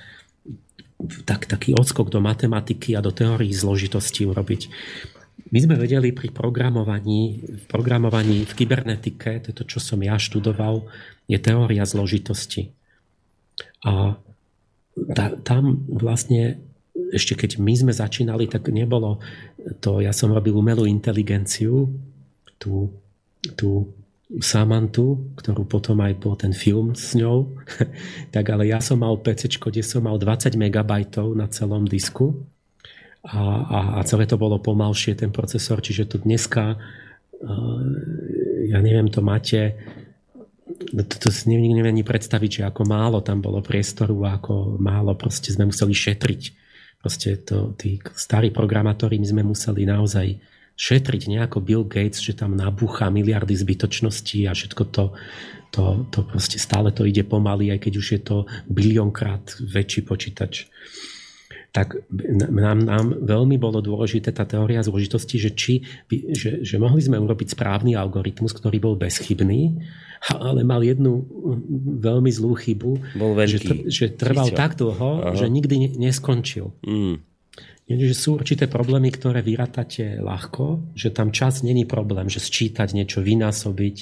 tak, 1.27 1.45
taký 1.45 1.75
odskok 1.75 2.09
do 2.09 2.23
matematiky 2.23 2.95
a 2.95 3.03
do 3.03 3.11
teórií 3.11 3.51
zložitosti 3.51 4.23
urobiť. 4.25 4.61
My 5.51 5.59
sme 5.61 5.75
vedeli 5.77 6.15
pri 6.15 6.31
programovaní, 6.31 7.43
v 7.43 7.65
programovaní 7.69 8.47
v 8.47 8.53
kybernetike, 8.55 9.45
to 9.45 9.47
je 9.51 9.55
to, 9.55 9.63
čo 9.67 9.79
som 9.83 9.99
ja 10.01 10.15
študoval, 10.17 10.87
je 11.27 11.37
teória 11.37 11.83
zložitosti. 11.85 12.71
A 13.85 14.17
ta, 15.11 15.25
tam 15.43 15.85
vlastne 15.91 16.63
ešte 17.11 17.35
keď 17.35 17.59
my 17.59 17.73
sme 17.75 17.93
začínali, 17.93 18.47
tak 18.47 18.71
nebolo 18.71 19.19
to, 19.83 19.99
ja 19.99 20.15
som 20.15 20.31
robil 20.31 20.55
umelú 20.55 20.87
inteligenciu, 20.87 21.91
tú, 22.55 22.95
tú 23.59 23.91
Samantu, 24.25 25.37
ktorú 25.37 25.69
potom 25.69 26.01
aj 26.01 26.17
bol 26.17 26.33
ten 26.33 26.49
film 26.49 26.97
s 26.97 27.13
ňou, 27.13 27.53
tak 28.33 28.49
ale 28.49 28.65
ja 28.65 28.81
som 28.81 28.97
mal 28.97 29.21
PC, 29.21 29.61
kde 29.61 29.85
som 29.85 30.01
mal 30.01 30.17
20 30.17 30.57
MB 30.57 30.91
na 31.37 31.45
celom 31.45 31.85
disku 31.85 32.33
a, 33.21 33.41
a, 33.69 33.79
a 33.97 33.99
celé 34.05 34.25
to 34.25 34.37
bolo 34.37 34.57
pomalšie, 34.57 35.13
ten 35.17 35.29
procesor, 35.29 35.81
čiže 35.81 36.09
to 36.09 36.17
dneska, 36.21 36.77
uh, 36.77 37.81
ja 38.65 38.81
neviem, 38.81 39.13
to 39.13 39.21
máte, 39.21 39.77
to, 40.89 41.15
to 41.21 41.29
si 41.29 41.49
neviem 41.49 41.85
ani 41.85 42.01
predstaviť, 42.01 42.49
že 42.49 42.61
ako 42.65 42.81
málo 42.85 43.21
tam 43.21 43.45
bolo 43.45 43.61
priestoru 43.61 44.25
ako 44.25 44.81
málo 44.81 45.13
proste 45.13 45.53
sme 45.53 45.69
museli 45.69 45.93
šetriť. 45.93 46.41
Proste 47.01 47.37
to, 47.45 47.77
tí 47.77 48.01
starí 48.17 48.49
programátori 48.49 49.21
my 49.21 49.27
sme 49.29 49.43
museli 49.45 49.85
naozaj 49.85 50.54
šetriť 50.75 51.31
nejako 51.31 51.63
Bill 51.63 51.83
Gates, 51.87 52.19
že 52.19 52.35
tam 52.35 52.59
nabúcha 52.59 53.07
miliardy 53.07 53.55
zbytočností 53.55 54.43
a 54.45 54.51
všetko 54.51 54.83
to, 54.91 55.05
to, 55.71 55.83
to 56.11 56.19
proste 56.27 56.59
stále 56.59 56.91
to 56.91 57.07
ide 57.07 57.23
pomaly, 57.23 57.71
aj 57.71 57.79
keď 57.87 57.93
už 57.95 58.07
je 58.19 58.21
to 58.21 58.37
biliónkrát 58.67 59.55
väčší 59.63 60.03
počítač. 60.03 60.67
Tak 61.75 62.07
nám, 62.55 62.87
nám 62.87 63.05
veľmi 63.19 63.59
bolo 63.59 63.83
dôležité 63.83 64.31
tá 64.31 64.47
teória 64.47 64.79
zložitosti, 64.79 65.35
že, 65.35 65.51
či, 65.51 65.83
že, 66.31 66.63
že 66.63 66.75
mohli 66.79 67.03
sme 67.03 67.19
urobiť 67.19 67.51
správny 67.51 67.99
algoritmus, 67.99 68.55
ktorý 68.55 68.79
bol 68.79 68.95
bezchybný, 68.95 69.83
ale 70.31 70.63
mal 70.63 70.79
jednu 70.79 71.27
veľmi 71.99 72.31
zlú 72.31 72.55
chybu, 72.55 73.19
bol 73.19 73.31
že, 73.43 73.59
že 73.91 74.05
trval 74.15 74.55
tak 74.55 74.79
dlho, 74.79 75.35
Aha. 75.35 75.35
že 75.35 75.51
nikdy 75.51 75.99
neskončil. 75.99 76.71
Mm. 76.79 77.34
Že 77.85 78.17
sú 78.17 78.29
určité 78.41 78.65
problémy, 78.65 79.13
ktoré 79.13 79.45
vyratate 79.45 80.17
ľahko, 80.17 80.97
že 80.97 81.13
tam 81.13 81.29
čas 81.29 81.61
není 81.61 81.85
problém, 81.85 82.25
že 82.33 82.41
sčítať 82.41 82.97
niečo, 82.97 83.21
vynásobiť, 83.21 83.97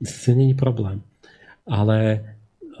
to 0.00 0.30
není 0.32 0.56
problém. 0.56 1.04
Ale, 1.68 2.24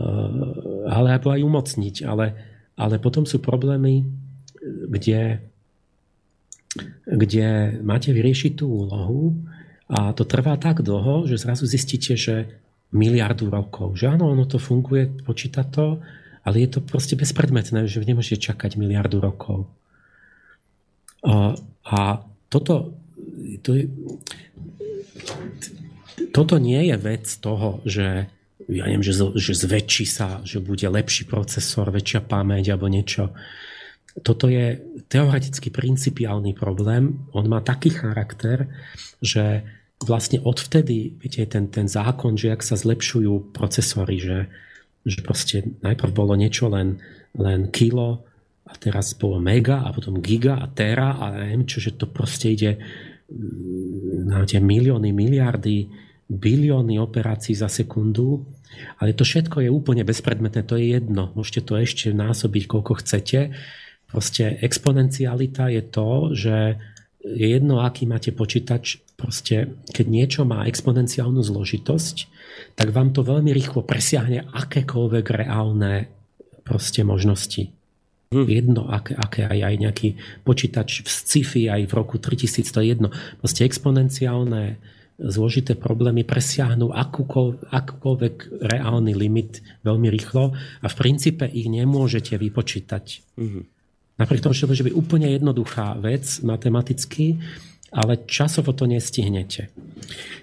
eh, 0.00 0.84
ale 0.88 1.08
aj 1.20 1.44
umocniť. 1.44 2.08
Ale, 2.08 2.32
ale 2.80 2.96
potom 2.96 3.28
sú 3.28 3.44
problémy, 3.44 4.08
kde, 4.64 5.42
kde 7.04 7.46
máte 7.82 8.10
vyriešiť 8.12 8.52
tú 8.58 8.66
úlohu 8.86 9.36
a 9.88 10.12
to 10.12 10.28
trvá 10.28 10.56
tak 10.60 10.84
dlho, 10.84 11.24
že 11.24 11.40
zrazu 11.40 11.64
zistíte, 11.64 12.12
že 12.16 12.60
miliardu 12.92 13.48
rokov. 13.48 13.96
Že 13.96 14.16
áno, 14.16 14.32
ono 14.32 14.44
to 14.48 14.60
funguje, 14.60 15.24
počíta 15.24 15.64
to, 15.64 16.00
ale 16.44 16.64
je 16.64 16.78
to 16.78 16.80
proste 16.80 17.16
bezpredmetné, 17.16 17.84
že 17.88 18.00
nemôžete 18.00 18.52
čakať 18.52 18.80
miliardu 18.80 19.20
rokov. 19.20 19.68
A, 21.24 22.04
toto, 22.48 22.94
to 23.64 23.70
toto 26.32 26.56
nie 26.60 26.92
je 26.92 26.96
vec 26.98 27.24
toho, 27.40 27.80
že 27.82 28.28
ja 28.68 28.84
neviem, 28.84 29.04
že, 29.04 29.16
že 29.16 29.52
zväčší 29.56 30.04
sa, 30.04 30.44
že 30.44 30.60
bude 30.60 30.84
lepší 30.84 31.24
procesor, 31.24 31.88
väčšia 31.88 32.20
pamäť 32.28 32.76
alebo 32.76 32.92
niečo. 32.92 33.32
Toto 34.20 34.50
je 34.50 34.76
teoreticky 35.08 35.72
principiálny 35.72 36.52
problém. 36.52 37.26
On 37.32 37.46
má 37.48 37.64
taký 37.64 37.94
charakter, 37.94 38.68
že 39.24 39.64
vlastne 40.04 40.42
odvtedy, 40.42 41.16
viete, 41.16 41.42
ten, 41.48 41.72
ten 41.72 41.88
zákon, 41.88 42.36
že 42.36 42.52
ak 42.52 42.62
sa 42.62 42.76
zlepšujú 42.76 43.56
procesory, 43.56 44.20
že, 44.20 44.38
že 45.02 45.24
proste 45.24 45.64
najprv 45.80 46.12
bolo 46.12 46.36
niečo 46.36 46.68
len, 46.68 47.00
len 47.34 47.72
kilo 47.72 48.27
a 48.68 48.72
teraz 48.76 49.16
bolo 49.16 49.40
mega 49.40 49.80
a 49.80 49.88
potom 49.96 50.20
giga 50.20 50.60
a 50.60 50.68
tera 50.68 51.16
a 51.16 51.32
neviem 51.32 51.64
čo, 51.64 51.80
že 51.80 51.96
to 51.96 52.04
proste 52.04 52.52
ide 52.52 52.72
na 54.28 54.44
tie 54.44 54.60
milióny, 54.60 55.12
miliardy, 55.12 55.88
bilióny 56.28 57.00
operácií 57.00 57.56
za 57.56 57.68
sekundu. 57.68 58.44
Ale 59.00 59.16
to 59.16 59.24
všetko 59.24 59.64
je 59.64 59.70
úplne 59.72 60.04
bezpredmetné, 60.04 60.64
to 60.68 60.76
je 60.76 60.96
jedno. 60.96 61.32
Môžete 61.32 61.64
to 61.64 61.80
ešte 61.80 62.12
násobiť, 62.12 62.62
koľko 62.68 63.00
chcete. 63.00 63.56
Proste 64.08 64.60
exponencialita 64.60 65.72
je 65.72 65.82
to, 65.88 66.08
že 66.36 66.56
je 67.24 67.46
jedno, 67.48 67.84
aký 67.84 68.08
máte 68.08 68.32
počítač, 68.32 69.02
proste 69.18 69.76
keď 69.92 70.06
niečo 70.06 70.42
má 70.48 70.64
exponenciálnu 70.64 71.44
zložitosť, 71.44 72.16
tak 72.78 72.94
vám 72.94 73.12
to 73.12 73.26
veľmi 73.26 73.50
rýchlo 73.52 73.84
presiahne 73.84 74.48
akékoľvek 74.48 75.26
reálne 75.44 76.08
proste 76.62 77.02
možnosti. 77.04 77.77
Hm. 78.28 78.44
Jedno, 78.44 78.82
aké, 78.92 79.16
aké 79.16 79.48
aj, 79.48 79.58
aj 79.64 79.74
nejaký 79.80 80.08
počítač 80.44 81.00
v 81.00 81.08
sci-fi 81.08 81.62
aj 81.72 81.88
v 81.88 81.92
roku 81.96 82.20
3000, 82.20 82.68
to 82.68 82.84
je 82.84 82.86
jedno. 82.92 83.08
Proste 83.40 83.64
exponenciálne 83.64 84.76
zložité 85.18 85.74
problémy 85.74 86.22
presiahnu 86.22 86.94
akúkoľvek, 86.94 87.72
akúkoľvek 87.72 88.34
reálny 88.68 89.12
limit 89.18 89.64
veľmi 89.82 90.12
rýchlo 90.12 90.54
a 90.54 90.86
v 90.86 90.94
princípe 90.94 91.48
ich 91.48 91.66
nemôžete 91.66 92.38
vypočítať. 92.38 93.34
Mm-hmm. 93.34 93.64
Napriek 94.18 94.42
tomu, 94.42 94.54
že 94.54 94.66
to 94.66 94.70
môže 94.70 94.86
byť 94.86 94.94
úplne 94.94 95.28
jednoduchá 95.30 95.98
vec 95.98 96.26
matematicky, 96.42 97.38
ale 97.88 98.28
časovo 98.28 98.76
to 98.76 98.84
nestihnete. 98.84 99.72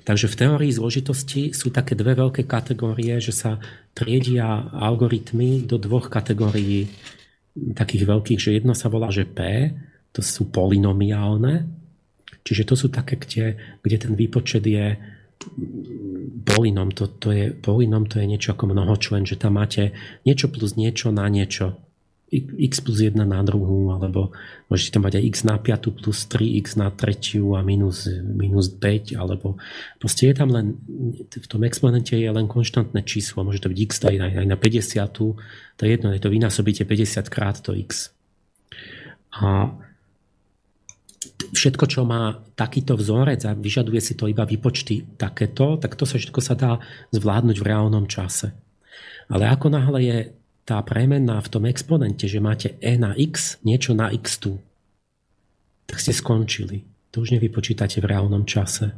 Takže 0.04 0.28
v 0.32 0.36
teórii 0.36 0.72
zložitosti 0.74 1.54
sú 1.54 1.70
také 1.70 1.94
dve 1.94 2.18
veľké 2.18 2.50
kategórie, 2.50 3.22
že 3.22 3.32
sa 3.32 3.62
triedia 3.94 4.74
algoritmy 4.74 5.64
do 5.64 5.78
dvoch 5.78 6.10
kategórií 6.10 6.90
takých 7.56 8.04
veľkých, 8.04 8.40
že 8.40 8.56
jedno 8.56 8.76
sa 8.76 8.92
volá, 8.92 9.08
že 9.10 9.24
P, 9.24 9.72
to 10.12 10.20
sú 10.20 10.52
polinomiálne, 10.52 11.68
čiže 12.44 12.64
to 12.68 12.76
sú 12.76 12.88
také, 12.92 13.16
kde, 13.20 13.80
kde 13.84 13.98
ten 14.00 14.14
výpočet 14.16 14.64
je 14.64 14.96
polinom, 16.48 16.90
to, 16.96 17.12
to 17.20 17.30
je, 17.32 17.46
polinom 17.52 18.08
to 18.08 18.24
je 18.24 18.26
niečo 18.28 18.56
ako 18.56 18.72
mnohočlen, 18.72 19.28
že 19.28 19.36
tam 19.36 19.60
máte 19.60 19.92
niečo 20.24 20.48
plus 20.48 20.80
niečo 20.80 21.12
na 21.12 21.28
niečo 21.28 21.85
x 22.42 22.84
plus 22.84 23.00
1 23.00 23.16
na 23.22 23.40
druhú, 23.46 23.94
alebo 23.94 24.36
môžete 24.68 24.98
tam 24.98 25.08
mať 25.08 25.22
aj 25.22 25.24
x 25.30 25.36
na 25.48 25.56
5 25.62 25.96
plus 25.96 26.28
3x 26.28 26.76
na 26.76 26.92
tretiu 26.92 27.56
a 27.56 27.64
minus, 27.64 28.10
minus 28.24 28.72
5, 28.72 29.16
alebo 29.16 29.56
proste 30.02 30.32
je 30.32 30.36
tam 30.36 30.50
len, 30.52 30.76
v 31.32 31.48
tom 31.48 31.62
exponente 31.64 32.18
je 32.18 32.28
len 32.28 32.50
konštantné 32.50 33.06
číslo, 33.08 33.46
môže 33.46 33.64
to 33.64 33.72
byť 33.72 33.80
x 33.80 33.92
aj, 34.08 34.16
aj 34.44 34.48
na 34.48 34.58
50, 34.58 35.08
to 35.16 35.82
je 35.82 35.90
jedno, 35.92 36.12
je 36.12 36.22
to 36.24 36.30
vynásobíte 36.32 36.84
50 36.84 37.28
krát 37.32 37.60
to 37.60 37.76
x. 37.76 38.12
A 39.36 39.76
všetko, 41.52 41.86
čo 41.92 42.08
má 42.08 42.40
takýto 42.56 42.96
vzorec 42.96 43.44
a 43.44 43.52
vyžaduje 43.52 44.00
si 44.00 44.16
to 44.16 44.32
iba 44.32 44.48
výpočty 44.48 45.20
takéto, 45.20 45.76
tak 45.76 46.00
to 46.00 46.08
sa 46.08 46.16
všetko 46.16 46.40
sa 46.40 46.56
dá 46.56 46.80
zvládnuť 47.12 47.58
v 47.60 47.68
reálnom 47.68 48.08
čase. 48.08 48.56
Ale 49.28 49.50
ako 49.50 49.68
náhle 49.74 50.00
je 50.06 50.18
tá 50.66 50.82
premena 50.82 51.38
v 51.40 51.52
tom 51.54 51.64
exponente, 51.70 52.26
že 52.26 52.42
máte 52.42 52.74
e 52.82 52.98
na 52.98 53.14
x, 53.14 53.62
niečo 53.62 53.94
na 53.94 54.10
x 54.10 54.42
tu, 54.42 54.58
tak 55.86 56.02
ste 56.02 56.12
skončili. 56.12 56.82
To 57.14 57.22
už 57.22 57.38
nevypočítate 57.38 58.02
v 58.02 58.10
reálnom 58.10 58.44
čase. 58.44 58.92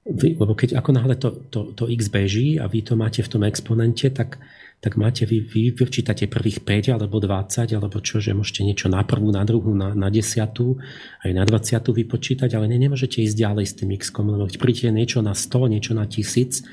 Vy, 0.00 0.40
lebo 0.40 0.56
keď 0.56 0.80
ako 0.80 0.90
náhle 0.96 1.14
to, 1.20 1.28
to, 1.52 1.60
to 1.76 1.84
x 1.92 2.08
beží 2.08 2.56
a 2.56 2.64
vy 2.66 2.80
to 2.80 2.96
máte 2.96 3.20
v 3.20 3.30
tom 3.30 3.44
exponente, 3.44 4.08
tak, 4.08 4.40
tak 4.80 4.96
máte, 4.96 5.28
vy, 5.28 5.44
vy 5.44 5.76
vyčítate 5.76 6.24
prvých 6.24 6.64
5 6.64 6.96
alebo 6.96 7.20
20, 7.20 7.76
alebo 7.76 8.00
čo, 8.00 8.16
že 8.16 8.32
môžete 8.32 8.64
niečo 8.64 8.88
na 8.88 9.04
prvú, 9.04 9.28
na 9.28 9.44
druhú, 9.44 9.76
na, 9.76 9.92
na 9.92 10.08
desiatú, 10.08 10.80
aj 11.20 11.30
na 11.36 11.44
20 11.44 11.84
vypočítať, 11.84 12.48
ale 12.56 12.66
ne, 12.72 12.80
nemôžete 12.80 13.20
ísť 13.20 13.36
ďalej 13.36 13.66
s 13.68 13.76
tým 13.76 13.92
x, 14.00 14.08
lebo 14.16 14.48
keď 14.48 14.56
prídete 14.56 14.88
niečo 14.88 15.20
na 15.20 15.36
100, 15.36 15.68
niečo 15.68 15.92
na 15.92 16.08
1000, 16.08 16.64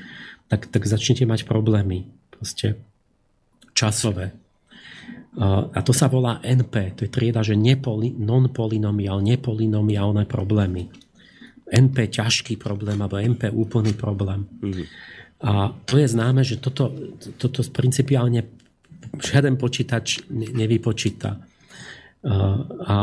tak, 0.48 0.72
tak 0.72 0.82
začnete 0.88 1.28
mať 1.28 1.44
problémy. 1.44 2.08
Proste 2.32 2.80
časové. 3.78 4.34
A 5.38 5.78
to 5.86 5.94
sa 5.94 6.10
volá 6.10 6.42
NP, 6.42 6.98
to 6.98 7.06
je 7.06 7.14
trieda, 7.14 7.46
že 7.46 7.54
nepoli, 7.54 8.10
non-polynomial, 8.10 9.22
nepolynomiálne 9.22 10.26
problémy. 10.26 10.90
NP 11.68 11.96
ťažký 12.10 12.58
problém, 12.58 12.98
alebo 12.98 13.22
NP 13.22 13.54
úplný 13.54 13.94
problém. 13.94 14.50
Mm-hmm. 14.58 14.86
A 15.46 15.70
to 15.86 15.94
je 15.94 16.10
známe, 16.10 16.42
že 16.42 16.58
toto, 16.58 16.90
toto 17.38 17.62
principiálne 17.70 18.50
žiaden 19.14 19.54
počítač 19.54 20.26
nevypočíta. 20.32 21.38
A 22.82 22.96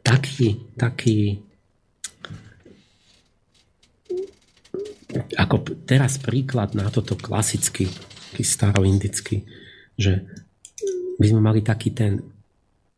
taký, 0.00 0.64
taký 0.80 1.44
ako 5.34 5.84
teraz 5.86 6.18
príklad 6.22 6.74
na 6.78 6.86
toto 6.88 7.18
klasický, 7.18 7.90
taký 8.30 8.44
staroindický, 8.46 9.36
že 9.98 10.24
by 11.20 11.26
sme 11.28 11.40
mali 11.42 11.60
taký 11.60 11.92
ten, 11.92 12.22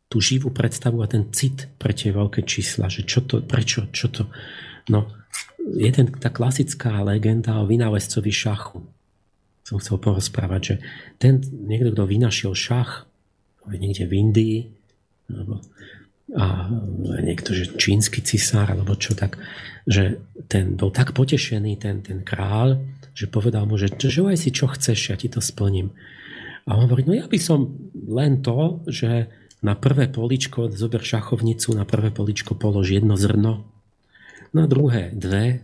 tú 0.07 0.21
živú 0.23 0.53
predstavu 0.53 1.03
a 1.03 1.11
ten 1.11 1.33
cit 1.33 1.67
pre 1.75 1.91
tie 1.91 2.13
veľké 2.13 2.45
čísla, 2.47 2.87
že 2.87 3.03
čo 3.03 3.25
to, 3.25 3.43
prečo, 3.43 3.89
čo 3.91 4.07
to. 4.07 4.29
No, 4.87 5.09
je 5.59 5.89
tá 6.19 6.29
klasická 6.29 7.03
legenda 7.03 7.59
o 7.59 7.67
vynálezcovi 7.67 8.31
šachu. 8.31 8.79
Som 9.63 9.79
chcel 9.79 9.99
porozprávať, 9.99 10.61
že 10.61 10.75
ten 11.19 11.39
niekto, 11.43 11.95
kto 11.95 12.03
vynašiel 12.03 12.51
šach, 12.51 13.07
niekde 13.67 14.07
v 14.07 14.13
Indii, 14.19 14.57
alebo 15.31 15.63
a 16.33 16.69
niekto, 17.21 17.53
že 17.53 17.77
čínsky 17.77 18.25
cisár, 18.25 18.73
alebo 18.73 18.97
čo 18.97 19.13
tak, 19.13 19.37
že 19.85 20.17
ten 20.49 20.73
bol 20.73 20.89
tak 20.89 21.13
potešený, 21.13 21.77
ten, 21.77 22.01
ten 22.01 22.25
král, 22.25 22.81
že 23.13 23.29
povedal 23.29 23.69
mu, 23.69 23.77
že 23.77 23.93
želaj 23.93 24.41
si 24.41 24.49
čo 24.49 24.65
chceš, 24.65 25.13
ja 25.13 25.15
ti 25.17 25.29
to 25.29 25.39
splním. 25.39 25.93
A 26.65 26.79
on 26.79 26.89
hovorí, 26.89 27.05
no 27.05 27.13
ja 27.13 27.29
by 27.29 27.37
som 27.37 27.77
len 27.93 28.41
to, 28.41 28.81
že 28.89 29.29
na 29.63 29.77
prvé 29.77 30.09
poličko, 30.09 30.73
zober 30.73 31.05
šachovnicu, 31.05 31.71
na 31.77 31.85
prvé 31.85 32.09
poličko 32.09 32.57
polož 32.57 32.91
jedno 32.91 33.15
zrno, 33.15 33.63
na 34.51 34.65
druhé 34.65 35.13
dve, 35.13 35.63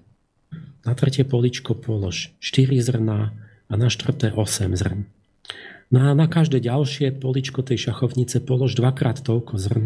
na 0.86 0.94
tretie 0.96 1.26
poličko 1.28 1.76
polož 1.76 2.32
štyri 2.40 2.80
zrna 2.80 3.34
a 3.70 3.74
na 3.74 3.88
štvrté 3.92 4.34
osem 4.34 4.74
zrn. 4.74 5.06
No 5.90 6.06
a 6.06 6.14
na 6.14 6.30
každé 6.30 6.62
ďalšie 6.62 7.18
poličko 7.18 7.66
tej 7.66 7.90
šachovnice 7.90 8.46
polož 8.46 8.78
dvakrát 8.78 9.26
toľko 9.26 9.58
zrn, 9.58 9.86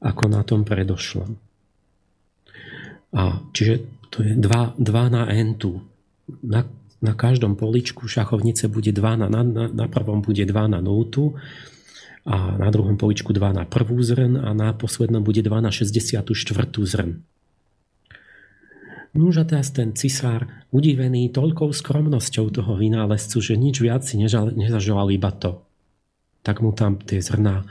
ako 0.00 0.24
na 0.28 0.44
tom 0.44 0.62
predošlom. 0.64 1.36
A 3.16 3.40
čiže 3.56 3.86
to 4.12 4.20
je 4.22 4.36
2, 4.36 4.76
2 4.76 5.16
na 5.16 5.28
n 5.32 5.56
Na, 6.42 6.66
na 7.00 7.12
každom 7.14 7.54
poličku 7.54 8.08
šachovnice 8.08 8.68
bude 8.68 8.90
2 8.92 9.02
na, 9.20 9.28
na, 9.30 9.42
na 9.70 9.86
prvom 9.86 10.20
bude 10.20 10.42
2 10.42 10.52
na 10.52 10.80
0 10.82 11.38
a 12.26 12.58
na 12.58 12.68
druhom 12.74 12.98
poličku 12.98 13.30
2 13.30 13.54
na 13.54 13.64
prvú 13.64 14.02
zrn 14.02 14.34
a 14.42 14.50
na 14.50 14.74
poslednom 14.74 15.22
bude 15.22 15.46
2 15.46 15.62
na 15.62 15.70
64. 15.70 16.26
zrn. 16.82 17.22
Núž 19.16 19.34
a 19.40 19.44
teraz 19.48 19.72
ten 19.72 19.96
cisár, 19.96 20.44
udivený 20.74 21.32
toľkou 21.32 21.72
skromnosťou 21.72 22.52
toho 22.52 22.76
vynálezcu, 22.76 23.40
že 23.40 23.56
nič 23.56 23.80
viac 23.80 24.04
si 24.04 24.20
nezažoval 24.20 25.08
iba 25.14 25.32
to. 25.32 25.64
Tak 26.44 26.60
mu 26.60 26.76
tam 26.76 27.00
tie 27.00 27.22
zrná 27.24 27.64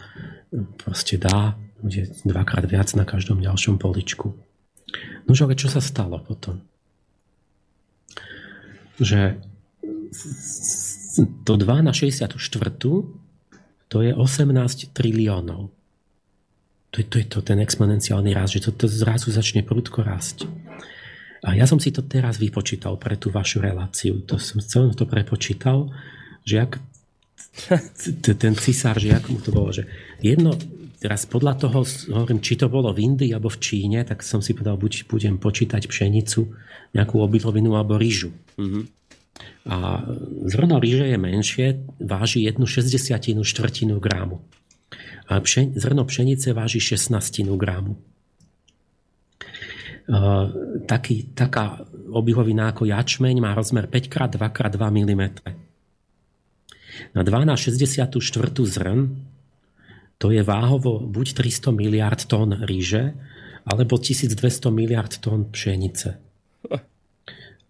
proste 0.80 1.22
dá 1.22 1.54
bude 1.86 2.10
dvakrát 2.26 2.66
viac 2.66 2.90
na 2.98 3.06
každom 3.06 3.46
ďalšom 3.46 3.78
poličku. 3.78 4.34
No 5.30 5.32
ale 5.38 5.54
čo 5.54 5.70
sa 5.70 5.78
stalo 5.78 6.18
potom? 6.18 6.66
Že 8.98 9.38
to 11.46 11.54
2 11.54 11.86
na 11.86 11.94
64 11.94 12.34
to 13.86 13.98
je 14.02 14.12
18 14.12 14.98
triliónov. 14.98 15.70
To 16.90 16.96
je, 17.04 17.06
to 17.06 17.16
je 17.22 17.26
to, 17.28 17.40
ten 17.44 17.60
exponenciálny 17.62 18.32
rast, 18.34 18.58
že 18.58 18.66
to, 18.66 18.72
to 18.74 18.88
zrazu 18.88 19.30
začne 19.30 19.62
prudko 19.62 20.02
rásť. 20.02 20.48
A 21.46 21.54
ja 21.54 21.70
som 21.70 21.78
si 21.78 21.94
to 21.94 22.02
teraz 22.02 22.42
vypočítal 22.42 22.98
pre 22.98 23.20
tú 23.20 23.30
vašu 23.30 23.62
reláciu. 23.62 24.26
To 24.26 24.42
som 24.42 24.58
celé 24.64 24.96
to 24.98 25.06
prepočítal, 25.06 25.94
že 26.42 26.66
ak 26.66 26.72
ten 28.42 28.54
cisár, 28.58 28.98
že 28.98 29.14
ako 29.14 29.28
mu 29.30 29.40
to 29.44 29.52
bolo, 29.54 29.70
že 29.70 29.86
jedno, 30.24 30.58
teraz 31.00 31.28
podľa 31.28 31.54
toho, 31.60 31.84
hovorím, 32.12 32.40
či 32.42 32.60
to 32.60 32.72
bolo 32.72 32.92
v 32.96 33.04
Indii 33.04 33.32
alebo 33.36 33.52
v 33.52 33.62
Číne, 33.62 34.00
tak 34.08 34.24
som 34.24 34.40
si 34.40 34.56
povedal, 34.56 34.80
buď 34.80 35.08
budem 35.10 35.36
počítať 35.38 35.86
pšenicu, 35.86 36.50
nejakú 36.96 37.20
obilovinu 37.20 37.76
alebo 37.76 38.00
rýžu. 38.00 38.32
Mm-hmm. 38.56 38.84
A 39.68 40.06
zrno 40.48 40.80
rýže 40.80 41.12
je 41.12 41.18
menšie, 41.20 41.68
váži 42.00 42.48
jednu 42.48 42.64
šesťdesiatinu 42.64 43.44
štvrtinu 43.44 44.00
grámu. 44.00 44.40
A 45.26 45.42
pšen, 45.42 45.76
zrno 45.76 46.06
pšenice 46.06 46.54
váži 46.54 46.80
16 46.80 47.50
grámu. 47.58 47.98
taký, 50.86 51.34
taká 51.34 51.82
obilovina 52.14 52.70
ako 52.70 52.86
jačmeň 52.86 53.42
má 53.42 53.58
rozmer 53.58 53.90
5x2x2 53.90 54.78
mm. 54.78 55.24
Na 57.18 57.22
12,64 57.26 58.08
zrn 58.64 59.00
to 60.18 60.32
je 60.32 60.42
váhovo 60.44 61.00
buď 61.04 61.28
300 61.44 61.76
miliard 61.76 62.22
tón 62.24 62.56
ríže, 62.64 63.16
alebo 63.66 63.98
1200 63.98 64.72
miliard 64.72 65.12
tón 65.20 65.50
pšenice. 65.52 66.22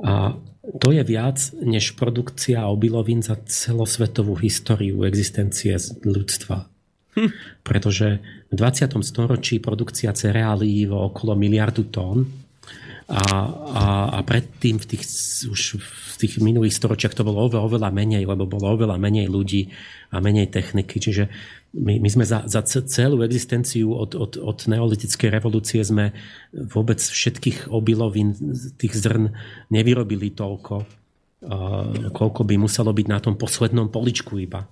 A 0.04 0.36
to 0.82 0.90
je 0.92 1.04
viac 1.06 1.38
než 1.62 1.96
produkcia 1.96 2.68
obilovín 2.68 3.24
za 3.24 3.40
celosvetovú 3.48 4.36
históriu 4.36 5.08
existencie 5.08 5.78
ľudstva. 6.04 6.68
Pretože 7.64 8.20
v 8.52 8.54
20. 8.60 8.92
storočí 9.08 9.64
produkcia 9.64 10.12
cereálií 10.12 10.84
vo 10.90 11.08
okolo 11.08 11.38
miliardu 11.40 11.88
tón 11.88 12.45
a, 13.06 13.22
a, 13.70 13.86
a 14.18 14.20
predtým 14.26 14.82
v 14.82 14.86
tých, 14.90 15.06
už 15.46 15.78
v 15.78 16.16
tých 16.18 16.42
minulých 16.42 16.74
storočiach 16.74 17.14
to 17.14 17.22
bolo 17.22 17.46
oveľa, 17.46 17.62
oveľa 17.62 17.90
menej, 17.94 18.26
lebo 18.26 18.50
bolo 18.50 18.74
oveľa 18.74 18.98
menej 18.98 19.30
ľudí 19.30 19.70
a 20.10 20.18
menej 20.18 20.50
techniky. 20.50 20.98
Čiže 20.98 21.30
my, 21.78 22.02
my 22.02 22.10
sme 22.10 22.26
za, 22.26 22.50
za 22.50 22.66
celú 22.66 23.22
existenciu 23.22 23.94
od, 23.94 24.18
od, 24.18 24.42
od 24.42 24.58
neolitickej 24.66 25.30
revolúcie 25.30 25.86
sme 25.86 26.18
vôbec 26.50 26.98
všetkých 26.98 27.70
obilovín, 27.70 28.34
tých 28.82 28.98
zrn 28.98 29.38
nevyrobili 29.70 30.34
toľko, 30.34 30.90
koľko 32.10 32.42
by 32.42 32.56
muselo 32.58 32.90
byť 32.90 33.06
na 33.06 33.22
tom 33.22 33.38
poslednom 33.38 33.94
poličku 33.94 34.42
iba. 34.42 34.66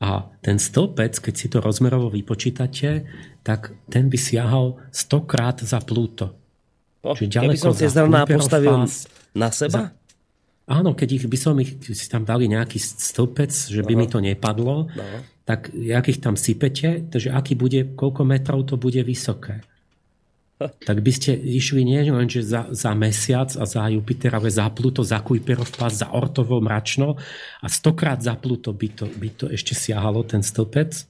A 0.00 0.30
ten 0.40 0.56
stĺpec, 0.56 1.20
keď 1.20 1.34
si 1.36 1.46
to 1.52 1.60
rozmerovo 1.60 2.08
vypočítate, 2.08 3.04
tak 3.44 3.76
ten 3.90 4.08
by 4.08 4.16
siahal 4.16 4.80
100 4.94 5.28
krát 5.28 5.60
za 5.60 5.76
Pluto. 5.84 6.39
Oh, 7.00 7.16
Čiže 7.16 7.40
ďaleko 7.40 7.56
keby 7.56 7.64
som 7.64 7.72
tie 7.72 7.88
zrná 7.88 8.22
postavil 8.28 8.74
fás, 8.84 9.08
na 9.32 9.48
seba? 9.48 9.78
Za, 9.78 9.82
áno, 10.68 10.92
keď 10.92 11.08
ich 11.16 11.24
by 11.24 11.38
som 11.40 11.56
ich, 11.56 11.80
si 11.80 12.06
tam 12.12 12.28
dali 12.28 12.44
nejaký 12.44 12.76
stĺpec, 12.76 13.50
že 13.50 13.80
by 13.80 13.94
Aha. 13.96 14.00
mi 14.00 14.06
to 14.06 14.18
nepadlo, 14.20 14.92
no. 14.92 15.06
tak 15.48 15.72
jak 15.72 16.04
ich 16.12 16.20
tam 16.20 16.36
sypete, 16.36 17.08
takže 17.08 17.32
aký 17.32 17.56
bude, 17.56 17.96
koľko 17.96 18.22
metrov 18.28 18.68
to 18.68 18.76
bude 18.76 19.00
vysoké 19.00 19.64
tak 20.68 21.00
by 21.00 21.08
ste 21.08 21.32
išli 21.32 21.80
nie 21.88 22.04
len 22.04 22.28
že 22.28 22.44
za, 22.44 22.68
za 22.68 22.92
mesiac 22.92 23.48
a 23.56 23.64
za 23.64 23.88
Jupiter, 23.88 24.36
ale 24.36 24.52
za 24.52 24.68
Pluto, 24.68 25.00
za 25.00 25.24
Kuiperov 25.24 25.72
pás, 25.72 26.04
za 26.04 26.12
Ortovo 26.12 26.60
mračno 26.60 27.16
a 27.64 27.66
stokrát 27.72 28.20
za 28.20 28.36
Pluto 28.36 28.76
by 28.76 28.88
to, 28.92 29.06
by 29.08 29.28
to 29.32 29.48
ešte 29.48 29.72
siahalo 29.72 30.20
ten 30.20 30.44
stĺpec 30.44 31.08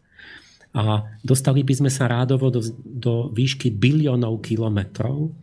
a 0.71 1.03
dostali 1.27 1.67
by 1.67 1.75
sme 1.83 1.91
sa 1.91 2.07
rádovo 2.07 2.55
do, 2.55 2.63
do 2.87 3.35
výšky 3.35 3.75
biliónov 3.75 4.39
kilometrov 4.47 5.35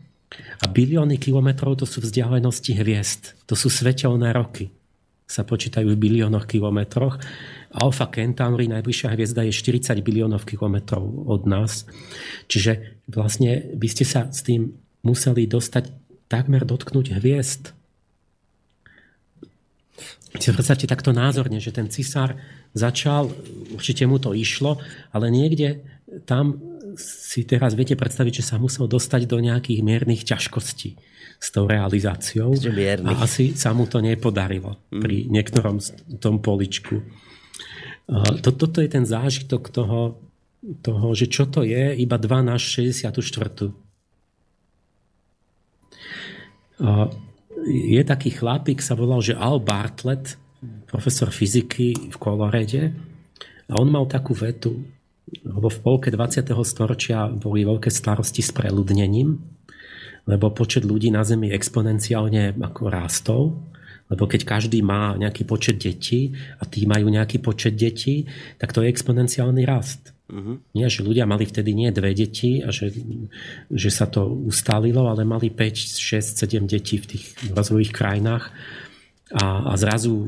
a 0.62 0.66
bilióny 0.68 1.16
kilometrov 1.18 1.80
to 1.80 1.86
sú 1.88 2.04
vzdialenosti 2.04 2.76
hviezd, 2.76 3.36
to 3.48 3.56
sú 3.56 3.72
svetelné 3.72 4.36
roky 4.36 4.72
sa 5.28 5.44
počítajú 5.44 5.92
v 5.94 6.00
biliónoch 6.00 6.48
kilometroch. 6.48 7.20
Alfa 7.76 8.08
Centauri, 8.08 8.72
najbližšia 8.72 9.12
hviezda, 9.12 9.44
je 9.44 9.52
40 9.52 10.00
biliónov 10.00 10.48
kilometrov 10.48 11.04
od 11.28 11.44
nás. 11.44 11.84
Čiže 12.48 13.04
vlastne 13.12 13.76
by 13.76 13.88
ste 13.92 14.08
sa 14.08 14.32
s 14.32 14.40
tým 14.48 14.72
museli 15.04 15.44
dostať 15.44 15.92
takmer 16.32 16.64
dotknúť 16.64 17.20
hviezd. 17.20 17.76
Si 20.40 20.48
predstavte 20.56 20.88
takto 20.88 21.12
názorne, 21.12 21.60
že 21.60 21.76
ten 21.76 21.92
cisár 21.92 22.40
začal, 22.72 23.28
určite 23.76 24.08
mu 24.08 24.24
to 24.24 24.32
išlo, 24.32 24.80
ale 25.12 25.28
niekde 25.28 25.84
tam 26.24 26.56
si 26.98 27.46
teraz 27.46 27.78
viete 27.78 27.94
predstaviť, 27.94 28.42
že 28.42 28.48
sa 28.54 28.58
musel 28.58 28.90
dostať 28.90 29.30
do 29.30 29.38
nejakých 29.38 29.80
miernych 29.86 30.26
ťažkostí 30.26 30.98
s 31.38 31.48
tou 31.54 31.70
realizáciou. 31.70 32.58
A 33.06 33.24
asi 33.24 33.54
sa 33.54 33.72
mu 33.72 33.86
to 33.86 34.02
nepodarilo 34.02 34.82
mm. 34.90 35.02
pri 35.02 35.18
niektorom 35.30 35.78
tom 36.18 36.42
poličku. 36.42 37.06
Toto 38.42 38.80
je 38.80 38.90
ten 38.90 39.06
zážitok 39.06 39.70
toho, 39.70 40.18
toho, 40.82 41.08
že 41.14 41.28
čo 41.28 41.46
to 41.46 41.62
je, 41.62 41.94
iba 42.00 42.18
2 42.18 42.42
na 42.42 42.56
64. 42.56 43.04
Je 47.68 48.02
taký 48.08 48.30
chlapík, 48.32 48.80
sa 48.80 48.96
volal, 48.96 49.20
že 49.20 49.36
Al 49.36 49.60
Bartlett, 49.60 50.40
profesor 50.88 51.30
fyziky 51.30 52.10
v 52.10 52.18
Kolorede, 52.18 52.96
a 53.68 53.76
on 53.76 53.92
mal 53.92 54.08
takú 54.08 54.32
vetu, 54.32 54.88
lebo 55.44 55.68
v 55.68 55.80
polke 55.84 56.08
20. 56.08 56.48
storočia 56.64 57.28
boli 57.28 57.68
veľké 57.68 57.92
starosti 57.92 58.40
s 58.40 58.56
preľudnením 58.56 59.58
lebo 60.28 60.52
počet 60.52 60.84
ľudí 60.84 61.08
na 61.10 61.24
Zemi 61.24 61.50
exponenciálne 61.56 62.60
ako 62.60 62.92
rástol, 62.92 63.44
lebo 64.12 64.28
keď 64.28 64.44
každý 64.44 64.84
má 64.84 65.16
nejaký 65.16 65.48
počet 65.48 65.80
detí 65.80 66.36
a 66.60 66.68
tí 66.68 66.84
majú 66.84 67.08
nejaký 67.08 67.40
počet 67.40 67.80
detí, 67.80 68.28
tak 68.60 68.76
to 68.76 68.84
je 68.84 68.92
exponenciálny 68.92 69.64
rast. 69.64 70.12
Uh-huh. 70.28 70.60
Nie, 70.76 70.92
že 70.92 71.08
ľudia 71.08 71.24
mali 71.24 71.48
vtedy 71.48 71.72
nie 71.72 71.88
dve 71.96 72.12
deti 72.12 72.60
a 72.60 72.72
že, 72.72 72.92
že 73.72 73.88
sa 73.88 74.04
to 74.12 74.28
ustálilo, 74.28 75.08
ale 75.08 75.24
mali 75.24 75.48
5, 75.48 75.96
6, 75.96 76.44
7 76.44 76.68
detí 76.68 77.00
v 77.00 77.16
tých 77.16 77.26
rozvojových 77.56 77.96
krajinách 77.96 78.52
a, 79.32 79.72
a 79.72 79.74
zrazu 79.80 80.28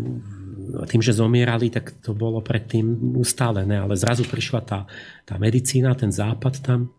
tým, 0.88 1.02
že 1.02 1.18
zomierali, 1.18 1.74
tak 1.74 1.98
to 2.04 2.14
bolo 2.14 2.40
predtým 2.40 3.18
ustálené, 3.18 3.80
ale 3.82 3.98
zrazu 3.98 4.26
prišla 4.26 4.62
tá, 4.66 4.80
tá 5.26 5.36
medicína, 5.42 5.98
ten 5.98 6.14
západ 6.14 6.62
tam 6.62 6.94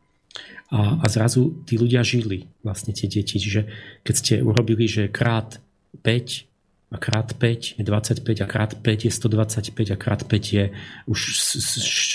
a, 0.71 1.03
a 1.03 1.07
zrazu 1.11 1.51
tí 1.67 1.75
ľudia 1.75 2.07
žili, 2.07 2.47
vlastne 2.63 2.95
tie 2.95 3.11
deti. 3.11 3.43
Čiže 3.43 3.67
keď 4.07 4.15
ste 4.15 4.35
urobili, 4.39 4.87
že 4.87 5.11
krát 5.11 5.59
5 6.07 6.47
a 6.91 6.97
krát 6.99 7.35
5 7.35 7.79
je 7.79 7.85
25 7.87 8.43
a 8.43 8.47
krát 8.47 8.71
5 8.79 9.07
je 9.07 9.11
125 9.11 9.95
a 9.95 9.97
krát 9.99 10.23
5 10.27 10.57
je 10.59 10.65
už 11.07 11.19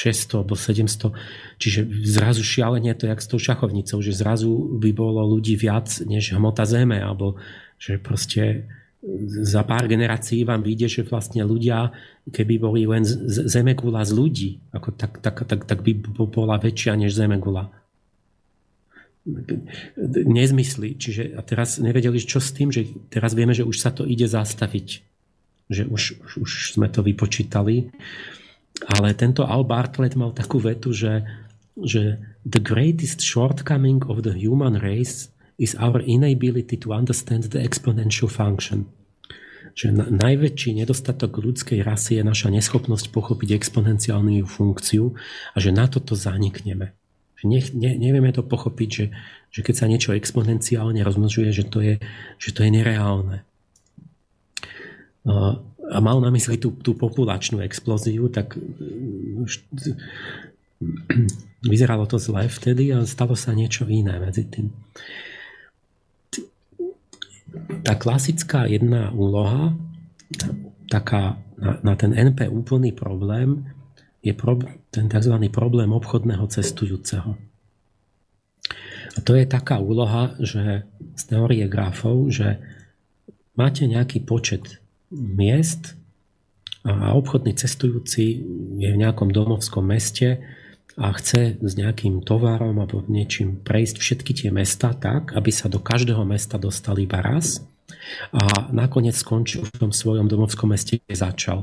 600 0.08 0.40
alebo 0.40 0.56
700. 0.56 1.12
Čiže 1.60 1.80
zrazu 2.08 2.44
šialenie 2.44 2.96
to 2.96 3.08
je 3.08 3.12
jak 3.12 3.24
s 3.24 3.28
tou 3.32 3.40
šachovnicou, 3.40 4.00
že 4.00 4.16
zrazu 4.16 4.52
by 4.52 4.92
bolo 4.96 5.24
ľudí 5.36 5.56
viac 5.60 5.92
než 6.04 6.36
hmota 6.36 6.64
zeme, 6.64 7.00
alebo 7.00 7.40
že 7.80 8.00
proste 8.00 8.68
za 9.46 9.62
pár 9.62 9.86
generácií 9.86 10.42
vám 10.42 10.66
vyjde, 10.66 10.90
že 10.90 11.02
vlastne 11.06 11.46
ľudia, 11.46 11.94
keby 12.26 12.58
boli 12.58 12.90
len 12.90 13.06
zemegula 13.28 14.02
z 14.02 14.12
ľudí, 14.18 14.50
ako 14.74 14.98
tak, 14.98 15.22
tak, 15.22 15.46
tak, 15.46 15.62
tak 15.70 15.80
by 15.86 15.94
bola 16.26 16.58
väčšia 16.58 16.98
než 16.98 17.14
zemegula 17.14 17.70
nezmysly. 20.26 20.96
Čiže 20.96 21.34
a 21.34 21.42
teraz 21.42 21.82
nevedeli, 21.82 22.22
čo 22.22 22.38
s 22.38 22.54
tým, 22.54 22.70
že 22.70 22.86
teraz 23.10 23.34
vieme, 23.34 23.58
že 23.58 23.66
už 23.66 23.78
sa 23.82 23.90
to 23.90 24.06
ide 24.06 24.30
zastaviť. 24.30 25.02
Že 25.66 25.84
už, 25.90 26.02
už, 26.22 26.32
už 26.46 26.52
sme 26.78 26.88
to 26.94 27.02
vypočítali. 27.02 27.90
Ale 28.86 29.18
tento 29.18 29.42
Al 29.50 29.66
Bartlett 29.66 30.14
mal 30.14 30.30
takú 30.30 30.62
vetu, 30.62 30.94
že, 30.94 31.26
že 31.74 32.22
the 32.46 32.62
greatest 32.62 33.26
shortcoming 33.26 34.06
of 34.06 34.22
the 34.22 34.36
human 34.36 34.78
race 34.78 35.34
is 35.58 35.76
our 35.80 36.04
inability 36.04 36.76
to 36.84 36.92
understand 36.92 37.52
the 37.52 37.62
exponential 37.62 38.28
function. 38.28 38.90
Že 39.76 39.92
na, 39.92 40.06
najväčší 40.08 40.80
nedostatok 40.80 41.44
ľudskej 41.44 41.84
rasy 41.84 42.20
je 42.20 42.24
naša 42.24 42.48
neschopnosť 42.48 43.12
pochopiť 43.12 43.60
exponenciálnu 43.60 44.44
funkciu 44.48 45.16
a 45.52 45.58
že 45.60 45.76
na 45.76 45.88
toto 45.92 46.16
zanikneme 46.16 46.96
ne, 47.46 47.62
ne, 47.74 47.92
nevieme 47.96 48.34
to 48.34 48.42
pochopiť, 48.42 48.90
že, 48.90 49.06
že 49.54 49.62
keď 49.62 49.76
sa 49.78 49.86
niečo 49.90 50.12
exponenciálne 50.18 51.00
rozmnožuje, 51.06 51.54
že 51.54 51.64
to 51.70 51.80
je, 51.80 51.96
že 52.42 52.50
to 52.52 52.66
je 52.66 52.72
nereálne. 52.74 53.46
A 55.26 55.98
mal 56.02 56.18
na 56.22 56.34
mysli 56.34 56.58
tú, 56.58 56.74
tú 56.82 56.98
populačnú 56.98 57.62
explóziu, 57.62 58.30
tak 58.30 58.58
vyzeralo 61.66 62.06
to 62.10 62.18
zle 62.18 62.46
vtedy 62.50 62.94
a 62.94 63.06
stalo 63.06 63.38
sa 63.38 63.54
niečo 63.54 63.86
iné 63.90 64.18
medzi 64.18 64.46
tým. 64.46 64.74
Tá 67.86 67.94
klasická 67.96 68.66
jedna 68.66 69.12
úloha, 69.14 69.74
taká 70.90 71.40
na, 71.56 71.80
na 71.82 71.94
ten 71.96 72.12
NP 72.12 72.52
úplný 72.52 72.92
problém, 72.92 73.66
je 74.26 74.34
ten 74.90 75.06
tzv. 75.06 75.36
problém 75.54 75.94
obchodného 75.94 76.50
cestujúceho. 76.50 77.38
A 79.16 79.20
to 79.22 79.38
je 79.38 79.46
taká 79.46 79.80
úloha, 79.80 80.34
že 80.42 80.84
z 81.16 81.24
teórie 81.30 81.70
grafov, 81.70 82.34
že 82.34 82.60
máte 83.56 83.86
nejaký 83.86 84.26
počet 84.26 84.82
miest 85.14 85.96
a 86.86 87.14
obchodný 87.18 87.56
cestujúci 87.56 88.44
je 88.78 88.90
v 88.94 89.00
nejakom 89.00 89.32
domovskom 89.34 89.86
meste 89.86 90.42
a 90.96 91.12
chce 91.12 91.60
s 91.60 91.74
nejakým 91.76 92.24
tovarom 92.24 92.80
alebo 92.80 93.04
niečím 93.12 93.60
prejsť 93.60 93.96
všetky 94.00 94.32
tie 94.32 94.50
mesta 94.52 94.96
tak, 94.96 95.36
aby 95.36 95.52
sa 95.52 95.68
do 95.68 95.84
každého 95.84 96.24
mesta 96.24 96.56
dostali 96.56 97.04
iba 97.04 97.20
raz 97.20 97.60
a 98.32 98.72
nakoniec 98.72 99.16
skončil 99.20 99.68
v 99.68 99.76
tom 99.76 99.92
svojom 99.92 100.32
domovskom 100.32 100.72
meste, 100.72 101.04
kde 101.04 101.16
začal. 101.16 101.60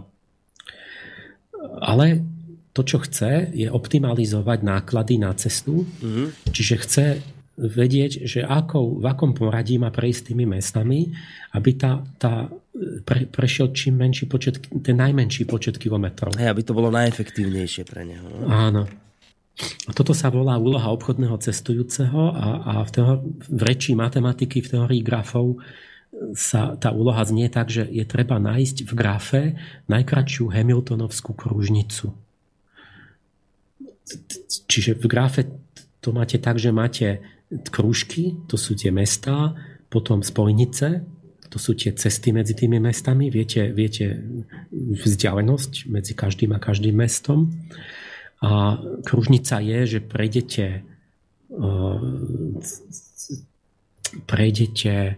Ale 1.81 2.21
to, 2.73 2.85
čo 2.85 3.01
chce, 3.05 3.53
je 3.53 3.69
optimalizovať 3.69 4.59
náklady 4.65 5.21
na 5.21 5.33
cestu. 5.37 5.85
Mm-hmm. 5.85 6.27
Čiže 6.53 6.75
chce 6.81 7.07
vedieť, 7.53 8.25
že 8.25 8.41
ako, 8.41 9.01
v 9.01 9.05
akom 9.13 9.37
poradí 9.37 9.77
má 9.77 9.93
prejsť 9.93 10.33
tými 10.33 10.49
mestami, 10.49 11.13
aby 11.53 11.71
tá, 11.77 12.01
tá 12.17 12.49
pre, 13.05 13.29
prešiel 13.29 13.77
čím 13.77 14.01
menší 14.01 14.25
počet, 14.25 14.57
ten 14.81 14.97
najmenší 14.97 15.45
počet 15.45 15.77
kilometrov. 15.77 16.33
Hej, 16.41 16.49
aby 16.49 16.63
to 16.65 16.73
bolo 16.73 16.89
najefektívnejšie 16.89 17.85
pre 17.85 18.09
neho. 18.09 18.25
No? 18.25 18.49
Áno. 18.49 18.83
Toto 19.93 20.17
sa 20.17 20.33
volá 20.33 20.57
úloha 20.57 20.89
obchodného 20.89 21.37
cestujúceho 21.37 22.33
a, 22.33 22.49
a 22.63 22.73
v, 22.89 22.91
teho, 22.91 23.13
v 23.53 23.63
reči 23.63 23.93
matematiky, 23.93 24.65
v 24.65 24.71
teórii 24.79 25.03
grafov 25.05 25.61
sa 26.37 26.77
tá 26.77 26.93
úloha 26.93 27.25
znie 27.25 27.49
tak, 27.49 27.73
že 27.73 27.89
je 27.89 28.05
treba 28.05 28.37
nájsť 28.37 28.77
v 28.85 28.93
grafe 28.93 29.43
najkračšiu 29.89 30.53
Hamiltonovskú 30.53 31.33
kružnicu. 31.37 32.13
Čiže 34.69 34.97
v 35.01 35.07
grafe 35.09 35.49
to 36.05 36.13
máte 36.13 36.37
tak, 36.37 36.61
že 36.61 36.75
máte 36.75 37.23
krúžky, 37.73 38.37
to 38.49 38.57
sú 38.61 38.77
tie 38.77 38.93
mestá, 38.93 39.57
potom 39.93 40.25
spojnice, 40.25 41.05
to 41.53 41.61
sú 41.61 41.77
tie 41.77 41.93
cesty 41.93 42.33
medzi 42.33 42.57
tými 42.57 42.81
mestami, 42.81 43.29
viete, 43.29 43.69
viete 43.77 44.25
vzdialenosť 44.73 45.93
medzi 45.93 46.17
každým 46.17 46.57
a 46.57 46.59
každým 46.61 46.97
mestom. 46.97 47.53
A 48.43 48.79
kružnica 49.07 49.63
je, 49.63 49.79
že 49.87 49.99
prejdete 50.03 50.83
uh, 51.55 52.03
prejdete 54.27 55.17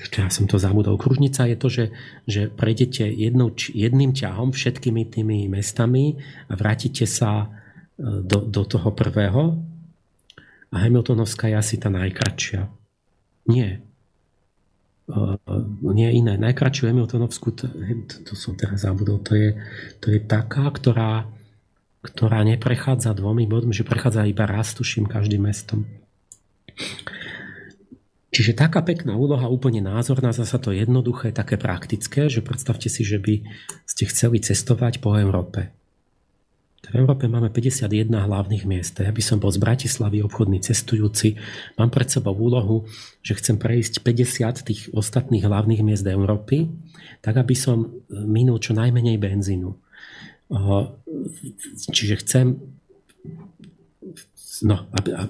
ja 0.00 0.32
som 0.32 0.48
to 0.48 0.56
zabudol. 0.56 0.96
Kružnica 0.96 1.44
je 1.44 1.56
to, 1.60 1.68
že, 1.68 1.84
že 2.24 2.48
prejdete 2.48 3.04
jednou, 3.04 3.52
jedným 3.52 4.16
ťahom 4.16 4.48
všetkými 4.48 5.04
tými 5.12 5.44
mestami 5.52 6.16
a 6.48 6.56
vrátite 6.56 7.04
sa 7.04 7.44
uh, 7.44 8.24
do, 8.24 8.40
do 8.40 8.62
toho 8.64 8.96
prvého 8.96 9.60
a 10.70 10.76
Hamiltonovská 10.86 11.52
je 11.52 11.56
asi 11.58 11.76
tá 11.76 11.92
najkračšia. 11.92 12.70
Nie. 13.50 13.82
Uh, 15.10 15.36
nie 15.90 16.08
iné. 16.16 16.38
Najkračšiu 16.38 16.88
Hamiltonovskú, 16.88 17.52
to, 17.52 17.68
to, 18.08 18.16
to 18.24 18.32
som 18.38 18.54
teraz 18.56 18.86
zabudol, 18.86 19.20
to 19.20 19.36
je, 19.36 19.58
to 20.00 20.14
je 20.14 20.20
taká, 20.22 20.70
ktorá, 20.70 21.28
ktorá 22.00 22.40
neprechádza 22.44 23.12
dvomi 23.12 23.44
bodmi, 23.44 23.76
že 23.76 23.84
prechádza 23.84 24.24
iba 24.24 24.48
raz, 24.48 24.72
tuším, 24.72 25.04
každým 25.04 25.44
mestom. 25.44 25.84
Čiže 28.30 28.54
taká 28.54 28.80
pekná 28.86 29.18
úloha, 29.18 29.50
úplne 29.50 29.82
názorná, 29.82 30.30
zasa 30.30 30.56
to 30.62 30.70
jednoduché, 30.70 31.34
také 31.34 31.58
praktické, 31.58 32.30
že 32.30 32.40
predstavte 32.46 32.86
si, 32.86 33.02
že 33.02 33.18
by 33.18 33.42
ste 33.84 34.06
chceli 34.06 34.38
cestovať 34.38 35.02
po 35.02 35.18
Európe. 35.18 35.74
V 36.90 36.98
Európe 36.98 37.30
máme 37.30 37.54
51 37.54 38.08
hlavných 38.08 38.64
miest. 38.66 38.98
Ja 38.98 39.14
by 39.14 39.22
som 39.22 39.38
bol 39.38 39.52
z 39.54 39.62
Bratislavy 39.62 40.26
obchodný 40.26 40.58
cestujúci. 40.58 41.38
Mám 41.78 41.92
pred 41.94 42.10
sebou 42.10 42.34
úlohu, 42.34 42.88
že 43.22 43.38
chcem 43.38 43.60
prejsť 43.60 44.02
50 44.02 44.66
tých 44.66 44.80
ostatných 44.90 45.46
hlavných 45.46 45.86
miest 45.86 46.02
Európy, 46.02 46.66
tak 47.22 47.38
aby 47.38 47.54
som 47.54 47.94
minul 48.10 48.58
čo 48.58 48.74
najmenej 48.74 49.22
benzínu. 49.22 49.70
Čiže 51.94 52.14
chcem 52.26 52.46
No, 54.60 54.76
a, 54.92 54.98
a 55.16 55.22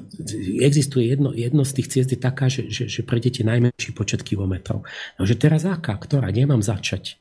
existuje 0.58 1.06
jedno, 1.06 1.30
jedno 1.30 1.62
z 1.62 1.78
tých 1.78 1.88
ciest 1.94 2.10
je 2.10 2.18
taká, 2.18 2.50
že, 2.50 2.66
že, 2.66 2.90
že 2.90 3.06
prejdete 3.06 3.46
najmenší 3.46 3.94
počet 3.94 4.26
kilometrov. 4.26 4.82
No, 4.82 5.22
že 5.22 5.38
teraz 5.38 5.62
aká? 5.62 5.94
Ktorá? 5.94 6.34
Kde 6.34 6.50
mám 6.50 6.66
začať? 6.66 7.14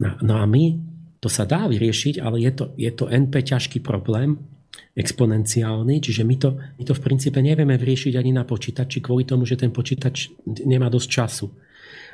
No, 0.00 0.16
no 0.24 0.40
a 0.40 0.48
my 0.48 0.80
to 1.20 1.28
sa 1.28 1.44
dá 1.44 1.68
vyriešiť, 1.68 2.24
ale 2.24 2.40
je 2.40 2.52
to, 2.56 2.64
je 2.80 2.88
to 2.88 3.12
NP 3.12 3.36
ťažký 3.36 3.84
problém, 3.84 4.40
exponenciálny, 4.94 5.98
čiže 6.02 6.22
my 6.22 6.36
to, 6.38 6.50
my 6.54 6.82
to 6.86 6.94
v 6.94 7.04
princípe 7.04 7.38
nevieme 7.38 7.74
vyriešiť 7.74 8.14
ani 8.14 8.30
na 8.30 8.46
počítači 8.46 9.02
kvôli 9.02 9.26
tomu, 9.26 9.42
že 9.42 9.58
ten 9.58 9.74
počítač 9.74 10.30
nemá 10.46 10.86
dosť 10.86 11.08
času. 11.10 11.46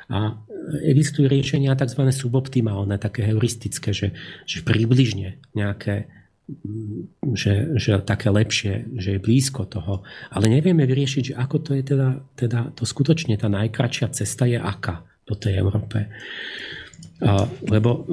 A 0.09 0.33
existujú 0.85 1.27
riešenia 1.27 1.73
tzv. 1.77 2.07
suboptimálne, 2.13 3.01
také 3.01 3.25
heuristické, 3.25 3.91
že, 3.91 4.13
že 4.45 4.61
približne 4.61 5.41
nejaké 5.57 6.09
že, 7.31 7.79
že 7.79 7.95
také 8.03 8.27
lepšie, 8.27 8.91
že 8.99 9.15
je 9.15 9.23
blízko 9.23 9.71
toho. 9.71 10.03
Ale 10.35 10.51
nevieme 10.51 10.83
vyriešiť, 10.83 11.31
že 11.31 11.37
ako 11.39 11.57
to 11.63 11.71
je 11.79 11.83
teda, 11.85 12.09
teda 12.35 12.59
to 12.75 12.83
skutočne 12.83 13.39
tá 13.39 13.47
najkračšia 13.47 14.11
cesta 14.11 14.43
je 14.49 14.59
aká 14.59 15.05
do 15.23 15.37
tej 15.37 15.63
Európe. 15.63 16.11
Uh, 17.21 17.45
lebo 17.69 18.03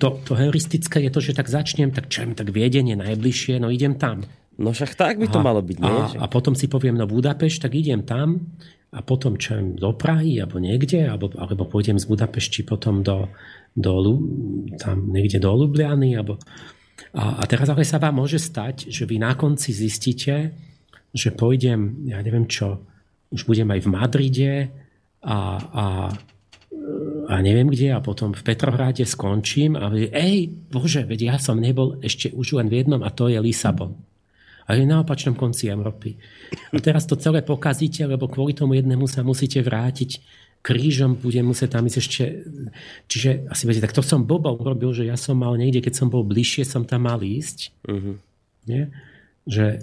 to, 0.00 0.08
to 0.24 0.32
heuristické 0.32 1.04
je 1.04 1.12
to, 1.12 1.20
že 1.20 1.36
tak 1.36 1.52
začnem, 1.52 1.92
tak 1.92 2.08
čo 2.08 2.24
tak 2.32 2.48
viedenie 2.48 2.96
najbližšie, 2.96 3.60
no 3.60 3.68
idem 3.68 4.00
tam. 4.00 4.24
No 4.58 4.74
však 4.74 4.98
tak 4.98 5.22
by 5.22 5.30
to 5.30 5.38
a, 5.38 5.44
malo 5.46 5.62
byť, 5.62 5.78
nie? 5.78 5.98
A, 6.18 6.26
a 6.26 6.26
potom 6.26 6.58
si 6.58 6.66
poviem, 6.66 6.98
no 6.98 7.06
Budapešť, 7.06 7.70
tak 7.70 7.78
idem 7.78 8.02
tam 8.02 8.58
a 8.90 9.04
potom 9.06 9.38
čo 9.38 9.60
do 9.62 9.94
Prahy 9.94 10.42
alebo 10.42 10.58
niekde, 10.58 11.06
alebo, 11.06 11.30
alebo 11.38 11.68
pôjdem 11.68 11.94
z 11.94 12.10
Budapešti 12.10 12.66
potom 12.66 13.06
do, 13.06 13.30
do, 13.78 14.18
tam 14.82 15.14
niekde 15.14 15.38
do 15.38 15.54
Lubliany, 15.54 16.18
alebo, 16.18 16.42
a, 17.14 17.38
a 17.38 17.42
teraz 17.46 17.70
ale 17.70 17.86
sa 17.86 18.02
vám 18.02 18.18
môže 18.18 18.42
stať, 18.42 18.90
že 18.90 19.06
vy 19.06 19.22
na 19.22 19.38
konci 19.38 19.70
zistíte, 19.70 20.50
že 21.14 21.30
pôjdem, 21.30 22.10
ja 22.10 22.18
neviem 22.18 22.50
čo, 22.50 22.82
už 23.30 23.46
budem 23.46 23.70
aj 23.70 23.80
v 23.84 23.88
Madride 23.92 24.52
a, 25.22 25.38
a 25.60 25.84
a 27.28 27.44
neviem 27.44 27.68
kde 27.68 27.92
a 27.92 28.00
potom 28.00 28.32
v 28.32 28.40
Petrohrade 28.40 29.04
skončím 29.04 29.76
a 29.76 29.92
ej, 29.92 30.48
bože, 30.72 31.04
veď 31.04 31.20
ja 31.20 31.36
som 31.36 31.60
nebol 31.60 32.00
ešte 32.00 32.32
už 32.32 32.56
len 32.56 32.72
v 32.72 32.80
jednom 32.80 33.04
a 33.04 33.12
to 33.12 33.28
je 33.28 33.36
Lisabon. 33.36 34.00
A 34.68 34.76
je 34.76 34.84
na 34.84 35.00
opačnom 35.00 35.32
konci 35.32 35.72
Európy. 35.72 36.20
A 36.70 36.78
teraz 36.78 37.08
to 37.08 37.16
celé 37.16 37.40
pokazíte, 37.40 38.04
lebo 38.04 38.28
kvôli 38.28 38.52
tomu 38.52 38.76
jednému 38.76 39.08
sa 39.08 39.24
musíte 39.24 39.64
vrátiť 39.64 40.20
krížom, 40.60 41.16
budem 41.16 41.48
musieť 41.48 41.80
tam 41.80 41.88
ísť 41.88 41.98
ešte... 41.98 42.24
Čiže 43.08 43.48
asi 43.48 43.62
viete, 43.64 43.80
tak 43.80 43.96
to 43.96 44.04
som 44.04 44.28
Boba 44.28 44.52
urobil, 44.52 44.92
že 44.92 45.08
ja 45.08 45.16
som 45.16 45.40
mal 45.40 45.56
niekde, 45.56 45.80
keď 45.80 46.04
som 46.04 46.08
bol 46.12 46.20
bližšie, 46.20 46.68
som 46.68 46.84
tam 46.84 47.08
mal 47.08 47.22
ísť. 47.24 47.72
Uh-huh. 47.88 48.20
Nie? 48.68 48.92
Že 49.48 49.80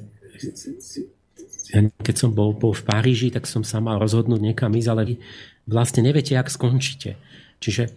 keď 2.05 2.15
som 2.15 2.37
bol, 2.37 2.53
bol 2.53 2.77
v 2.77 2.85
Paríži, 2.85 3.33
tak 3.33 3.49
som 3.49 3.65
sa 3.65 3.81
mal 3.81 3.97
rozhodnúť 3.97 4.37
niekam 4.37 4.69
ísť, 4.77 4.89
ale 4.91 5.17
vlastne 5.65 6.05
neviete, 6.05 6.37
jak 6.37 6.51
skončíte. 6.51 7.17
Čiže 7.57 7.89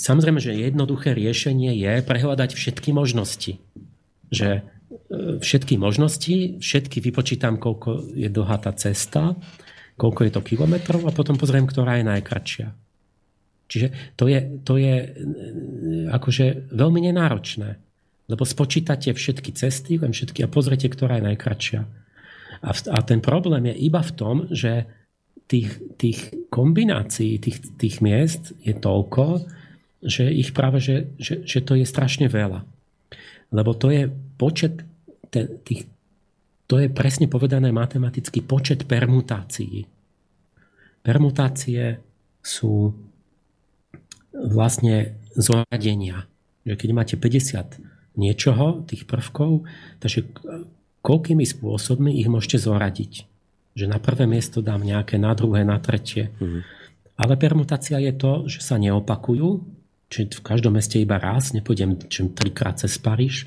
samozrejme, 0.00 0.42
že 0.42 0.58
jednoduché 0.58 1.14
riešenie 1.14 1.76
je 1.78 2.02
prehľadať 2.02 2.58
všetky 2.58 2.90
možnosti. 2.90 3.62
Že 4.34 4.66
všetky 5.40 5.76
možnosti, 5.76 6.60
všetky 6.60 7.04
vypočítam, 7.04 7.60
koľko 7.60 8.12
je 8.16 8.28
dlhá 8.32 8.56
tá 8.60 8.72
cesta, 8.72 9.36
koľko 10.00 10.20
je 10.24 10.32
to 10.32 10.40
kilometrov 10.40 11.04
a 11.04 11.12
potom 11.12 11.36
pozriem, 11.36 11.68
ktorá 11.68 12.00
je 12.00 12.08
najkračšia. 12.08 12.68
Čiže 13.68 14.16
to 14.16 14.32
je, 14.32 14.38
to 14.64 14.80
je 14.80 14.96
e, 14.96 15.08
akože 16.08 16.72
veľmi 16.72 17.04
nenáročné, 17.12 17.76
lebo 18.32 18.48
spočítate 18.48 19.12
všetky 19.12 19.52
cesty 19.52 20.00
len 20.00 20.16
všetky 20.16 20.40
a 20.40 20.48
pozrite, 20.48 20.88
ktorá 20.88 21.20
je 21.20 21.28
najkračšia. 21.28 21.80
A, 22.64 22.70
a 22.72 22.98
ten 23.04 23.20
problém 23.20 23.68
je 23.68 23.74
iba 23.84 24.00
v 24.00 24.14
tom, 24.16 24.36
že 24.48 24.88
tých, 25.48 25.80
tých 26.00 26.48
kombinácií, 26.48 27.36
tých, 27.40 27.76
tých 27.76 28.00
miest 28.00 28.56
je 28.64 28.72
toľko, 28.72 29.44
že 30.00 30.32
ich 30.32 30.56
práve, 30.56 30.80
že, 30.80 31.12
že, 31.20 31.44
že 31.44 31.60
to 31.60 31.76
je 31.76 31.84
strašne 31.84 32.28
veľa. 32.28 32.64
Lebo 33.52 33.72
to 33.76 33.92
je 33.92 34.12
počet 34.38 34.86
tých, 35.66 35.90
to 36.70 36.74
je 36.80 36.88
presne 36.88 37.26
povedané 37.28 37.74
matematický 37.74 38.40
počet 38.46 38.86
permutácií. 38.88 39.84
Permutácie 41.04 42.00
sú 42.40 42.94
vlastne 44.32 45.18
zoradenia. 45.34 46.24
Keď 46.64 46.90
máte 46.92 47.14
50 47.18 47.80
niečoho, 48.18 48.82
tých 48.84 49.06
prvkov, 49.06 49.64
takže 50.02 50.26
koľkými 51.00 51.46
spôsobmi 51.46 52.18
ich 52.18 52.28
môžete 52.28 52.58
zoradiť. 52.60 53.12
Že 53.78 53.86
na 53.86 53.98
prvé 54.02 54.26
miesto 54.26 54.58
dám 54.58 54.82
nejaké, 54.82 55.16
na 55.16 55.32
druhé, 55.38 55.62
na 55.62 55.78
tretie. 55.78 56.34
Mm. 56.42 56.66
Ale 57.14 57.34
permutácia 57.38 58.02
je 58.02 58.12
to, 58.14 58.50
že 58.50 58.60
sa 58.60 58.76
neopakujú, 58.76 59.62
čiže 60.10 60.42
v 60.42 60.46
každom 60.46 60.74
meste 60.76 60.98
iba 60.98 61.16
raz, 61.16 61.54
nepôjdem 61.54 61.96
čím 62.10 62.34
trikrát 62.34 62.78
cez 62.82 62.98
Paríž. 62.98 63.46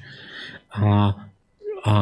A, 0.72 1.14
a 1.84 1.93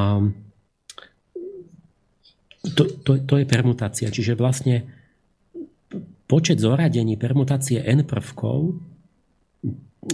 to, 2.76 2.84
to, 3.02 3.12
to 3.26 3.34
je 3.40 3.46
permutácia. 3.50 4.08
Čiže 4.14 4.38
vlastne 4.38 4.86
počet 6.30 6.62
zoradení 6.62 7.18
permutácie 7.18 7.82
n 7.82 8.06
prvkov 8.06 8.78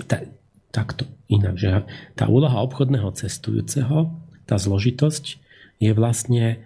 ta, 0.07 0.23
takto 0.72 1.03
inak, 1.27 1.56
že 1.60 1.84
tá 2.15 2.32
úloha 2.32 2.64
obchodného 2.64 3.11
cestujúceho, 3.11 4.15
tá 4.48 4.56
zložitosť 4.56 5.26
je 5.84 5.91
vlastne 5.91 6.64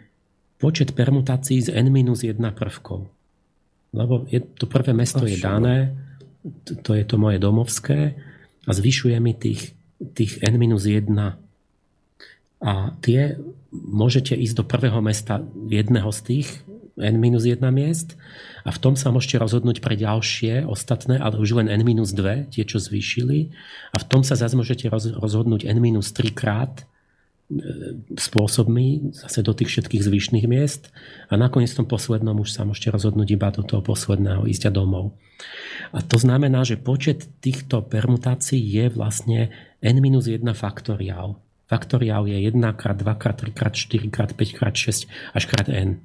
počet 0.62 0.94
permutácií 0.94 1.64
z 1.64 1.74
n-1 1.74 2.38
prvkov. 2.54 3.08
Lebo 3.90 4.30
je, 4.30 4.44
to 4.44 4.70
prvé 4.70 4.94
mesto 4.94 5.26
je 5.26 5.40
dané, 5.42 5.98
to, 6.66 6.78
to 6.78 6.92
je 6.94 7.04
to 7.08 7.16
moje 7.18 7.42
domovské 7.42 8.14
a 8.68 8.70
zvyšuje 8.70 9.18
mi 9.18 9.34
tých, 9.34 9.74
tých 10.14 10.38
n-1 10.46 11.49
A 12.60 12.92
tie 13.00 13.40
môžete 13.72 14.36
ísť 14.36 14.56
do 14.60 14.66
prvého 14.68 15.00
mesta 15.00 15.40
jedného 15.72 16.12
z 16.12 16.20
tých 16.26 16.50
n-1 17.00 17.64
miest 17.72 18.20
a 18.68 18.76
v 18.76 18.80
tom 18.84 19.00
sa 19.00 19.10
môžete 19.10 19.40
rozhodnúť 19.40 19.80
pre 19.80 19.96
ďalšie, 19.96 20.68
ostatné, 20.68 21.16
ale 21.16 21.40
už 21.40 21.64
len 21.64 21.72
n-2, 21.72 22.52
tie, 22.52 22.64
čo 22.68 22.78
zvýšili. 22.78 23.56
A 23.96 23.98
v 23.98 24.06
tom 24.06 24.22
sa 24.28 24.36
zase 24.36 24.60
môžete 24.60 24.92
rozhodnúť 24.92 25.64
n-3 25.64 26.36
krát 26.36 26.84
e, 26.84 26.86
spôsobmi 28.20 29.16
zase 29.16 29.40
do 29.40 29.56
tých 29.56 29.72
všetkých 29.72 30.04
zvyšných 30.04 30.46
miest 30.52 30.92
a 31.32 31.40
nakoniec 31.40 31.72
v 31.72 31.80
tom 31.84 31.88
poslednom 31.88 32.36
už 32.44 32.52
sa 32.52 32.68
môžete 32.68 32.92
rozhodnúť 32.92 33.30
iba 33.32 33.48
do 33.56 33.64
toho 33.64 33.80
posledného 33.80 34.44
ísť 34.44 34.68
a 34.68 34.72
domov. 34.76 35.16
A 35.96 36.04
to 36.04 36.20
znamená, 36.20 36.68
že 36.68 36.76
počet 36.76 37.32
týchto 37.40 37.80
permutácií 37.88 38.60
je 38.60 38.92
vlastne 38.92 39.56
n-1 39.80 40.44
faktoriál. 40.52 41.40
Faktoriál 41.70 42.26
je 42.26 42.50
1 42.50 42.74
krát, 42.74 42.98
2 42.98 43.14
krát, 43.16 43.38
3 43.38 43.54
krát, 43.54 43.74
4 43.78 44.10
krát, 44.10 44.34
5 44.34 44.58
krát, 44.58 44.74
6 44.74 45.06
až 45.38 45.44
krát 45.46 45.70
n. 45.70 46.02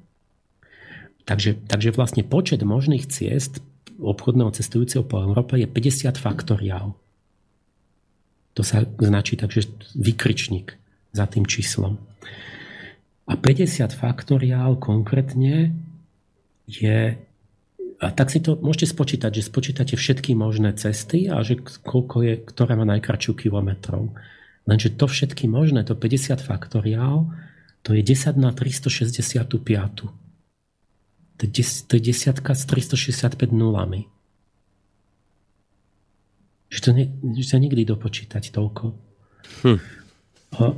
Takže, 1.25 1.57
takže 1.65 1.89
vlastne 1.89 2.21
počet 2.21 2.61
možných 2.61 3.09
ciest 3.09 3.65
obchodného 3.97 4.53
cestujúceho 4.53 5.01
po 5.01 5.25
Európe 5.25 5.57
je 5.57 5.65
50 5.65 6.21
faktoriál. 6.21 6.93
To 8.53 8.61
sa 8.61 8.85
značí 8.85 9.35
takže 9.35 9.67
vykričník 9.97 10.77
za 11.11 11.25
tým 11.25 11.49
číslom. 11.49 11.97
A 13.25 13.33
50 13.33 13.89
faktoriál 13.97 14.77
konkrétne 14.77 15.73
je 16.69 17.17
a 17.95 18.11
tak 18.11 18.27
si 18.27 18.43
to 18.43 18.59
môžete 18.59 18.91
spočítať, 18.91 19.31
že 19.39 19.47
spočítate 19.47 19.95
všetky 19.95 20.35
možné 20.35 20.75
cesty 20.75 21.31
a 21.31 21.39
že 21.41 21.63
koľko 21.63 22.27
je, 22.27 22.33
ktorá 22.43 22.75
má 22.75 22.83
najkračšiu 22.83 23.33
kilometrov. 23.39 24.11
Lenže 24.65 24.97
to 24.97 25.05
všetky 25.05 25.45
možné, 25.45 25.85
to 25.85 25.93
50 25.93 26.41
faktoriál, 26.41 27.29
to 27.85 27.93
je 27.93 28.01
10 28.01 28.33
na 28.41 28.49
365. 28.49 30.09
To 31.35 31.41
je, 31.43 31.49
des, 31.51 31.69
to 31.85 31.93
je 31.99 32.01
desiatka 32.01 32.57
s 32.57 32.65
365 32.65 33.53
nulami. 33.53 34.09
Že 36.73 36.79
to, 36.81 36.89
ne, 36.97 37.05
že 37.37 37.45
sa 37.45 37.61
nikdy 37.61 37.85
dopočítať 37.85 38.49
toľko. 38.49 38.85
Hm. 39.61 39.79
A, 40.57 40.73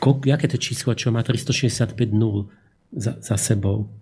koľko, 0.00 0.24
jaké 0.24 0.46
to 0.48 0.56
číslo, 0.56 0.96
čo 0.96 1.12
má 1.12 1.20
365 1.20 1.92
nul 2.16 2.48
za, 2.88 3.20
za 3.20 3.36
sebou? 3.36 3.92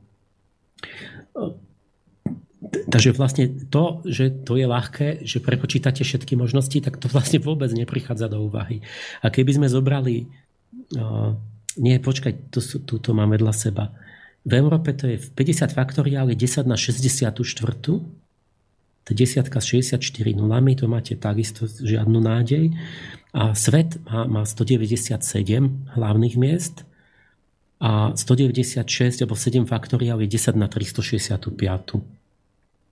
Takže 2.94 3.10
vlastne 3.18 3.50
to, 3.74 4.06
že 4.06 4.46
to 4.46 4.54
je 4.54 4.70
ľahké, 4.70 5.26
že 5.26 5.42
prepočítate 5.42 6.06
všetky 6.06 6.38
možnosti, 6.38 6.78
tak 6.78 7.02
to 7.02 7.10
vlastne 7.10 7.42
vôbec 7.42 7.74
neprichádza 7.74 8.30
do 8.30 8.46
úvahy. 8.46 8.86
A 9.18 9.34
keby 9.34 9.58
sme 9.58 9.66
zobrali... 9.66 10.30
Uh, 10.94 11.34
nie, 11.74 11.98
počkaj, 11.98 12.54
tu, 12.54 12.62
tu 12.62 12.94
to 13.02 13.10
mám 13.10 13.34
vedľa 13.34 13.50
seba. 13.50 13.90
V 14.46 14.52
Európe 14.54 14.94
to 14.94 15.10
je 15.10 15.18
50 15.18 15.74
faktoriál 15.74 16.30
je 16.30 16.38
10 16.38 16.70
na 16.70 16.78
64. 16.78 17.34
To 19.04 19.10
desiatka 19.10 19.58
s 19.58 19.66
64 19.74 19.98
nulami, 20.38 20.78
to 20.78 20.86
máte 20.86 21.18
takisto 21.18 21.66
žiadnu 21.66 22.22
nádej. 22.22 22.78
A 23.34 23.58
svet 23.58 23.98
má, 24.06 24.30
má 24.30 24.42
197 24.46 25.18
hlavných 25.98 26.36
miest 26.38 26.86
a 27.82 28.14
196 28.14 29.26
alebo 29.26 29.34
7 29.34 29.66
faktoriál 29.66 30.22
je 30.22 30.30
10 30.30 30.54
na 30.54 30.70
365 30.70 32.23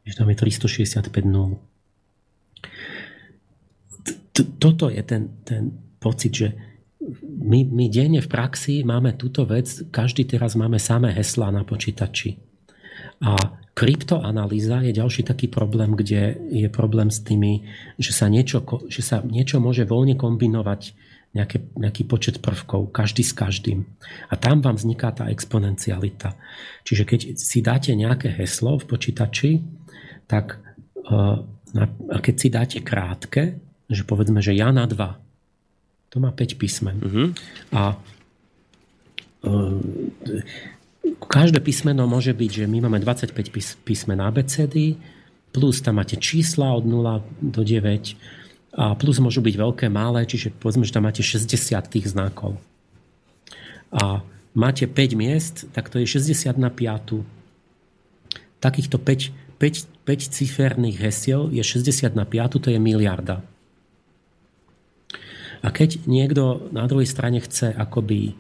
že 0.03 0.15
tam 0.19 0.29
je 0.31 0.37
365 0.37 1.09
nul. 1.27 1.59
Toto 4.33 4.89
je 4.89 5.03
ten, 5.05 5.29
ten 5.45 5.71
pocit, 6.01 6.33
že 6.33 6.49
my, 7.23 7.67
my 7.69 7.87
denne 7.91 8.23
v 8.23 8.31
praxi 8.31 8.87
máme 8.87 9.19
túto 9.19 9.43
vec, 9.45 9.69
každý 9.91 10.25
teraz 10.25 10.55
máme 10.55 10.79
samé 10.79 11.11
heslá 11.13 11.51
na 11.51 11.67
počítači. 11.67 12.39
A 13.23 13.35
kryptoanalýza 13.75 14.83
je 14.87 14.93
ďalší 14.95 15.23
taký 15.27 15.47
problém, 15.51 15.95
kde 15.95 16.39
je 16.51 16.69
problém 16.71 17.11
s 17.11 17.23
tými, 17.23 17.67
že 17.99 18.15
sa 18.15 18.27
niečo, 18.31 18.63
že 18.87 19.03
sa 19.03 19.23
niečo 19.23 19.59
môže 19.59 19.87
voľne 19.87 20.15
kombinovať 20.15 20.95
nejaké, 21.33 21.65
nejaký 21.75 22.03
počet 22.05 22.37
prvkov, 22.45 22.93
každý 22.93 23.25
s 23.25 23.33
každým. 23.33 23.89
A 24.29 24.37
tam 24.37 24.61
vám 24.61 24.77
vzniká 24.77 25.11
tá 25.17 25.33
exponencialita. 25.33 26.37
Čiže 26.85 27.05
keď 27.09 27.21
si 27.41 27.65
dáte 27.65 27.97
nejaké 27.97 28.29
heslo 28.37 28.77
v 28.77 28.85
počítači, 28.85 29.51
tak 30.33 30.57
e, 31.05 31.21
a 32.09 32.17
keď 32.25 32.35
si 32.41 32.49
dáte 32.49 32.79
krátke, 32.81 33.61
že 33.93 34.09
povedzme, 34.09 34.41
že 34.41 34.57
ja 34.57 34.73
na 34.73 34.89
2, 34.89 34.97
to 36.09 36.17
má 36.21 36.33
5 36.33 36.57
písmen. 36.57 36.97
Uh-huh. 37.01 37.29
A 37.73 37.97
e, 39.45 39.49
každé 41.29 41.61
písmeno 41.61 42.09
môže 42.09 42.33
byť, 42.33 42.65
že 42.65 42.67
my 42.69 42.89
máme 42.89 43.05
25 43.05 43.85
písmen 43.85 44.21
ABCD, 44.25 44.97
plus 45.53 45.85
tam 45.85 46.01
máte 46.01 46.17
čísla 46.17 46.73
od 46.73 46.89
0 46.89 47.21
do 47.45 47.61
9 47.61 48.17
a 48.73 48.97
plus 48.97 49.21
môžu 49.21 49.45
byť 49.45 49.55
veľké, 49.61 49.87
malé, 49.93 50.25
čiže 50.25 50.49
povedzme, 50.57 50.89
že 50.89 50.97
tam 50.97 51.05
máte 51.05 51.21
60 51.21 51.77
tých 51.93 52.09
znakov. 52.09 52.57
A 53.93 54.25
máte 54.57 54.89
5 54.89 55.13
miest, 55.13 55.69
tak 55.77 55.93
to 55.93 56.01
je 56.01 56.09
60 56.09 56.57
na 56.57 56.73
5. 56.73 57.21
Takýchto 58.65 58.97
5 58.97 59.53
5, 59.63 59.92
5 60.03 60.35
ciferných 60.35 60.99
hesiel 60.99 61.51
je 61.55 61.63
60 61.63 62.19
na 62.19 62.27
5, 62.27 62.59
to 62.59 62.69
je 62.71 62.79
miliarda. 62.79 63.43
A 65.63 65.69
keď 65.71 66.03
niekto 66.11 66.71
na 66.75 66.91
druhej 66.91 67.07
strane 67.07 67.39
chce 67.39 67.71
akoby 67.71 68.35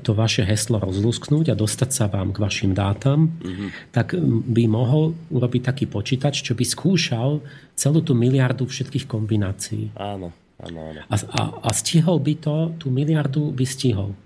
to 0.00 0.16
vaše 0.16 0.40
heslo 0.48 0.80
rozlusknúť 0.80 1.52
a 1.52 1.58
dostať 1.58 1.90
sa 1.92 2.04
vám 2.08 2.32
k 2.32 2.40
vašim 2.40 2.72
dátam, 2.72 3.36
mm-hmm. 3.36 3.92
tak 3.92 4.16
by 4.48 4.64
mohol 4.64 5.12
urobiť 5.28 5.62
taký 5.70 5.84
počítač, 5.84 6.40
čo 6.40 6.56
by 6.56 6.64
skúšal 6.64 7.44
celú 7.76 8.00
tú 8.00 8.16
miliardu 8.16 8.64
všetkých 8.64 9.04
kombinácií. 9.04 9.92
Áno, 10.00 10.32
áno, 10.56 10.78
áno. 10.88 11.00
A, 11.04 11.14
a, 11.20 11.40
a 11.68 11.70
stihol 11.76 12.16
by 12.16 12.34
to, 12.40 12.56
tú 12.80 12.88
miliardu 12.88 13.52
by 13.52 13.64
stihol. 13.68 14.16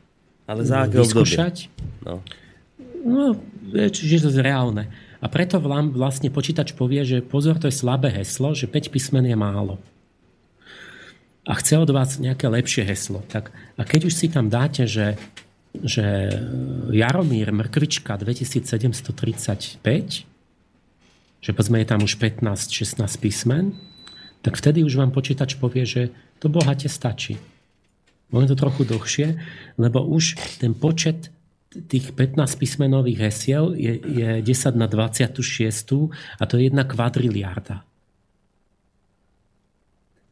Ale 0.47 0.62
za 0.62 0.86
aké 0.86 1.02
Vyskúšať? 1.02 1.69
No. 2.06 2.23
no, 3.02 3.36
čiže 3.74 4.24
to 4.24 4.32
je 4.32 4.40
reálne. 4.40 4.89
A 5.19 5.27
preto 5.27 5.59
vlastne 5.62 6.31
počítač 6.31 6.78
povie, 6.78 7.03
že 7.03 7.19
pozor, 7.27 7.59
to 7.59 7.66
je 7.66 7.74
slabé 7.74 8.15
heslo, 8.15 8.55
že 8.55 8.70
5 8.70 8.95
písmen 8.95 9.27
je 9.27 9.35
málo. 9.35 9.82
A 11.49 11.59
chce 11.59 11.81
od 11.81 11.90
vás 11.90 12.20
nejaké 12.23 12.47
lepšie 12.47 12.86
heslo. 12.86 13.24
Tak, 13.27 13.51
a 13.51 13.82
keď 13.82 14.12
už 14.12 14.15
si 14.15 14.28
tam 14.31 14.47
dáte, 14.53 14.86
že, 14.86 15.19
že 15.74 16.31
Jaromír 16.93 17.51
Mrkvička 17.51 18.15
2735, 18.20 19.82
že 21.39 21.51
povedzme 21.51 21.78
je 21.82 21.89
tam 21.89 22.01
už 22.05 22.15
15-16 22.20 23.01
písmen, 23.19 23.74
tak 24.45 24.55
vtedy 24.55 24.86
už 24.86 25.03
vám 25.03 25.11
počítač 25.11 25.59
povie, 25.59 25.82
že 25.82 26.15
to 26.39 26.47
bohate 26.47 26.86
stačí. 26.86 27.40
Môže 28.28 28.55
to 28.55 28.61
trochu 28.61 28.85
dlhšie, 28.85 29.40
lebo 29.81 30.05
už 30.05 30.36
ten 30.61 30.77
počet 30.77 31.32
tých 31.69 32.16
15 32.16 32.40
písmenových 32.57 33.28
hesiel 33.28 33.77
je, 33.77 34.01
je 34.01 34.31
10 34.40 34.73
na 34.81 34.89
26 34.89 35.36
a 36.40 36.43
to 36.49 36.57
je 36.57 36.73
jedna 36.73 36.89
kvadriliarda. 36.89 37.85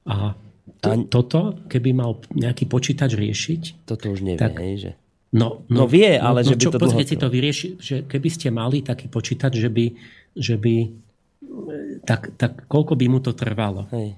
A 0.06 0.38
to, 0.80 0.90
a... 0.92 0.96
toto, 1.10 1.60
keby 1.68 1.92
mal 1.92 2.16
nejaký 2.32 2.64
počítač 2.64 3.18
riešiť... 3.18 3.84
Toto 3.84 4.08
už 4.08 4.24
nevie, 4.24 4.40
tak, 4.40 4.56
hej, 4.56 4.74
že... 4.80 4.90
No, 5.36 5.66
no, 5.68 5.84
no 5.84 5.90
vie, 5.90 6.16
ale 6.16 6.40
no, 6.40 6.48
že 6.48 6.56
by 6.56 6.64
čo, 6.64 6.72
to 6.72 6.80
dlho... 6.80 7.00
si 7.04 7.16
to 7.18 7.28
vyrieši, 7.28 7.68
že 7.76 7.96
keby 8.08 8.28
ste 8.32 8.48
mali 8.48 8.80
taký 8.80 9.10
počítač, 9.10 9.60
že 9.60 9.68
by, 9.68 9.86
že 10.32 10.56
by 10.56 10.74
tak, 12.06 12.32
tak 12.38 12.52
koľko 12.70 12.96
by 12.96 13.06
mu 13.10 13.18
to 13.20 13.36
trvalo? 13.36 13.90
Hej. 13.92 14.16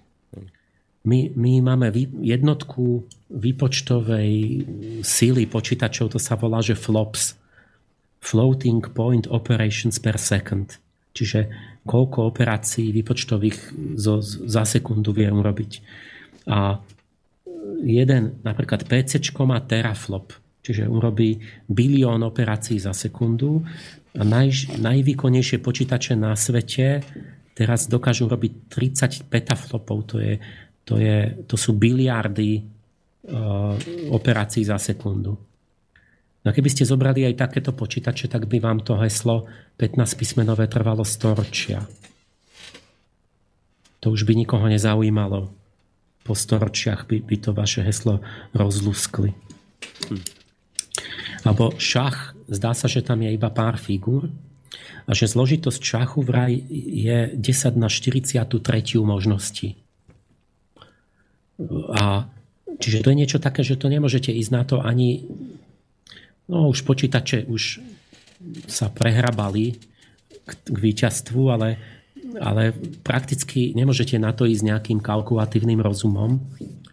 My, 1.09 1.32
my 1.32 1.52
máme 1.64 1.89
jednotku 2.20 3.09
výpočtovej 3.32 4.32
síly 5.01 5.48
počítačov, 5.48 6.12
to 6.12 6.20
sa 6.20 6.36
volá, 6.36 6.60
že 6.60 6.76
FLOPS. 6.76 7.40
Floating 8.18 8.82
Point 8.93 9.30
Operations 9.30 9.97
per 10.02 10.18
Second. 10.18 10.68
Čiže 11.14 11.48
koľko 11.86 12.28
operácií 12.28 12.93
výpočtových 12.93 13.72
zo, 13.97 14.20
za 14.22 14.66
sekundu 14.68 15.14
vie 15.14 15.30
urobiť. 15.30 15.72
A 16.51 16.82
jeden, 17.82 18.43
napríklad 18.43 18.85
PC 18.85 19.22
má 19.47 19.62
teraflop, 19.64 20.35
čiže 20.60 20.90
urobí 20.90 21.40
bilión 21.70 22.20
operácií 22.26 22.76
za 22.76 22.93
sekundu 22.93 23.64
a 24.18 24.22
naj, 24.26 24.78
najvýkonnejšie 24.78 25.62
počítače 25.62 26.18
na 26.18 26.35
svete 26.35 27.02
teraz 27.59 27.90
dokážu 27.90 28.30
robiť 28.30 28.52
30 28.70 29.26
petaflopov, 29.26 30.14
to 30.14 30.22
je 30.22 30.39
to, 30.89 30.97
je, 30.97 31.44
to 31.44 31.60
sú 31.60 31.77
biliardy 31.77 32.65
uh, 32.65 33.77
operácií 34.09 34.65
za 34.65 34.81
sekundu. 34.81 35.36
No 36.40 36.48
keby 36.48 36.73
ste 36.73 36.89
zobrali 36.89 37.28
aj 37.28 37.44
takéto 37.44 37.77
počítače, 37.77 38.24
tak 38.32 38.48
by 38.48 38.56
vám 38.56 38.81
to 38.81 38.97
heslo 38.97 39.44
15 39.77 40.01
písmenové 40.16 40.65
trvalo 40.65 41.05
100 41.05 41.36
ročia. 41.36 41.85
To 44.01 44.16
už 44.16 44.24
by 44.24 44.32
nikoho 44.32 44.65
nezaujímalo. 44.65 45.52
Po 46.24 46.32
storočiach 46.32 47.05
by, 47.05 47.20
by 47.20 47.36
to 47.36 47.51
vaše 47.52 47.85
heslo 47.85 48.24
rozluskli. 48.56 49.36
Hm. 50.09 50.24
Alebo 51.44 51.77
šach, 51.77 52.32
zdá 52.48 52.73
sa, 52.73 52.89
že 52.89 53.05
tam 53.05 53.20
je 53.20 53.36
iba 53.36 53.52
pár 53.52 53.77
figúr 53.77 54.32
a 55.05 55.10
že 55.12 55.28
zložitosť 55.28 55.81
šachu 55.85 56.20
vraj 56.24 56.56
je 56.73 57.32
10 57.36 57.77
na 57.77 57.93
43 57.93 58.56
možnosti. 59.05 59.77
A 61.94 62.30
čiže 62.78 63.02
to 63.02 63.10
je 63.10 63.18
niečo 63.18 63.39
také, 63.43 63.66
že 63.66 63.78
to 63.78 63.90
nemôžete 63.90 64.30
ísť 64.30 64.51
na 64.55 64.62
to 64.62 64.78
ani 64.78 65.26
no 66.47 66.70
už 66.70 66.86
počítače 66.86 67.51
už 67.51 67.82
sa 68.70 68.86
prehrabali 68.89 69.74
k, 70.47 70.51
k 70.55 70.76
víťazstvu, 70.78 71.43
ale, 71.51 71.68
ale 72.39 72.70
prakticky 73.02 73.74
nemôžete 73.74 74.16
na 74.22 74.30
to 74.30 74.47
ísť 74.47 74.62
nejakým 74.62 74.98
kalkulatívnym 75.02 75.82
rozumom 75.82 76.39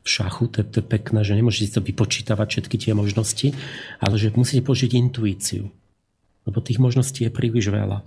v 0.01 0.07
šachu, 0.09 0.49
to, 0.49 0.65
to 0.65 0.81
je 0.81 0.85
pekné, 0.85 1.21
že 1.21 1.37
nemôžete 1.37 1.77
to 1.77 1.81
vypočítavať 1.85 2.47
všetky 2.49 2.75
tie 2.77 2.93
možnosti, 2.97 3.53
ale 4.01 4.17
že 4.17 4.33
musíte 4.33 4.65
použiť 4.65 4.91
intuíciu 4.97 5.69
lebo 6.45 6.61
tých 6.61 6.77
možností 6.77 7.25
je 7.25 7.33
príliš 7.33 7.73
veľa. 7.73 8.05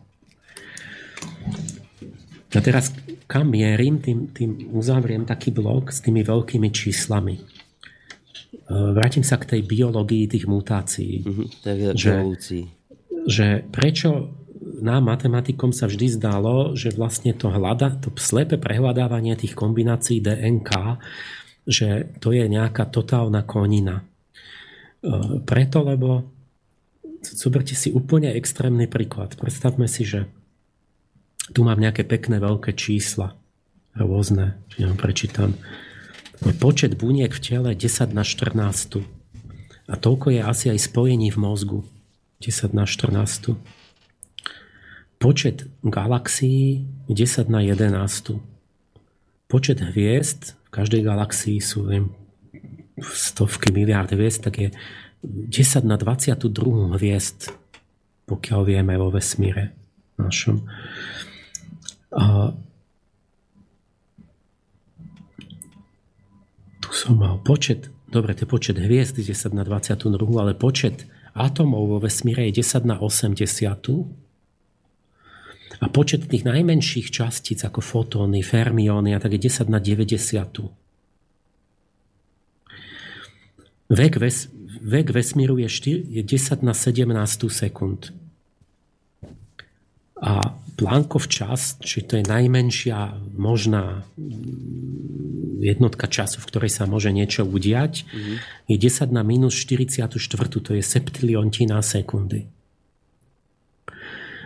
A 2.48 2.60
teraz 2.64 2.96
kam 3.28 3.52
mierim, 3.52 4.00
tým, 4.00 4.32
tým 4.32 4.72
uzavriem 4.72 5.28
taký 5.28 5.52
blok 5.52 5.92
s 5.92 6.00
tými 6.00 6.24
veľkými 6.24 6.72
číslami. 6.72 7.36
E, 7.36 7.42
vrátim 8.72 9.20
sa 9.20 9.36
k 9.36 9.56
tej 9.56 9.60
biológii 9.68 10.32
tých 10.32 10.48
mutácií. 10.48 11.20
Mm-hmm, 11.20 11.92
že, 11.92 12.14
že 13.28 13.46
prečo 13.68 14.32
nám 14.80 15.12
matematikom 15.12 15.76
sa 15.76 15.92
vždy 15.92 16.16
zdalo, 16.16 16.72
že 16.72 16.96
vlastne 16.96 17.36
to 17.36 17.52
hľada, 17.52 18.00
to 18.00 18.08
slepé 18.16 18.56
prehľadávanie 18.56 19.36
tých 19.36 19.52
kombinácií 19.52 20.24
DNK, 20.24 20.70
že 21.68 22.16
to 22.16 22.32
je 22.32 22.48
nejaká 22.48 22.88
totálna 22.88 23.44
konina. 23.44 24.00
E, 24.00 24.04
preto, 25.44 25.84
lebo 25.84 26.24
zoberte 27.20 27.76
si 27.76 27.92
úplne 27.92 28.32
extrémny 28.32 28.88
príklad. 28.88 29.36
Predstavme 29.36 29.84
si, 29.84 30.08
že 30.08 30.32
tu 31.52 31.60
mám 31.64 31.80
nejaké 31.80 32.04
pekné 32.04 32.40
veľké 32.40 32.76
čísla, 32.76 33.36
rôzne, 33.96 34.58
či 34.72 34.84
vám 34.84 34.98
prečítam. 35.00 35.56
Počet 36.62 36.94
buniek 36.94 37.34
v 37.34 37.40
tele 37.42 37.70
10 37.74 38.14
na 38.14 38.22
14. 38.22 39.02
A 39.88 39.94
toľko 39.96 40.30
je 40.30 40.40
asi 40.44 40.66
aj 40.70 40.78
spojení 40.92 41.34
v 41.34 41.38
mozgu. 41.40 41.78
10 42.38 42.70
na 42.76 42.86
14. 42.86 43.58
Počet 45.18 45.66
galaxií 45.82 46.86
10 47.10 47.50
na 47.50 47.64
11. 47.66 48.38
Počet 49.50 49.82
hviezd 49.82 50.58
v 50.68 50.70
každej 50.70 51.00
galaxii 51.00 51.58
sú 51.64 51.88
viem, 51.88 52.12
stovky 53.00 53.72
miliárd 53.72 54.12
hviezd, 54.12 54.44
tak 54.44 54.60
je 54.60 54.68
10 55.24 55.88
na 55.88 55.96
22 55.96 56.92
hviezd, 57.00 57.56
pokiaľ 58.28 58.60
vieme 58.68 58.94
vo 59.00 59.08
vesmíre 59.08 59.72
našom. 60.20 60.68
A 62.12 62.56
tu 66.80 66.88
som 66.96 67.20
mal 67.20 67.36
počet, 67.44 67.92
dobre, 68.08 68.32
to 68.32 68.48
je 68.48 68.50
počet 68.50 68.76
hviezd 68.80 69.20
10 69.20 69.52
na 69.52 69.64
22, 69.64 70.16
ale 70.40 70.56
počet 70.56 71.04
atomov 71.36 71.86
vo 71.86 71.98
vesmíre 72.00 72.48
je 72.48 72.64
10 72.64 72.88
na 72.88 72.96
80. 72.96 74.18
A 75.78 75.86
počet 75.92 76.26
tých 76.26 76.42
najmenších 76.42 77.12
častíc 77.12 77.62
ako 77.62 77.78
fotóny, 77.84 78.42
fermióny 78.42 79.14
a 79.14 79.22
tak 79.22 79.38
je 79.38 79.46
10 79.46 79.70
na 79.70 79.78
90. 79.78 80.18
Vek, 83.88 84.20
ves, 84.20 84.48
vek 84.82 85.12
vesmíru 85.12 85.56
je, 85.60 85.68
4, 85.68 86.08
je 86.18 86.22
10 86.24 86.66
na 86.66 86.74
17 86.74 87.08
sekúnd. 87.48 88.12
A 90.18 90.58
Planckov 90.78 91.26
čas, 91.26 91.74
či 91.82 92.06
to 92.06 92.22
je 92.22 92.24
najmenšia 92.24 93.18
možná 93.34 94.06
jednotka 95.58 96.06
času, 96.06 96.38
v 96.38 96.48
ktorej 96.54 96.70
sa 96.70 96.86
môže 96.86 97.10
niečo 97.10 97.42
udiať, 97.42 98.06
mm-hmm. 98.06 98.36
je 98.70 98.76
10 98.78 99.10
na 99.10 99.26
minus 99.26 99.58
44, 99.58 100.14
to 100.62 100.70
je 100.78 100.82
septiliontina 100.82 101.82
sekundy. 101.82 102.46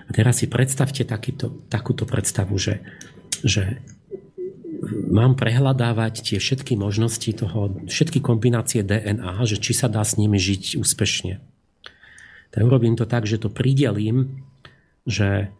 A 0.08 0.10
teraz 0.10 0.40
si 0.40 0.48
predstavte 0.48 1.04
takýto, 1.04 1.68
takúto 1.68 2.08
predstavu, 2.08 2.56
že, 2.56 2.80
že 3.44 3.84
mám 5.08 5.38
prehľadávať 5.38 6.32
tie 6.32 6.38
všetky 6.40 6.74
možnosti 6.74 7.28
toho, 7.36 7.76
všetky 7.86 8.18
kombinácie 8.18 8.82
DNA, 8.82 9.44
že 9.46 9.60
či 9.60 9.72
sa 9.76 9.86
dá 9.86 10.02
s 10.02 10.18
nimi 10.18 10.40
žiť 10.40 10.80
úspešne. 10.80 11.38
Tak 12.52 12.60
urobím 12.60 12.98
to 12.98 13.08
tak, 13.08 13.24
že 13.24 13.40
to 13.40 13.48
pridelím, 13.48 14.44
že 15.08 15.54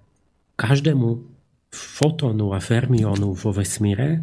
každému 0.56 1.08
fotónu 1.72 2.52
a 2.52 2.60
fermiónu 2.60 3.32
vo 3.32 3.50
vesmíre 3.50 4.20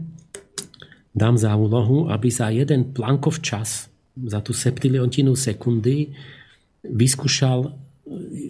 dám 1.10 1.36
za 1.36 1.58
úlohu, 1.58 2.08
aby 2.08 2.30
za 2.30 2.54
jeden 2.54 2.94
plankov 2.94 3.42
čas, 3.42 3.90
za 4.14 4.40
tú 4.46 4.54
septiliontinu 4.54 5.34
sekundy, 5.34 6.14
vyskúšal 6.86 7.74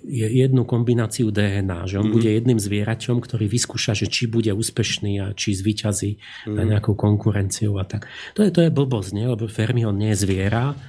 jednu 0.07 0.63
kombináciu 0.63 1.35
DNA, 1.35 1.83
že 1.83 1.99
on 1.99 2.07
mm-hmm. 2.07 2.15
bude 2.15 2.29
jedným 2.31 2.59
zvieraťom, 2.59 3.19
ktorý 3.19 3.51
vyskúša, 3.51 3.91
že 3.91 4.07
či 4.07 4.31
bude 4.31 4.55
úspešný 4.55 5.19
a 5.19 5.25
či 5.35 5.51
zvyťazí 5.51 6.11
mm-hmm. 6.15 6.55
na 6.55 6.63
nejakú 6.63 6.95
konkurenciu 6.95 7.75
a 7.75 7.83
tak. 7.83 8.07
To 8.39 8.47
je, 8.47 8.55
to 8.55 8.63
je 8.63 8.71
blbosť, 8.71 9.11
nie? 9.11 9.27
lebo 9.27 9.51
fermion 9.51 9.95
nie 9.95 10.15
je 10.15 10.23
zviera, 10.23 10.79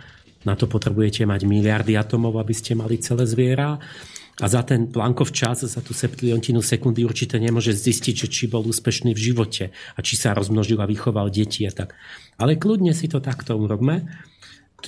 na 0.46 0.54
to 0.56 0.70
potrebujete 0.70 1.26
mať 1.26 1.44
miliardy 1.44 1.98
atomov, 1.98 2.38
aby 2.38 2.54
ste 2.54 2.78
mali 2.78 2.96
celé 3.02 3.26
zviera 3.26 3.76
a 4.40 4.46
za 4.48 4.64
ten 4.64 4.88
Plankov 4.88 5.36
čas, 5.36 5.62
za 5.62 5.80
tú 5.84 5.92
septiliontinu 5.92 6.64
sekundy 6.64 7.04
určite 7.04 7.36
nemôže 7.36 7.76
zistiť, 7.76 8.14
že 8.24 8.28
či 8.32 8.44
bol 8.48 8.64
úspešný 8.64 9.12
v 9.12 9.20
živote 9.20 9.64
a 9.70 9.98
či 10.00 10.16
sa 10.16 10.32
rozmnožil 10.32 10.80
a 10.80 10.88
vychoval 10.88 11.28
deti 11.28 11.68
a 11.68 11.72
tak. 11.72 11.92
Ale 12.40 12.56
kľudne 12.56 12.96
si 12.96 13.06
to 13.06 13.20
takto 13.20 13.52
urobme 13.54 14.08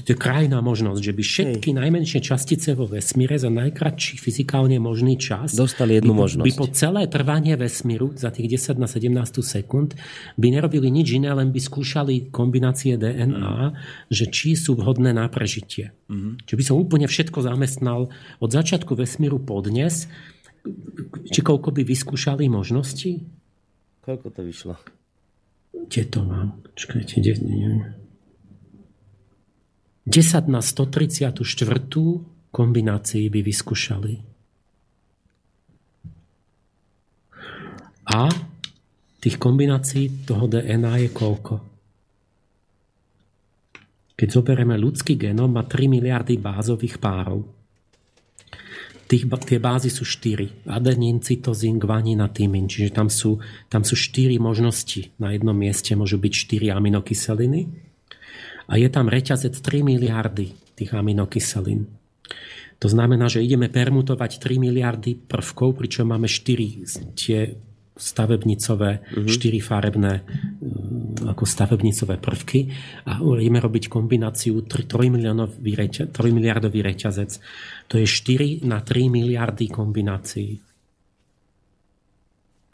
krajná 0.00 0.64
možnosť, 0.64 1.00
že 1.04 1.12
by 1.12 1.22
všetky 1.22 1.68
Hej. 1.70 1.78
najmenšie 1.84 2.20
častice 2.24 2.72
vo 2.72 2.88
vesmíre 2.88 3.36
za 3.36 3.52
najkratší 3.52 4.16
fyzikálne 4.16 4.80
možný 4.80 5.20
čas 5.20 5.52
dostali 5.52 6.00
jednu 6.00 6.16
by, 6.16 6.18
možnosť. 6.24 6.46
By 6.48 6.52
po 6.56 6.66
celé 6.72 7.02
trvanie 7.12 7.54
vesmíru 7.60 8.16
za 8.16 8.32
tých 8.32 8.56
10 8.56 8.80
na 8.80 8.88
17 8.88 9.12
sekúnd 9.44 9.92
by 10.40 10.46
nerobili 10.48 10.88
nič 10.88 11.20
iné, 11.20 11.30
len 11.36 11.52
by 11.52 11.60
skúšali 11.60 12.32
kombinácie 12.32 12.96
DNA, 12.96 13.52
mm. 13.68 13.74
že 14.08 14.24
či 14.32 14.56
sú 14.56 14.80
vhodné 14.80 15.12
na 15.12 15.28
prežitie. 15.28 15.92
Mm. 16.08 16.40
Čiže 16.48 16.58
by 16.58 16.64
som 16.64 16.76
úplne 16.80 17.06
všetko 17.06 17.44
zamestnal 17.44 18.08
od 18.40 18.50
začiatku 18.50 18.96
vesmíru 18.96 19.36
po 19.44 19.60
dnes, 19.60 20.08
či 21.28 21.40
koľko 21.44 21.74
by 21.74 21.82
vyskúšali 21.84 22.48
možnosti? 22.48 23.20
Koľko 24.02 24.26
to 24.32 24.40
vyšlo? 24.40 24.74
Kde 25.72 26.02
to 26.08 26.20
mám? 26.24 26.62
Čakajte, 26.78 27.20
kde, 27.20 27.32
neviem. 27.42 28.01
10 30.02 30.50
na 30.50 30.58
134 30.58 31.38
kombinácií 32.50 33.30
by 33.30 33.40
vyskúšali. 33.40 34.14
A 38.10 38.26
tých 39.22 39.38
kombinácií 39.38 40.26
toho 40.26 40.50
DNA 40.50 41.06
je 41.06 41.10
koľko? 41.14 41.54
Keď 44.18 44.28
zoberieme 44.28 44.74
ľudský 44.74 45.14
genom, 45.14 45.54
má 45.54 45.62
3 45.62 45.86
miliardy 45.86 46.34
bázových 46.34 46.98
párov. 46.98 47.46
Tých, 49.06 49.30
tie 49.46 49.58
bázy 49.62 49.86
sú 49.86 50.02
4. 50.02 50.66
Adenín, 50.66 51.22
cytozín, 51.22 51.78
gvanín 51.78 52.18
a 52.22 52.28
tymín. 52.30 52.66
Čiže 52.66 52.90
tam 52.90 53.06
sú, 53.06 53.38
tam 53.70 53.86
sú 53.86 53.94
4 53.94 54.34
možnosti. 54.42 55.14
Na 55.22 55.30
jednom 55.30 55.54
mieste 55.54 55.94
môžu 55.94 56.18
byť 56.18 56.32
4 56.32 56.74
aminokyseliny 56.74 57.91
a 58.68 58.78
je 58.78 58.88
tam 58.90 59.10
reťazec 59.10 59.54
3 59.54 59.82
miliardy 59.82 60.54
tých 60.76 60.90
aminokyselín. 60.94 61.88
To 62.82 62.90
znamená, 62.90 63.30
že 63.30 63.46
ideme 63.46 63.70
permutovať 63.70 64.42
3 64.42 64.58
miliardy 64.58 65.14
prvkov, 65.14 65.78
pričom 65.78 66.10
máme 66.10 66.26
4 66.26 67.14
tie 67.14 67.54
stavebnicové, 67.92 69.04
mm-hmm. 69.04 69.28
4 69.30 69.60
farebné 69.62 70.12
mm, 70.26 71.30
ako 71.30 71.44
stavebnicové 71.46 72.18
prvky 72.18 72.72
a 73.06 73.22
ideme 73.22 73.62
robiť 73.62 73.86
kombináciu 73.86 74.66
3, 74.66 74.88
3, 74.88 76.10
3 76.10 76.18
miliardový 76.34 76.80
reťazec. 76.82 77.30
To 77.86 78.00
je 78.00 78.06
4 78.08 78.66
na 78.66 78.82
3 78.82 79.12
miliardy 79.12 79.70
kombinácií. 79.70 80.58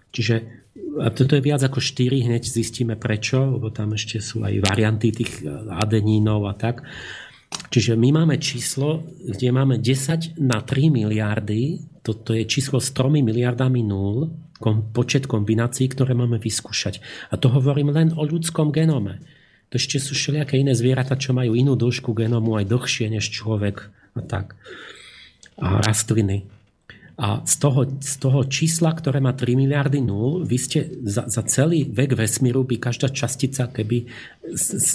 Čiže 0.08 0.64
a 0.98 1.12
toto 1.12 1.36
je 1.36 1.42
viac 1.44 1.60
ako 1.60 1.78
4, 1.78 2.26
hneď 2.26 2.42
zistíme 2.48 2.96
prečo, 2.96 3.44
lebo 3.44 3.68
tam 3.68 3.92
ešte 3.92 4.18
sú 4.18 4.42
aj 4.42 4.64
varianty 4.64 5.12
tých 5.12 5.44
adenínov 5.68 6.48
a 6.48 6.54
tak. 6.56 6.82
Čiže 7.68 7.96
my 7.96 8.24
máme 8.24 8.36
číslo, 8.40 9.04
kde 9.24 9.48
máme 9.52 9.80
10 9.80 10.40
na 10.40 10.60
3 10.60 10.92
miliardy, 10.92 11.80
toto 12.00 12.32
je 12.32 12.44
číslo 12.48 12.80
s 12.80 12.92
3 12.92 13.20
miliardami 13.20 13.84
nul, 13.84 14.32
počet 14.90 15.30
kombinácií, 15.30 15.86
ktoré 15.92 16.18
máme 16.18 16.42
vyskúšať. 16.42 16.98
A 17.30 17.38
to 17.38 17.52
hovorím 17.52 17.94
len 17.94 18.10
o 18.16 18.26
ľudskom 18.26 18.74
genome. 18.74 19.22
To 19.70 19.76
ešte 19.76 20.00
sú 20.00 20.16
všelijaké 20.16 20.58
iné 20.58 20.72
zvieratá, 20.72 21.14
čo 21.14 21.36
majú 21.36 21.52
inú 21.52 21.76
dĺžku 21.76 22.16
genomu 22.16 22.56
aj 22.56 22.72
dlhšie 22.72 23.06
než 23.12 23.28
človek 23.30 23.92
a 24.16 24.22
tak. 24.24 24.56
a 25.60 25.82
rastliny. 25.84 26.57
A 27.18 27.42
z 27.42 27.54
toho, 27.58 27.82
z 27.98 28.14
toho 28.22 28.46
čísla, 28.46 28.94
ktoré 28.94 29.18
má 29.18 29.34
3 29.34 29.58
miliardy 29.58 29.98
nul, 29.98 30.46
vy 30.46 30.54
ste 30.54 30.86
za, 31.02 31.26
za 31.26 31.42
celý 31.50 31.82
vek 31.82 32.14
vesmíru 32.14 32.62
by 32.62 32.78
každá 32.78 33.10
častica, 33.10 33.66
keby 33.66 34.06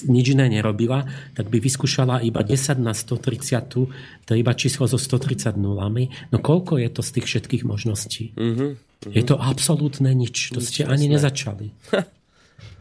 nič 0.07 0.25
iné 0.31 0.47
nerobila, 0.47 1.03
tak 1.35 1.51
by 1.51 1.59
vyskúšala 1.59 2.23
iba 2.23 2.39
10 2.39 2.79
na 2.79 2.95
130, 2.95 4.23
to 4.23 4.29
je 4.31 4.39
iba 4.39 4.55
číslo 4.55 4.87
so 4.87 4.95
130 4.95 5.59
nulami. 5.59 6.15
No 6.31 6.39
koľko 6.39 6.79
je 6.79 6.89
to 6.95 7.03
z 7.03 7.19
tých 7.19 7.25
všetkých 7.27 7.63
možností? 7.67 8.31
Uh-huh. 8.39 8.79
Je 9.11 9.23
to 9.27 9.35
absolútne 9.35 10.07
nič. 10.15 10.55
To 10.55 10.63
ste 10.63 10.87
ani 10.87 11.11
nezačali. 11.11 11.75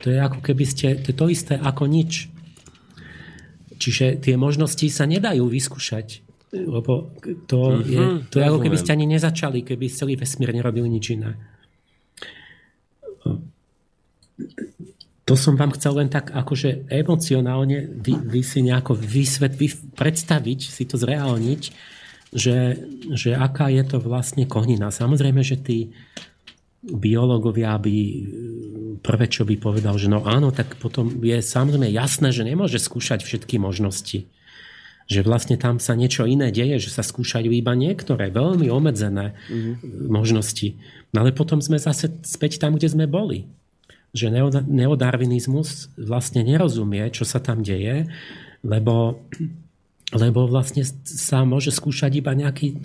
To 0.02 0.10
je 0.10 0.18
ako 0.22 0.38
keby 0.38 0.64
ste, 0.66 1.02
to 1.02 1.10
je 1.10 1.16
to 1.18 1.26
isté 1.26 1.54
ako 1.58 1.90
nič. 1.90 2.30
Čiže 3.82 4.22
tie 4.22 4.38
možnosti 4.38 4.86
sa 4.86 5.02
nedajú 5.10 5.50
vyskúšať. 5.50 6.22
Lebo 6.52 7.16
to 7.48 7.80
mm-hmm, 7.80 7.88
je, 7.88 8.02
to 8.28 8.36
je 8.36 8.44
ako 8.44 8.60
keby 8.60 8.76
ste 8.76 8.92
ani 8.92 9.08
nezačali, 9.08 9.64
keby 9.64 9.88
celý 9.88 10.20
vesmír 10.20 10.52
nerobil 10.52 10.84
nič 10.84 11.16
iné. 11.16 11.40
To 15.24 15.34
som 15.38 15.56
vám 15.56 15.72
chcel 15.72 15.96
len 15.96 16.12
tak 16.12 16.28
akože 16.28 16.92
emocionálne 16.92 17.88
vy, 18.04 18.20
vy 18.28 18.42
si 18.44 18.60
nejako 18.60 18.92
vysvet, 19.00 19.56
vy, 19.56 19.72
predstaviť, 19.96 20.60
si 20.68 20.84
to 20.84 21.00
zreálniť, 21.00 21.62
že, 22.36 22.84
že 23.16 23.32
aká 23.32 23.72
je 23.72 23.84
to 23.88 23.96
vlastne 24.02 24.44
konina. 24.44 24.92
Samozrejme, 24.92 25.40
že 25.40 25.56
tí 25.56 25.78
biológovia 26.84 27.80
by 27.80 27.96
prvé, 29.00 29.24
čo 29.30 29.48
by 29.48 29.56
povedal, 29.56 29.96
že 29.96 30.12
no 30.12 30.20
áno, 30.26 30.52
tak 30.52 30.76
potom 30.76 31.08
je 31.22 31.40
samozrejme 31.40 31.88
jasné, 31.88 32.28
že 32.28 32.44
nemôže 32.44 32.76
skúšať 32.76 33.24
všetky 33.24 33.56
možnosti 33.56 34.28
že 35.12 35.20
vlastne 35.20 35.60
tam 35.60 35.76
sa 35.76 35.92
niečo 35.92 36.24
iné 36.24 36.48
deje, 36.48 36.88
že 36.88 36.90
sa 36.96 37.04
skúšajú 37.04 37.52
iba 37.52 37.76
niektoré 37.76 38.32
veľmi 38.32 38.72
obmedzené 38.72 39.36
mm-hmm. 39.36 40.08
možnosti. 40.08 40.80
No 41.12 41.20
ale 41.20 41.36
potom 41.36 41.60
sme 41.60 41.76
zase 41.76 42.08
späť 42.24 42.56
tam, 42.56 42.80
kde 42.80 42.88
sme 42.88 43.04
boli. 43.04 43.44
Že 44.16 44.32
neodarvinizmus 44.64 45.92
vlastne 46.00 46.40
nerozumie, 46.40 47.12
čo 47.12 47.28
sa 47.28 47.40
tam 47.44 47.60
deje, 47.60 48.08
lebo, 48.64 49.20
lebo 50.16 50.48
vlastne 50.48 50.88
sa 51.04 51.44
môže 51.44 51.68
skúšať 51.68 52.24
iba 52.24 52.32
nejaký 52.32 52.80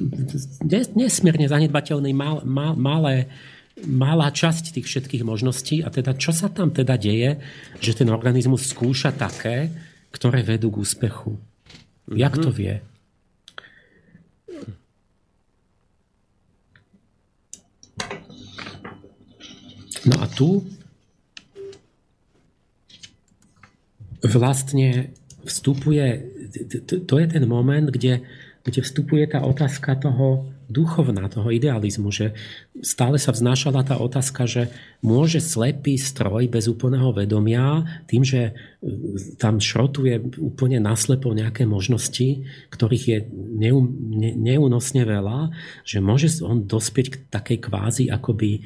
nesmierne 0.91 1.48
zanedbateľný 1.48 2.12
mal, 2.12 2.44
mal, 2.44 2.76
malé 2.76 3.32
malá 3.86 4.34
časť 4.34 4.74
tých 4.74 4.90
všetkých 4.90 5.22
možností 5.22 5.86
a 5.86 5.94
teda 5.94 6.18
čo 6.18 6.34
sa 6.34 6.49
tam 6.49 6.74
teda 6.74 6.98
deje, 6.98 7.38
že 7.78 7.94
ten 7.94 8.10
organizmus 8.10 8.74
skúša 8.74 9.14
také, 9.14 9.70
ktoré 10.10 10.41
vedú 10.41 10.74
k 10.74 10.82
úspechu. 10.82 11.38
Jak 12.15 12.38
to 12.38 12.49
mhm. 12.49 12.57
vie? 12.57 12.75
No 20.07 20.23
a 20.23 20.27
tu 20.31 20.63
vlastne 24.23 25.11
vstupuje, 25.43 26.05
to 26.88 27.15
je 27.19 27.27
ten 27.27 27.43
moment, 27.43 27.91
kde, 27.91 28.23
kde 28.63 28.79
vstupuje 28.79 29.27
tá 29.27 29.43
otázka 29.43 29.99
toho 29.99 30.47
duchovná, 30.71 31.27
toho 31.27 31.51
idealizmu, 31.51 32.11
že 32.11 32.31
stále 32.82 33.18
sa 33.18 33.34
vznášala 33.34 33.82
tá 33.86 33.98
otázka, 33.98 34.45
že 34.45 34.70
môže 35.02 35.41
slepý 35.41 35.98
stroj 35.98 36.49
bez 36.49 36.70
úplného 36.70 37.14
vedomia, 37.14 37.86
tým, 38.06 38.22
že 38.22 38.41
e, 38.49 38.52
tam 39.38 39.62
šrotuje 39.62 40.38
úplne 40.38 40.82
naslepo 40.82 41.34
nejaké 41.34 41.66
možnosti, 41.66 42.45
ktorých 42.70 43.06
je 43.06 43.18
neúnosne 44.38 45.04
veľa, 45.06 45.54
že 45.86 45.98
môže 46.02 46.30
on 46.45 46.66
dospieť 46.66 47.08
k 47.14 47.16
takej 47.30 47.58
kvázi 47.62 48.04
akoby 48.10 48.66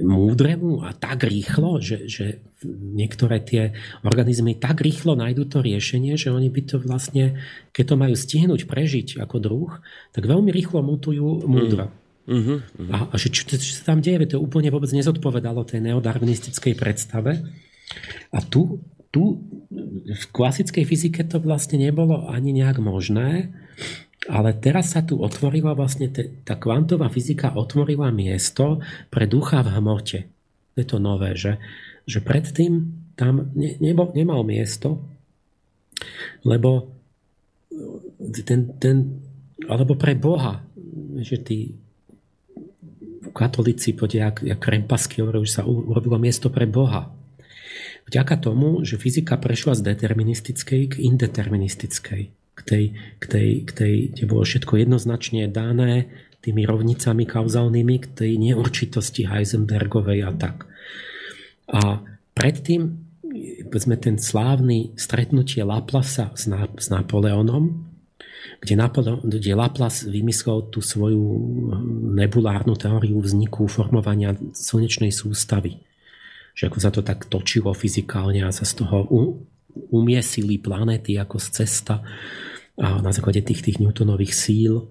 múdremu 0.00 0.86
a 0.86 0.94
tak 0.94 1.26
rýchlo, 1.26 1.82
že, 1.82 2.06
že 2.08 2.40
niektoré 2.70 3.42
tie 3.42 3.74
organizmy 4.06 4.56
tak 4.56 4.80
rýchlo 4.80 5.18
nájdú 5.18 5.50
to 5.50 5.58
riešenie, 5.60 6.14
že 6.14 6.30
oni 6.30 6.48
by 6.48 6.62
to 6.64 6.76
vlastne, 6.78 7.36
keď 7.74 7.84
to 7.84 7.96
majú 7.98 8.14
stihnúť 8.14 8.64
prežiť 8.64 9.18
ako 9.20 9.36
druh, 9.42 9.70
tak 10.14 10.24
veľmi 10.24 10.48
rýchlo 10.54 10.80
mutujú 10.80 11.44
múdro. 11.44 11.90
Mm. 11.90 12.01
Uh-huh. 12.22 12.62
A, 12.94 13.10
a 13.10 13.14
že 13.18 13.34
čo, 13.34 13.48
čo 13.50 13.72
sa 13.74 13.92
tam 13.94 13.98
deje, 13.98 14.30
to 14.30 14.38
úplne 14.38 14.70
vôbec 14.70 14.90
nezodpovedalo 14.94 15.66
tej 15.66 15.82
neodarwinistickej 15.90 16.74
predstave. 16.78 17.42
A 18.30 18.38
tu, 18.40 18.78
tu 19.10 19.42
v 20.06 20.24
klasickej 20.30 20.84
fyzike 20.86 21.26
to 21.26 21.42
vlastne 21.42 21.82
nebolo 21.82 22.30
ani 22.30 22.54
nejak 22.54 22.78
možné, 22.78 23.50
ale 24.30 24.54
teraz 24.54 24.94
sa 24.94 25.02
tu 25.02 25.18
otvorila 25.18 25.74
vlastne 25.74 26.06
te, 26.06 26.30
tá 26.46 26.54
kvantová 26.54 27.10
fyzika 27.10 27.58
otvorila 27.58 28.14
miesto 28.14 28.78
pre 29.10 29.26
ducha 29.26 29.66
v 29.66 29.82
hmote. 29.82 30.20
Je 30.78 30.84
to 30.86 31.02
nové, 31.02 31.34
že, 31.34 31.58
že 32.06 32.22
predtým 32.22 33.02
tam 33.18 33.50
ne, 33.58 33.76
nebo, 33.82 34.14
nemal 34.14 34.46
miesto, 34.46 35.02
lebo 36.46 36.94
ten, 38.46 38.78
ten, 38.78 38.96
alebo 39.66 39.98
pre 39.98 40.14
Boha, 40.14 40.62
že 41.20 41.42
tí 41.42 41.81
katolíci, 43.32 43.96
podia, 43.96 44.30
jak, 44.30 44.44
jak 44.44 44.60
krempasky, 44.60 45.24
že 45.24 45.60
sa 45.60 45.62
urobilo 45.64 46.20
miesto 46.20 46.52
pre 46.52 46.68
Boha. 46.68 47.10
Vďaka 48.06 48.36
tomu, 48.38 48.84
že 48.84 49.00
fyzika 49.00 49.40
prešla 49.40 49.78
z 49.78 49.94
deterministickej 49.94 50.80
k 50.92 50.94
indeterministickej 51.00 52.22
k 52.52 52.60
tej, 52.60 52.84
k 53.16 53.24
tej, 53.24 53.48
k 53.64 53.70
tej, 53.72 53.94
kde 54.12 54.24
bolo 54.28 54.44
všetko 54.44 54.76
jednoznačne 54.76 55.48
dané 55.48 56.12
tými 56.42 56.66
rovnicami 56.66 57.24
kauzálnymi, 57.24 57.96
k 58.02 58.06
tej 58.12 58.32
neurčitosti 58.36 59.24
Heisenbergovej 59.30 60.26
a 60.26 60.30
tak. 60.34 60.66
A 61.70 62.02
predtým, 62.34 62.98
sme 63.80 63.96
ten 63.96 64.20
slávny 64.20 64.92
stretnutie 64.98 65.64
Laplasa 65.64 66.34
s, 66.34 66.50
Na, 66.50 66.68
s 66.76 66.92
Napoleonom, 66.92 67.91
kde, 68.62 68.74
Napoleon, 68.74 69.20
kde 69.22 69.54
Laplace 69.54 70.06
vymyslel 70.06 70.70
tú 70.70 70.82
svoju 70.82 71.22
nebulárnu 72.14 72.74
teóriu 72.78 73.18
vzniku 73.22 73.66
formovania 73.66 74.34
slnečnej 74.54 75.10
sústavy. 75.14 75.82
Že 76.52 76.68
ako 76.68 76.78
sa 76.78 76.90
to 76.92 77.02
tak 77.02 77.26
točilo 77.26 77.72
fyzikálne 77.72 78.44
a 78.44 78.54
sa 78.54 78.66
z 78.66 78.84
toho 78.84 79.08
umiesili 79.88 80.60
planéty 80.60 81.16
ako 81.16 81.40
z 81.40 81.64
cesta 81.64 82.04
a 82.76 83.00
na 83.00 83.12
základe 83.12 83.44
tých, 83.44 83.60
tých 83.64 83.78
Newtonových 83.80 84.32
síl. 84.32 84.88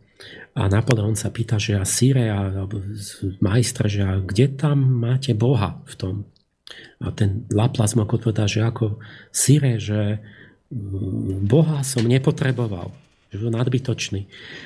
A 0.53 0.69
Napoleon 0.69 1.17
sa 1.17 1.33
pýta, 1.33 1.57
že 1.57 1.79
a 1.79 1.85
Sire, 1.87 2.29
alebo 2.29 2.77
majstra, 3.41 3.89
že 3.89 4.05
a 4.05 4.21
kde 4.21 4.53
tam 4.53 4.77
máte 5.01 5.33
Boha 5.33 5.81
v 5.89 5.93
tom? 5.97 6.15
A 7.01 7.09
ten 7.09 7.49
Laplace 7.49 7.97
mu 7.97 8.05
odpovedá, 8.05 8.45
že 8.45 8.61
ako 8.61 9.01
Sire, 9.33 9.81
že 9.81 10.21
mm, 10.69 11.49
Boha 11.49 11.81
som 11.81 12.05
nepotreboval, 12.05 12.93
že 13.31 13.39
bol 13.39 13.55
nadbytočný. 13.55 14.21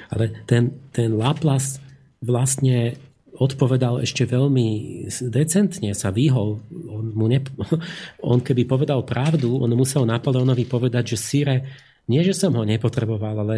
Ale 0.09 0.33
ten, 0.49 0.89
ten 0.89 1.13
Laplace 1.13 1.77
vlastne 2.25 2.97
odpovedal 3.35 4.01
ešte 4.01 4.25
veľmi 4.25 4.67
decentne, 5.29 5.91
sa 5.93 6.09
vyhol. 6.09 6.63
On, 6.89 7.05
mu 7.13 7.29
ne, 7.29 7.43
on 8.31 8.41
keby 8.41 8.65
povedal 8.65 9.05
pravdu, 9.05 9.61
on 9.61 9.69
musel 9.77 10.07
Napoleonovi 10.07 10.65
povedať, 10.65 11.15
že 11.15 11.17
Sire, 11.21 11.57
nie 12.09 12.21
že 12.25 12.33
som 12.33 12.53
ho 12.57 12.63
nepotreboval, 12.65 13.35
ale 13.45 13.55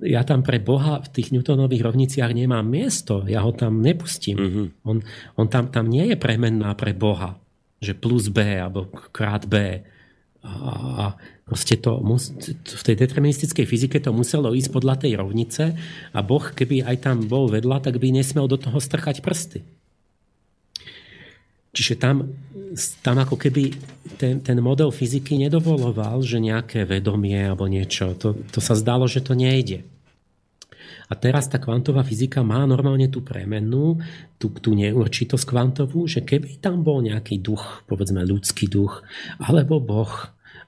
ja 0.00 0.24
tam 0.24 0.40
pre 0.40 0.56
Boha 0.56 1.04
v 1.04 1.08
tých 1.12 1.36
Newtonových 1.36 1.84
rovniciach 1.92 2.32
nemám 2.32 2.64
miesto, 2.64 3.28
ja 3.28 3.44
ho 3.44 3.52
tam 3.52 3.84
nepustím. 3.84 4.36
Mm-hmm. 4.40 4.66
On, 4.88 4.96
on 5.36 5.46
tam, 5.52 5.68
tam 5.68 5.86
nie 5.92 6.08
je 6.08 6.16
premenná 6.16 6.72
pre 6.72 6.96
Boha, 6.96 7.36
že 7.76 7.92
plus 7.92 8.32
B 8.32 8.40
alebo 8.56 8.88
krát 9.12 9.44
B. 9.44 9.84
A 10.42 11.14
proste 11.52 11.76
to, 11.76 12.00
v 12.56 12.82
tej 12.82 12.96
deterministickej 12.96 13.68
fyzike 13.68 14.00
to 14.00 14.08
muselo 14.16 14.56
ísť 14.56 14.72
podľa 14.72 15.04
tej 15.04 15.20
rovnice 15.20 15.76
a 16.16 16.18
Boh, 16.24 16.40
keby 16.40 16.80
aj 16.88 17.04
tam 17.04 17.28
bol 17.28 17.52
vedľa, 17.52 17.84
tak 17.84 18.00
by 18.00 18.08
nesmel 18.08 18.48
do 18.48 18.56
toho 18.56 18.80
strchať 18.80 19.20
prsty. 19.20 19.60
Čiže 21.72 22.00
tam, 22.00 22.28
tam 23.00 23.16
ako 23.20 23.36
keby 23.36 23.72
ten, 24.20 24.44
ten 24.44 24.58
model 24.60 24.92
fyziky 24.92 25.40
nedovoloval, 25.40 26.20
že 26.20 26.36
nejaké 26.36 26.84
vedomie 26.84 27.36
alebo 27.36 27.64
niečo. 27.64 28.12
To, 28.20 28.36
to 28.36 28.60
sa 28.60 28.76
zdalo, 28.76 29.08
že 29.08 29.24
to 29.24 29.32
nejde. 29.32 29.84
A 31.08 31.16
teraz 31.16 31.48
tá 31.48 31.60
kvantová 31.60 32.04
fyzika 32.04 32.40
má 32.40 32.64
normálne 32.64 33.08
tú 33.08 33.20
premennú, 33.20 34.00
tú, 34.40 34.48
tú 34.48 34.72
neurčitosť 34.72 35.44
kvantovú, 35.44 36.08
že 36.08 36.24
keby 36.24 36.60
tam 36.60 36.80
bol 36.80 37.04
nejaký 37.04 37.40
duch, 37.40 37.84
povedzme 37.84 38.24
ľudský 38.24 38.68
duch, 38.68 39.04
alebo 39.36 39.76
Boh, 39.80 40.12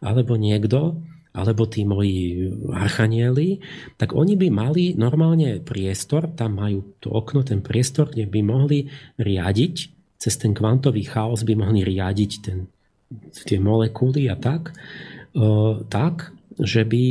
alebo 0.04 0.36
niekto, 0.36 1.00
alebo 1.34 1.66
tí 1.66 1.82
moji 1.82 2.46
archanieli, 2.70 3.58
tak 3.98 4.14
oni 4.14 4.38
by 4.38 4.48
mali 4.52 4.84
normálne 4.94 5.58
priestor, 5.64 6.30
tam 6.36 6.62
majú 6.62 7.00
to 7.02 7.10
okno, 7.10 7.42
ten 7.42 7.64
priestor, 7.64 8.12
kde 8.12 8.30
by 8.30 8.40
mohli 8.44 8.86
riadiť, 9.18 9.74
cez 10.20 10.34
ten 10.38 10.54
kvantový 10.54 11.02
chaos 11.08 11.42
by 11.42 11.58
mohli 11.58 11.82
riadiť 11.82 12.32
ten, 12.38 12.70
tie 13.34 13.58
molekuly 13.58 14.30
a 14.30 14.38
tak, 14.38 14.76
e, 15.34 15.42
tak 15.90 16.30
že, 16.54 16.86
by, 16.86 17.04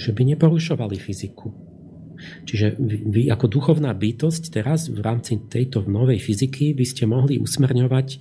že 0.00 0.16
by 0.16 0.22
neporušovali 0.24 0.96
fyziku 0.96 1.70
Čiže 2.44 2.76
vy, 2.76 2.96
vy 3.08 3.22
ako 3.32 3.46
duchovná 3.48 3.92
bytosť 3.96 4.42
teraz 4.52 4.88
v 4.92 5.00
rámci 5.00 5.40
tejto 5.48 5.84
novej 5.88 6.20
fyziky 6.20 6.76
by 6.76 6.84
ste 6.86 7.08
mohli 7.08 7.40
usmerňovať 7.40 8.08
e, 8.14 8.18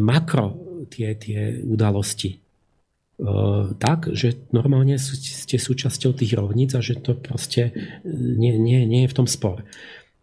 makro 0.00 0.56
tie, 0.88 1.18
tie 1.18 1.60
udalosti. 1.62 2.39
E, 3.20 3.76
tak, 3.76 4.08
že 4.16 4.48
normálne 4.48 4.96
ste 4.96 5.60
súčasťou 5.60 6.16
tých 6.16 6.32
rovníc 6.32 6.72
a 6.72 6.80
že 6.80 6.96
to 6.96 7.12
proste 7.12 7.76
nie, 8.08 8.56
nie, 8.56 8.88
nie 8.88 9.04
je 9.04 9.12
v 9.12 9.16
tom 9.20 9.28
spor. 9.28 9.60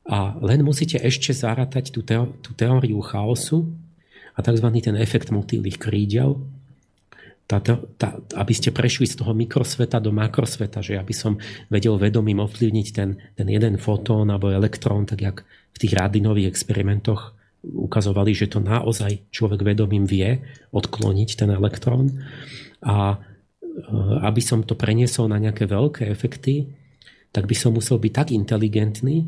A 0.09 0.33
len 0.41 0.65
musíte 0.65 0.97
ešte 0.97 1.29
zarátať 1.29 1.93
tú, 1.93 2.01
teó- 2.01 2.33
tú 2.41 2.57
teóriu 2.57 2.97
chaosu 3.05 3.69
a 4.33 4.41
tzv. 4.41 4.67
ten 4.81 4.97
efekt 4.97 5.29
motýlých 5.29 5.77
krídel, 5.77 6.41
tá, 7.47 7.63
tá, 7.63 8.19
aby 8.35 8.51
ste 8.51 8.75
prešli 8.75 9.07
z 9.07 9.23
toho 9.23 9.31
mikrosveta 9.31 10.03
do 10.03 10.11
makrosveta, 10.11 10.83
že 10.83 10.99
aby 10.99 11.15
som 11.15 11.39
vedel 11.71 11.95
vedomím 11.95 12.43
ovplyvniť 12.43 12.87
ten, 12.91 13.15
ten 13.39 13.47
jeden 13.47 13.79
fotón 13.79 14.27
alebo 14.27 14.51
elektrón, 14.51 15.07
tak 15.07 15.23
jak 15.23 15.37
v 15.71 15.77
tých 15.79 15.95
rádinových 15.95 16.51
experimentoch 16.51 17.36
ukazovali, 17.73 18.31
že 18.31 18.47
to 18.47 18.63
naozaj 18.63 19.31
človek 19.33 19.63
vedomím 19.63 20.07
vie 20.07 20.39
odkloniť 20.71 21.29
ten 21.35 21.49
elektrón. 21.51 22.23
A 22.85 23.15
e, 23.15 23.17
aby 24.23 24.41
som 24.43 24.63
to 24.63 24.77
preniesol 24.77 25.27
na 25.27 25.41
nejaké 25.41 25.67
veľké 25.67 26.07
efekty, 26.07 26.71
tak 27.35 27.49
by 27.49 27.55
som 27.57 27.75
musel 27.75 27.99
byť 27.99 28.13
tak 28.13 28.27
inteligentný, 28.31 29.27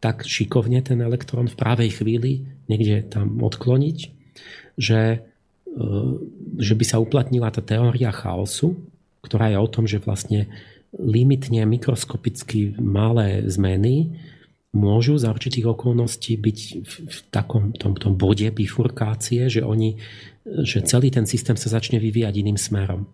tak 0.00 0.24
šikovne 0.24 0.80
ten 0.80 1.02
elektrón 1.02 1.50
v 1.50 1.58
právej 1.58 2.00
chvíli 2.00 2.46
niekde 2.70 3.04
tam 3.10 3.42
odkloniť, 3.44 3.98
že 4.80 5.26
E, 5.70 5.84
že 6.58 6.74
by 6.74 6.84
sa 6.84 6.98
uplatnila 6.98 7.48
tá 7.54 7.62
teória 7.62 8.10
chaosu, 8.10 8.74
ktorá 9.22 9.54
je 9.54 9.58
o 9.60 9.70
tom, 9.70 9.86
že 9.86 10.02
vlastne 10.02 10.50
limitne 10.90 11.62
mikroskopicky 11.62 12.74
malé 12.82 13.46
zmeny 13.46 14.18
môžu 14.70 15.18
za 15.18 15.34
určitých 15.34 15.66
okolností 15.74 16.38
byť 16.38 16.58
v 16.86 17.18
takom 17.34 17.74
tom, 17.74 17.98
tom 17.98 18.14
bode 18.14 18.46
bifurkácie, 18.54 19.50
že, 19.50 19.66
oni, 19.66 19.98
že 20.46 20.86
celý 20.86 21.10
ten 21.10 21.26
systém 21.26 21.58
sa 21.58 21.74
začne 21.74 21.98
vyvíjať 21.98 22.34
iným 22.38 22.58
smerom. 22.58 23.10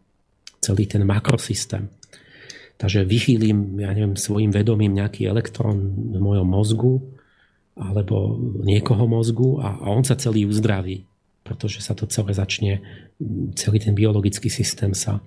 Celý 0.60 0.84
ten 0.84 1.04
makrosystém. 1.08 1.88
Takže 2.76 3.08
vychýlim, 3.08 3.80
ja 3.80 3.88
neviem, 3.96 4.20
svojim 4.20 4.52
vedomím 4.52 4.92
nejaký 4.92 5.24
elektrón 5.24 6.12
v 6.12 6.20
mojom 6.20 6.44
mozgu 6.44 6.94
alebo 7.76 8.36
niekoho 8.64 9.08
mozgu 9.08 9.60
a, 9.64 9.80
a 9.80 9.86
on 9.92 10.04
sa 10.04 10.16
celý 10.16 10.44
uzdraví 10.44 11.08
pretože 11.46 11.78
sa 11.78 11.94
to 11.94 12.10
celé 12.10 12.34
začne, 12.34 12.82
celý 13.54 13.78
ten 13.78 13.94
biologický 13.94 14.50
systém 14.50 14.90
sa, 14.90 15.22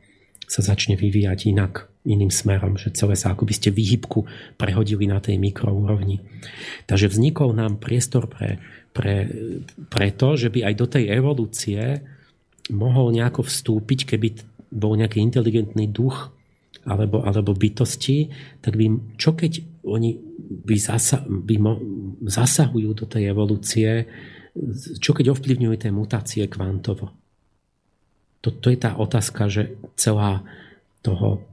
sa 0.50 0.66
začne 0.66 0.98
vyvíjať 0.98 1.54
inak, 1.54 1.86
iným 2.10 2.34
smerom, 2.34 2.74
že 2.74 2.90
celé 2.98 3.14
sa 3.14 3.38
ako 3.38 3.46
by 3.46 3.54
ste 3.54 3.70
výhybku 3.70 4.26
prehodili 4.58 5.06
na 5.06 5.22
tej 5.22 5.38
mikroúrovni. 5.38 6.26
Takže 6.90 7.14
vznikol 7.14 7.54
nám 7.54 7.78
priestor 7.78 8.26
pre, 8.26 8.58
pre, 8.90 9.30
pre 9.94 10.10
to, 10.10 10.34
že 10.34 10.50
by 10.50 10.66
aj 10.66 10.74
do 10.74 10.88
tej 10.90 11.06
evolúcie 11.14 12.02
mohol 12.74 13.14
nejako 13.14 13.46
vstúpiť, 13.46 14.10
keby 14.10 14.28
bol 14.74 14.98
nejaký 14.98 15.22
inteligentný 15.22 15.86
duch 15.86 16.34
alebo, 16.90 17.22
alebo 17.22 17.54
bytosti, 17.54 18.34
tak 18.66 18.74
by, 18.74 19.16
čo 19.22 19.38
keď 19.38 19.86
oni 19.86 20.18
by, 20.66 20.78
zasa, 20.82 21.22
by 21.30 21.56
mo, 21.62 21.78
zasahujú 22.26 22.90
do 22.98 23.06
tej 23.06 23.30
evolúcie 23.30 24.10
čo 25.00 25.12
keď 25.14 25.32
ovplyvňujú 25.34 25.76
tie 25.78 25.92
mutácie 25.94 26.44
kvantovo? 26.50 27.14
To, 28.46 28.50
to 28.56 28.68
je 28.72 28.80
tá 28.80 28.96
otázka, 28.96 29.52
že 29.52 29.76
celá 30.00 30.44
toho, 31.04 31.44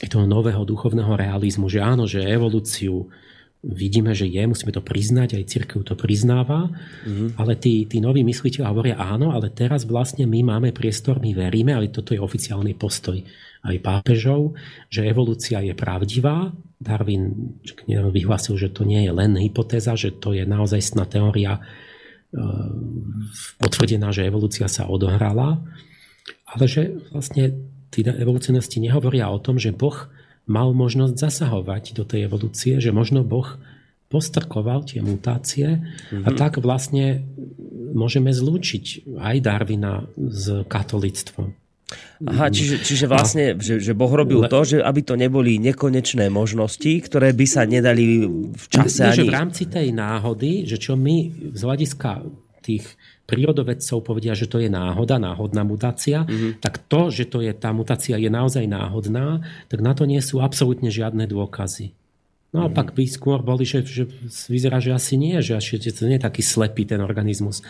toho 0.00 0.24
nového 0.24 0.64
duchovného 0.64 1.12
realizmu, 1.16 1.68
že 1.68 1.84
áno, 1.84 2.08
že 2.08 2.24
evolúciu 2.24 3.12
vidíme, 3.58 4.14
že 4.14 4.30
je, 4.30 4.38
musíme 4.46 4.70
to 4.70 4.80
priznať, 4.80 5.34
aj 5.34 5.50
církev 5.50 5.82
to 5.82 5.98
priznáva, 5.98 6.70
mm-hmm. 6.70 7.34
ale 7.34 7.58
tí, 7.58 7.90
tí 7.90 7.98
noví 7.98 8.22
mysliteľi 8.22 8.64
hovoria 8.64 8.96
áno, 8.96 9.34
ale 9.34 9.50
teraz 9.50 9.82
vlastne 9.82 10.30
my 10.30 10.46
máme 10.46 10.70
priestor, 10.70 11.18
my 11.18 11.34
veríme, 11.34 11.74
ale 11.74 11.90
toto 11.90 12.14
je 12.14 12.22
oficiálny 12.22 12.78
postoj 12.78 13.18
aj 13.66 13.76
pápežov, 13.82 14.54
že 14.86 15.10
evolúcia 15.10 15.58
je 15.58 15.74
pravdivá. 15.74 16.54
Darwin 16.78 17.58
vyhlásil, 17.90 18.54
že 18.54 18.70
to 18.70 18.86
nie 18.86 19.02
je 19.02 19.10
len 19.10 19.34
hypotéza, 19.34 19.98
že 19.98 20.14
to 20.14 20.30
je 20.30 20.46
naozaj 20.46 20.78
sná 20.78 21.02
teória 21.10 21.58
potvrdená, 23.58 24.14
že 24.14 24.28
evolúcia 24.28 24.70
sa 24.70 24.86
odohrala, 24.86 25.58
ale 26.48 26.64
že 26.68 26.96
vlastne 27.12 27.56
tí 27.88 28.04
evolucionisti 28.04 28.80
nehovoria 28.80 29.28
o 29.32 29.40
tom, 29.40 29.56
že 29.56 29.72
Boh 29.72 30.08
mal 30.48 30.72
možnosť 30.72 31.14
zasahovať 31.16 31.96
do 31.96 32.04
tej 32.08 32.28
evolúcie, 32.28 32.80
že 32.80 32.92
možno 32.92 33.24
Boh 33.24 33.46
postrkoval 34.08 34.88
tie 34.88 35.04
mutácie 35.04 35.84
mm-hmm. 35.84 36.24
a 36.24 36.30
mhm. 36.32 36.36
tak 36.36 36.56
vlastne 36.64 37.28
môžeme 37.92 38.32
zlúčiť 38.32 39.16
aj 39.20 39.36
Darwina 39.44 40.08
s 40.16 40.64
katolictvom. 40.64 41.52
Aha, 42.28 42.52
čiže, 42.52 42.84
čiže 42.84 43.08
vlastne, 43.08 43.56
no, 43.56 43.64
že, 43.64 43.80
že 43.80 43.96
Boh 43.96 44.12
robil 44.12 44.44
le, 44.44 44.48
to, 44.52 44.60
že 44.60 44.84
aby 44.84 45.00
to 45.00 45.16
neboli 45.16 45.56
nekonečné 45.56 46.28
možnosti, 46.28 47.00
ktoré 47.00 47.32
by 47.32 47.46
sa 47.48 47.64
nedali 47.64 48.28
v 48.52 48.64
čase 48.68 49.08
nie, 49.08 49.08
ani... 49.08 49.18
Že 49.24 49.24
v 49.24 49.32
rámci 49.32 49.64
tej 49.72 49.88
náhody, 49.96 50.68
že 50.68 50.76
čo 50.76 51.00
my 51.00 51.48
z 51.56 51.60
hľadiska 51.64 52.28
tých 52.60 52.84
prírodovedcov 53.28 54.00
povedia, 54.00 54.32
že 54.32 54.48
to 54.48 54.56
je 54.56 54.72
náhoda, 54.72 55.20
náhodná 55.20 55.60
mutácia, 55.60 56.24
mm-hmm. 56.24 56.64
tak 56.64 56.80
to, 56.88 57.12
že 57.12 57.28
to 57.28 57.44
je, 57.44 57.52
tá 57.52 57.76
mutácia 57.76 58.16
je 58.16 58.32
naozaj 58.32 58.64
náhodná, 58.64 59.44
tak 59.68 59.84
na 59.84 59.92
to 59.92 60.08
nie 60.08 60.24
sú 60.24 60.40
absolútne 60.40 60.88
žiadne 60.88 61.28
dôkazy. 61.28 61.92
No 62.48 62.64
a 62.64 62.72
mm. 62.72 62.74
pak 62.80 62.96
by 62.96 63.04
skôr 63.04 63.44
boli, 63.44 63.68
že, 63.68 63.84
že 63.84 64.08
vyzerá, 64.48 64.80
že 64.80 64.96
asi 64.96 65.20
nie, 65.20 65.36
že, 65.44 65.60
že 65.60 65.92
to 65.92 66.08
nie 66.08 66.16
je 66.16 66.24
taký 66.24 66.40
slepý 66.40 66.88
ten 66.88 67.04
organizmus. 67.04 67.60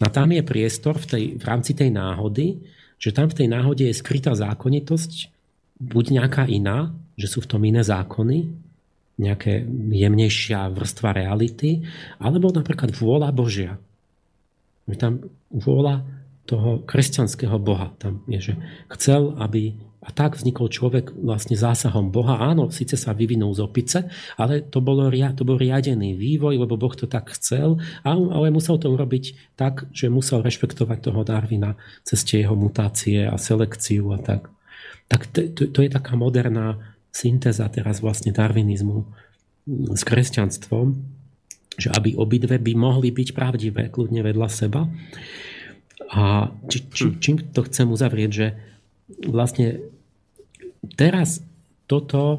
No 0.00 0.08
tam 0.08 0.32
je 0.32 0.40
priestor 0.40 0.96
v, 0.96 1.04
tej, 1.04 1.24
v 1.36 1.44
rámci 1.44 1.76
tej 1.76 1.92
náhody, 1.92 2.64
že 2.96 3.12
tam 3.12 3.28
v 3.28 3.44
tej 3.44 3.48
náhode 3.52 3.84
je 3.84 3.92
skrytá 3.92 4.32
zákonitosť, 4.32 5.28
buď 5.76 6.04
nejaká 6.16 6.48
iná, 6.48 6.96
že 7.20 7.28
sú 7.28 7.44
v 7.44 7.50
tom 7.52 7.60
iné 7.68 7.84
zákony, 7.84 8.48
nejaké 9.20 9.68
jemnejšia 9.92 10.72
vrstva 10.72 11.12
reality, 11.12 11.84
alebo 12.16 12.48
napríklad 12.48 12.96
vôľa 12.96 13.28
Božia. 13.36 13.76
Že 14.90 14.96
tam 14.98 15.12
vôľa 15.52 16.02
toho 16.42 16.82
kresťanského 16.82 17.54
Boha 17.62 17.94
tam 18.02 18.26
je, 18.26 18.52
že 18.52 18.54
chcel, 18.90 19.38
aby 19.38 19.78
a 20.02 20.10
tak 20.10 20.34
vznikol 20.34 20.66
človek 20.66 21.14
vlastne 21.14 21.54
zásahom 21.54 22.10
Boha. 22.10 22.42
Áno, 22.42 22.74
síce 22.74 22.98
sa 22.98 23.14
vyvinul 23.14 23.54
z 23.54 23.62
opice, 23.62 23.98
ale 24.34 24.66
to, 24.66 24.82
bolo, 24.82 25.06
to 25.14 25.46
bol 25.46 25.54
riadený 25.54 26.18
vývoj, 26.18 26.58
lebo 26.58 26.74
Boh 26.74 26.90
to 26.90 27.06
tak 27.06 27.30
chcel, 27.38 27.78
ale 28.02 28.50
musel 28.50 28.82
to 28.82 28.90
urobiť 28.90 29.54
tak, 29.54 29.86
že 29.94 30.10
musel 30.10 30.42
rešpektovať 30.42 30.98
toho 30.98 31.22
Darwina 31.22 31.78
cez 32.02 32.26
tie 32.26 32.42
jeho 32.42 32.58
mutácie 32.58 33.22
a 33.22 33.38
selekciu 33.38 34.10
a 34.10 34.18
tak. 34.18 34.50
Tak 35.06 35.30
to, 35.30 35.46
to, 35.54 35.62
to 35.70 35.78
je 35.86 35.90
taká 35.94 36.18
moderná 36.18 36.82
syntéza 37.14 37.70
teraz 37.70 38.02
vlastne 38.02 38.34
darwinizmu 38.34 39.06
s 39.94 40.02
kresťanstvom, 40.02 40.98
že 41.76 41.88
aby 41.92 42.16
obidve 42.16 42.60
by 42.60 42.72
mohli 42.76 43.12
byť 43.12 43.28
pravdivé, 43.32 43.88
kľudne 43.88 44.20
vedľa 44.20 44.48
seba. 44.48 44.84
A 46.12 46.52
či, 46.68 46.78
či, 46.92 47.04
čím 47.16 47.36
to 47.52 47.64
chcem 47.64 47.88
uzavrieť, 47.88 48.30
že 48.30 48.46
vlastne 49.28 49.80
teraz 50.96 51.40
toto 51.88 52.20
e, 52.32 52.38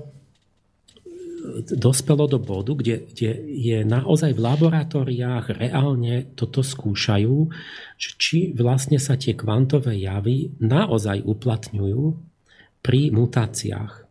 dospelo 1.74 2.30
do 2.30 2.38
bodu, 2.38 2.78
kde, 2.78 3.10
kde 3.10 3.32
je 3.50 3.78
naozaj 3.82 4.38
v 4.38 4.44
laboratóriách 4.44 5.58
reálne 5.58 6.34
toto 6.38 6.62
skúšajú, 6.62 7.36
že 7.98 8.10
či 8.18 8.38
vlastne 8.54 9.02
sa 9.02 9.18
tie 9.18 9.34
kvantové 9.34 9.98
javy 10.02 10.54
naozaj 10.62 11.26
uplatňujú 11.26 12.04
pri 12.86 13.10
mutáciách. 13.10 13.94
E, 13.94 14.02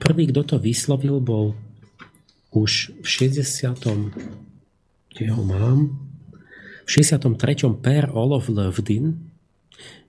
prvý, 0.00 0.24
kto 0.32 0.42
to 0.48 0.56
vyslovil, 0.56 1.20
bol 1.20 1.52
už 2.52 3.00
v 3.00 3.06
60. 3.06 3.80
kde 5.12 5.32
mám, 5.32 5.96
v 6.84 6.88
63. 6.88 7.80
Per 7.80 8.12
Olof 8.12 8.52
Lövdin, 8.52 9.32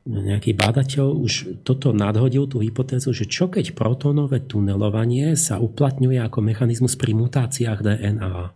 nejaký 0.03 0.51
bádateľ 0.51 1.15
už 1.15 1.63
toto 1.63 1.95
nadhodil, 1.95 2.43
tú 2.51 2.59
hypotézu, 2.59 3.15
že 3.15 3.23
čo 3.23 3.47
keď 3.47 3.71
protónové 3.71 4.43
tunelovanie 4.43 5.39
sa 5.39 5.63
uplatňuje 5.63 6.19
ako 6.19 6.43
mechanizmus 6.43 6.99
pri 6.99 7.15
mutáciách 7.15 7.79
DNA. 7.79 8.51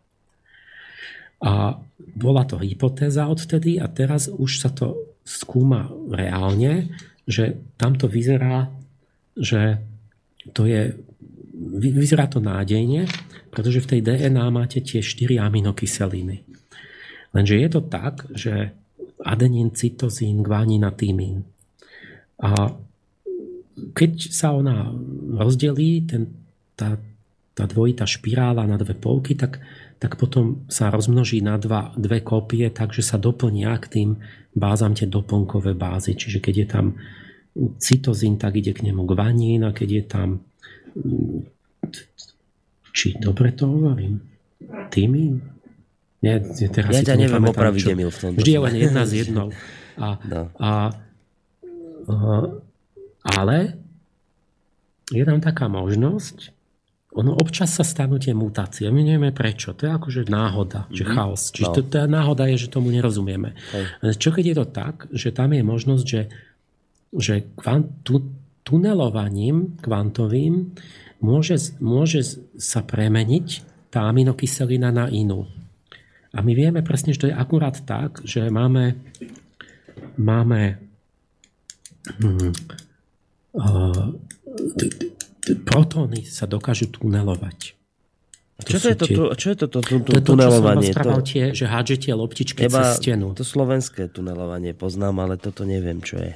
A 1.38 1.54
bola 2.18 2.44
to 2.44 2.60
hypotéza 2.60 3.32
odtedy 3.32 3.80
a 3.80 3.88
teraz 3.88 4.28
už 4.28 4.60
sa 4.60 4.70
to 4.74 5.16
skúma 5.24 5.88
reálne, 6.12 6.92
že 7.24 7.56
tamto 7.80 8.12
vyzerá, 8.12 8.68
že 9.38 9.80
to 10.52 10.68
je, 10.68 11.00
vyzerá 11.80 12.28
to 12.28 12.44
nádejne, 12.44 13.08
pretože 13.58 13.82
v 13.82 13.90
tej 13.90 14.02
DNA 14.06 14.54
máte 14.54 14.86
tie 14.86 15.02
4 15.02 15.42
aminokyseliny. 15.42 16.46
Lenže 17.34 17.58
je 17.58 17.70
to 17.74 17.82
tak, 17.82 18.30
že 18.38 18.70
adenín, 19.26 19.74
cytozín, 19.74 20.46
gvánin 20.46 20.86
a 20.86 20.94
tymín. 20.94 21.42
A 22.38 22.78
keď 23.98 24.30
sa 24.30 24.54
ona 24.54 24.94
rozdelí, 25.42 26.06
ten, 26.06 26.30
tá, 26.78 27.02
tá 27.58 27.66
dvojitá 27.66 28.06
špirála 28.06 28.70
na 28.70 28.78
dve 28.78 28.94
polky, 28.94 29.34
tak, 29.34 29.58
tak 29.98 30.22
potom 30.22 30.70
sa 30.70 30.94
rozmnoží 30.94 31.42
na 31.42 31.58
dva, 31.58 31.98
dve 31.98 32.22
kópie, 32.22 32.70
takže 32.70 33.02
sa 33.02 33.18
doplnia 33.18 33.74
k 33.82 33.90
tým 33.90 34.10
bázam 34.54 34.94
tie 34.94 35.10
doplnkové 35.10 35.74
bázy. 35.74 36.14
Čiže 36.14 36.46
keď 36.46 36.56
je 36.62 36.68
tam 36.70 36.86
cytozín, 37.82 38.38
tak 38.38 38.54
ide 38.62 38.78
k 38.78 38.86
nemu 38.86 39.02
gvanín 39.02 39.66
a 39.66 39.74
keď 39.74 39.90
je 39.90 40.04
tam 40.06 40.30
či 42.98 43.14
dobre 43.22 43.54
to 43.54 43.70
hovorím? 43.70 44.18
Tými? 44.90 45.38
Nie, 46.26 46.42
teraz 46.74 46.90
ja 46.98 47.14
ťa 47.14 47.16
neviem 47.22 47.46
opraviť, 47.46 47.94
Emil, 47.94 48.10
v 48.10 48.18
tomto. 48.18 48.42
Vždy 48.42 48.52
je 48.58 48.62
len 48.66 48.76
jedna 48.82 49.04
z 49.06 49.12
jednou. 49.22 49.48
A, 50.02 50.18
no. 50.26 50.44
a, 50.58 50.72
a, 52.10 52.18
ale 53.22 53.58
je 55.14 55.22
tam 55.22 55.38
taká 55.38 55.70
možnosť, 55.70 56.58
ono 57.14 57.38
občas 57.38 57.74
sa 57.74 57.86
stanú 57.86 58.18
tie 58.18 58.34
mutácie. 58.34 58.90
My 58.90 59.02
nevieme 59.02 59.34
prečo. 59.34 59.78
To 59.78 59.86
je 59.86 59.92
akože 59.94 60.22
náhoda, 60.30 60.86
mm-hmm. 60.86 60.98
že 60.98 61.04
mhm. 61.06 61.12
chaos. 61.14 61.42
Čiže 61.54 61.70
no. 61.70 61.76
to, 61.78 61.82
tá 61.86 62.04
náhoda 62.10 62.50
je, 62.50 62.66
že 62.66 62.74
tomu 62.74 62.90
nerozumieme. 62.90 63.54
Hej. 63.74 64.18
Čo 64.18 64.34
keď 64.34 64.44
je 64.46 64.56
to 64.58 64.66
tak, 64.74 64.96
že 65.14 65.30
tam 65.34 65.54
je 65.54 65.62
možnosť, 65.62 66.06
že, 66.06 66.22
že 67.14 67.34
kvant, 67.58 67.90
tu, 68.02 68.26
tunelovaním 68.66 69.80
kvantovým 69.80 70.76
môže, 71.24 71.78
môže 71.82 72.42
sa 72.58 72.82
premeniť 72.84 73.64
tá 73.90 74.06
aminokyselina 74.10 74.92
na 74.94 75.08
inú. 75.10 75.48
A 76.36 76.44
my 76.44 76.52
vieme 76.54 76.84
presne, 76.84 77.16
že 77.16 77.28
to 77.28 77.30
je 77.32 77.36
akurát 77.36 77.74
tak, 77.88 78.22
že 78.22 78.52
máme, 78.52 79.00
máme 80.20 80.78
hm, 82.20 82.52
uh, 83.58 84.14
protóny 85.66 86.28
sa 86.28 86.46
dokážu 86.46 86.92
tunelovať. 86.92 87.74
To 88.58 88.74
čo, 88.74 88.78
to 88.82 88.88
je 88.90 88.98
to, 88.98 89.06
tie, 89.06 89.16
čo 89.38 89.48
je 89.54 89.58
to, 89.58 89.68
to, 89.70 89.80
to, 89.86 89.96
to, 90.02 90.12
to 90.18 90.22
tunelovanie? 90.34 90.90
To, 90.90 91.22
to, 91.22 91.22
tie, 91.22 91.54
že 91.54 91.70
hádžete 91.70 92.10
loptičky 92.10 92.66
Eba, 92.66 92.90
cez 92.90 93.06
stenu. 93.06 93.38
To 93.38 93.46
slovenské 93.46 94.10
tunelovanie 94.10 94.74
poznám, 94.74 95.22
ale 95.22 95.38
toto 95.38 95.62
neviem, 95.62 96.02
čo 96.02 96.18
je. 96.18 96.34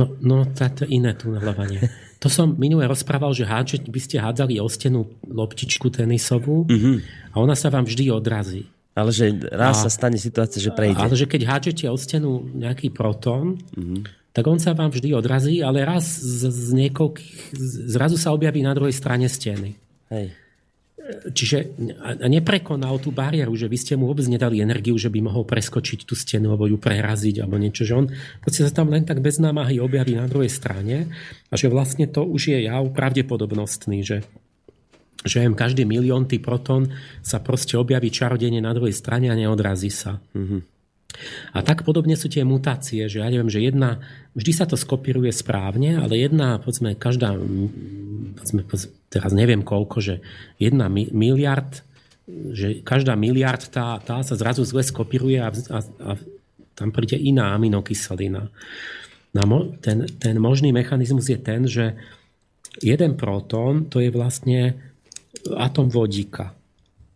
No, 0.00 0.16
no 0.24 0.48
to 0.48 0.64
je 0.64 0.88
iné 0.88 1.12
tunelovanie. 1.12 1.84
To 2.22 2.30
som 2.30 2.54
minule 2.54 2.86
rozprával, 2.86 3.34
že 3.34 3.42
hádže, 3.42 3.82
by 3.90 4.00
ste 4.00 4.22
hádzali 4.22 4.62
o 4.62 4.70
stenu 4.70 5.10
loptičku 5.26 5.90
tenisovú 5.90 6.70
mm-hmm. 6.70 6.96
a 7.34 7.42
ona 7.42 7.58
sa 7.58 7.66
vám 7.66 7.82
vždy 7.82 8.14
odrazí. 8.14 8.70
Ale 8.94 9.10
že 9.10 9.34
raz 9.50 9.82
a, 9.82 9.88
sa 9.88 9.90
stane 9.90 10.20
situácia, 10.20 10.62
že 10.62 10.70
prejde. 10.70 11.02
Ale 11.02 11.18
že 11.18 11.26
keď 11.26 11.42
hádžete 11.48 11.84
o 11.90 11.98
stenu 11.98 12.46
nejaký 12.54 12.94
protón, 12.94 13.58
mm-hmm. 13.74 14.30
tak 14.30 14.44
on 14.46 14.62
sa 14.62 14.70
vám 14.70 14.94
vždy 14.94 15.16
odrazí, 15.18 15.64
ale 15.64 15.82
raz 15.82 16.22
z, 16.22 16.46
z 16.46 16.68
niekoľkých, 16.86 17.58
zrazu 17.90 18.14
sa 18.14 18.30
objaví 18.30 18.62
na 18.62 18.76
druhej 18.76 18.94
strane 18.94 19.26
steny. 19.26 19.74
Hej. 20.12 20.36
Čiže 21.34 21.74
a 21.98 22.30
neprekonal 22.30 23.02
tú 23.02 23.10
bariéru, 23.10 23.58
že 23.58 23.66
vy 23.66 23.74
ste 23.74 23.98
mu 23.98 24.06
vôbec 24.06 24.22
nedali 24.30 24.62
energiu, 24.62 24.94
že 24.94 25.10
by 25.10 25.18
mohol 25.18 25.42
preskočiť 25.42 26.06
tú 26.06 26.14
stenu 26.14 26.54
alebo 26.54 26.70
ju 26.70 26.78
preraziť 26.78 27.42
alebo 27.42 27.58
niečo, 27.58 27.82
že 27.82 27.98
on 27.98 28.06
sa 28.46 28.70
tam 28.70 28.94
len 28.94 29.02
tak 29.02 29.18
bez 29.18 29.42
námahy 29.42 29.82
objaví 29.82 30.14
na 30.14 30.30
druhej 30.30 30.46
strane 30.46 31.10
a 31.50 31.54
že 31.58 31.66
vlastne 31.66 32.06
to 32.06 32.22
už 32.22 32.54
je 32.54 32.58
jav 32.70 32.86
pravdepodobnostný, 32.94 34.06
že 34.06 34.22
že 35.22 35.46
každý 35.54 35.86
miliónty 35.86 36.42
proton 36.42 36.90
sa 37.22 37.38
proste 37.38 37.78
objaví 37.78 38.10
čarodejne 38.10 38.58
na 38.58 38.74
druhej 38.74 38.90
strane 38.90 39.30
a 39.30 39.38
neodrazí 39.38 39.86
sa. 39.86 40.18
Mm-hmm. 40.34 40.71
A 41.52 41.60
tak 41.60 41.84
podobne 41.84 42.16
sú 42.16 42.26
tie 42.32 42.42
mutácie, 42.42 43.06
že 43.06 43.20
ja 43.20 43.28
neviem, 43.28 43.52
že 43.52 43.62
jedna, 43.62 44.00
vždy 44.32 44.52
sa 44.52 44.64
to 44.64 44.80
skopíruje 44.80 45.30
správne, 45.30 46.00
ale 46.00 46.18
jedna, 46.18 46.58
povedzme, 46.58 46.96
každá, 46.96 47.36
povedzme, 48.36 48.60
teraz 49.12 49.30
neviem 49.36 49.60
koľko, 49.60 50.00
že 50.00 50.14
jedna 50.56 50.88
miliard, 50.90 51.84
že 52.28 52.80
každá 52.80 53.12
miliard 53.18 53.60
tá, 53.68 54.00
tá 54.00 54.24
sa 54.24 54.34
zrazu 54.38 54.64
zle 54.64 54.80
skopíruje 54.80 55.38
a, 55.42 55.52
a, 55.52 55.78
a 55.82 56.10
tam 56.72 56.88
príde 56.90 57.20
iná 57.20 57.52
aminokyselina. 57.52 58.48
No, 59.32 59.72
ten, 59.80 60.08
ten 60.20 60.36
možný 60.36 60.72
mechanizmus 60.76 61.28
je 61.28 61.40
ten, 61.40 61.64
že 61.64 61.96
jeden 62.80 63.16
protón 63.16 63.88
to 63.88 64.00
je 64.00 64.12
vlastne 64.12 64.76
atom 65.56 65.88
vodíka. 65.88 66.56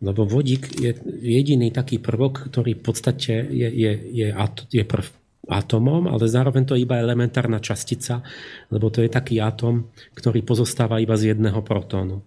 Lebo 0.04 0.28
vodík 0.28 0.76
je 0.76 0.92
jediný 1.24 1.72
taký 1.72 1.96
prvok, 1.96 2.52
ktorý 2.52 2.76
v 2.76 2.82
podstate 2.84 3.48
je, 3.48 3.68
je, 3.72 3.92
je, 4.12 4.28
je 4.68 4.84
prv, 4.84 5.06
atomom, 5.46 6.10
ale 6.10 6.26
zároveň 6.26 6.66
to 6.66 6.74
je 6.74 6.82
iba 6.82 6.98
elementárna 6.98 7.62
častica, 7.62 8.22
lebo 8.70 8.90
to 8.90 9.02
je 9.02 9.10
taký 9.10 9.38
atom, 9.38 9.88
ktorý 10.18 10.42
pozostáva 10.42 10.98
iba 10.98 11.14
z 11.14 11.34
jedného 11.34 11.62
protónu. 11.62 12.26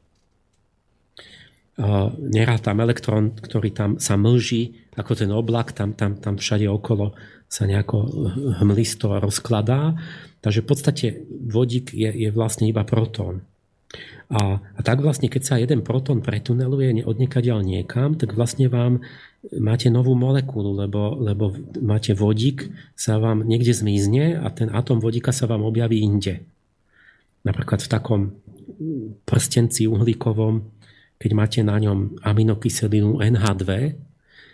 Nerá 2.19 2.59
tam 2.59 2.83
elektrón, 2.83 3.39
ktorý 3.39 3.71
tam 3.71 3.89
sa 4.03 4.19
mlží, 4.19 4.91
ako 4.99 5.15
ten 5.15 5.31
oblak, 5.31 5.71
tam, 5.71 5.95
tam, 5.95 6.19
tam 6.19 6.35
všade 6.35 6.67
okolo 6.67 7.15
sa 7.47 7.63
nejako 7.63 8.03
hmlisto 8.59 9.15
rozkladá. 9.23 9.95
Takže 10.43 10.59
v 10.63 10.67
podstate 10.67 11.05
vodík 11.47 11.95
je, 11.95 12.11
je 12.11 12.29
vlastne 12.35 12.67
iba 12.67 12.83
protón. 12.83 13.47
A, 14.29 14.61
a 14.61 14.79
tak 14.85 15.01
vlastne, 15.01 15.25
keď 15.25 15.41
sa 15.41 15.55
jeden 15.57 15.81
protón 15.81 16.21
pretuneluje 16.21 17.01
odniekaďal 17.01 17.65
niekam, 17.65 18.13
tak 18.13 18.37
vlastne 18.37 18.69
vám 18.69 19.01
máte 19.57 19.89
novú 19.89 20.13
molekulu, 20.13 20.77
lebo, 20.85 21.17
lebo 21.17 21.57
máte 21.81 22.13
vodík, 22.13 22.69
sa 22.93 23.17
vám 23.17 23.41
niekde 23.41 23.73
zmizne 23.73 24.37
a 24.37 24.53
ten 24.53 24.69
atom 24.69 25.01
vodíka 25.01 25.33
sa 25.33 25.49
vám 25.49 25.65
objaví 25.65 26.05
inde. 26.05 26.45
Napríklad 27.41 27.81
v 27.81 27.89
takom 27.89 28.21
prstenci 29.25 29.89
uhlíkovom, 29.89 30.61
keď 31.17 31.31
máte 31.33 31.59
na 31.65 31.81
ňom 31.81 32.21
aminokyselinu 32.21 33.25
NH2, 33.25 33.97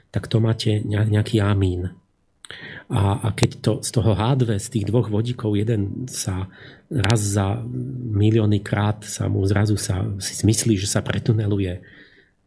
tak 0.08 0.32
to 0.32 0.40
máte 0.40 0.88
nejaký 0.88 1.44
amín. 1.44 1.92
A, 2.94 3.26
a 3.26 3.28
keď 3.34 3.50
to, 3.62 3.72
z 3.82 3.90
toho 3.90 4.14
H2, 4.14 4.62
z 4.62 4.68
tých 4.70 4.86
dvoch 4.86 5.10
vodíkov, 5.10 5.58
jeden 5.58 6.06
sa 6.06 6.46
raz 6.94 7.18
za 7.18 7.66
milióny 8.14 8.62
krát 8.62 9.02
sa 9.02 9.26
mu 9.26 9.42
zrazu 9.50 9.74
sa, 9.82 10.06
si 10.22 10.46
myslí, 10.46 10.78
že 10.78 10.86
sa 10.86 11.02
pretuneluje 11.02 11.82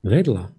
vedľa, 0.06 0.54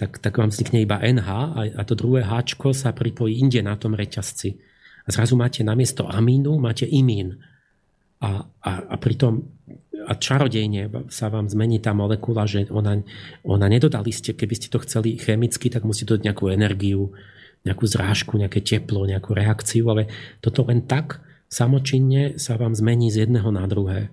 tak, 0.00 0.22
tak 0.22 0.32
vám 0.38 0.48
vznikne 0.48 0.80
iba 0.80 1.02
NH 1.02 1.28
a, 1.28 1.60
a 1.76 1.82
to 1.84 1.98
druhé 1.98 2.24
H 2.24 2.56
sa 2.72 2.94
pripojí 2.94 3.42
inde 3.42 3.60
na 3.60 3.76
tom 3.76 3.92
reťazci. 3.92 4.56
A 5.04 5.08
zrazu 5.12 5.36
máte 5.36 5.60
namiesto 5.60 6.08
amínu, 6.08 6.56
máte 6.56 6.88
imín. 6.88 7.42
A, 8.24 8.48
a, 8.64 8.72
a 8.92 8.94
pritom 8.96 9.44
a 10.08 10.12
čarodejne 10.16 10.88
sa 11.12 11.28
vám 11.28 11.50
zmení 11.52 11.84
tá 11.84 11.92
molekula, 11.92 12.48
že 12.48 12.64
ona, 12.72 13.02
ona 13.44 13.66
nedodali 13.68 14.08
ste, 14.08 14.32
keby 14.32 14.54
ste 14.56 14.72
to 14.72 14.80
chceli 14.80 15.20
chemicky, 15.20 15.68
tak 15.68 15.84
musíte 15.84 16.16
dať 16.16 16.22
nejakú 16.24 16.48
energiu, 16.48 17.12
nejakú 17.66 17.84
zrážku, 17.86 18.38
nejaké 18.38 18.62
teplo, 18.62 19.06
nejakú 19.06 19.34
reakciu, 19.34 19.90
ale 19.90 20.10
toto 20.38 20.66
len 20.66 20.86
tak 20.86 21.22
samočinne 21.48 22.36
sa 22.36 22.60
vám 22.60 22.76
zmení 22.76 23.08
z 23.10 23.26
jedného 23.26 23.48
na 23.50 23.64
druhé. 23.64 24.12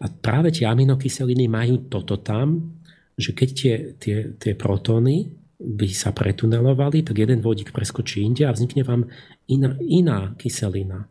A 0.00 0.08
práve 0.08 0.50
tie 0.50 0.66
aminokyseliny 0.66 1.46
majú 1.46 1.86
toto 1.86 2.18
tam, 2.18 2.74
že 3.14 3.30
keď 3.30 3.48
tie, 3.54 3.74
tie, 4.00 4.16
tie 4.34 4.52
protóny 4.58 5.30
by 5.60 5.88
sa 5.94 6.10
pretunelovali, 6.10 7.06
tak 7.06 7.20
jeden 7.20 7.40
vodík 7.40 7.70
preskočí 7.70 8.26
inde 8.26 8.44
a 8.44 8.52
vznikne 8.52 8.82
vám 8.82 9.06
iná, 9.46 9.78
iná 9.80 10.18
kyselina. 10.34 11.06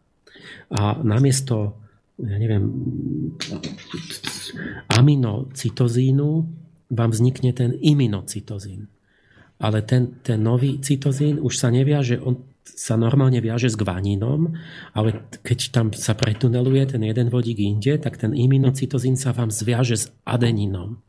A 0.74 1.00
namiesto 1.00 1.84
ja 2.22 2.38
neviem, 2.38 2.70
aminocytozínu 4.86 6.30
vám 6.94 7.10
vznikne 7.10 7.52
ten 7.58 7.74
iminocytozín 7.74 8.93
ale 9.64 9.80
ten, 9.88 10.20
ten 10.20 10.44
nový 10.44 10.84
cytozín 10.84 11.40
už 11.40 11.56
sa 11.56 11.72
neviaže, 11.72 12.20
on 12.20 12.44
sa 12.68 13.00
normálne 13.00 13.40
viaže 13.40 13.72
s 13.72 13.80
gvanínom, 13.80 14.60
ale 14.92 15.24
keď 15.40 15.60
tam 15.72 15.88
sa 15.96 16.20
pretuneluje 16.20 16.92
ten 16.92 17.02
jeden 17.08 17.32
vodík 17.32 17.64
inde, 17.64 17.96
tak 17.96 18.20
ten 18.20 18.36
iminocytozín 18.36 19.16
sa 19.16 19.32
vám 19.32 19.48
zviaže 19.48 19.96
s 19.96 20.06
adeninom. 20.28 21.00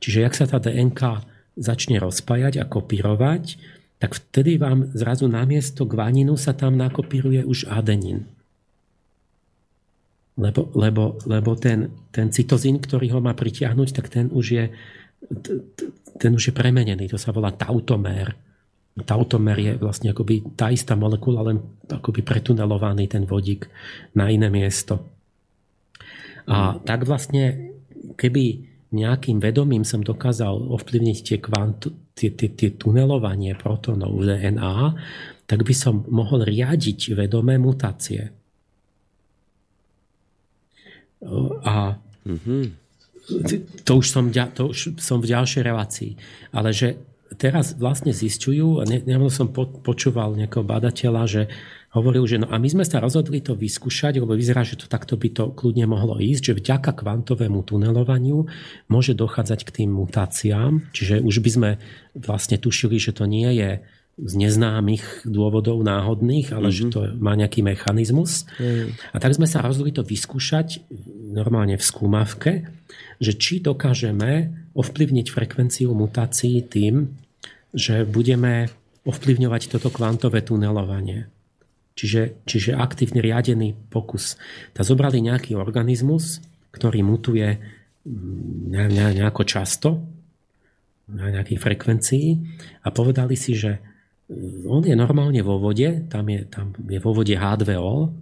Čiže 0.00 0.18
jak 0.24 0.34
sa 0.38 0.46
tá 0.48 0.56
DNK 0.62 1.28
začne 1.60 2.00
rozpájať 2.00 2.62
a 2.62 2.64
kopírovať, 2.64 3.60
tak 3.98 4.14
vtedy 4.14 4.56
vám 4.56 4.94
zrazu 4.94 5.26
namiesto 5.26 5.84
gvaninu 5.84 6.38
sa 6.38 6.54
tam 6.54 6.78
nakopíruje 6.78 7.42
už 7.42 7.66
adenin. 7.68 8.30
Lebo, 10.38 10.70
lebo, 10.78 11.18
lebo 11.26 11.58
ten, 11.58 11.90
ten 12.14 12.30
cytozín, 12.30 12.78
ktorý 12.78 13.18
ho 13.18 13.20
má 13.20 13.34
pritiahnuť, 13.34 13.88
tak 13.90 14.06
ten 14.06 14.30
už 14.30 14.46
je 14.54 14.64
ten 16.18 16.30
už 16.34 16.50
je 16.50 16.54
premenený, 16.54 17.10
to 17.10 17.18
sa 17.18 17.34
volá 17.34 17.50
tautomér. 17.54 18.34
Tautomér 18.98 19.58
je 19.62 19.72
vlastne 19.78 20.10
akoby 20.10 20.58
tá 20.58 20.74
istá 20.74 20.98
molekula, 20.98 21.46
len 21.46 21.62
akoby 21.86 22.26
pretunelovaný 22.26 23.06
ten 23.06 23.22
vodík 23.22 23.70
na 24.18 24.26
iné 24.26 24.50
miesto. 24.50 25.06
A 26.48 26.80
tak 26.82 27.06
vlastne, 27.06 27.76
keby 28.18 28.66
nejakým 28.88 29.38
vedomím 29.38 29.84
som 29.84 30.00
dokázal 30.00 30.74
ovplyvniť 30.74 31.18
tie, 31.20 31.38
kvantu, 31.38 31.92
tie, 32.16 32.32
tie, 32.32 32.50
tie 32.56 32.70
tunelovanie 32.74 33.52
protonov 33.54 34.16
v 34.16 34.32
DNA, 34.32 34.74
tak 35.44 35.60
by 35.62 35.74
som 35.76 36.08
mohol 36.08 36.42
riadiť 36.42 37.14
vedomé 37.14 37.60
mutácie. 37.60 38.32
A 41.68 42.00
mm-hmm 42.24 42.87
to 43.84 43.92
už 44.00 44.06
som, 44.08 44.32
to 44.32 44.72
už 44.72 44.96
som 44.96 45.20
v 45.20 45.30
ďalšej 45.30 45.62
relácii. 45.62 46.12
Ale 46.52 46.72
že 46.72 46.96
teraz 47.36 47.76
vlastne 47.76 48.16
zistujú, 48.16 48.80
a 48.80 48.88
ne, 48.88 49.04
som 49.28 49.52
po, 49.52 49.68
počúval 49.68 50.32
nejakého 50.32 50.64
badateľa, 50.64 51.22
že 51.28 51.42
hovoril, 51.92 52.24
že 52.28 52.40
no 52.40 52.48
a 52.48 52.56
my 52.56 52.68
sme 52.68 52.84
sa 52.84 53.00
rozhodli 53.00 53.40
to 53.40 53.56
vyskúšať, 53.56 54.20
lebo 54.20 54.36
vyzerá, 54.36 54.64
že 54.64 54.80
to 54.80 54.88
takto 54.88 55.16
by 55.16 55.28
to 55.32 55.52
kľudne 55.52 55.88
mohlo 55.88 56.20
ísť, 56.20 56.52
že 56.52 56.58
vďaka 56.60 56.96
kvantovému 56.96 57.64
tunelovaniu 57.64 58.48
môže 58.92 59.12
dochádzať 59.16 59.60
k 59.64 59.74
tým 59.82 59.90
mutáciám, 59.92 60.88
čiže 60.92 61.20
už 61.24 61.36
by 61.40 61.50
sme 61.50 61.70
vlastne 62.16 62.56
tušili, 62.60 62.96
že 63.00 63.16
to 63.16 63.24
nie 63.24 63.48
je 63.56 63.70
z 64.18 64.32
neznámych 64.34 65.30
dôvodov 65.30 65.78
náhodných, 65.86 66.50
ale 66.50 66.68
mm-hmm. 66.68 66.76
že 66.76 66.84
mhm. 66.84 66.92
to 66.92 67.00
má 67.22 67.38
nejaký 67.38 67.62
mechanizmus. 67.62 68.50
Mm. 68.58 68.98
A 69.14 69.16
tak 69.22 69.38
sme 69.38 69.46
sa 69.46 69.62
rozhodli 69.62 69.94
to 69.94 70.02
vyskúšať 70.02 70.82
normálne 71.30 71.78
v 71.78 71.84
skúmavke, 71.86 72.66
že 73.18 73.34
či 73.34 73.58
dokážeme 73.58 74.50
ovplyvniť 74.74 75.26
frekvenciu 75.34 75.90
mutácií 75.94 76.62
tým, 76.62 77.18
že 77.74 78.06
budeme 78.06 78.70
ovplyvňovať 79.04 79.62
toto 79.74 79.90
kvantové 79.90 80.42
tunelovanie. 80.42 81.26
Čiže, 81.98 82.46
čiže 82.46 82.78
aktívny 82.78 83.18
riadený 83.18 83.74
pokus. 83.90 84.38
Tak 84.70 84.86
zobrali 84.86 85.18
nejaký 85.18 85.58
organizmus, 85.58 86.38
ktorý 86.70 87.02
mutuje 87.02 87.58
mm, 88.06 89.18
nejako 89.18 89.42
často, 89.42 89.98
na 91.08 91.32
nejakej 91.32 91.56
frekvencii 91.56 92.26
a 92.84 92.92
povedali 92.92 93.34
si, 93.34 93.56
že 93.56 93.80
mm, 94.28 94.68
on 94.68 94.84
je 94.84 94.94
normálne 94.94 95.40
vo 95.40 95.56
vode, 95.56 96.06
tam 96.12 96.28
je, 96.28 96.44
tam 96.46 96.76
je 96.76 97.00
vo 97.00 97.16
vode 97.16 97.34
H2O, 97.34 98.12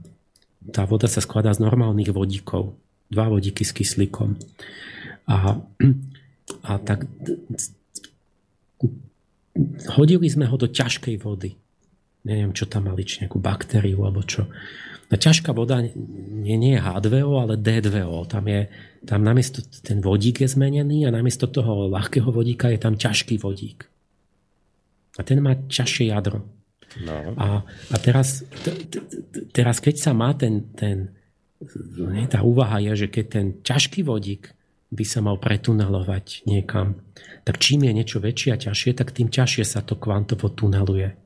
tá 0.70 0.86
voda 0.86 1.10
sa 1.10 1.20
skladá 1.20 1.52
z 1.52 1.62
normálnych 1.62 2.14
vodíkov, 2.14 2.78
dva 3.10 3.26
vodíky 3.30 3.62
s 3.62 3.72
kyslíkom. 3.74 4.38
A, 5.26 5.58
a 6.62 6.72
tak 6.82 7.10
hodili 9.96 10.26
sme 10.30 10.46
ho 10.46 10.56
do 10.58 10.68
ťažkej 10.68 11.16
vody 11.22 11.56
neviem, 12.26 12.50
čo 12.50 12.66
tam 12.66 12.90
mali, 12.90 13.06
či 13.06 13.22
nejakú 13.22 13.38
baktériu 13.38 14.02
alebo 14.02 14.26
čo. 14.26 14.50
No 15.06 15.14
ťažká 15.14 15.54
voda 15.54 15.78
nie, 15.78 16.58
nie 16.58 16.74
je 16.74 16.82
H2O, 16.82 17.38
ale 17.38 17.54
D2O. 17.54 18.26
Tam 18.26 18.42
je, 18.50 18.66
tam 19.06 19.22
namiesto, 19.22 19.62
ten 19.62 20.02
vodík 20.02 20.42
je 20.42 20.50
zmenený 20.50 21.06
a 21.06 21.14
namiesto 21.14 21.46
toho 21.46 21.86
ľahkého 21.86 22.26
vodíka 22.34 22.74
je 22.74 22.82
tam 22.82 22.98
ťažký 22.98 23.38
vodík. 23.38 23.86
A 25.16 25.22
ten 25.22 25.38
má 25.38 25.54
ťažšie 25.54 26.10
jadro. 26.10 26.42
No. 27.06 27.38
A, 27.38 27.62
a 27.62 27.96
teraz, 28.02 28.42
t, 28.66 28.74
t, 28.90 28.98
teraz, 29.54 29.78
keď 29.78 29.94
sa 29.94 30.10
má 30.10 30.34
ten, 30.34 30.74
ten 30.74 31.14
nie, 32.12 32.28
tá 32.28 32.44
úvaha 32.44 32.82
je, 32.84 33.06
že 33.06 33.08
keď 33.08 33.24
ten 33.26 33.46
ťažký 33.64 34.04
vodík 34.04 34.52
by 34.92 35.04
sa 35.04 35.24
mal 35.24 35.40
pretunelovať 35.40 36.46
niekam, 36.46 37.00
tak 37.42 37.58
čím 37.58 37.88
je 37.88 37.92
niečo 37.96 38.18
väčšie 38.20 38.50
a 38.54 38.60
ťažšie, 38.60 38.90
tak 38.94 39.10
tým 39.16 39.32
ťažšie 39.32 39.64
sa 39.64 39.80
to 39.82 39.98
kvantovo 39.98 40.52
tuneluje. 40.52 41.16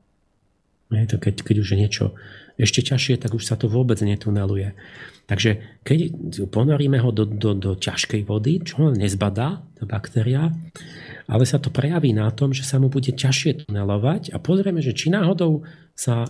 Nie, 0.91 1.07
to 1.07 1.21
keď, 1.21 1.45
keď 1.45 1.55
už 1.63 1.69
je 1.71 1.77
niečo 1.77 2.05
ešte 2.59 2.83
ťažšie, 2.83 3.15
tak 3.21 3.31
už 3.31 3.47
sa 3.47 3.55
to 3.55 3.71
vôbec 3.71 3.95
netuneluje. 4.03 4.75
Takže 5.25 5.79
keď 5.87 5.99
ponoríme 6.51 6.99
ho 6.99 7.15
do, 7.15 7.23
do, 7.23 7.55
do 7.55 7.71
ťažkej 7.79 8.27
vody, 8.27 8.59
čo 8.59 8.91
len 8.91 8.99
nezbadá, 8.99 9.63
tá 9.79 9.83
baktéria, 9.87 10.51
ale 11.31 11.47
sa 11.47 11.63
to 11.63 11.71
prejaví 11.71 12.11
na 12.11 12.27
tom, 12.35 12.51
že 12.51 12.67
sa 12.67 12.75
mu 12.75 12.91
bude 12.91 13.15
ťažšie 13.15 13.65
tunelovať 13.65 14.35
a 14.35 14.37
pozrieme, 14.43 14.83
že 14.83 14.91
či 14.91 15.07
náhodou 15.07 15.63
sa 15.95 16.27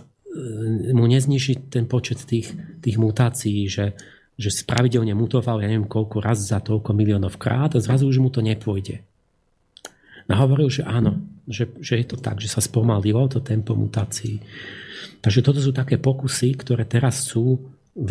mu 0.92 1.04
nezniží 1.04 1.68
ten 1.68 1.84
počet 1.84 2.24
tých, 2.24 2.52
tých 2.80 2.96
mutácií, 2.96 3.68
že, 3.68 3.92
že 4.40 4.48
pravidelne 4.64 5.12
mutoval, 5.12 5.60
ja 5.60 5.68
neviem 5.68 5.88
koľko 5.88 6.24
raz 6.24 6.40
za 6.40 6.58
toľko 6.64 6.96
miliónov 6.96 7.36
krát 7.36 7.76
a 7.76 7.84
zrazu 7.84 8.08
už 8.08 8.18
mu 8.20 8.32
to 8.32 8.40
nepôjde. 8.40 9.04
A 10.32 10.40
hovoril, 10.40 10.72
že 10.72 10.88
áno, 10.88 11.20
že, 11.44 11.68
že 11.84 12.00
je 12.00 12.06
to 12.08 12.16
tak, 12.16 12.40
že 12.40 12.48
sa 12.48 12.64
spomalilo 12.64 13.28
to 13.28 13.44
tempo 13.44 13.76
mutácií. 13.76 14.40
Takže 15.20 15.44
toto 15.44 15.60
sú 15.60 15.76
také 15.76 16.00
pokusy, 16.00 16.56
ktoré 16.56 16.88
teraz 16.88 17.28
sú 17.28 17.60
v, 17.92 18.10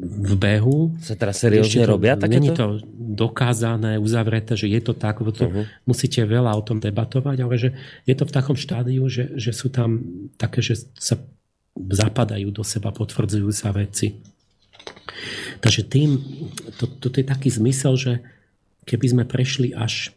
v 0.00 0.32
behu. 0.40 0.96
Sa 1.04 1.12
teraz 1.12 1.44
seriózne 1.44 1.84
robia 1.84 2.16
takéto? 2.16 2.40
Není 2.40 2.50
to 2.56 2.66
dokázané, 2.96 4.00
uzavreté, 4.00 4.56
že 4.56 4.72
je 4.72 4.80
to 4.80 4.96
tak, 4.96 5.20
lebo 5.20 5.32
to 5.32 5.44
uh-huh. 5.48 5.64
musíte 5.84 6.24
veľa 6.24 6.56
o 6.56 6.62
tom 6.64 6.80
debatovať, 6.80 7.36
ale 7.44 7.54
že 7.60 7.68
je 8.08 8.14
to 8.16 8.24
v 8.24 8.32
takom 8.32 8.56
štádiu, 8.56 9.04
že, 9.12 9.36
že 9.36 9.52
sú 9.52 9.68
tam 9.68 10.00
také, 10.40 10.64
že 10.64 10.88
sa 10.96 11.20
zapadajú 11.76 12.48
do 12.48 12.64
seba, 12.64 12.88
potvrdzujú 12.92 13.52
sa 13.52 13.76
veci. 13.76 14.16
Takže 15.60 15.82
tým, 15.84 16.16
to, 16.80 16.88
toto 16.88 17.16
je 17.20 17.26
taký 17.28 17.52
zmysel, 17.52 17.96
že 18.00 18.12
keby 18.88 19.06
sme 19.12 19.24
prešli 19.28 19.76
až 19.76 20.16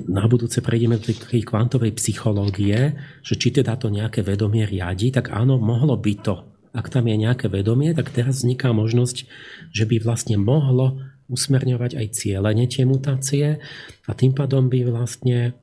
na 0.00 0.26
budúce 0.26 0.58
prejdeme 0.58 0.98
do 0.98 1.10
tej 1.14 1.46
kvantovej 1.46 1.94
psychológie, 1.98 2.98
že 3.22 3.34
či 3.38 3.54
teda 3.54 3.78
to 3.78 3.90
nejaké 3.90 4.26
vedomie 4.26 4.66
riadi, 4.66 5.14
tak 5.14 5.30
áno, 5.30 5.58
mohlo 5.62 5.94
by 5.94 6.14
to. 6.18 6.36
Ak 6.74 6.90
tam 6.90 7.06
je 7.06 7.14
nejaké 7.14 7.46
vedomie, 7.46 7.94
tak 7.94 8.10
teraz 8.10 8.42
vzniká 8.42 8.74
možnosť, 8.74 9.30
že 9.70 9.84
by 9.86 10.02
vlastne 10.02 10.34
mohlo 10.34 10.98
usmerňovať 11.30 11.96
aj 11.96 12.06
cieľenie 12.10 12.66
tie 12.66 12.84
mutácie 12.84 13.62
a 14.04 14.10
tým 14.12 14.34
pádom 14.34 14.66
by 14.68 14.82
vlastne 14.90 15.54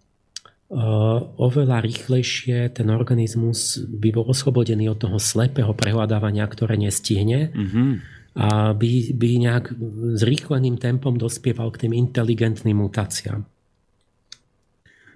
uh, 0.72 1.20
oveľa 1.38 1.84
rýchlejšie 1.84 2.72
ten 2.72 2.88
organizmus 2.90 3.84
by 3.84 4.10
bol 4.16 4.26
oslobodený 4.32 4.90
od 4.90 5.04
toho 5.04 5.20
slepého 5.20 5.76
prehľadávania, 5.76 6.48
ktoré 6.48 6.80
nestihne. 6.80 7.52
Mm-hmm 7.52 8.22
a 8.32 8.72
by, 8.72 9.12
by 9.12 9.30
nejak 9.44 9.76
zrýchleným 10.16 10.80
tempom 10.80 11.20
dospieval 11.20 11.68
k 11.76 11.88
tým 11.88 11.94
inteligentným 12.00 12.80
mutáciám. 12.80 13.44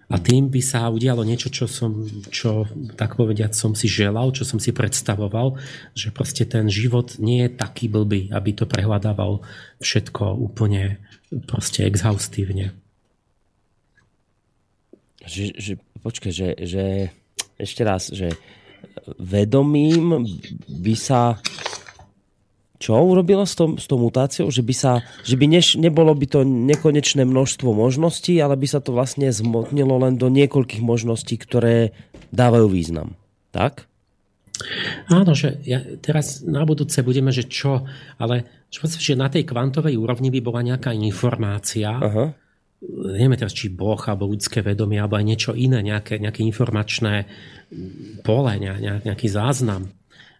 A 0.05 0.21
tým 0.21 0.53
by 0.53 0.61
sa 0.61 0.85
udialo 0.93 1.25
niečo, 1.25 1.49
čo 1.49 1.65
som, 1.65 2.05
čo 2.29 2.69
tak 2.93 3.17
povediať 3.17 3.57
som 3.57 3.73
si 3.73 3.89
želal, 3.89 4.29
čo 4.29 4.45
som 4.45 4.61
si 4.61 4.69
predstavoval, 4.69 5.57
že 5.97 6.13
proste 6.13 6.45
ten 6.45 6.69
život 6.69 7.17
nie 7.17 7.49
je 7.49 7.57
taký 7.57 7.89
blbý, 7.89 8.29
aby 8.29 8.53
to 8.53 8.69
prehľadával 8.69 9.41
všetko 9.81 10.37
úplne 10.37 11.01
proste 11.49 11.89
exhaustívne. 11.89 12.77
Že, 15.25 15.45
že, 15.57 15.73
počkaj, 16.05 16.31
že, 16.31 16.49
že 16.61 16.85
ešte 17.57 17.81
raz, 17.81 18.13
že 18.13 18.29
vedomím 19.17 20.21
by 20.69 20.93
sa 20.93 21.41
čo 22.85 23.01
urobilo 23.01 23.41
s, 23.49 23.57
tom, 23.57 23.81
s 23.81 23.89
tou 23.89 23.97
mutáciou? 23.97 24.53
Že 24.53 24.61
by, 24.61 24.75
sa, 24.77 25.01
že 25.25 25.33
by 25.33 25.49
neš, 25.49 25.81
nebolo 25.81 26.13
by 26.13 26.29
to 26.29 26.45
nekonečné 26.45 27.25
množstvo 27.25 27.73
možností, 27.73 28.37
ale 28.37 28.53
by 28.53 28.67
sa 28.69 28.77
to 28.77 28.93
vlastne 28.93 29.25
zmotnilo 29.33 29.97
len 29.97 30.21
do 30.21 30.29
niekoľkých 30.29 30.85
možností, 30.85 31.41
ktoré 31.41 31.97
dávajú 32.29 32.69
význam. 32.69 33.17
Tak? 33.49 33.89
Áno, 35.09 35.33
že 35.33 35.57
ja 35.65 35.81
teraz 35.97 36.45
na 36.45 36.61
budúce 36.61 37.01
budeme, 37.01 37.33
že 37.33 37.49
čo, 37.49 37.89
ale 38.21 38.69
že 38.69 39.17
na 39.17 39.33
tej 39.33 39.49
kvantovej 39.49 39.97
úrovni 39.97 40.29
by 40.29 40.39
bola 40.45 40.61
nejaká 40.61 40.93
informácia, 40.93 41.89
Aha. 41.89 42.37
nevieme 42.85 43.35
teraz, 43.35 43.57
či 43.57 43.73
Boh, 43.73 43.99
alebo 44.05 44.29
ľudské 44.29 44.61
vedomie, 44.61 45.01
alebo 45.01 45.17
aj 45.17 45.25
niečo 45.25 45.51
iné, 45.57 45.81
nejaké, 45.81 46.21
nejaké 46.21 46.45
informačné 46.45 47.25
pole, 48.21 48.53
nejaký 49.01 49.25
záznam 49.25 49.89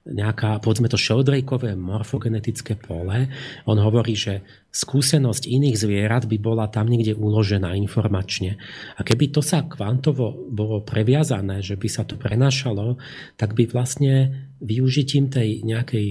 nejaká, 0.06 0.62
povedzme 0.62 0.86
to 0.86 1.02
šeldrejkové 1.02 1.74
morfogenetické 1.74 2.78
pole. 2.78 3.26
On 3.66 3.78
hovorí, 3.82 4.14
že 4.14 4.46
skúsenosť 4.70 5.50
iných 5.50 5.82
zvierat 5.82 6.30
by 6.30 6.38
bola 6.38 6.70
tam 6.70 6.86
niekde 6.86 7.18
uložená 7.18 7.74
informačne. 7.74 8.62
A 8.96 9.02
keby 9.02 9.34
to 9.34 9.42
sa 9.42 9.66
kvantovo 9.66 10.38
bolo 10.54 10.86
previazané, 10.86 11.66
že 11.66 11.74
by 11.74 11.88
sa 11.90 12.06
to 12.06 12.22
prenašalo, 12.22 13.02
tak 13.34 13.58
by 13.58 13.66
vlastne 13.66 14.46
využitím 14.62 15.34
tej 15.34 15.66
nejakej 15.66 16.08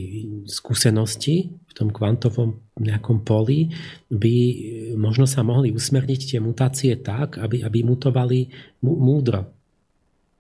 skúsenosti 0.50 1.54
v 1.54 1.72
tom 1.72 1.94
kvantovom 1.94 2.66
nejakom 2.82 3.22
poli 3.22 3.70
by 4.10 4.36
možno 4.98 5.30
sa 5.30 5.46
mohli 5.46 5.70
usmerniť 5.70 6.34
tie 6.34 6.40
mutácie 6.42 6.98
tak, 6.98 7.38
aby, 7.38 7.62
aby 7.62 7.86
mutovali 7.86 8.50
múdro 8.82 9.54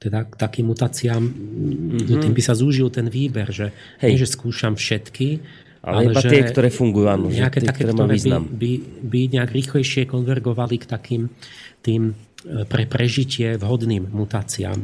teda 0.04 0.28
k 0.28 0.34
takým 0.36 0.68
mutáciám, 0.68 1.22
mm-hmm. 1.24 2.20
tým 2.20 2.34
by 2.36 2.42
sa 2.44 2.52
zúžil 2.52 2.92
ten 2.92 3.08
výber, 3.08 3.48
že 3.48 3.72
Hej. 4.04 4.10
nie, 4.12 4.20
že 4.20 4.28
skúšam 4.28 4.76
všetky, 4.76 5.40
ale, 5.84 6.08
ale 6.08 6.12
iba 6.12 6.20
že 6.20 6.28
tie, 6.32 6.42
ktoré 6.44 6.68
fungujú, 6.68 7.06
áno. 7.08 7.28
Nejaké 7.28 7.64
tie, 7.64 7.68
také, 7.68 7.82
ktoré, 7.88 8.16
ktoré 8.16 8.16
by, 8.20 8.30
by, 8.52 8.70
by 9.04 9.20
nejak 9.36 9.50
rýchlejšie 9.52 10.02
konvergovali 10.08 10.76
k 10.80 10.84
takým 10.88 11.22
tým 11.84 12.12
e, 12.12 12.64
pre 12.64 12.84
prežitie 12.88 13.60
vhodným 13.60 14.08
mutáciám. 14.08 14.80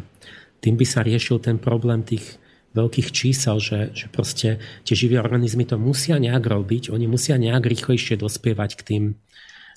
Tým 0.60 0.74
by 0.76 0.86
sa 0.88 1.00
riešil 1.00 1.40
ten 1.40 1.56
problém 1.56 2.04
tých 2.04 2.36
veľkých 2.76 3.08
čísel, 3.16 3.56
že, 3.60 3.96
že 3.96 4.12
proste 4.12 4.60
tie 4.84 4.94
živé 4.94 5.16
organizmy 5.16 5.64
to 5.64 5.80
musia 5.80 6.20
nejak 6.20 6.44
robiť, 6.44 6.92
oni 6.92 7.08
musia 7.08 7.40
nejak 7.40 7.64
rýchlejšie 7.64 8.20
dospievať 8.20 8.70
k 8.76 8.82
tým, 8.84 9.04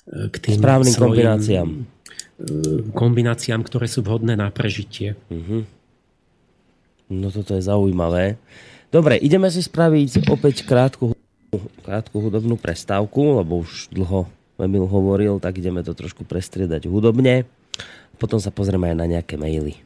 e, 0.08 0.28
k 0.28 0.36
tým 0.40 0.60
správnym 0.60 0.92
svojim, 0.92 1.08
kombináciám 1.08 1.68
kombináciám, 2.92 3.62
ktoré 3.62 3.86
sú 3.86 4.02
vhodné 4.02 4.34
na 4.34 4.50
prežitie. 4.50 5.14
Uh-huh. 5.30 5.62
No 7.06 7.30
toto 7.30 7.54
je 7.54 7.62
zaujímavé. 7.62 8.40
Dobre, 8.90 9.18
ideme 9.18 9.50
si 9.50 9.62
spraviť 9.62 10.26
opäť 10.30 10.66
krátku 10.66 11.14
krátku 11.86 12.18
hudobnú 12.18 12.58
prestávku, 12.58 13.38
lebo 13.38 13.62
už 13.62 13.92
dlho 13.94 14.26
Emil 14.58 14.86
hovoril, 14.86 15.42
tak 15.42 15.58
ideme 15.58 15.82
to 15.82 15.94
trošku 15.94 16.22
prestriedať 16.22 16.86
hudobne. 16.86 17.42
Potom 18.22 18.38
sa 18.38 18.54
pozrieme 18.54 18.90
aj 18.90 18.96
na 18.98 19.06
nejaké 19.10 19.34
maily. 19.34 19.82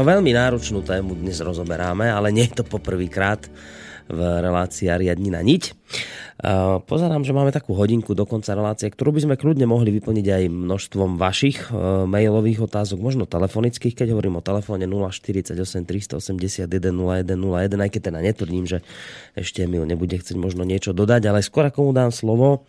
No 0.00 0.08
veľmi 0.08 0.32
náročnú 0.32 0.80
tému 0.80 1.12
dnes 1.12 1.44
rozoberáme, 1.44 2.08
ale 2.08 2.32
nie 2.32 2.48
je 2.48 2.56
to 2.56 2.64
poprvýkrát 2.64 3.36
v 4.08 4.16
relácii 4.16 4.88
Ariadnina 4.88 5.44
niť. 5.44 5.76
Pozerám, 6.88 7.20
že 7.20 7.36
máme 7.36 7.52
takú 7.52 7.76
hodinku 7.76 8.16
do 8.16 8.24
konca 8.24 8.56
relácie, 8.56 8.88
ktorú 8.88 9.12
by 9.12 9.20
sme 9.28 9.34
kľudne 9.36 9.68
mohli 9.68 9.92
vyplniť 10.00 10.24
aj 10.24 10.44
množstvom 10.56 11.20
vašich 11.20 11.68
e, 11.68 12.08
mailových 12.08 12.64
otázok, 12.64 12.96
možno 12.96 13.28
telefonických, 13.28 13.92
keď 13.92 14.16
hovorím 14.16 14.40
o 14.40 14.42
telefóne 14.42 14.88
048 14.88 15.52
381 15.84 16.64
0101, 16.64 17.84
aj 17.84 17.90
keď 17.92 18.00
teda 18.00 18.24
netvrdím, 18.24 18.64
že 18.64 18.80
ešte 19.36 19.68
Emil 19.68 19.84
nebude 19.84 20.16
chcieť 20.16 20.40
možno 20.40 20.64
niečo 20.64 20.96
dodať, 20.96 21.28
ale 21.28 21.44
skôr 21.44 21.68
ako 21.68 21.84
mu 21.84 21.92
dám 21.92 22.08
slovo, 22.08 22.64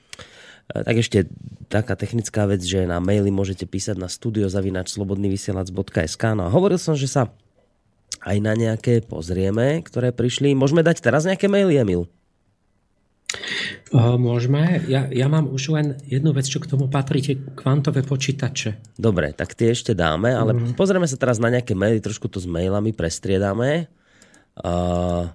tak 0.72 1.04
ešte 1.04 1.28
taká 1.68 2.00
technická 2.00 2.48
vec, 2.48 2.64
že 2.64 2.88
na 2.88 3.00
maily 3.00 3.32
môžete 3.32 3.66
písať 3.68 3.98
na 4.00 4.08
studiozavinačslobodnyvysielac.sk 4.12 6.24
No 6.36 6.44
a 6.48 6.54
hovoril 6.54 6.78
som, 6.80 6.96
že 6.96 7.08
sa 7.08 7.28
aj 8.22 8.38
na 8.44 8.54
nejaké 8.54 9.02
pozrieme, 9.04 9.82
ktoré 9.84 10.12
prišli. 10.12 10.54
Môžeme 10.54 10.84
dať 10.84 11.02
teraz 11.02 11.26
nejaké 11.26 11.48
maily, 11.48 11.78
Emil? 11.80 12.08
Môžeme. 13.96 14.84
Ja, 14.88 15.08
ja 15.12 15.28
mám 15.28 15.52
už 15.52 15.70
len 15.72 15.96
jednu 16.08 16.32
vec, 16.32 16.48
čo 16.48 16.64
k 16.64 16.68
tomu 16.68 16.88
patrí, 16.88 17.22
tie 17.24 17.36
kvantové 17.36 18.04
počítače. 18.04 18.96
Dobre, 18.96 19.34
tak 19.36 19.56
tie 19.56 19.76
ešte 19.76 19.96
dáme, 19.96 20.32
ale 20.32 20.54
mm. 20.56 20.74
pozrieme 20.80 21.08
sa 21.08 21.20
teraz 21.20 21.40
na 21.40 21.52
nejaké 21.52 21.76
maily, 21.76 22.04
trošku 22.04 22.28
to 22.32 22.40
s 22.40 22.48
mailami 22.48 22.94
prestriedame. 22.96 23.88
Uh, 24.56 25.32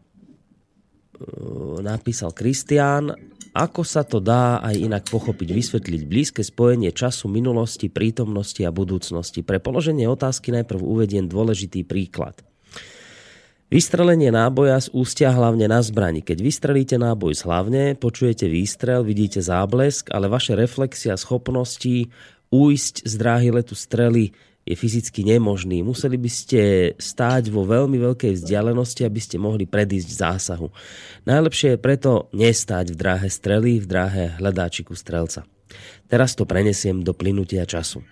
napísal 1.81 2.33
Kristián, 2.37 3.17
ako 3.57 3.89
sa 3.89 4.05
to 4.05 4.21
dá 4.21 4.61
aj 4.61 4.77
inak 4.77 5.05
pochopiť, 5.09 5.49
vysvetliť 5.49 6.03
blízke 6.05 6.45
spojenie 6.45 6.93
času, 6.93 7.33
minulosti, 7.33 7.89
prítomnosti 7.89 8.61
a 8.61 8.69
budúcnosti? 8.69 9.41
Pre 9.41 9.57
položenie 9.57 10.05
otázky 10.05 10.53
najprv 10.53 10.81
uvediem 10.85 11.25
dôležitý 11.25 11.89
príklad. 11.89 12.45
Vystrelenie 13.67 14.31
náboja 14.31 14.79
z 14.79 14.95
ústia 14.95 15.35
hlavne 15.35 15.67
na 15.67 15.83
zbrani. 15.83 16.23
Keď 16.23 16.39
vystrelíte 16.39 16.97
náboj 17.03 17.35
z 17.35 17.43
hlavne, 17.49 17.83
počujete 17.99 18.47
výstrel, 18.47 19.03
vidíte 19.03 19.43
záblesk, 19.43 20.13
ale 20.15 20.31
vaše 20.31 20.55
reflexia 20.55 21.19
schopnosti 21.19 22.07
újsť 22.55 22.95
z 23.03 23.13
dráhy 23.19 23.51
letu 23.51 23.75
strely 23.75 24.31
je 24.67 24.75
fyzicky 24.75 25.23
nemožný. 25.23 25.87
Museli 25.87 26.19
by 26.19 26.31
ste 26.31 26.61
stáť 26.99 27.55
vo 27.55 27.63
veľmi 27.63 28.03
veľkej 28.03 28.35
vzdialenosti, 28.35 29.07
aby 29.07 29.21
ste 29.23 29.39
mohli 29.39 29.63
predísť 29.63 30.11
zásahu. 30.11 30.75
Najlepšie 31.23 31.79
je 31.79 31.79
preto 31.79 32.27
nestáť 32.35 32.91
v 32.91 32.99
dráhe 32.99 33.29
strely, 33.31 33.79
v 33.79 33.87
dráhe 33.87 34.25
hledáčiku 34.43 34.99
strelca. 34.99 35.47
Teraz 36.11 36.35
to 36.35 36.43
prenesiem 36.43 37.07
do 37.07 37.15
plynutia 37.15 37.63
času. 37.63 38.03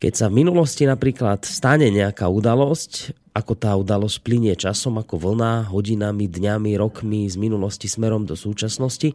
Keď 0.00 0.12
sa 0.16 0.26
v 0.32 0.42
minulosti 0.42 0.88
napríklad 0.88 1.44
stane 1.44 1.92
nejaká 1.92 2.24
udalosť, 2.24 3.12
ako 3.36 3.52
tá 3.52 3.76
udalosť 3.76 4.16
plinie 4.24 4.56
časom 4.56 4.96
ako 4.96 5.20
vlna, 5.20 5.68
hodinami, 5.68 6.24
dňami, 6.24 6.72
rokmi 6.80 7.28
z 7.28 7.36
minulosti 7.36 7.84
smerom 7.86 8.24
do 8.24 8.32
súčasnosti, 8.32 9.12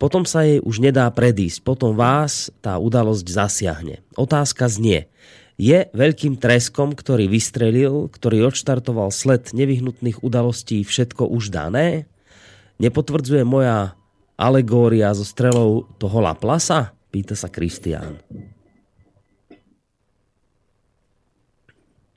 potom 0.00 0.24
sa 0.24 0.42
jej 0.42 0.58
už 0.64 0.82
nedá 0.82 1.06
predísť. 1.12 1.62
Potom 1.62 1.94
vás 1.94 2.48
tá 2.64 2.80
udalosť 2.80 3.26
zasiahne. 3.28 4.00
Otázka 4.16 4.72
znie, 4.72 5.12
je 5.62 5.78
veľkým 5.94 6.42
treskom, 6.42 6.90
ktorý 6.90 7.30
vystrelil, 7.30 8.10
ktorý 8.10 8.50
odštartoval 8.50 9.14
sled 9.14 9.54
nevyhnutných 9.54 10.26
udalostí 10.26 10.82
všetko 10.82 11.30
už 11.30 11.54
dané? 11.54 12.10
Nepotvrdzuje 12.82 13.46
moja 13.46 13.94
alegória 14.34 15.14
so 15.14 15.22
strelou 15.22 15.86
toho 16.02 16.18
Laplasa? 16.18 16.90
Pýta 17.14 17.38
sa 17.38 17.46
Kristián. 17.46 18.18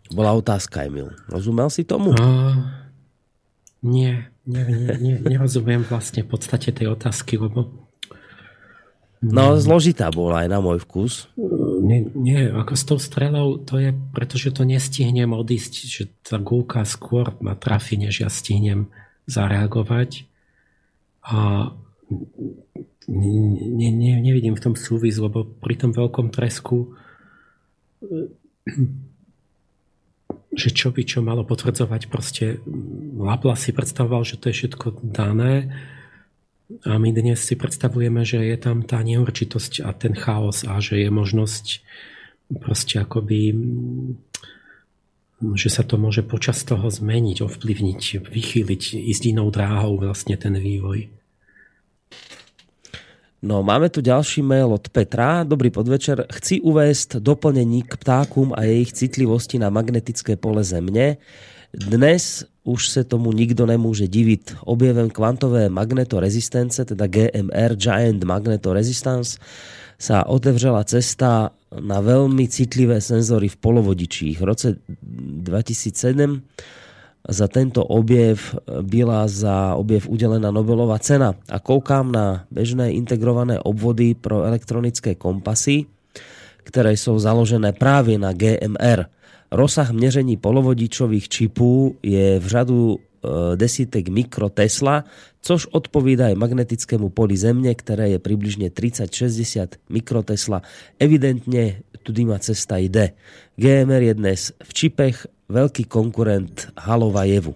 Bola 0.09 0.33
otázka, 0.33 0.89
Emil. 0.89 1.13
Rozumel 1.29 1.69
si 1.69 1.85
tomu? 1.85 2.17
Uh, 2.17 2.65
nie, 3.85 4.25
nie, 4.49 4.63
nie, 4.97 5.15
nerozumiem 5.21 5.85
vlastne 5.85 6.25
v 6.25 6.33
podstate 6.33 6.73
tej 6.73 6.97
otázky, 6.97 7.37
lebo 7.37 7.85
No, 9.25 9.57
zložitá 9.57 10.13
bola 10.13 10.45
aj 10.45 10.47
na 10.53 10.59
môj 10.61 10.85
vkus. 10.85 11.25
Nie, 11.85 12.01
nie, 12.17 12.49
ako 12.49 12.73
s 12.73 12.83
tou 12.89 12.97
strelou, 12.97 13.61
to 13.61 13.77
je, 13.77 13.93
pretože 14.09 14.49
to 14.49 14.65
nestihnem 14.65 15.37
odísť, 15.37 15.73
že 15.85 16.03
tá 16.25 16.41
gulka 16.41 16.81
skôr 16.81 17.37
ma 17.37 17.53
trafi, 17.53 17.93
než 18.01 18.25
ja 18.25 18.29
stihnem 18.33 18.89
zareagovať. 19.29 20.25
A 21.21 21.69
ne, 23.05 23.89
ne, 23.93 24.11
nevidím 24.17 24.57
v 24.57 24.63
tom 24.65 24.73
súvis, 24.73 25.21
lebo 25.21 25.45
pri 25.45 25.77
tom 25.77 25.93
veľkom 25.93 26.33
tresku 26.33 26.97
že 30.55 30.69
čo 30.71 30.89
by 30.89 31.03
čo 31.03 31.19
malo 31.19 31.43
potvrdzovať 31.43 32.01
proste 32.07 32.63
Laplace 33.19 33.69
si 33.69 33.71
predstavoval, 33.75 34.23
že 34.23 34.39
to 34.39 34.49
je 34.49 34.57
všetko 34.63 35.03
dané 35.03 35.69
a 36.85 36.97
my 36.97 37.09
dnes 37.13 37.37
si 37.37 37.53
predstavujeme, 37.53 38.25
že 38.25 38.41
je 38.41 38.57
tam 38.57 38.81
tá 38.81 39.01
neurčitosť 39.05 39.85
a 39.85 39.93
ten 39.93 40.17
chaos 40.17 40.65
a 40.65 40.81
že 40.81 40.97
je 40.97 41.09
možnosť 41.13 41.65
proste 42.61 43.01
akoby 43.01 43.53
že 45.53 45.67
sa 45.67 45.83
to 45.83 45.99
môže 45.99 46.23
počas 46.23 46.63
toho 46.63 46.87
zmeniť, 46.87 47.43
ovplyvniť, 47.43 48.23
vychýliť, 48.23 48.83
ísť 48.97 49.23
inou 49.35 49.51
dráhou 49.51 49.99
vlastne 49.99 50.39
ten 50.39 50.55
vývoj. 50.55 51.11
No, 53.45 53.61
máme 53.61 53.91
tu 53.93 54.01
ďalší 54.01 54.41
mail 54.41 54.73
od 54.73 54.89
Petra. 54.89 55.45
Dobrý 55.45 55.69
podvečer. 55.69 56.25
Chci 56.33 56.65
uvést 56.65 57.21
doplnení 57.21 57.85
k 57.85 57.93
ptákum 57.99 58.55
a 58.57 58.65
jej 58.65 58.87
citlivosti 58.89 59.61
na 59.61 59.69
magnetické 59.69 60.33
pole 60.33 60.65
Zemne. 60.65 61.21
Dnes 61.69 62.47
už 62.65 62.89
se 62.89 63.01
tomu 63.05 63.29
nikto 63.29 63.69
nemôže 63.69 64.09
diviť. 64.09 64.65
Objevem 64.65 65.13
kvantové 65.13 65.69
magnetorezistence, 65.69 66.81
teda 66.81 67.05
GMR, 67.05 67.77
Giant 67.77 68.25
Magnetoresistance, 68.25 69.37
sa 69.95 70.27
otevřela 70.27 70.83
cesta 70.83 71.55
na 71.71 72.03
veľmi 72.03 72.51
citlivé 72.51 72.99
senzory 72.99 73.47
v 73.47 73.57
polovodičích. 73.61 74.35
V 74.41 74.43
roce 74.43 74.67
2007 74.81 76.41
za 77.25 77.47
tento 77.47 77.81
objev 77.85 78.37
byla 78.85 79.25
za 79.27 79.73
objev 79.79 80.09
udelená 80.09 80.51
Nobelová 80.51 80.99
cena. 80.99 81.33
A 81.49 81.57
koukám 81.63 82.11
na 82.11 82.45
bežné 82.51 82.93
integrované 82.93 83.57
obvody 83.61 84.13
pro 84.13 84.45
elektronické 84.45 85.15
kompasy, 85.15 85.87
ktoré 86.65 86.97
sú 86.97 87.17
založené 87.17 87.73
práve 87.73 88.17
na 88.17 88.33
GMR. 88.33 89.09
Rozsah 89.51 89.91
měření 89.91 90.37
polovodičových 90.37 91.29
čipů 91.29 91.95
je 92.03 92.39
v 92.39 92.47
řadu 92.47 92.97
e, 92.97 92.99
desítek 93.55 94.09
mikrotesla, 94.09 95.05
což 95.41 95.69
odpovídá 95.69 96.33
aj 96.33 96.41
magnetickému 96.41 97.13
poli 97.13 97.37
Zemne, 97.37 97.69
ktoré 97.77 98.17
je 98.17 98.19
približne 98.19 98.73
30-60 98.73 99.77
mikrotesla. 99.93 100.65
Evidentne 100.97 101.85
tudy 102.01 102.25
ma 102.25 102.41
cesta 102.41 102.81
ide. 102.81 103.13
GMR 103.53 104.01
je 104.01 104.13
dnes 104.17 104.41
v 104.57 104.71
čipech 104.73 105.29
veľký 105.45 105.85
konkurent 105.85 106.73
Halovajevu. 106.73 107.53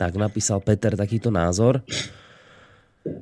Tak 0.00 0.16
napísal 0.16 0.64
Peter 0.64 0.96
takýto 0.96 1.28
názor. 1.28 1.84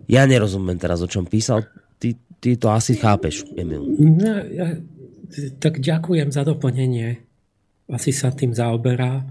Ja 0.06 0.22
nerozumiem 0.30 0.78
teraz, 0.78 1.02
o 1.02 1.10
čom 1.10 1.26
písal. 1.26 1.66
Ty, 1.98 2.14
ty 2.38 2.54
to 2.54 2.70
asi 2.70 2.94
chápeš, 2.94 3.42
Emil. 3.58 3.82
Ja, 4.22 4.34
ja, 4.46 4.66
tak 5.58 5.82
ďakujem 5.82 6.30
za 6.30 6.46
doplnenie 6.46 7.31
asi 7.90 8.10
sa 8.14 8.30
tým 8.30 8.54
zaoberá. 8.54 9.24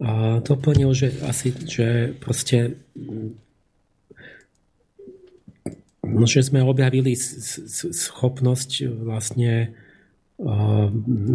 A 0.00 0.40
doplnil, 0.40 0.96
že 0.96 1.12
asi, 1.28 1.52
že 1.52 2.16
proste 2.16 2.80
no, 6.00 6.24
že 6.24 6.40
sme 6.40 6.64
objavili 6.64 7.12
schopnosť 7.92 8.88
vlastne 9.04 9.76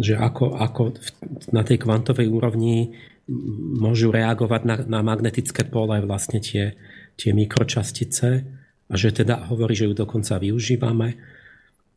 že 0.02 0.18
ako, 0.18 0.58
ako 0.58 0.82
na 1.54 1.62
tej 1.62 1.78
kvantovej 1.78 2.26
úrovni 2.26 2.90
môžu 3.78 4.10
reagovať 4.10 4.62
na, 4.66 4.76
na 4.86 5.00
magnetické 5.02 5.62
pole 5.66 6.02
vlastne 6.02 6.42
tie, 6.42 6.74
tie 7.14 7.30
mikročastice 7.30 8.42
a 8.86 8.94
že 8.94 9.14
teda 9.14 9.46
hovorí, 9.50 9.78
že 9.78 9.86
ju 9.86 9.94
dokonca 9.94 10.38
využívame 10.42 11.18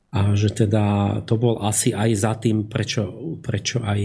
a 0.10 0.34
že 0.34 0.49
teda 0.49 1.19
to 1.30 1.38
bol 1.38 1.61
asi 1.61 1.94
aj 1.94 2.10
za 2.18 2.34
tým, 2.41 2.65
prečo, 2.65 3.38
prečo 3.45 3.86
aj 3.86 3.99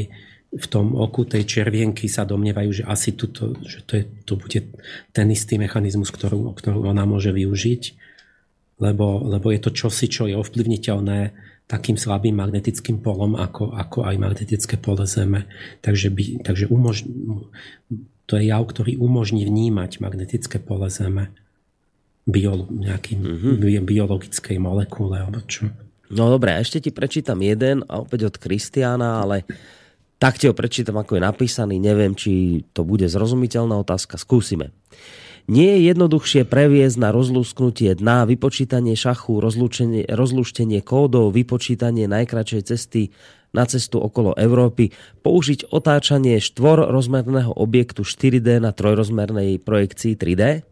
v 0.55 0.67
tom 0.71 0.95
oku 0.95 1.27
tej 1.27 1.49
červienky 1.49 2.07
sa 2.07 2.23
domnievajú, 2.23 2.71
že 2.71 2.85
asi 2.87 3.19
tuto, 3.19 3.59
že 3.67 3.83
to, 3.83 3.99
je, 3.99 4.05
to 4.23 4.39
bude 4.39 4.61
ten 5.11 5.27
istý 5.33 5.59
mechanizmus, 5.59 6.15
ktorú, 6.15 6.55
ktorú 6.55 6.87
ona 6.87 7.03
môže 7.03 7.35
využiť, 7.35 7.83
lebo, 8.79 9.27
lebo 9.27 9.51
je 9.51 9.61
to 9.65 9.71
čosi, 9.75 10.07
čo 10.07 10.31
je 10.31 10.39
ovplyvniteľné 10.39 11.19
takým 11.65 11.97
slabým 11.97 12.37
magnetickým 12.37 13.01
polom, 13.01 13.35
ako, 13.41 13.73
ako 13.73 14.05
aj 14.05 14.17
magnetické 14.21 14.77
pole 14.77 15.09
Zeme. 15.09 15.49
Takže, 15.81 16.13
by, 16.13 16.25
takže 16.45 16.69
umož, 16.69 17.09
to 18.29 18.33
je 18.37 18.53
jav, 18.53 18.63
ktorý 18.69 19.01
umožní 19.01 19.49
vnímať 19.49 19.99
magnetické 20.05 20.61
pole 20.61 20.93
Zeme 20.93 21.33
bio, 22.29 22.69
nejakým 22.69 23.21
mm-hmm. 23.21 23.85
biologickej 23.85 24.57
molekule, 24.61 25.25
alebo 25.25 25.41
čo. 25.49 25.73
No 26.15 26.31
dobré, 26.31 26.55
a 26.55 26.63
ešte 26.63 26.79
ti 26.79 26.91
prečítam 26.95 27.43
jeden, 27.43 27.83
a 27.91 27.99
opäť 27.99 28.31
od 28.31 28.39
Kristiána, 28.39 29.27
ale 29.27 29.43
tak 30.23 30.39
ti 30.39 30.47
ho 30.47 30.55
prečítam, 30.55 30.95
ako 30.95 31.19
je 31.19 31.27
napísaný. 31.27 31.83
Neviem, 31.83 32.15
či 32.15 32.63
to 32.71 32.87
bude 32.87 33.11
zrozumiteľná 33.11 33.75
otázka. 33.83 34.15
Skúsime. 34.15 34.71
Nie 35.51 35.77
je 35.77 35.93
jednoduchšie 35.93 36.47
previesť 36.47 36.97
na 37.03 37.11
rozlúsknutie 37.11 37.93
dna, 37.99 38.31
vypočítanie 38.31 38.95
šachu, 38.97 39.43
rozlúštenie 40.09 40.81
kódov, 40.81 41.35
vypočítanie 41.35 42.09
najkračšej 42.09 42.63
cesty 42.65 43.13
na 43.53 43.67
cestu 43.69 43.99
okolo 44.01 44.39
Európy, 44.39 44.95
použiť 45.21 45.69
otáčanie 45.75 46.41
štvorrozmerného 46.41 47.53
objektu 47.59 48.07
4D 48.07 48.63
na 48.63 48.71
trojrozmernej 48.71 49.61
projekcii 49.61 50.15
3D? 50.17 50.65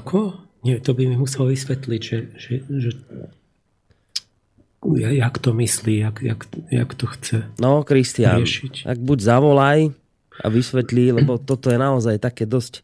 Ako? 0.00 0.34
Nie, 0.60 0.76
to 0.80 0.92
by 0.92 1.08
mi 1.08 1.16
musel 1.16 1.48
vysvetliť, 1.48 2.02
že, 2.04 2.18
že, 2.36 2.52
že 2.68 2.90
jak 4.96 5.36
to 5.38 5.52
myslí, 5.52 5.94
jak, 5.98 6.16
jak, 6.22 6.40
jak 6.70 6.90
to 6.94 7.06
chce 7.06 7.36
No, 7.60 7.84
Kristian, 7.84 8.44
ak 8.84 8.98
buď 9.00 9.18
zavolaj 9.20 9.92
a 10.40 10.46
vysvetlí, 10.48 11.20
lebo 11.20 11.36
toto 11.36 11.68
je 11.68 11.76
naozaj 11.76 12.16
také 12.16 12.48
dosť 12.48 12.80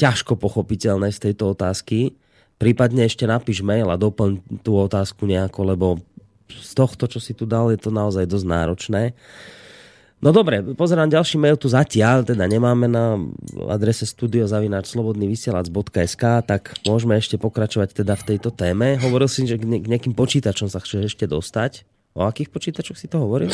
ťažko 0.00 0.40
pochopiteľné 0.40 1.12
z 1.12 1.30
tejto 1.30 1.52
otázky. 1.52 2.16
Prípadne 2.56 3.04
ešte 3.04 3.28
napíš 3.28 3.60
mail 3.60 3.92
a 3.92 4.00
doplň 4.00 4.40
tú 4.64 4.80
otázku 4.80 5.28
nejako, 5.28 5.60
lebo 5.68 5.86
z 6.48 6.72
tohto, 6.72 7.04
čo 7.04 7.20
si 7.20 7.36
tu 7.36 7.44
dal, 7.44 7.68
je 7.68 7.80
to 7.80 7.92
naozaj 7.92 8.24
dosť 8.24 8.46
náročné. 8.48 9.02
No 10.24 10.32
dobre, 10.32 10.64
pozerám 10.72 11.12
ďalší 11.12 11.36
mail 11.36 11.60
tu 11.60 11.68
zatiaľ, 11.68 12.24
teda 12.24 12.48
nemáme 12.48 12.88
na 12.88 13.20
adrese 13.68 14.08
studiozavinačslobodnyvysielac.sk, 14.08 16.24
tak 16.48 16.80
môžeme 16.88 17.20
ešte 17.20 17.36
pokračovať 17.36 17.92
teda 17.92 18.16
v 18.16 18.32
tejto 18.32 18.48
téme. 18.48 18.96
Hovoril 19.04 19.28
si, 19.28 19.44
že 19.44 19.60
k 19.60 19.68
nejakým 19.68 20.16
počítačom 20.16 20.72
sa 20.72 20.80
chceš 20.80 21.12
ešte 21.12 21.28
dostať. 21.28 21.84
O 22.16 22.24
akých 22.24 22.48
počítačoch 22.48 22.96
si 22.96 23.04
to 23.04 23.20
hovoril? 23.20 23.52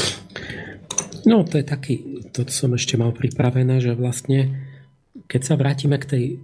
No, 1.26 1.42
to 1.42 1.58
je 1.58 1.66
taký, 1.66 2.22
to 2.30 2.46
som 2.46 2.70
ešte 2.78 2.94
mal 2.94 3.10
pripravené, 3.10 3.82
že 3.82 3.98
vlastne, 3.98 4.70
keď 5.26 5.40
sa 5.42 5.58
vrátime 5.58 5.98
k 5.98 6.06
tej 6.06 6.38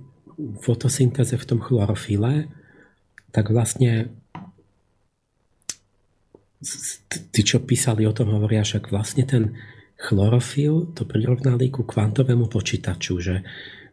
fotosyntéze 0.59 1.39
v 1.39 1.47
tom 1.47 1.63
chlorofile, 1.63 2.51
tak 3.31 3.55
vlastne 3.55 4.11
tí, 7.31 7.47
čo 7.47 7.63
písali 7.63 8.03
o 8.03 8.17
tom, 8.17 8.35
hovoria, 8.35 8.67
však 8.67 8.91
vlastne 8.91 9.23
ten 9.23 9.55
chlorofil 9.97 10.93
to 10.93 11.09
prirovnali 11.09 11.73
ku 11.73 11.83
kvantovému 11.83 12.53
počítaču, 12.53 13.17
že 13.21 13.41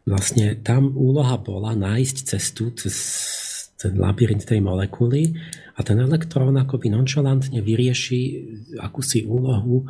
vlastne 0.04 0.60
tam 0.60 0.92
úloha 0.92 1.40
bola 1.40 1.72
nájsť 1.72 2.16
cestu 2.28 2.70
cez 2.76 2.96
ten 3.80 3.96
labyrint 4.00 4.44
tej 4.44 4.64
molekuly 4.64 5.36
a 5.76 5.80
ten 5.84 6.00
elektrón 6.00 6.56
akoby 6.56 6.88
nonchalantne 6.88 7.60
vyrieši 7.60 8.20
akúsi 8.80 9.28
úlohu 9.28 9.84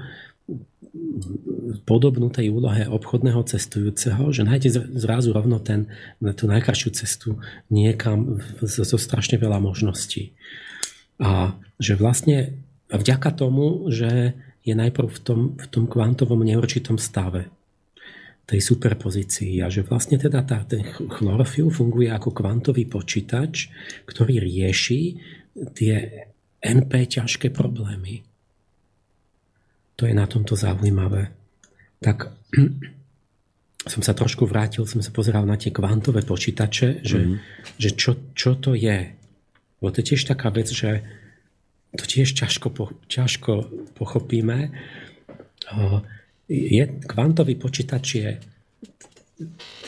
podobnú 1.85 2.31
tej 2.31 2.55
úlohe 2.55 2.86
obchodného 2.86 3.43
cestujúceho, 3.47 4.31
že 4.31 4.47
nájde 4.47 4.99
zrazu 4.99 5.35
rovno 5.35 5.59
ten, 5.59 5.91
tú 6.39 6.47
najkrajšiu 6.47 6.91
cestu 6.95 7.43
niekam 7.70 8.39
zo 8.62 8.99
strašne 8.99 9.39
veľa 9.39 9.59
možností. 9.59 10.35
A 11.19 11.59
že 11.78 11.99
vlastne 11.99 12.59
vďaka 12.91 13.31
tomu, 13.35 13.91
že 13.91 14.39
je 14.65 14.73
najprv 14.73 15.09
v 15.12 15.20
tom, 15.20 15.41
v 15.61 15.66
tom 15.69 15.85
kvantovom 15.85 16.41
neurčitom 16.41 16.97
stave 16.97 17.53
tej 18.45 18.61
superpozícii 18.61 19.61
a 19.65 19.73
že 19.73 19.85
vlastne 19.85 20.20
teda 20.20 20.45
tá, 20.45 20.65
ten 20.65 20.85
chlorofil 20.89 21.73
funguje 21.73 22.12
ako 22.12 22.32
kvantový 22.32 22.85
počítač, 22.89 23.73
ktorý 24.05 24.41
rieši 24.41 25.01
tie 25.73 25.95
NP 26.61 26.93
ťažké 27.09 27.53
problémy. 27.53 28.24
To 29.97 30.05
je 30.05 30.15
na 30.16 30.28
tomto 30.28 30.57
zaujímavé. 30.57 31.32
Tak 32.05 32.32
som 33.93 34.01
sa 34.05 34.12
trošku 34.12 34.45
vrátil, 34.45 34.85
som 34.85 35.01
sa 35.01 35.12
pozeral 35.12 35.49
na 35.49 35.57
tie 35.57 35.73
kvantové 35.73 36.24
počítače, 36.24 37.05
že, 37.05 37.20
mm. 37.20 37.36
že 37.81 37.91
čo, 37.97 38.12
čo 38.36 38.57
to 38.61 38.77
je. 38.77 39.12
Bo 39.81 39.89
to 39.93 40.05
je 40.05 40.12
tiež 40.12 40.28
taká 40.28 40.53
vec, 40.53 40.69
že 40.69 41.05
to 41.94 42.04
tiež 42.04 42.34
ťažko, 42.34 42.68
po, 42.74 42.84
ťažko 43.06 43.70
pochopíme 43.94 44.74
je, 46.48 46.84
kvantový 47.08 47.54
počítač 47.56 48.06
je 48.14 48.30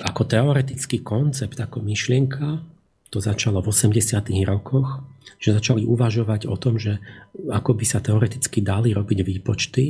ako 0.03 0.23
teoretický 0.27 1.07
koncept, 1.07 1.55
ako 1.61 1.85
myšlienka, 1.85 2.65
to 3.13 3.23
začalo 3.23 3.63
v 3.63 3.71
80. 3.71 4.27
rokoch, 4.43 5.05
že 5.39 5.55
začali 5.55 5.87
uvažovať 5.87 6.51
o 6.51 6.57
tom, 6.59 6.81
že 6.81 6.99
ako 7.47 7.79
by 7.79 7.85
sa 7.87 8.03
teoreticky 8.03 8.65
dali 8.65 8.91
robiť 8.91 9.19
výpočty 9.23 9.85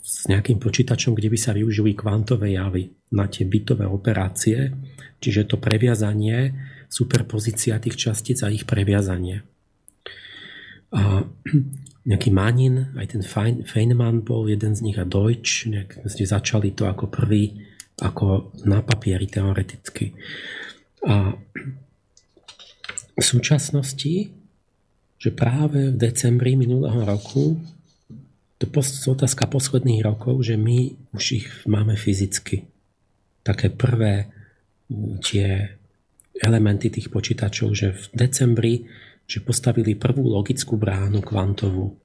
s 0.00 0.28
nejakým 0.28 0.60
počítačom, 0.60 1.16
kde 1.16 1.32
by 1.32 1.38
sa 1.40 1.52
využili 1.56 1.96
kvantové 1.96 2.56
javy 2.56 2.92
na 3.12 3.28
tie 3.28 3.44
bytové 3.48 3.88
operácie, 3.88 4.72
čiže 5.20 5.48
to 5.48 5.56
previazanie, 5.56 6.52
superpozícia 6.88 7.80
tých 7.80 7.96
častíc 7.96 8.40
a 8.44 8.52
ich 8.52 8.68
previazanie. 8.68 9.44
A 10.94 11.26
nejaký 12.10 12.30
Manin, 12.30 12.94
aj 12.94 13.06
ten 13.18 13.22
Feynman 13.66 14.22
bol 14.22 14.46
jeden 14.46 14.78
z 14.78 14.84
nich 14.86 14.98
a 14.98 15.08
Deutsch, 15.08 15.66
nejak 15.66 16.06
ste 16.06 16.22
začali 16.22 16.70
to 16.70 16.86
ako 16.86 17.10
prvý, 17.10 17.66
ako 17.98 18.54
na 18.62 18.84
papieri 18.84 19.26
teoreticky. 19.26 20.14
A 21.06 21.34
v 23.16 23.24
súčasnosti, 23.24 24.30
že 25.16 25.30
práve 25.32 25.90
v 25.90 25.96
decembri 25.96 26.54
minulého 26.54 27.02
roku, 27.02 27.56
to 28.56 28.68
je 28.68 29.08
otázka 29.12 29.48
posledných 29.48 30.04
rokov, 30.04 30.44
že 30.44 30.56
my 30.56 30.94
už 31.12 31.24
ich 31.32 31.48
máme 31.68 31.96
fyzicky. 31.96 32.68
Také 33.44 33.68
prvé 33.68 34.32
tie 35.24 35.76
elementy 36.40 36.92
tých 36.92 37.08
počítačov, 37.08 37.72
že 37.72 37.96
v 37.96 38.04
decembri 38.12 38.74
že 39.26 39.42
postavili 39.42 39.98
prvú 39.98 40.30
logickú 40.30 40.78
bránu 40.78 41.20
kvantovú. 41.20 41.98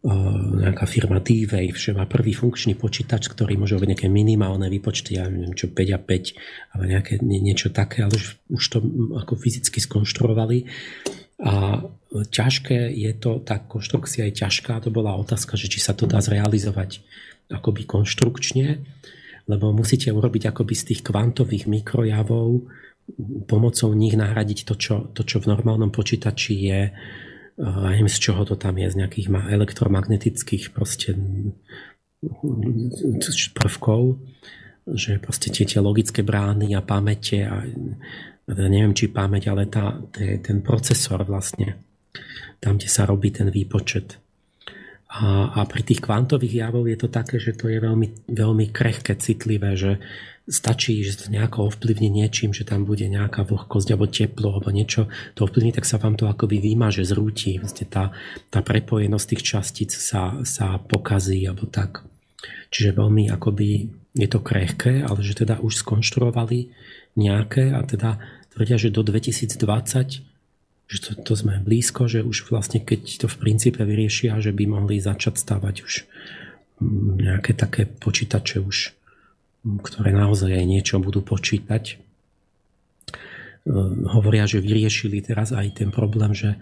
Nejaká 0.00 0.88
firma 0.88 1.20
D-Wave, 1.20 1.76
že 1.76 1.92
má 1.92 2.08
prvý 2.08 2.32
funkčný 2.32 2.72
počítač, 2.72 3.28
ktorý 3.28 3.60
môže 3.60 3.76
robiť 3.76 3.90
nejaké 3.92 4.08
minimálne 4.08 4.66
výpočty, 4.72 5.20
ja 5.20 5.28
neviem 5.28 5.52
čo, 5.52 5.68
5 5.68 5.76
a 5.76 6.00
5, 6.00 6.72
ale 6.72 6.82
nejaké, 6.88 7.20
niečo 7.20 7.68
také, 7.68 8.08
ale 8.08 8.16
už 8.48 8.64
to 8.64 8.80
ako 9.20 9.36
fyzicky 9.36 9.76
skonštruovali. 9.76 10.64
A 11.44 11.84
ťažké 12.10 12.96
je 12.96 13.12
to, 13.16 13.44
tá 13.44 13.60
konštrukcia 13.60 14.28
je 14.32 14.40
ťažká, 14.40 14.80
to 14.80 14.88
bola 14.88 15.16
otázka, 15.20 15.60
že 15.60 15.68
či 15.68 15.84
sa 15.84 15.92
to 15.92 16.08
dá 16.08 16.20
zrealizovať 16.24 17.04
akoby 17.52 17.84
konštrukčne, 17.84 18.80
lebo 19.52 19.72
musíte 19.76 20.08
urobiť 20.08 20.48
akoby 20.48 20.74
z 20.80 20.84
tých 20.94 21.00
kvantových 21.04 21.68
mikrojavov 21.68 22.72
pomocou 23.46 23.90
nich 23.94 24.14
nahradiť 24.14 24.66
to, 24.66 24.74
čo, 24.78 24.94
to, 25.14 25.22
čo 25.26 25.42
v 25.42 25.50
normálnom 25.50 25.90
počítači 25.90 26.54
je, 26.54 26.80
ja 27.60 27.88
neviem, 27.92 28.08
z 28.08 28.18
čoho 28.18 28.42
to 28.46 28.56
tam 28.56 28.78
je, 28.80 28.88
z 28.88 28.98
nejakých 29.04 29.28
elektromagnetických 29.30 30.72
proste 30.72 31.16
prvkov, 33.56 34.20
že 34.90 35.20
proste 35.20 35.48
tie, 35.52 35.64
tie 35.64 35.80
logické 35.80 36.20
brány 36.24 36.72
a 36.76 36.84
pamäte 36.84 37.44
a 37.46 37.64
ja 38.50 38.66
neviem, 38.66 38.96
či 38.96 39.12
pamäť, 39.12 39.52
ale 39.52 39.70
tá, 39.70 40.02
ten 40.16 40.58
procesor 40.64 41.22
vlastne, 41.22 41.78
tam, 42.58 42.76
kde 42.76 42.88
sa 42.90 43.06
robí 43.06 43.30
ten 43.30 43.46
výpočet. 43.46 44.18
A, 45.10 45.54
a 45.58 45.60
pri 45.66 45.82
tých 45.82 46.02
kvantových 46.02 46.66
javov 46.66 46.86
je 46.86 46.98
to 46.98 47.10
také, 47.10 47.42
že 47.42 47.58
to 47.58 47.66
je 47.66 47.82
veľmi, 47.82 48.30
veľmi 48.30 48.66
krehké, 48.70 49.18
citlivé, 49.18 49.74
že 49.74 49.98
stačí, 50.50 51.06
že 51.06 51.24
to 51.24 51.26
nejako 51.30 51.70
ovplyvní 51.70 52.10
niečím, 52.10 52.50
že 52.50 52.66
tam 52.66 52.82
bude 52.82 53.06
nejaká 53.06 53.46
vlhkosť 53.46 53.88
alebo 53.94 54.10
teplo 54.10 54.58
alebo 54.58 54.74
niečo 54.74 55.06
to 55.38 55.46
ovplyvní, 55.46 55.70
tak 55.70 55.86
sa 55.86 56.02
vám 56.02 56.18
to 56.18 56.26
akoby 56.26 56.58
vymaže, 56.58 57.06
zrúti. 57.06 57.62
Vlastne 57.62 57.86
tá, 57.86 58.10
tá 58.50 58.60
prepojenosť 58.60 59.26
tých 59.30 59.42
častíc 59.46 59.90
sa, 59.94 60.42
sa 60.42 60.82
pokazí 60.82 61.46
alebo 61.46 61.70
tak. 61.70 62.02
Čiže 62.74 62.98
veľmi 62.98 63.30
akoby 63.30 63.68
je 64.18 64.28
to 64.28 64.42
krehké, 64.42 65.06
ale 65.06 65.22
že 65.22 65.38
teda 65.38 65.62
už 65.62 65.86
skonštruovali 65.86 66.74
nejaké 67.14 67.70
a 67.70 67.80
teda 67.86 68.18
tvrdia, 68.50 68.76
že 68.76 68.90
do 68.90 69.06
2020 69.06 70.26
že 70.90 70.98
to, 71.06 71.14
to 71.22 71.38
sme 71.38 71.62
blízko, 71.62 72.10
že 72.10 72.26
už 72.26 72.50
vlastne 72.50 72.82
keď 72.82 73.22
to 73.22 73.26
v 73.30 73.38
princípe 73.38 73.78
vyriešia, 73.78 74.42
že 74.42 74.50
by 74.50 74.66
mohli 74.66 74.98
začať 74.98 75.38
stavať 75.38 75.86
už 75.86 75.92
nejaké 77.22 77.54
také 77.54 77.86
počítače 77.86 78.58
už 78.58 78.90
ktoré 79.64 80.16
naozaj 80.16 80.56
aj 80.56 80.66
niečo 80.66 80.96
budú 81.00 81.20
počítať. 81.20 81.84
E, 81.92 81.94
hovoria, 84.08 84.48
že 84.48 84.64
vyriešili 84.64 85.20
teraz 85.20 85.52
aj 85.52 85.84
ten 85.84 85.88
problém, 85.92 86.32
že 86.32 86.56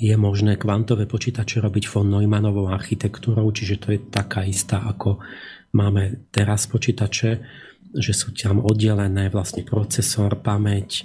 je 0.00 0.16
možné 0.16 0.56
kvantové 0.56 1.04
počítače 1.04 1.60
robiť 1.60 1.84
von 1.92 2.08
Neumannovou 2.08 2.72
architektúrou, 2.72 3.44
čiže 3.52 3.76
to 3.76 3.88
je 3.92 4.00
taká 4.00 4.48
istá, 4.48 4.80
ako 4.80 5.20
máme 5.76 6.32
teraz 6.32 6.64
počítače, 6.66 7.30
že 7.92 8.12
sú 8.16 8.32
tam 8.32 8.64
oddelené 8.64 9.28
vlastne 9.28 9.60
procesor, 9.66 10.40
pamäť, 10.40 11.04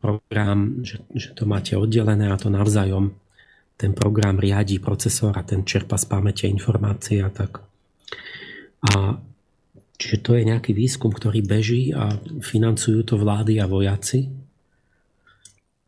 program, 0.00 0.80
že, 0.80 1.04
že 1.12 1.36
to 1.36 1.44
máte 1.44 1.76
oddelené 1.76 2.32
a 2.32 2.40
to 2.40 2.48
navzájom 2.48 3.12
ten 3.76 3.92
program 3.92 4.40
riadi 4.40 4.80
procesor 4.80 5.36
a 5.36 5.42
ten 5.44 5.66
čerpa 5.66 5.98
z 6.00 6.06
pamäte 6.08 6.44
informácie 6.48 7.20
a 7.20 7.28
tak. 7.28 7.60
A 8.80 9.18
Čiže 9.94 10.16
to 10.26 10.34
je 10.34 10.42
nejaký 10.50 10.74
výskum, 10.74 11.14
ktorý 11.14 11.46
beží 11.46 11.94
a 11.94 12.18
financujú 12.42 13.06
to 13.06 13.14
vlády 13.14 13.62
a 13.62 13.70
vojaci. 13.70 14.26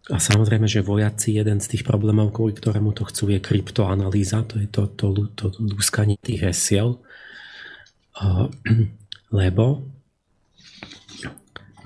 A 0.07 0.23
samozrejme, 0.23 0.71
že 0.71 0.87
vojaci, 0.87 1.35
jeden 1.35 1.59
z 1.59 1.67
tých 1.75 1.83
problémov, 1.83 2.31
kvôli 2.31 2.55
ktorému 2.55 2.95
to 2.95 3.03
chcú, 3.11 3.35
je 3.35 3.43
kryptoanalýza, 3.43 4.47
to 4.47 4.63
je 4.63 4.71
to, 4.71 4.87
to, 4.95 5.07
to, 5.35 5.51
to 5.51 5.59
lúskanie 5.59 6.15
tých 6.23 6.47
hesiel. 6.47 7.03
Lebo 9.35 9.83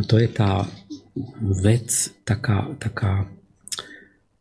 to 0.05 0.21
je 0.21 0.29
tá 0.29 0.69
vec 1.41 2.13
taká, 2.29 2.77
taká 2.77 3.29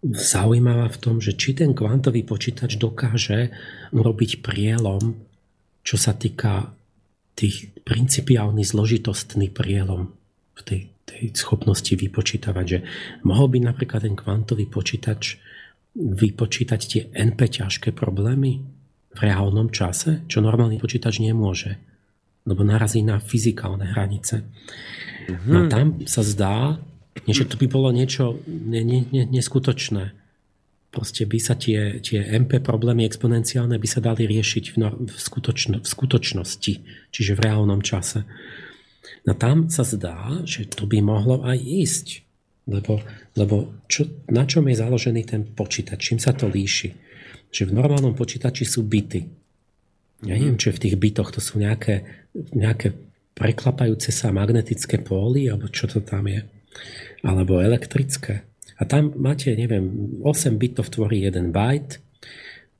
zaujímavá 0.04 0.88
v 0.92 1.00
tom, 1.00 1.16
že 1.20 1.36
či 1.36 1.56
ten 1.56 1.76
kvantový 1.76 2.24
počítač 2.24 2.80
dokáže 2.80 3.52
urobiť 3.92 4.44
prielom, 4.44 5.20
čo 5.84 5.96
sa 6.00 6.16
týka 6.16 6.79
tých 7.40 7.72
principiálny 7.88 8.68
zložitostný 8.68 9.48
prielom 9.56 10.11
v 10.60 10.61
tej, 10.68 10.82
tej 11.07 11.24
schopnosti 11.40 11.95
vypočítavať, 11.95 12.66
že 12.68 12.80
mohol 13.24 13.48
by 13.48 13.64
napríklad 13.64 14.03
ten 14.03 14.20
kvantový 14.20 14.68
počítač 14.68 15.40
vypočítať 15.95 16.82
tie 16.84 17.02
NP 17.16 17.40
ťažké 17.64 17.95
problémy 17.95 18.60
v 19.10 19.20
reálnom 19.24 19.72
čase, 19.72 20.28
čo 20.28 20.44
normálny 20.44 20.78
počítač 20.78 21.24
nemôže, 21.24 21.80
lebo 22.44 22.68
narazí 22.68 23.02
na 23.02 23.24
fyzikálne 23.24 23.88
hranice. 23.95 24.44
Mm-hmm. 24.44 25.49
No 25.56 25.60
tam 25.72 25.86
sa 26.06 26.22
zdá, 26.22 26.78
že 27.24 27.48
to 27.48 27.56
by 27.56 27.72
bolo 27.72 27.90
niečo 27.95 28.44
ne, 28.45 28.84
ne, 28.84 28.99
ne, 29.10 29.24
neskutočné 29.32 30.19
proste 30.90 31.26
by 31.26 31.40
sa 31.40 31.53
tie, 31.53 32.02
tie 32.02 32.22
MP 32.38 32.57
problémy 32.61 33.06
exponenciálne 33.06 33.78
by 33.78 33.88
sa 33.88 34.02
dali 34.02 34.26
riešiť 34.26 34.66
v, 34.74 34.76
no, 34.82 34.90
v, 34.94 35.14
skutočno, 35.14 35.86
v 35.86 35.88
skutočnosti, 35.88 36.74
čiže 37.14 37.38
v 37.38 37.44
reálnom 37.45 37.82
čase. 37.86 38.26
No 39.26 39.38
tam 39.38 39.70
sa 39.70 39.86
zdá, 39.86 40.41
že 40.44 40.66
to 40.66 40.90
by 40.90 41.02
mohlo 41.02 41.45
aj 41.45 41.57
ísť. 41.61 42.07
Lebo, 42.70 43.02
lebo 43.34 43.82
čo, 43.90 44.06
na 44.30 44.45
čom 44.45 44.70
je 44.70 44.78
založený 44.78 45.22
ten 45.26 45.41
počítač? 45.41 46.14
Čím 46.14 46.22
sa 46.22 46.38
to 46.38 46.45
líši? 46.45 46.94
Že 47.49 47.74
v 47.74 47.76
normálnom 47.82 48.14
počítači 48.14 48.61
sú 48.61 48.86
byty. 48.86 49.26
Ja 50.22 50.38
neviem, 50.38 50.60
čo 50.60 50.70
v 50.70 50.84
tých 50.86 50.95
bytoch 50.99 51.34
to 51.34 51.41
sú 51.41 51.57
nejaké, 51.57 52.06
nejaké 52.53 52.94
preklapajúce 53.34 54.14
sa 54.14 54.30
magnetické 54.30 55.02
póly, 55.02 55.49
alebo 55.49 55.66
čo 55.72 55.90
to 55.90 56.03
tam 56.06 56.30
je. 56.30 56.45
Alebo 57.26 57.57
elektrické. 57.57 58.49
A 58.80 58.88
tam 58.88 59.12
máte, 59.20 59.52
neviem, 59.60 60.18
8 60.24 60.56
bitov 60.56 60.88
tvorí 60.88 61.28
1 61.28 61.52
byte. 61.52 62.00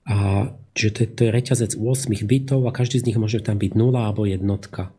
A 0.08 0.50
Čiže 0.80 0.92
to 0.96 1.02
to 1.12 1.22
je 1.28 1.36
reťazec 1.36 1.72
8 1.76 2.24
bitov 2.24 2.64
a 2.64 2.72
každý 2.72 3.04
z 3.04 3.12
nich 3.12 3.20
môže 3.20 3.44
tam 3.44 3.60
byť 3.60 3.76
0 3.76 4.00
alebo 4.00 4.24
jednotka. 4.24 4.96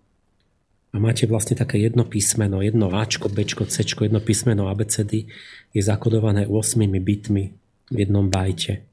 A 0.93 0.97
máte 1.01 1.25
vlastne 1.25 1.57
také 1.57 1.81
jedno 1.81 2.05
písmeno, 2.05 2.61
jedno 2.61 2.93
Ačko, 2.93 3.33
Bčko, 3.33 3.65
Cčko, 3.65 4.05
jedno 4.05 4.21
písmeno 4.21 4.69
ABCD 4.69 5.25
je 5.73 5.81
zakodované 5.81 6.45
8 6.45 6.85
bitmi 7.01 7.57
v 7.89 7.97
jednom 7.97 8.29
bajte. 8.29 8.85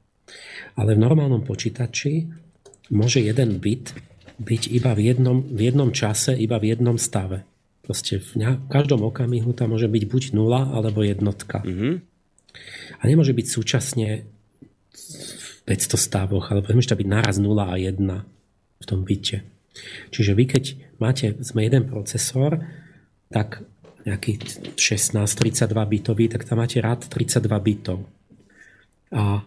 Ale 0.80 0.96
v 0.96 1.02
normálnom 1.04 1.44
počítači 1.44 2.32
môže 2.88 3.20
jeden 3.20 3.60
bit 3.60 3.92
byť 4.40 4.62
iba 4.72 4.96
v 4.96 5.12
jednom, 5.12 5.44
v 5.44 5.68
jednom 5.68 5.92
čase, 5.92 6.40
iba 6.40 6.56
v 6.56 6.72
jednom 6.72 6.96
stave. 6.96 7.44
Proste 7.88 8.20
v, 8.20 8.30
ne- 8.36 8.60
v 8.60 8.68
každom 8.68 9.00
okamihu 9.00 9.56
tam 9.56 9.72
môže 9.72 9.88
byť 9.88 10.04
buď 10.04 10.22
nula 10.36 10.68
alebo 10.76 11.00
jednotka. 11.00 11.64
Mm-hmm. 11.64 11.94
A 13.00 13.02
nemôže 13.08 13.32
byť 13.32 13.46
súčasne 13.48 14.28
v 14.92 15.48
500 15.64 15.96
stavoch, 15.96 16.52
alebo 16.52 16.68
nemôže 16.68 16.92
byť 16.92 17.08
naraz 17.08 17.40
0 17.40 17.48
a 17.64 17.80
1 17.80 17.96
v 18.78 18.84
tom 18.84 19.08
byte. 19.08 19.40
Čiže 20.12 20.36
vy, 20.36 20.44
keď 20.44 20.64
máte, 21.00 21.32
sme 21.40 21.64
jeden 21.64 21.88
procesor, 21.88 22.60
tak 23.32 23.64
nejaký 24.04 24.40
16-32 24.76 25.64
bitový, 25.88 26.28
tak 26.28 26.44
tam 26.44 26.60
máte 26.60 26.80
rád 26.80 27.08
32 27.08 27.48
bitov. 27.60 28.04
A 29.12 29.44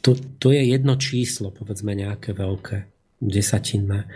to, 0.00 0.10
to 0.40 0.48
je 0.52 0.62
jedno 0.68 0.96
číslo, 1.00 1.48
povedzme 1.52 1.96
nejaké 1.96 2.36
veľké, 2.36 2.76
desatinné. 3.24 4.08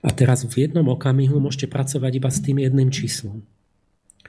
A 0.00 0.08
teraz 0.16 0.48
v 0.48 0.64
jednom 0.64 0.88
okamihu 0.88 1.36
môžete 1.40 1.68
pracovať 1.68 2.12
iba 2.16 2.30
s 2.32 2.40
tým 2.40 2.56
jedným 2.64 2.88
číslom. 2.88 3.44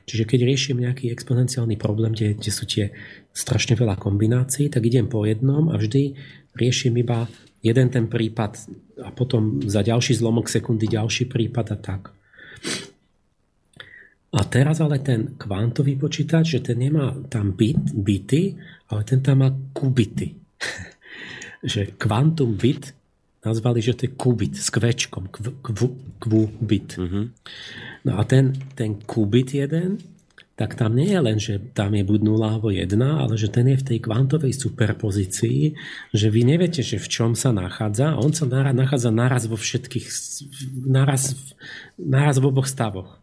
Čiže 0.03 0.27
keď 0.27 0.39
riešim 0.43 0.77
nejaký 0.81 1.13
exponenciálny 1.13 1.79
problém, 1.79 2.11
kde, 2.11 2.35
kde 2.35 2.51
sú 2.51 2.67
tie 2.67 2.91
strašne 3.31 3.79
veľa 3.79 3.95
kombinácií, 3.95 4.67
tak 4.67 4.83
idem 4.83 5.07
po 5.07 5.23
jednom 5.23 5.71
a 5.71 5.79
vždy 5.79 6.17
riešim 6.57 6.97
iba 6.99 7.31
jeden 7.63 7.87
ten 7.87 8.09
prípad 8.11 8.59
a 8.99 9.13
potom 9.13 9.63
za 9.63 9.85
ďalší 9.85 10.17
zlomok 10.17 10.51
sekundy 10.51 10.89
ďalší 10.89 11.29
prípad 11.31 11.65
a 11.71 11.77
tak. 11.79 12.01
A 14.31 14.41
teraz 14.47 14.79
ale 14.79 15.03
ten 15.03 15.35
kvantový 15.35 15.99
počítač, 15.99 16.55
že 16.55 16.63
ten 16.63 16.79
nemá 16.79 17.11
tam 17.27 17.51
bit, 17.51 17.79
bity, 17.91 18.55
ale 18.91 19.03
ten 19.03 19.19
tam 19.19 19.43
má 19.43 19.51
kubity. 19.75 20.35
že 21.71 21.93
kvantum 21.99 22.57
bit 22.57 22.95
nazvali, 23.41 23.81
že 23.81 23.97
to 23.97 24.05
je 24.05 24.11
kubit 24.13 24.53
s 24.53 24.69
kvečkom, 24.69 25.33
kv, 25.33 25.57
kv, 25.65 25.97
kvubit. 26.21 26.97
Mm-hmm. 26.97 27.25
No 28.05 28.11
a 28.17 28.21
ten, 28.25 28.53
ten 28.77 29.01
kubit 29.01 29.57
jeden, 29.57 29.97
tak 30.61 30.77
tam 30.77 30.93
nie 30.93 31.09
je 31.09 31.19
len, 31.19 31.37
že 31.41 31.57
tam 31.73 31.97
je 31.97 32.05
buď 32.05 32.21
0 32.21 32.37
alebo 32.37 32.69
1, 32.69 32.85
ale 33.01 33.33
že 33.33 33.49
ten 33.49 33.65
je 33.73 33.81
v 33.81 33.87
tej 33.87 33.99
kvantovej 34.05 34.53
superpozícii, 34.53 35.73
že 36.13 36.27
vy 36.29 36.45
neviete, 36.45 36.85
že 36.85 37.01
v 37.01 37.07
čom 37.09 37.33
sa 37.33 37.49
nachádza 37.49 38.13
a 38.13 38.21
on 38.21 38.29
sa 38.29 38.45
nachádza 38.45 39.09
naraz 39.09 39.49
vo 39.49 39.57
všetkých, 39.57 40.05
naraz, 40.85 41.33
naraz 41.97 42.37
v 42.37 42.45
oboch 42.45 42.69
stavoch. 42.69 43.17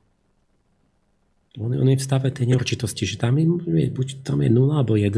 On, 1.55 1.70
on 1.70 1.86
je 1.86 1.99
v 1.99 2.03
stave 2.03 2.35
tej 2.35 2.51
neurčitosti, 2.51 3.07
že 3.07 3.23
tam 3.23 3.39
je, 3.39 3.47
buď 3.86 4.27
tam 4.27 4.43
je 4.43 4.51
0 4.51 4.74
alebo 4.74 4.99
1, 4.99 5.15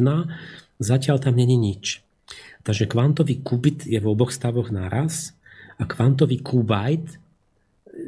zatiaľ 0.77 1.25
tam 1.25 1.41
není 1.41 1.57
nič. 1.57 2.05
Takže 2.61 2.85
kvantový 2.87 3.41
kubit 3.41 3.89
je 3.89 3.97
v 3.97 4.07
oboch 4.07 4.33
stavoch 4.33 4.69
naraz 4.69 5.33
a 5.81 5.89
kvantový 5.89 6.45
kubajt, 6.45 7.17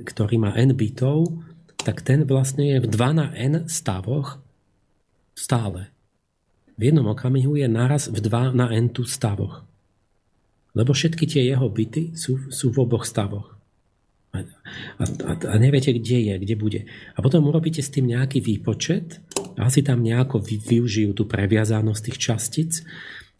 ktorý 0.04 0.36
má 0.36 0.52
n 0.56 0.76
bitov, 0.76 1.40
tak 1.82 2.04
ten 2.04 2.22
vlastne 2.28 2.76
je 2.76 2.78
v 2.84 2.86
2 2.86 3.18
na 3.18 3.26
n 3.34 3.66
stavoch 3.66 4.38
stále. 5.34 5.90
V 6.76 6.92
jednom 6.92 7.08
okamihu 7.10 7.58
je 7.58 7.68
naraz 7.68 8.12
v 8.12 8.20
2 8.20 8.54
na 8.54 8.70
n 8.70 8.92
tu 8.92 9.08
stavoch. 9.08 9.64
Lebo 10.72 10.96
všetky 10.96 11.28
tie 11.28 11.42
jeho 11.52 11.68
byty 11.68 12.16
sú, 12.16 12.48
sú 12.48 12.72
v 12.72 12.80
oboch 12.80 13.04
stavoch. 13.04 13.52
A, 14.32 14.40
a, 15.04 15.32
a 15.36 15.54
neviete, 15.60 15.92
kde 15.92 16.32
je, 16.32 16.34
kde 16.40 16.54
bude. 16.56 16.80
A 17.12 17.18
potom 17.20 17.44
urobíte 17.44 17.84
s 17.84 17.92
tým 17.92 18.08
nejaký 18.08 18.40
výpočet 18.40 19.20
asi 19.60 19.84
tam 19.84 20.00
nejako 20.00 20.40
vy, 20.40 20.56
využijú 20.56 21.12
tú 21.12 21.28
previazanosť 21.28 22.02
tých 22.08 22.18
častíc. 22.18 22.72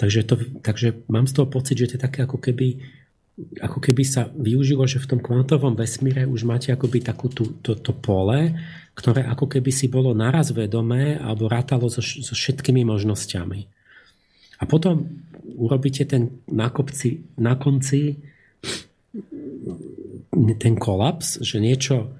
Takže, 0.00 0.20
to, 0.26 0.34
takže 0.64 1.04
mám 1.06 1.28
z 1.28 1.32
toho 1.36 1.46
pocit, 1.46 1.78
že 1.78 1.94
to 1.94 1.96
je 1.96 2.04
také 2.04 2.24
ako 2.24 2.40
keby 2.40 2.82
ako 3.64 3.80
keby 3.80 4.04
sa 4.04 4.28
využilo, 4.28 4.84
že 4.84 5.00
v 5.00 5.16
tom 5.16 5.20
kvantovom 5.24 5.72
vesmíre 5.72 6.28
už 6.28 6.44
máte 6.44 6.68
akoby 6.68 7.00
takú 7.00 7.32
tú, 7.32 7.56
to, 7.64 7.72
to 7.80 7.96
pole, 7.96 8.52
ktoré 8.92 9.24
ako 9.24 9.48
keby 9.48 9.72
si 9.72 9.88
bolo 9.88 10.12
naraz 10.12 10.52
vedomé 10.52 11.16
alebo 11.16 11.48
rátalo 11.48 11.88
so, 11.88 12.04
so 12.04 12.36
všetkými 12.36 12.84
možnosťami. 12.84 13.60
A 14.60 14.68
potom 14.68 15.08
urobíte 15.56 16.04
ten 16.04 16.44
na, 16.44 16.68
na 17.40 17.54
konci 17.56 18.20
ten 20.32 20.74
kolaps, 20.76 21.40
že 21.44 21.60
niečo, 21.60 22.12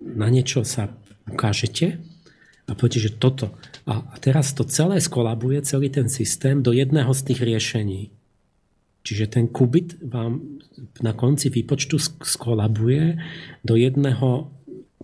na 0.00 0.28
niečo 0.28 0.64
sa 0.64 0.92
ukážete 1.28 2.00
a 2.68 2.72
poviete, 2.76 3.00
že 3.00 3.16
toto. 3.16 3.56
A 3.86 4.18
teraz 4.18 4.50
to 4.50 4.66
celé 4.66 4.98
skolabuje, 4.98 5.62
celý 5.62 5.94
ten 5.94 6.10
systém 6.10 6.58
do 6.58 6.74
jedného 6.74 7.14
z 7.14 7.22
tých 7.22 7.40
riešení. 7.42 8.10
Čiže 9.06 9.30
ten 9.30 9.46
kubit 9.46 9.94
vám 10.02 10.58
na 10.98 11.14
konci 11.14 11.46
výpočtu 11.46 12.02
skolabuje 12.26 13.14
do 13.62 13.78
jedného 13.78 14.50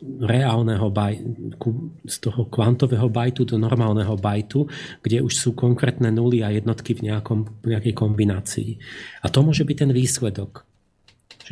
reálneho 0.02 0.90
bajtu, 0.90 1.30
z 2.02 2.16
toho 2.18 2.50
kvantového 2.50 3.06
bajtu 3.06 3.46
do 3.46 3.56
normálneho 3.62 4.18
bajtu, 4.18 4.66
kde 4.98 5.22
už 5.22 5.30
sú 5.30 5.50
konkrétne 5.54 6.10
nuly 6.10 6.42
a 6.42 6.50
jednotky 6.50 6.98
v, 6.98 7.06
nejakom, 7.14 7.62
nejakej 7.62 7.94
kombinácii. 7.94 8.70
A 9.22 9.30
to 9.30 9.46
môže 9.46 9.62
byť 9.62 9.76
ten 9.86 9.92
výsledok. 9.94 10.66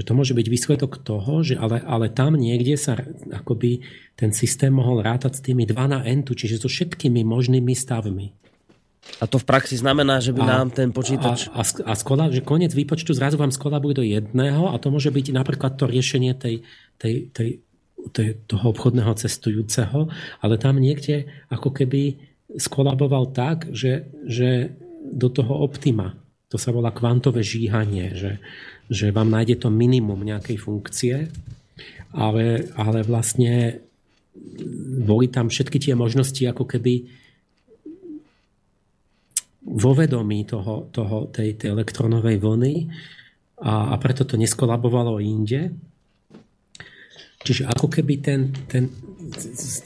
Že 0.01 0.09
to 0.09 0.17
môže 0.17 0.33
byť 0.33 0.47
výsledok 0.49 1.05
toho, 1.05 1.45
že 1.45 1.61
ale, 1.61 1.85
ale 1.85 2.09
tam 2.09 2.41
niekde 2.41 2.81
sa 2.81 2.97
akoby 3.29 3.85
ten 4.17 4.33
systém 4.33 4.73
mohol 4.73 5.05
rátať 5.05 5.37
s 5.37 5.45
tými 5.45 5.69
2 5.69 5.77
na 5.93 6.01
n, 6.09 6.25
čiže 6.25 6.57
so 6.57 6.73
všetkými 6.73 7.21
možnými 7.21 7.77
stavmi. 7.77 8.33
A 9.21 9.29
to 9.29 9.37
v 9.37 9.49
praxi 9.49 9.77
znamená, 9.77 10.25
že 10.25 10.33
by 10.33 10.41
a, 10.45 10.49
nám 10.49 10.73
ten 10.73 10.89
počítač... 10.89 11.53
A, 11.53 11.61
a, 11.61 11.63
a 11.65 11.93
skola, 11.97 12.33
že 12.33 12.41
koniec 12.41 12.73
výpočtu 12.73 13.13
zrazu 13.13 13.37
vám 13.37 13.53
skolabuje 13.53 13.95
do 13.97 14.05
jedného 14.05 14.73
a 14.73 14.81
to 14.81 14.89
môže 14.89 15.13
byť 15.13 15.37
napríklad 15.37 15.77
to 15.77 15.85
riešenie 15.85 16.33
tej, 16.37 16.65
tej, 16.97 17.29
tej, 17.33 17.51
tej, 18.17 18.29
toho 18.49 18.73
obchodného 18.73 19.13
cestujúceho, 19.17 20.09
ale 20.41 20.55
tam 20.57 20.81
niekde 20.81 21.29
ako 21.53 21.77
keby 21.77 22.17
skolaboval 22.57 23.31
tak, 23.37 23.69
že, 23.73 24.09
že 24.25 24.73
do 25.01 25.29
toho 25.29 25.65
optima, 25.65 26.17
to 26.51 26.59
sa 26.59 26.75
volá 26.75 26.91
kvantové 26.91 27.47
žíhanie, 27.47 28.19
že, 28.19 28.43
že 28.91 29.15
vám 29.15 29.31
nájde 29.31 29.63
to 29.63 29.71
minimum 29.71 30.27
nejakej 30.27 30.59
funkcie, 30.59 31.15
ale, 32.11 32.67
ale 32.75 33.07
vlastne 33.07 33.79
boli 35.07 35.31
tam 35.31 35.47
všetky 35.47 35.79
tie 35.79 35.95
možnosti 35.95 36.43
ako 36.43 36.67
keby 36.67 37.07
vo 39.71 39.93
vedomí 39.95 40.43
toho, 40.43 40.91
toho, 40.91 41.31
tej, 41.31 41.55
tej 41.55 41.71
elektronovej 41.71 42.43
vlny 42.43 42.75
a, 43.63 43.93
a 43.93 43.95
preto 44.03 44.27
to 44.27 44.35
neskolabovalo 44.35 45.23
inde. 45.23 45.71
Čiže 47.47 47.71
ako 47.71 47.87
keby 47.89 48.15
ten, 48.21 48.51
ten, 48.67 48.91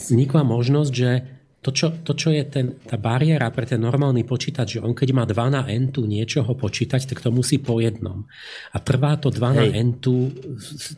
vznikla 0.08 0.42
možnosť, 0.46 0.92
že 0.94 1.10
to 1.64 1.72
čo, 1.72 1.96
to, 2.04 2.12
čo 2.12 2.28
je 2.28 2.44
ten, 2.44 2.76
tá 2.84 3.00
bariéra 3.00 3.48
pre 3.48 3.64
ten 3.64 3.80
normálny 3.80 4.28
počítač, 4.28 4.76
že 4.76 4.84
on 4.84 4.92
keď 4.92 5.08
má 5.16 5.24
2 5.24 5.32
na 5.48 5.64
n 5.72 5.88
tu 5.88 6.04
niečoho 6.04 6.52
počítať, 6.52 7.08
tak 7.08 7.24
to 7.24 7.32
musí 7.32 7.56
po 7.56 7.80
jednom. 7.80 8.28
A 8.76 8.84
trvá 8.84 9.16
to 9.16 9.32
2 9.32 9.40
Hej. 9.40 9.56
na 9.56 9.64
n 9.72 9.96
tu 9.96 10.28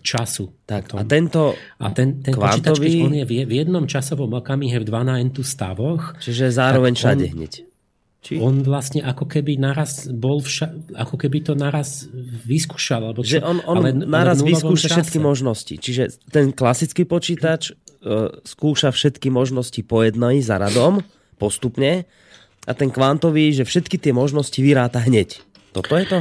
času. 0.03 0.67
Tak, 0.67 0.99
a 0.99 1.07
tento 1.07 1.55
a 1.79 1.87
ten, 1.95 2.19
ten 2.19 2.35
kvantový... 2.35 2.75
počítač, 2.75 2.77
keď 2.83 3.07
on 3.07 3.15
je 3.15 3.25
v, 3.31 3.33
v 3.47 3.53
jednom 3.63 3.85
časovom 3.87 4.35
okamihe 4.43 4.83
v 4.83 4.85
2 4.91 5.07
na 5.07 5.23
n 5.23 5.31
tu 5.31 5.47
stavoch... 5.47 6.19
Čiže 6.19 6.51
zároveň 6.51 6.99
všade 6.99 7.31
hneď. 7.31 7.76
Či? 8.27 8.43
On 8.43 8.59
vlastne 8.67 9.07
ako 9.07 9.31
keby 9.31 9.55
naraz 9.55 10.11
bol 10.11 10.43
vša- 10.43 10.99
ako 10.99 11.15
keby 11.15 11.47
to 11.47 11.55
naraz 11.55 12.11
vyskúšal. 12.43 13.15
Alebo 13.15 13.23
čo, 13.23 13.39
že 13.39 13.47
on, 13.47 13.63
on 13.63 13.87
ale, 13.87 13.95
naraz 13.95 14.43
ale 14.43 14.51
vyskúša 14.51 14.91
čase. 14.91 14.95
všetky 14.99 15.19
možnosti. 15.23 15.75
Čiže 15.79 16.03
ten 16.35 16.51
klasický 16.51 17.07
počítač 17.07 17.71
uh, 17.71 18.43
skúša 18.43 18.91
všetky 18.91 19.31
možnosti 19.31 19.79
po 19.87 20.03
jednej 20.03 20.43
za 20.43 20.59
radom, 20.59 21.07
postupne, 21.39 22.11
a 22.67 22.75
ten 22.75 22.91
kvantový, 22.91 23.55
že 23.55 23.63
všetky 23.63 23.95
tie 24.03 24.11
možnosti 24.11 24.59
vyráta 24.59 24.99
hneď. 24.99 25.39
Toto 25.71 25.95
je 25.95 26.07
to? 26.11 26.19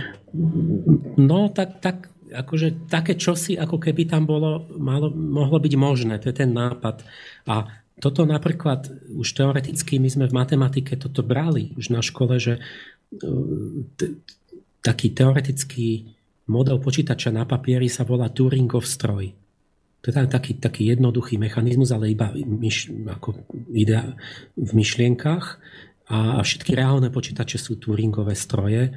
No, 1.17 1.49
tak, 1.49 1.81
tak 1.81 2.13
akože 2.29 2.85
také 2.85 3.17
čosi, 3.17 3.57
ako 3.57 3.81
keby 3.81 4.05
tam 4.05 4.29
bolo, 4.29 4.69
malo, 4.77 5.09
mohlo 5.09 5.57
byť 5.57 5.73
možné. 5.73 6.21
To 6.21 6.29
je 6.29 6.35
ten 6.37 6.53
nápad. 6.53 7.01
A 7.49 7.65
toto 7.99 8.27
napríklad 8.27 8.91
už 9.15 9.27
teoreticky 9.31 10.03
my 10.03 10.09
sme 10.11 10.25
v 10.27 10.35
matematike 10.35 10.99
toto 10.99 11.23
brali 11.23 11.71
už 11.79 11.95
na 11.95 12.03
škole, 12.03 12.35
že 12.35 12.59
e, 12.59 12.61
t- 13.95 14.19
taký 14.83 15.15
teoretický 15.15 16.11
model 16.51 16.77
počítača 16.83 17.31
na 17.31 17.47
papieri 17.47 17.87
sa 17.87 18.03
volá 18.03 18.29
Turingov 18.29 18.85
stroj. 18.85 19.33
To 20.05 20.13
je 20.13 20.29
taký, 20.29 20.61
taký 20.61 20.93
jednoduchý 20.93 21.41
mechanizmus, 21.41 21.89
ale 21.89 22.13
iba 22.13 22.29
myš, 22.35 22.93
ako 23.09 23.41
idea 23.73 24.13
v 24.53 24.71
myšlienkach 24.77 25.57
a, 26.05 26.37
a 26.37 26.39
všetky 26.45 26.77
reálne 26.77 27.09
počítače 27.09 27.57
sú 27.57 27.81
Turingové 27.81 28.37
stroje. 28.37 28.93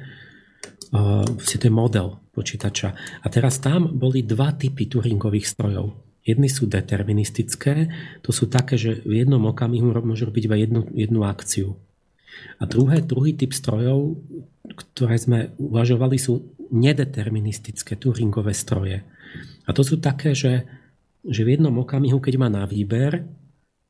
uh, 0.93 1.25
to 1.25 1.65
je 1.65 1.73
model 1.73 2.21
počítača. 2.29 2.93
A 3.25 3.27
teraz 3.33 3.57
tam 3.57 3.97
boli 3.97 4.21
dva 4.21 4.53
typy 4.53 4.85
Turingových 4.85 5.49
strojov. 5.49 6.08
Jedny 6.29 6.45
sú 6.45 6.69
deterministické, 6.69 7.89
to 8.21 8.29
sú 8.29 8.45
také, 8.45 8.77
že 8.77 9.01
v 9.01 9.25
jednom 9.25 9.41
okamihu 9.49 9.89
môžu 10.05 10.29
robiť 10.29 10.43
iba 10.45 10.57
jednu, 10.61 10.85
jednu 10.93 11.25
akciu. 11.25 11.73
A 12.61 12.69
druhé, 12.69 13.01
druhý 13.01 13.33
typ 13.33 13.49
strojov, 13.49 14.21
ktoré 14.69 15.17
sme 15.17 15.39
uvažovali, 15.57 16.21
sú 16.21 16.53
nedeterministické 16.69 17.97
Turingové 17.97 18.53
stroje. 18.53 19.01
A 19.65 19.69
to 19.73 19.81
sú 19.81 19.97
také, 19.97 20.37
že, 20.37 20.69
že 21.25 21.41
v 21.41 21.57
jednom 21.57 21.73
okamihu, 21.81 22.21
keď 22.21 22.33
má 22.37 22.49
na 22.49 22.69
výber, 22.69 23.25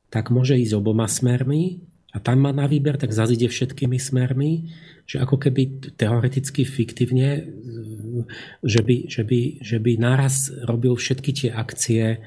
tak 0.07 0.31
môže 0.33 0.57
ísť 0.57 0.79
oboma 0.79 1.05
smermi 1.05 1.83
a 2.15 2.17
tam 2.17 2.41
má 2.41 2.51
na 2.55 2.65
výber, 2.65 2.97
tak 2.97 3.13
zazide 3.13 3.45
všetkými 3.51 3.99
smermi, 4.01 4.71
že 5.05 5.21
ako 5.21 5.37
keby 5.37 5.93
teoreticky 5.93 6.65
fiktívne, 6.65 7.45
že 8.65 8.81
by, 8.81 8.95
že 9.07 9.23
by, 9.23 9.39
že 9.61 9.77
by 9.77 9.91
naraz 9.99 10.49
robil 10.65 10.95
všetky 10.95 11.31
tie 11.35 11.49
akcie 11.53 12.03
e, 12.15 12.17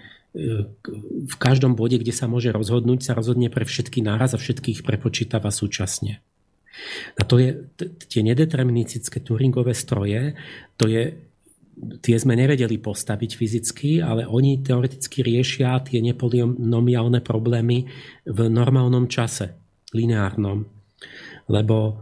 v 1.29 1.37
každom 1.37 1.75
bode, 1.75 1.99
kde 1.99 2.15
sa 2.15 2.31
môže 2.31 2.55
rozhodnúť, 2.55 3.01
sa 3.03 3.13
rozhodne 3.17 3.51
pre 3.51 3.67
všetky 3.67 4.05
náraz 4.05 4.37
a 4.37 4.41
všetkých 4.41 4.87
prepočítava 4.87 5.51
súčasne. 5.51 6.23
A 7.21 7.23
to 7.29 7.37
je, 7.37 7.69
tie 8.09 8.25
nedeterministické 8.25 9.21
Turingové 9.21 9.77
stroje, 9.77 10.35
to 10.81 10.89
je, 10.89 11.15
tie 12.01 12.17
sme 12.17 12.33
nevedeli 12.33 12.81
postaviť 12.81 13.31
fyzicky, 13.37 13.91
ale 14.01 14.25
oni 14.25 14.65
teoreticky 14.65 15.21
riešia 15.21 15.85
tie 15.85 16.01
nepolynomiálne 16.01 17.21
problémy 17.21 17.89
v 18.25 18.39
normálnom 18.49 19.09
čase 19.09 19.53
lineárnom. 19.93 20.65
Lebo 21.53 22.01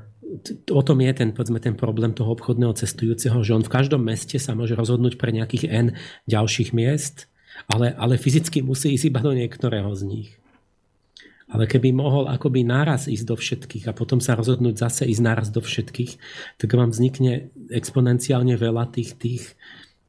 o 0.70 0.82
tom 0.82 0.98
je 1.02 1.12
ten, 1.12 1.30
povedzme, 1.34 1.58
ten 1.58 1.74
problém 1.74 2.14
toho 2.14 2.32
obchodného 2.34 2.74
cestujúceho, 2.76 3.42
že 3.42 3.54
on 3.54 3.66
v 3.66 3.72
každom 3.72 4.02
meste 4.02 4.38
sa 4.38 4.54
môže 4.54 4.78
rozhodnúť 4.78 5.18
pre 5.18 5.34
nejakých 5.34 5.66
N 5.70 5.86
ďalších 6.30 6.70
miest, 6.70 7.26
ale, 7.66 7.92
ale 7.98 8.16
fyzicky 8.16 8.62
musí 8.62 8.94
ísť 8.94 9.10
iba 9.10 9.20
do 9.20 9.34
niektorého 9.34 9.90
z 9.92 10.02
nich. 10.06 10.30
Ale 11.50 11.66
keby 11.66 11.90
mohol 11.90 12.30
akoby 12.30 12.62
naraz 12.62 13.10
ísť 13.10 13.26
do 13.26 13.34
všetkých 13.34 13.84
a 13.90 13.96
potom 13.96 14.22
sa 14.22 14.38
rozhodnúť 14.38 14.78
zase 14.78 15.02
ísť 15.10 15.22
naraz 15.22 15.50
do 15.50 15.58
všetkých, 15.58 16.12
tak 16.62 16.70
vám 16.70 16.94
vznikne 16.94 17.50
exponenciálne 17.74 18.54
veľa 18.54 18.94
tých, 18.94 19.18
tých 19.18 19.58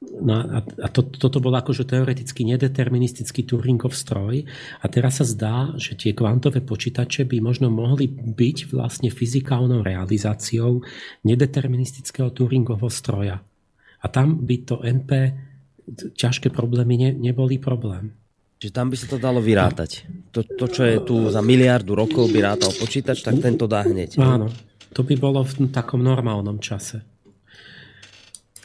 No 0.02 0.34
a, 0.34 0.65
a 0.65 0.88
to, 0.90 1.06
toto 1.06 1.38
bol 1.38 1.53
akože 1.53 1.86
teoreticky 1.86 2.41
nedeterministický 2.41 3.45
Turingov 3.45 3.94
stroj 3.94 4.49
a 4.82 4.86
teraz 4.90 5.22
sa 5.22 5.26
zdá, 5.30 5.57
že 5.78 5.94
tie 5.94 6.18
kvantové 6.18 6.65
počítače 6.65 7.30
by 7.30 7.38
možno 7.38 7.69
mohli 7.69 8.10
byť 8.10 8.73
vlastne 8.73 9.14
fyzikálnou 9.14 9.86
realizáciou 9.86 10.82
nedeterministického 11.22 12.34
Turingovho 12.34 12.90
stroja. 12.90 13.45
A 14.02 14.06
tam 14.10 14.41
by 14.41 14.56
to 14.65 14.82
NP 14.82 15.38
ťažké 16.18 16.49
problémy 16.49 16.98
ne, 16.98 17.10
neboli 17.14 17.61
problém. 17.61 18.18
Čiže 18.57 18.73
tam 18.73 18.90
by 18.90 18.98
sa 18.98 19.06
to 19.06 19.18
dalo 19.22 19.38
vyrátať. 19.38 20.06
To, 20.34 20.41
to, 20.41 20.65
čo 20.65 20.82
je 20.86 20.98
tu 21.02 21.30
za 21.30 21.45
miliardu 21.45 21.94
rokov 21.94 22.30
by 22.30 22.41
rátal 22.41 22.73
počítač, 22.73 23.22
tak 23.22 23.38
tento 23.38 23.69
dá 23.69 23.86
hneď. 23.86 24.18
Áno, 24.22 24.49
to 24.94 25.06
by 25.06 25.14
bolo 25.18 25.45
v 25.45 25.69
takom 25.69 26.02
normálnom 26.02 26.57
čase. 26.57 27.02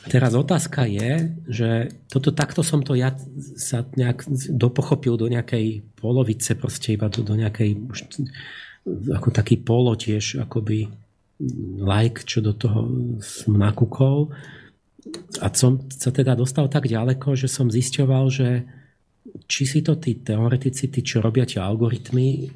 Teraz 0.07 0.39
otázka 0.39 0.87
je, 0.87 1.35
že 1.51 1.71
toto 2.07 2.31
takto 2.31 2.63
som 2.63 2.79
to 2.83 2.95
ja 2.95 3.11
sa 3.59 3.83
nejak 3.99 4.23
dopochopil 4.55 5.19
do 5.19 5.27
nejakej 5.27 5.83
polovice, 5.99 6.55
proste 6.55 6.95
iba 6.95 7.11
do, 7.11 7.27
do 7.27 7.35
nejakej 7.35 7.71
už, 7.91 7.99
ako 9.11 9.29
taký 9.35 9.59
polo 9.59 9.99
tiež 9.99 10.39
akoby 10.47 10.87
like, 11.83 12.23
čo 12.23 12.39
do 12.39 12.55
toho 12.55 12.87
som 13.19 13.59
nakúkol. 13.59 14.31
A 15.43 15.51
som 15.55 15.83
sa 15.91 16.15
teda 16.15 16.39
dostal 16.39 16.71
tak 16.71 16.87
ďaleko, 16.87 17.35
že 17.35 17.51
som 17.51 17.67
zisťoval, 17.67 18.25
že 18.31 18.49
či 19.51 19.67
si 19.67 19.83
to 19.83 19.99
tí 19.99 20.23
teoretici, 20.23 20.87
tí, 20.87 21.03
čo 21.03 21.19
robia 21.19 21.47
tie 21.47 21.59
algoritmy, 21.59 22.51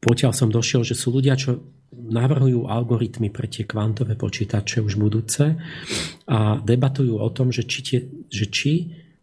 potiaľ 0.00 0.32
som 0.32 0.52
došiel, 0.52 0.84
že 0.84 0.96
sú 0.96 1.12
ľudia, 1.12 1.36
čo 1.36 1.60
navrhujú 1.94 2.66
algoritmy 2.66 3.30
pre 3.30 3.46
tie 3.48 3.64
kvantové 3.64 4.18
počítače 4.18 4.82
už 4.84 4.98
budúce 4.98 5.56
a 6.28 6.58
debatujú 6.60 7.18
o 7.18 7.28
tom, 7.30 7.54
že 7.54 7.64
či, 7.64 7.80
tie, 7.80 8.00
že 8.28 8.46
či 8.50 8.72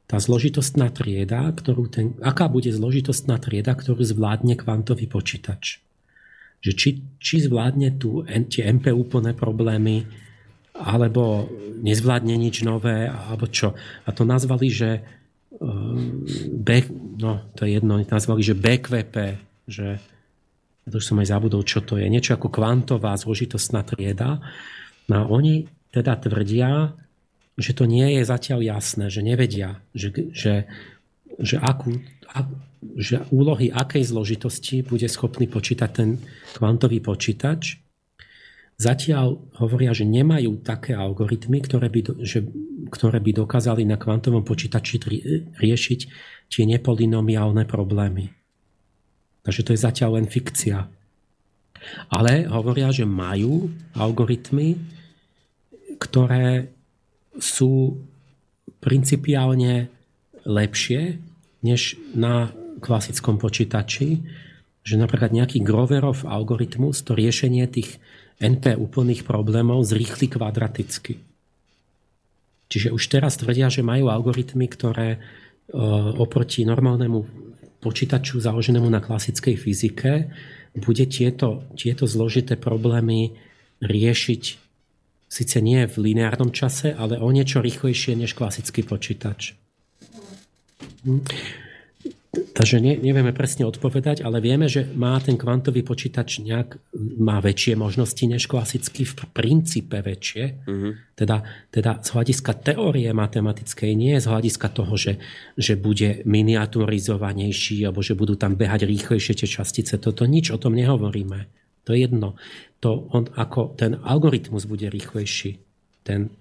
tá 0.09 0.19
zložitostná 0.19 0.91
trieda, 0.91 1.47
ktorú 1.47 1.87
ten, 1.87 2.19
aká 2.19 2.51
bude 2.51 2.67
zložitostná 2.67 3.39
trieda, 3.39 3.71
ktorú 3.71 4.03
zvládne 4.03 4.59
kvantový 4.59 5.07
počítač. 5.07 5.79
Že 6.59 6.71
či, 6.75 6.89
či 7.17 7.35
zvládne 7.47 7.95
tu 7.95 8.27
tie 8.27 8.67
MP 8.67 8.91
úplné 8.91 9.31
problémy, 9.31 10.03
alebo 10.75 11.47
nezvládne 11.79 12.35
nič 12.35 12.63
nové, 12.67 13.07
alebo 13.07 13.47
čo. 13.47 13.71
A 14.03 14.09
to 14.11 14.27
nazvali, 14.27 14.67
že 14.67 15.03
B, 16.51 16.69
no 17.19 17.47
to 17.53 17.67
je 17.67 17.77
jedno, 17.77 18.01
nazvali, 18.01 18.41
že 18.41 18.57
BQP, 18.57 19.15
že 19.67 19.99
to 20.89 20.97
už 20.97 21.05
som 21.13 21.21
aj 21.21 21.29
zabudol, 21.29 21.61
čo 21.61 21.85
to 21.85 22.01
je, 22.01 22.09
niečo 22.09 22.33
ako 22.33 22.49
kvantová 22.49 23.13
zložitostná 23.13 23.85
trieda. 23.85 24.41
No 25.05 25.13
a 25.13 25.23
oni 25.29 25.69
teda 25.93 26.17
tvrdia, 26.17 26.97
že 27.59 27.71
to 27.77 27.85
nie 27.85 28.17
je 28.17 28.21
zatiaľ 28.25 28.65
jasné, 28.65 29.11
že 29.13 29.21
nevedia, 29.21 29.83
že, 29.93 30.09
že, 30.33 30.65
že, 31.37 31.55
akú, 31.61 32.01
že 32.97 33.21
úlohy 33.29 33.69
akej 33.69 34.09
zložitosti 34.09 34.81
bude 34.81 35.05
schopný 35.05 35.45
počítať 35.45 35.89
ten 35.91 36.17
kvantový 36.57 37.03
počítač. 37.03 37.77
Zatiaľ 38.81 39.37
hovoria, 39.61 39.93
že 39.93 40.09
nemajú 40.09 40.65
také 40.65 40.97
algoritmy, 40.97 41.61
ktoré 41.61 41.93
by, 41.93 42.25
že, 42.25 42.41
ktoré 42.89 43.21
by 43.21 43.45
dokázali 43.45 43.85
na 43.85 44.01
kvantovom 44.01 44.41
počítači 44.41 44.97
riešiť 45.61 45.99
tie 46.49 46.63
nepolynomiálne 46.65 47.69
problémy. 47.69 48.40
Takže 49.41 49.61
to 49.65 49.73
je 49.73 49.83
zatiaľ 49.83 50.21
len 50.21 50.27
fikcia. 50.29 50.85
Ale 52.13 52.45
hovoria, 52.45 52.93
že 52.93 53.09
majú 53.09 53.73
algoritmy, 53.97 54.77
ktoré 55.97 56.69
sú 57.41 57.97
principiálne 58.81 59.89
lepšie 60.45 61.17
než 61.61 61.97
na 62.17 62.49
klasickom 62.81 63.37
počítači, 63.37 64.21
že 64.81 64.95
napríklad 64.97 65.29
nejaký 65.29 65.61
Groverov 65.61 66.25
algoritmus, 66.25 67.05
to 67.05 67.13
riešenie 67.13 67.69
tých 67.69 68.01
NP 68.41 68.73
úplných 68.73 69.21
problémov 69.21 69.85
zrýchli 69.85 70.25
kvadraticky. 70.33 71.21
Čiže 72.71 72.89
už 72.89 73.03
teraz 73.11 73.37
tvrdia, 73.37 73.69
že 73.69 73.85
majú 73.85 74.09
algoritmy, 74.09 74.65
ktoré 74.65 75.09
e, 75.13 75.19
oproti 76.17 76.65
normálnemu 76.65 77.50
počítaču 77.81 78.37
založenému 78.37 78.87
na 78.87 79.01
klasickej 79.01 79.57
fyzike 79.57 80.29
bude 80.77 81.05
tieto, 81.09 81.65
tieto 81.75 82.07
zložité 82.07 82.55
problémy 82.55 83.35
riešiť 83.81 84.43
síce 85.31 85.57
nie 85.63 85.87
v 85.87 85.95
lineárnom 86.11 86.51
čase, 86.51 86.91
ale 86.91 87.15
o 87.15 87.31
niečo 87.31 87.63
rýchlejšie 87.63 88.19
než 88.19 88.35
klasický 88.35 88.83
počítač. 88.83 89.55
Hm. 91.07 91.23
Takže 92.31 92.79
ne, 92.79 92.95
nevieme 92.95 93.35
presne 93.35 93.67
odpovedať, 93.67 94.23
ale 94.23 94.39
vieme, 94.39 94.71
že 94.71 94.87
má 94.95 95.19
ten 95.19 95.35
kvantový 95.35 95.83
počítač 95.83 96.39
nejak, 96.39 96.79
má 97.19 97.43
väčšie 97.43 97.75
možnosti 97.75 98.23
než 98.23 98.47
klasický, 98.47 99.03
v 99.03 99.27
princípe 99.35 99.99
väčšie. 99.99 100.63
Uh-huh. 100.63 100.95
Teda, 101.11 101.43
teda 101.75 101.99
z 101.99 102.07
hľadiska 102.15 102.55
teórie 102.63 103.11
matematickej, 103.11 103.91
nie 103.99 104.15
z 104.15 104.31
hľadiska 104.31 104.71
toho, 104.71 104.95
že, 104.95 105.19
že 105.59 105.75
bude 105.75 106.23
miniaturizovanejší 106.23 107.83
alebo 107.83 107.99
že 107.99 108.15
budú 108.15 108.39
tam 108.39 108.55
behať 108.55 108.87
rýchlejšie 108.87 109.35
tie 109.35 109.49
častice. 109.51 109.99
Toto 109.99 110.23
nič 110.23 110.55
o 110.55 110.57
tom 110.61 110.71
nehovoríme. 110.71 111.51
To 111.83 111.91
je 111.91 112.07
jedno. 112.07 112.39
To 112.79 113.11
on, 113.11 113.27
ako 113.35 113.75
ten 113.75 113.99
algoritmus 113.99 114.71
bude 114.71 114.87
rýchlejší. 114.87 115.59
Ten, 116.07 116.31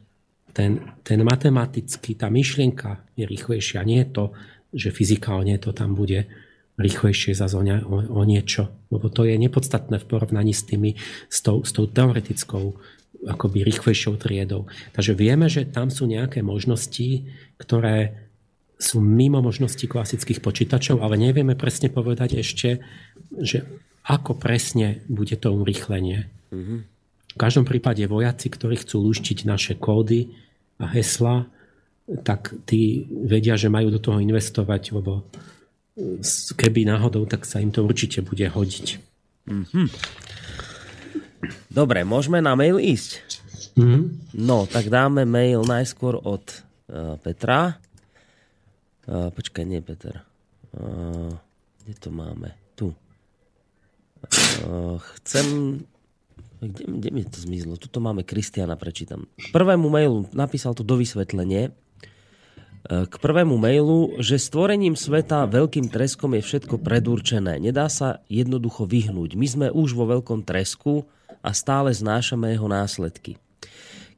ten, 0.55 0.87
ten 1.03 1.19
matematický, 1.27 2.15
tá 2.15 2.31
myšlienka 2.31 3.03
je 3.19 3.27
rýchlejšia. 3.27 3.83
Nie 3.83 4.07
je 4.07 4.11
to, 4.15 4.25
že 4.71 4.95
fyzikálne 4.95 5.59
to 5.59 5.75
tam 5.75 5.99
bude 5.99 6.31
rýchlejšie 6.81 7.37
za 7.37 7.47
o, 7.53 7.97
o 8.01 8.23
niečo. 8.25 8.73
Lebo 8.89 9.13
to 9.13 9.29
je 9.29 9.37
nepodstatné 9.37 10.01
v 10.01 10.09
porovnaní 10.09 10.57
s, 10.57 10.65
tými, 10.65 10.97
s, 11.29 11.45
tou, 11.45 11.61
s 11.61 11.71
tou 11.77 11.85
teoretickou 11.85 12.81
akoby 13.21 13.69
rýchlejšou 13.69 14.17
triedou. 14.17 14.65
Takže 14.97 15.13
vieme, 15.13 15.45
že 15.53 15.69
tam 15.69 15.93
sú 15.93 16.09
nejaké 16.09 16.41
možnosti, 16.41 17.29
ktoré 17.61 18.17
sú 18.81 19.05
mimo 19.05 19.45
možností 19.45 19.85
klasických 19.85 20.41
počítačov, 20.41 21.05
ale 21.05 21.21
nevieme 21.21 21.53
presne 21.53 21.93
povedať 21.93 22.41
ešte, 22.41 22.81
že 23.37 23.69
ako 24.09 24.41
presne 24.41 25.05
bude 25.05 25.37
to 25.37 25.53
urýchlenie. 25.53 26.33
Mm-hmm. 26.49 26.79
V 27.31 27.39
každom 27.39 27.69
prípade 27.69 28.03
vojaci, 28.09 28.49
ktorí 28.49 28.81
chcú 28.81 29.05
luštiť 29.05 29.45
naše 29.45 29.77
kódy 29.77 30.33
a 30.81 30.89
hesla, 30.97 31.45
tak 32.23 32.55
tí 32.67 33.07
vedia, 33.11 33.55
že 33.55 33.71
majú 33.71 33.91
do 33.91 34.03
toho 34.03 34.19
investovať, 34.19 34.95
lebo 34.95 35.27
keby 36.57 36.89
náhodou, 36.89 37.27
tak 37.29 37.45
sa 37.45 37.61
im 37.61 37.71
to 37.71 37.85
určite 37.85 38.25
bude 38.25 38.47
hodiť. 38.47 38.87
Mm-hmm. 39.47 39.87
Dobre, 41.73 42.05
môžeme 42.05 42.41
na 42.45 42.53
mail 42.59 42.77
ísť? 42.81 43.25
Mm. 43.79 44.19
No, 44.35 44.67
tak 44.67 44.91
dáme 44.91 45.25
mail 45.25 45.63
najskôr 45.65 46.19
od 46.21 46.43
uh, 46.91 47.17
Petra. 47.23 47.79
Uh, 49.07 49.31
počkaj, 49.33 49.65
nie 49.65 49.81
Peter. 49.81 50.21
Uh, 50.75 51.33
kde 51.83 51.95
to 51.97 52.09
máme? 52.13 52.53
Tu. 52.77 52.93
Uh, 54.67 55.01
chcem... 55.21 55.81
Kde, 56.61 56.85
kde 56.85 57.09
mi 57.09 57.25
to 57.25 57.41
zmizlo? 57.41 57.81
Tuto 57.81 58.05
máme 58.05 58.21
Kristiana, 58.21 58.77
prečítam. 58.77 59.25
Prvému 59.49 59.89
mailu 59.89 60.29
napísal 60.37 60.77
to 60.77 60.85
do 60.85 61.01
vysvetlenie. 61.01 61.73
K 62.81 63.15
prvému 63.20 63.61
mailu, 63.61 64.16
že 64.24 64.40
stvorením 64.40 64.97
sveta 64.97 65.44
veľkým 65.44 65.93
treskom 65.93 66.32
je 66.39 66.43
všetko 66.43 66.81
predurčené. 66.81 67.61
Nedá 67.61 67.93
sa 67.93 68.24
jednoducho 68.32 68.89
vyhnúť. 68.89 69.36
My 69.36 69.47
sme 69.47 69.66
už 69.69 69.93
vo 69.93 70.09
veľkom 70.09 70.48
tresku 70.48 71.05
a 71.44 71.52
stále 71.52 71.93
znášame 71.93 72.57
jeho 72.57 72.66
následky. 72.73 73.36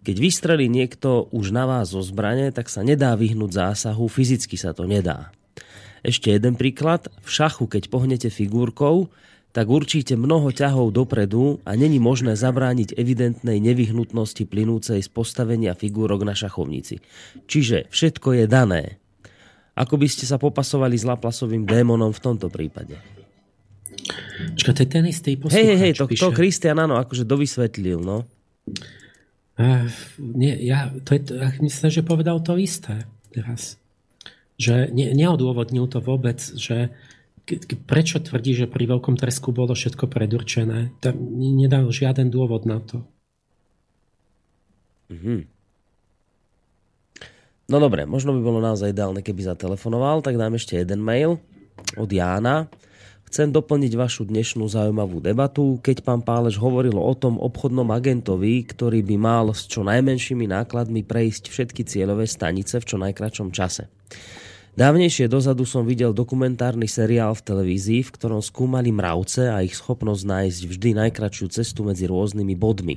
Keď 0.02 0.16
vystrelí 0.18 0.66
niekto 0.70 1.30
už 1.34 1.54
na 1.54 1.66
vás 1.66 1.94
zo 1.94 2.02
zbrane, 2.02 2.50
tak 2.54 2.70
sa 2.70 2.86
nedá 2.86 3.14
vyhnúť 3.18 3.50
zásahu, 3.54 4.06
fyzicky 4.06 4.54
sa 4.54 4.74
to 4.74 4.86
nedá. 4.86 5.34
Ešte 6.02 6.34
jeden 6.34 6.58
príklad. 6.58 7.06
V 7.22 7.30
šachu, 7.30 7.70
keď 7.70 7.86
pohnete 7.86 8.26
figurkou, 8.26 9.10
tak 9.52 9.68
určite 9.68 10.16
mnoho 10.16 10.48
ťahov 10.48 10.96
dopredu 10.96 11.60
a 11.68 11.76
není 11.76 12.00
možné 12.00 12.34
zabrániť 12.40 12.96
evidentnej 12.96 13.60
nevyhnutnosti 13.60 14.48
plynúcej 14.48 15.04
z 15.04 15.08
postavenia 15.12 15.76
figúrok 15.76 16.24
na 16.24 16.32
šachovnici. 16.32 17.04
Čiže 17.44 17.92
všetko 17.92 18.42
je 18.42 18.44
dané. 18.48 18.82
Ako 19.76 20.00
by 20.00 20.08
ste 20.08 20.24
sa 20.24 20.40
popasovali 20.40 20.96
s 20.96 21.04
Laplasovým 21.04 21.68
démonom 21.68 22.12
v 22.12 22.20
tomto 22.20 22.48
prípade? 22.48 22.96
Čaká, 24.56 24.72
to 24.72 24.80
je 24.84 24.88
ten 24.88 25.04
istý 25.04 25.36
Hej, 25.36 25.64
hej, 25.76 25.78
hej, 25.78 25.92
to, 25.94 26.08
to 26.08 26.32
Kristian, 26.32 26.80
áno, 26.80 26.96
akože 26.96 27.28
dovysvetlil, 27.28 28.00
no. 28.00 28.24
Uh, 29.60 29.84
nie, 30.16 30.56
ja, 30.64 30.88
to 31.04 31.12
je, 31.12 31.36
ja 31.36 31.52
myslím, 31.60 31.90
že 31.92 32.02
povedal 32.02 32.40
to 32.40 32.56
isté 32.56 33.04
teraz. 33.30 33.76
Že 34.56 34.92
ne, 34.96 35.12
neodôvodnil 35.12 35.88
to 35.92 36.00
vôbec, 36.00 36.40
že 36.40 36.88
prečo 37.88 38.22
tvrdí, 38.22 38.54
že 38.54 38.70
pri 38.70 38.86
veľkom 38.86 39.18
tresku 39.18 39.50
bolo 39.50 39.74
všetko 39.74 40.06
predurčené. 40.06 40.94
Tam 41.02 41.18
nedal 41.36 41.90
žiaden 41.90 42.30
dôvod 42.30 42.64
na 42.64 42.78
to. 42.78 43.02
Mm-hmm. 45.10 45.40
No 47.70 47.76
dobre, 47.80 48.04
možno 48.04 48.36
by 48.36 48.40
bolo 48.42 48.60
naozaj 48.60 48.92
ideálne, 48.92 49.24
keby 49.24 49.48
zatelefonoval, 49.48 50.20
tak 50.20 50.36
dám 50.36 50.54
ešte 50.58 50.76
jeden 50.76 51.00
mail 51.00 51.40
od 51.96 52.10
Jána. 52.10 52.68
Chcem 53.32 53.48
doplniť 53.48 53.96
vašu 53.96 54.28
dnešnú 54.28 54.68
zaujímavú 54.68 55.16
debatu, 55.24 55.80
keď 55.80 56.04
pán 56.04 56.20
Pálež 56.20 56.60
hovoril 56.60 57.00
o 57.00 57.14
tom 57.16 57.40
obchodnom 57.40 57.88
agentovi, 57.88 58.60
ktorý 58.60 59.00
by 59.00 59.16
mal 59.16 59.56
s 59.56 59.64
čo 59.64 59.80
najmenšími 59.80 60.52
nákladmi 60.52 61.00
prejsť 61.00 61.48
všetky 61.48 61.88
cieľové 61.88 62.28
stanice 62.28 62.76
v 62.76 62.84
čo 62.84 63.00
najkračom 63.00 63.48
čase. 63.48 63.88
Dávnejšie 64.72 65.28
dozadu 65.28 65.68
som 65.68 65.84
videl 65.84 66.16
dokumentárny 66.16 66.88
seriál 66.88 67.36
v 67.36 67.44
televízii, 67.44 68.08
v 68.08 68.14
ktorom 68.16 68.40
skúmali 68.40 68.88
mravce 68.88 69.52
a 69.52 69.60
ich 69.60 69.76
schopnosť 69.76 70.24
nájsť 70.24 70.60
vždy 70.64 70.90
najkračšiu 70.96 71.46
cestu 71.52 71.84
medzi 71.84 72.08
rôznymi 72.08 72.54
bodmi. 72.56 72.96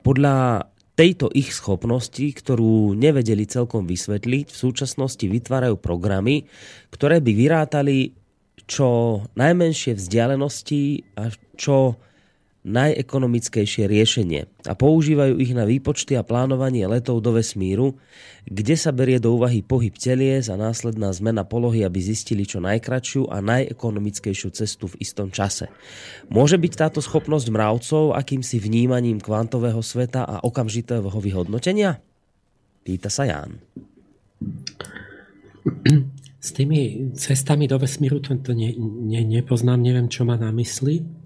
Podľa 0.00 0.64
tejto 0.96 1.28
ich 1.28 1.52
schopnosti, 1.52 2.24
ktorú 2.24 2.96
nevedeli 2.96 3.44
celkom 3.44 3.84
vysvetliť, 3.84 4.48
v 4.48 4.56
súčasnosti 4.56 5.28
vytvárajú 5.28 5.76
programy, 5.76 6.48
ktoré 6.88 7.20
by 7.20 7.32
vyrátali 7.36 8.16
čo 8.64 9.20
najmenšie 9.36 9.92
vzdialenosti 9.92 11.04
a 11.20 11.28
čo 11.52 12.00
najekonomickejšie 12.64 13.84
riešenie 13.84 14.48
a 14.64 14.72
používajú 14.72 15.36
ich 15.36 15.52
na 15.52 15.68
výpočty 15.68 16.16
a 16.16 16.24
plánovanie 16.24 16.88
letov 16.88 17.20
do 17.20 17.36
vesmíru, 17.36 18.00
kde 18.48 18.72
sa 18.72 18.88
berie 18.88 19.20
do 19.20 19.36
úvahy 19.36 19.60
pohyb 19.60 19.92
telies 19.92 20.48
a 20.48 20.56
následná 20.56 21.12
zmena 21.12 21.44
polohy, 21.44 21.84
aby 21.84 22.00
zistili 22.00 22.48
čo 22.48 22.64
najkračšiu 22.64 23.28
a 23.28 23.44
najekonomickejšiu 23.44 24.48
cestu 24.56 24.88
v 24.88 24.96
istom 25.04 25.28
čase. 25.28 25.68
Môže 26.32 26.56
byť 26.56 26.72
táto 26.72 27.04
schopnosť 27.04 27.52
mravcov 27.52 28.16
akýmsi 28.16 28.56
vnímaním 28.56 29.20
kvantového 29.20 29.84
sveta 29.84 30.24
a 30.24 30.40
okamžitého 30.40 31.12
vyhodnotenia? 31.20 32.00
Pýta 32.80 33.12
sa 33.12 33.28
Ján. 33.28 33.60
S 36.40 36.52
tými 36.52 37.12
cestami 37.16 37.68
do 37.68 37.76
vesmíru 37.76 38.20
to, 38.20 38.36
to 38.40 38.52
ne, 38.52 38.72
ne, 38.80 39.20
nepoznám, 39.24 39.80
neviem, 39.80 40.08
čo 40.08 40.28
má 40.28 40.36
na 40.36 40.52
mysli. 40.52 41.23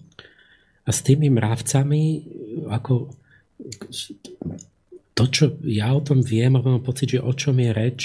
A 0.89 0.91
s 0.91 1.05
tými 1.05 1.28
mravcami, 1.28 2.25
ako 2.73 3.12
to, 5.12 5.25
čo 5.28 5.44
ja 5.68 5.92
o 5.92 6.00
tom 6.00 6.25
viem, 6.25 6.57
a 6.57 6.65
mám 6.65 6.81
pocit, 6.81 7.18
že 7.18 7.20
o 7.20 7.33
čom 7.36 7.60
je 7.60 7.70
reč, 7.75 8.00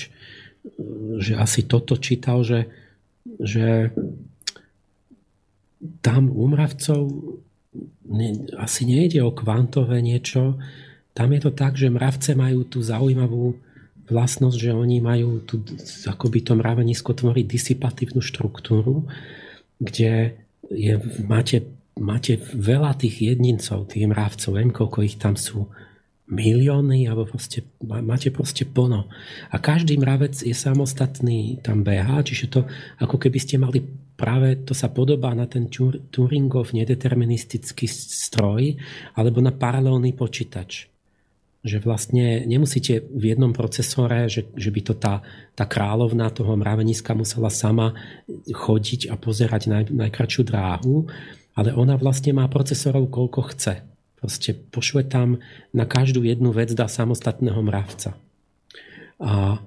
že 1.23 1.39
asi 1.39 1.63
toto 1.63 1.95
čítal, 1.95 2.43
že, 2.43 2.67
že 3.39 3.91
tam 6.03 6.27
u 6.27 6.43
mravcov 6.51 7.01
ne, 8.07 8.29
asi 8.59 8.83
nejde 8.83 9.23
o 9.23 9.35
kvantové 9.35 9.99
niečo, 9.99 10.59
tam 11.13 11.29
je 11.37 11.39
to 11.45 11.51
tak, 11.53 11.77
že 11.77 11.93
mravce 11.93 12.33
majú 12.33 12.65
tú 12.65 12.81
zaujímavú 12.81 13.53
vlastnosť, 14.09 14.57
že 14.57 14.71
oni 14.73 14.97
majú 14.99 15.45
tu 15.45 15.61
akoby 16.09 16.43
to 16.43 16.57
mravenisko 16.57 17.13
tvorí 17.13 17.45
disipatívnu 17.45 18.19
štruktúru, 18.19 19.05
kde 19.77 20.35
je, 20.73 20.93
máte, 21.23 21.63
máte 21.99 22.39
veľa 22.39 22.97
tých 22.97 23.33
jedincov, 23.33 23.89
tých 23.89 24.09
mravcov, 24.09 24.57
viem, 24.57 24.71
koľko 24.73 24.99
ich 25.05 25.17
tam 25.21 25.37
sú, 25.37 25.69
milióny, 26.23 27.05
alebo 27.05 27.27
proste, 27.27 27.67
máte 27.83 28.31
proste 28.31 28.63
plno. 28.63 29.11
A 29.51 29.59
každý 29.59 29.99
mravec 29.99 30.39
je 30.39 30.55
samostatný 30.55 31.59
tam 31.59 31.83
beha, 31.83 32.23
čiže 32.23 32.45
to 32.47 32.59
ako 33.03 33.19
keby 33.19 33.39
ste 33.43 33.59
mali 33.59 33.83
práve, 34.15 34.63
to 34.63 34.71
sa 34.71 34.87
podobá 34.87 35.35
na 35.35 35.45
ten 35.45 35.67
Turingov 36.09 36.71
nedeterministický 36.71 37.85
stroj, 37.91 38.79
alebo 39.19 39.43
na 39.43 39.51
paralelný 39.51 40.15
počítač. 40.15 40.87
Že 41.63 41.79
vlastne 41.79 42.43
nemusíte 42.43 43.07
v 43.07 43.35
jednom 43.35 43.55
procesore, 43.55 44.27
že, 44.27 44.51
že 44.51 44.67
by 44.67 44.81
to 44.83 44.93
tá, 44.99 45.23
tá 45.55 45.63
kráľovná 45.63 46.27
toho 46.31 46.59
mraveniska 46.59 47.15
musela 47.15 47.47
sama 47.47 47.95
chodiť 48.51 49.07
a 49.11 49.15
pozerať 49.15 49.61
naj, 49.71 49.83
najkračšiu 49.91 50.41
dráhu, 50.43 51.07
ale 51.53 51.73
ona 51.73 51.97
vlastne 51.97 52.33
má 52.33 52.45
procesorov 52.49 53.09
koľko 53.13 53.41
chce. 53.53 53.73
Proste 54.17 54.55
pošle 54.55 55.05
tam 55.05 55.43
na 55.75 55.83
každú 55.83 56.23
jednu 56.23 56.55
vec 56.55 56.71
dá 56.71 56.87
samostatného 56.87 57.59
mravca. 57.59 58.15
A 59.19 59.59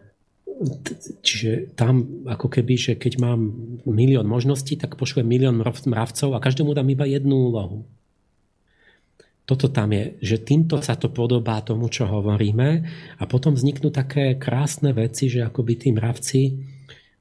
čiže 1.21 1.77
tam 1.77 2.25
ako 2.25 2.49
keby, 2.49 2.75
že 2.81 2.93
keď 2.97 3.21
mám 3.21 3.53
milión 3.85 4.25
možností, 4.25 4.81
tak 4.81 4.97
pošle 4.97 5.21
milión 5.21 5.61
mravcov 5.61 6.33
a 6.33 6.41
každému 6.41 6.73
dám 6.73 6.89
iba 6.89 7.05
jednu 7.05 7.53
úlohu 7.53 7.85
toto 9.47 9.71
tam 9.71 9.95
je, 9.95 10.19
že 10.19 10.43
týmto 10.43 10.83
sa 10.83 10.99
to 10.99 11.15
podobá 11.15 11.63
tomu, 11.63 11.87
čo 11.87 12.11
hovoríme 12.11 12.83
a 13.17 13.23
potom 13.31 13.55
vzniknú 13.55 13.95
také 13.95 14.35
krásne 14.35 14.91
veci, 14.91 15.31
že 15.31 15.47
akoby 15.47 15.73
tí 15.79 15.89
mravci, 15.95 16.43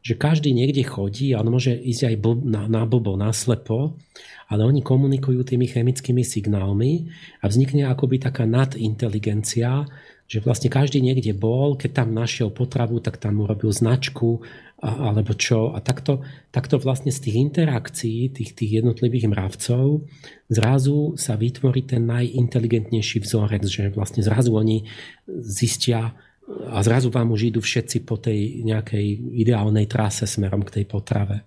že 0.05 0.13
každý 0.13 0.53
niekde 0.53 0.85
chodí 0.85 1.33
a 1.33 1.41
on 1.41 1.49
môže 1.49 1.73
ísť 1.73 2.13
aj 2.13 2.15
na, 2.45 2.69
na 2.69 2.85
blbo, 2.85 3.17
na 3.17 3.33
slepo, 3.33 3.97
ale 4.45 4.61
oni 4.61 4.85
komunikujú 4.85 5.41
tými 5.41 5.65
chemickými 5.65 6.21
signálmi 6.21 7.09
a 7.41 7.49
vznikne 7.49 7.89
akoby 7.89 8.21
taká 8.21 8.45
nadinteligencia, 8.45 9.89
že 10.29 10.45
vlastne 10.45 10.69
každý 10.69 11.01
niekde 11.01 11.33
bol, 11.33 11.73
keď 11.73 12.05
tam 12.05 12.13
našiel 12.13 12.53
potravu, 12.53 13.01
tak 13.01 13.17
tam 13.17 13.41
urobil 13.41 13.73
značku 13.73 14.45
a, 14.77 15.09
alebo 15.09 15.33
čo. 15.33 15.73
A 15.73 15.81
takto, 15.81 16.21
takto 16.53 16.77
vlastne 16.77 17.09
z 17.09 17.25
tých 17.25 17.41
interakcií 17.41 18.29
tých, 18.29 18.53
tých 18.53 18.85
jednotlivých 18.85 19.25
mravcov 19.25 20.05
zrazu 20.53 21.17
sa 21.17 21.33
vytvorí 21.33 21.81
ten 21.81 22.05
najinteligentnejší 22.05 23.25
vzorec, 23.25 23.65
že 23.65 23.89
vlastne 23.89 24.21
zrazu 24.21 24.53
oni 24.53 24.85
zistia 25.29 26.13
a 26.45 26.77
zrazu 26.85 27.09
vám 27.09 27.33
už 27.33 27.53
idú 27.53 27.59
všetci 27.61 28.05
po 28.05 28.21
tej 28.21 28.61
nejakej 28.61 29.05
ideálnej 29.41 29.89
trase 29.89 30.29
smerom 30.29 30.61
k 30.61 30.81
tej 30.81 30.85
potrave. 30.85 31.41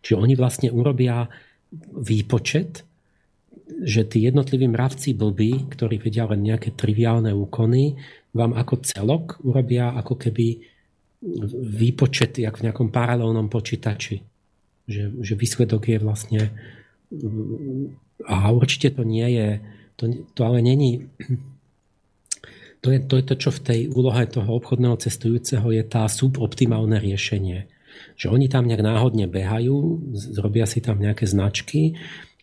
Čiže 0.00 0.16
oni 0.18 0.34
vlastne 0.34 0.68
urobia 0.72 1.28
výpočet 1.92 2.84
že 3.82 4.04
tí 4.06 4.28
jednotliví 4.28 4.68
mravci 4.68 5.16
blbí, 5.16 5.72
ktorí 5.72 5.98
vedia 5.98 6.28
len 6.28 6.44
nejaké 6.44 6.76
triviálne 6.76 7.32
úkony, 7.32 7.96
vám 8.32 8.52
ako 8.56 8.74
celok 8.84 9.24
urobia 9.42 9.92
ako 9.96 10.14
keby 10.18 10.60
výpočet, 11.78 12.38
jak 12.38 12.58
v 12.58 12.70
nejakom 12.70 12.90
paralelnom 12.90 13.46
počítači. 13.46 14.22
Že, 14.86 15.22
že 15.22 15.34
výsledok 15.38 15.82
je 15.94 15.98
vlastne 16.02 16.40
a 18.26 18.50
určite 18.50 18.98
to 18.98 19.06
nie 19.06 19.26
je 19.30 19.48
to, 19.94 20.04
to 20.34 20.40
ale 20.42 20.58
není 20.58 21.06
to 22.82 22.90
je, 22.90 22.98
to 22.98 23.14
je 23.22 23.24
to, 23.30 23.34
čo 23.38 23.50
v 23.54 23.62
tej 23.62 23.80
úlohe 23.94 24.26
toho 24.26 24.58
obchodného 24.58 24.98
cestujúceho 24.98 25.70
je 25.70 25.86
tá 25.86 26.02
suboptimálne 26.10 26.98
riešenie. 26.98 27.70
Že 28.18 28.26
oni 28.34 28.46
tam 28.50 28.66
nejak 28.66 28.82
náhodne 28.82 29.30
behajú, 29.30 30.02
zrobia 30.18 30.66
si 30.66 30.82
tam 30.82 30.98
nejaké 30.98 31.22
značky 31.30 31.94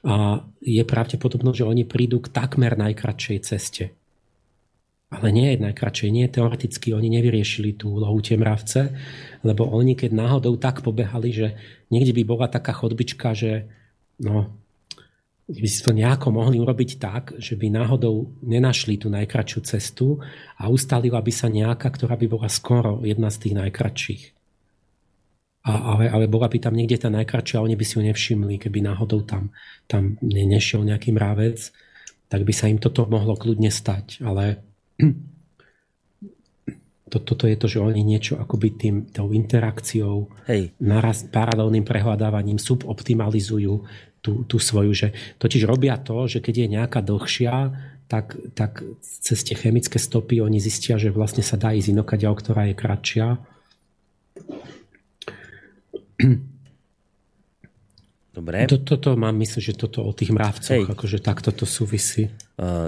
a 0.07 0.47
je 0.63 0.79
pravdepodobnosť, 0.87 1.59
že 1.59 1.67
oni 1.67 1.83
prídu 1.83 2.23
k 2.23 2.31
takmer 2.31 2.79
najkratšej 2.79 3.37
ceste. 3.43 3.91
ale 5.09 5.33
nie 5.33 5.57
je 5.57 5.65
najkračšej, 5.65 6.09
nie 6.13 6.29
teoreticky 6.29 6.93
oni 6.93 7.09
nevyriešili 7.09 7.73
tú 7.73 7.97
úlohu 7.97 8.21
tie 8.21 8.37
mravce, 8.37 8.93
lebo 9.41 9.65
oni 9.65 9.97
keď 9.97 10.13
náhodou 10.13 10.53
tak 10.61 10.85
pobehali, 10.85 11.33
že 11.33 11.47
niekde 11.89 12.13
by 12.13 12.23
bola 12.29 12.45
taká 12.45 12.77
chodbička, 12.77 13.33
že 13.33 13.65
no, 14.21 14.53
by 15.49 15.65
si 15.65 15.81
to 15.81 15.97
nejako 15.97 16.29
mohli 16.29 16.61
urobiť 16.61 17.01
tak, 17.01 17.33
že 17.41 17.57
by 17.57 17.73
náhodou 17.73 18.37
nenašli 18.45 19.01
tú 19.01 19.09
najkračšiu 19.09 19.59
cestu 19.65 20.21
a 20.61 20.69
ustalila 20.69 21.17
by 21.25 21.33
sa 21.33 21.49
nejaká, 21.49 21.89
ktorá 21.89 22.13
by 22.13 22.27
bola 22.29 22.45
skoro 22.45 23.01
jedna 23.01 23.33
z 23.33 23.49
tých 23.49 23.55
najkračších. 23.57 24.23
A, 25.65 25.97
ale, 25.97 26.05
ale 26.05 26.25
bola 26.29 26.45
by 26.45 26.61
tam 26.61 26.77
niekde 26.77 27.01
tá 27.01 27.09
najkračšia 27.09 27.59
a 27.59 27.65
oni 27.65 27.73
by 27.73 27.81
si 27.81 27.97
ju 27.97 28.01
nevšimli, 28.05 28.61
keby 28.61 28.85
náhodou 28.85 29.25
tam, 29.25 29.49
tam 29.89 30.21
nešiel 30.21 30.85
nejaký 30.85 31.17
mravec, 31.17 31.73
tak 32.29 32.45
by 32.45 32.53
sa 32.53 32.69
im 32.69 32.77
toto 32.77 33.09
mohlo 33.09 33.33
kľudne 33.33 33.73
stať. 33.73 34.21
Ale 34.21 34.61
to, 37.09 37.17
toto 37.25 37.49
je 37.49 37.57
to, 37.57 37.65
že 37.65 37.81
oni 37.81 38.05
niečo 38.05 38.37
akoby 38.37 38.69
tým, 38.77 38.95
tou 39.09 39.33
interakciou, 39.33 40.29
Hej. 40.45 40.77
naraz 40.77 41.25
paralelným 41.25 41.83
prehľadávaním 41.83 42.61
suboptimalizujú 42.61 43.83
tú, 44.19 44.43
tú 44.45 44.57
svoju, 44.59 44.91
že 44.95 45.07
totiž 45.39 45.63
robia 45.63 45.95
to, 45.99 46.27
že 46.27 46.39
keď 46.43 46.55
je 46.55 46.67
nejaká 46.79 46.99
dlhšia, 47.03 47.55
tak, 48.09 48.33
tak 48.57 48.81
cez 49.01 49.45
tie 49.45 49.53
chemické 49.53 50.01
stopy 50.01 50.41
oni 50.41 50.57
zistia, 50.57 50.97
že 50.97 51.13
vlastne 51.13 51.45
sa 51.45 51.61
dá 51.61 51.77
ísť 51.77 51.93
inokaďal, 51.93 52.33
ktorá 52.33 52.65
je 52.69 52.75
kratšia. 52.75 53.27
Dobre. 58.29 58.69
Toto 58.69 59.17
mám 59.17 59.33
myslím, 59.41 59.57
že 59.57 59.73
toto 59.73 60.05
o 60.05 60.13
tých 60.13 60.29
mravcoch, 60.29 60.85
Hej. 60.85 60.93
akože 60.93 61.17
takto 61.17 61.49
to 61.49 61.65
súvisí. 61.65 62.29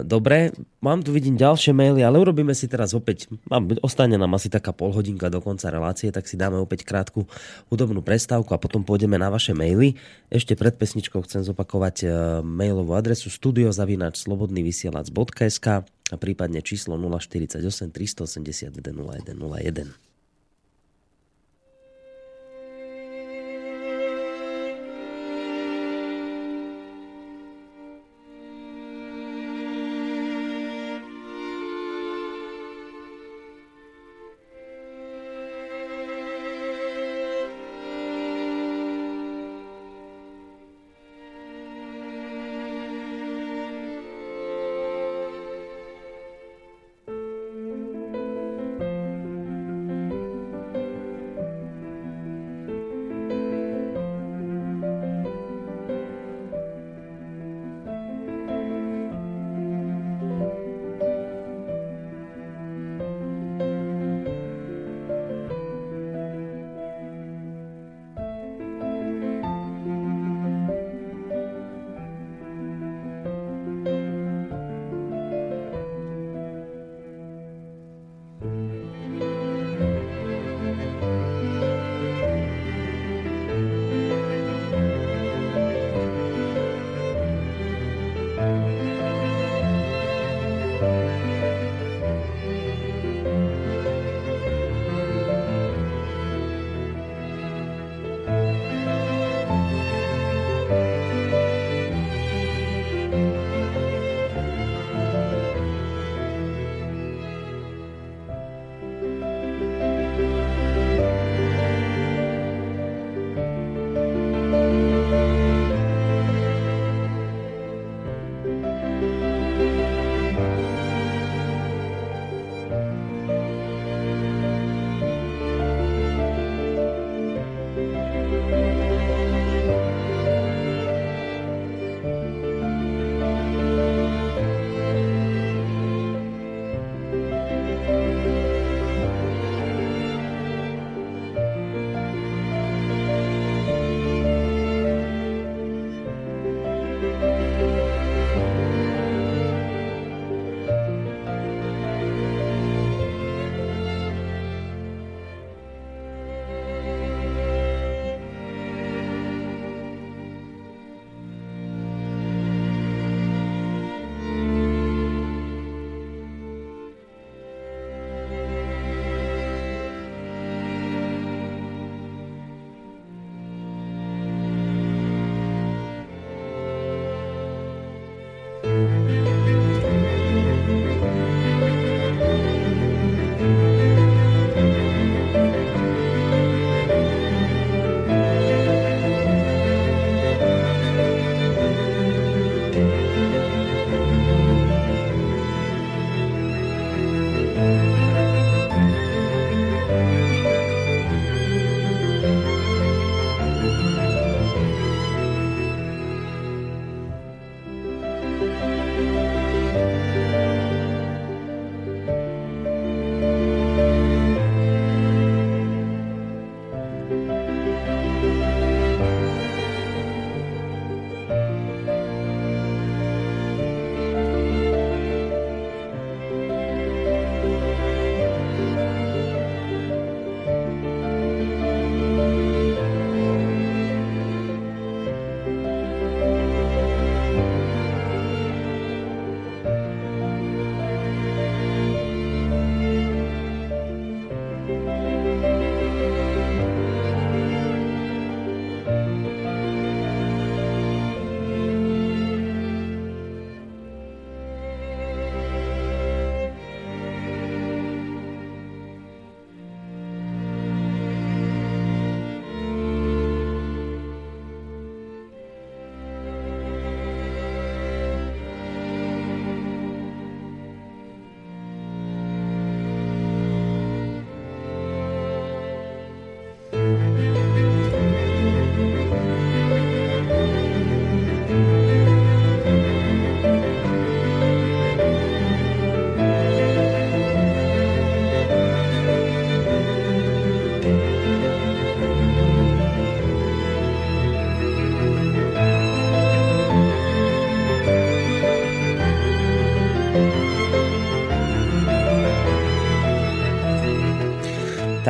Dobre, 0.05 0.53
mám 0.83 0.99
tu 1.01 1.09
vidím 1.15 1.39
ďalšie 1.39 1.71
maily, 1.73 2.03
ale 2.05 2.19
urobíme 2.21 2.53
si 2.53 2.67
teraz 2.69 2.93
opäť, 2.93 3.25
mám, 3.49 3.73
ostane 3.81 4.21
nám 4.21 4.37
asi 4.37 4.53
taká 4.53 4.69
polhodinka 4.75 5.29
do 5.31 5.41
konca 5.41 5.71
relácie, 5.73 6.11
tak 6.11 6.27
si 6.27 6.35
dáme 6.37 6.57
opäť 6.61 6.85
krátku 6.85 7.25
hudobnú 7.73 8.03
prestávku 8.03 8.53
a 8.53 8.59
potom 8.59 8.83
pôjdeme 8.83 9.17
na 9.17 9.29
vaše 9.31 9.53
maily. 9.57 9.95
Ešte 10.27 10.55
pred 10.59 10.75
pesničkou 10.75 11.23
chcem 11.23 11.47
zopakovať 11.47 12.03
e, 12.03 12.07
mailovú 12.43 12.91
adresu 12.93 13.31
studiozavinač.slobodnyvysielac.sk 13.31 15.67
a 15.87 16.15
prípadne 16.19 16.59
číslo 16.59 16.99
048 16.99 17.63
381 17.95 18.75
0101. 18.75 20.10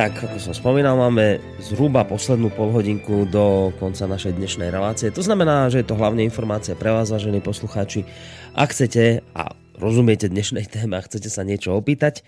Tak, 0.02 0.18
ako 0.18 0.50
som 0.50 0.50
spomínal, 0.50 0.98
máme 0.98 1.38
zhruba 1.62 2.02
poslednú 2.02 2.50
polhodinku 2.50 3.22
do 3.30 3.70
konca 3.78 4.10
našej 4.10 4.34
dnešnej 4.34 4.74
relácie. 4.74 5.14
To 5.14 5.22
znamená, 5.22 5.70
že 5.70 5.78
je 5.78 5.86
to 5.86 5.94
hlavne 5.94 6.26
informácia 6.26 6.74
pre 6.74 6.90
vás, 6.90 7.14
vážení 7.14 7.38
poslucháči. 7.38 8.02
Ak 8.50 8.74
chcete 8.74 9.22
a 9.30 9.54
rozumiete 9.78 10.26
dnešnej 10.26 10.66
téme 10.66 10.98
a 10.98 11.06
chcete 11.06 11.30
sa 11.30 11.46
niečo 11.46 11.78
opýtať, 11.78 12.26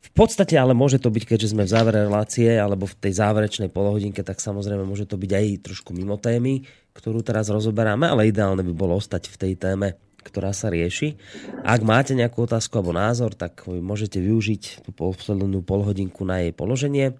v 0.00 0.10
podstate 0.16 0.56
ale 0.56 0.72
môže 0.72 1.04
to 1.04 1.12
byť, 1.12 1.36
keďže 1.36 1.52
sme 1.52 1.68
v 1.68 1.72
závere 1.76 2.08
relácie 2.08 2.48
alebo 2.56 2.88
v 2.88 2.96
tej 2.96 3.12
záverečnej 3.20 3.68
polhodinke, 3.68 4.24
tak 4.24 4.40
samozrejme 4.40 4.88
môže 4.88 5.04
to 5.04 5.20
byť 5.20 5.30
aj 5.36 5.44
trošku 5.68 5.92
mimo 5.92 6.16
témy, 6.16 6.64
ktorú 6.96 7.20
teraz 7.20 7.52
rozoberáme, 7.52 8.08
ale 8.08 8.32
ideálne 8.32 8.64
by 8.64 8.72
bolo 8.72 8.96
ostať 8.96 9.28
v 9.28 9.36
tej 9.36 9.52
téme 9.60 10.00
ktorá 10.22 10.54
sa 10.54 10.70
rieši. 10.70 11.18
Ak 11.66 11.82
máte 11.82 12.14
nejakú 12.14 12.46
otázku 12.46 12.78
alebo 12.78 12.94
názor, 12.94 13.34
tak 13.34 13.66
môžete 13.66 14.22
využiť 14.22 14.86
tú 14.86 14.94
poslednú 14.94 15.66
polhodinku 15.66 16.22
na 16.24 16.46
jej 16.46 16.54
položenie. 16.54 17.18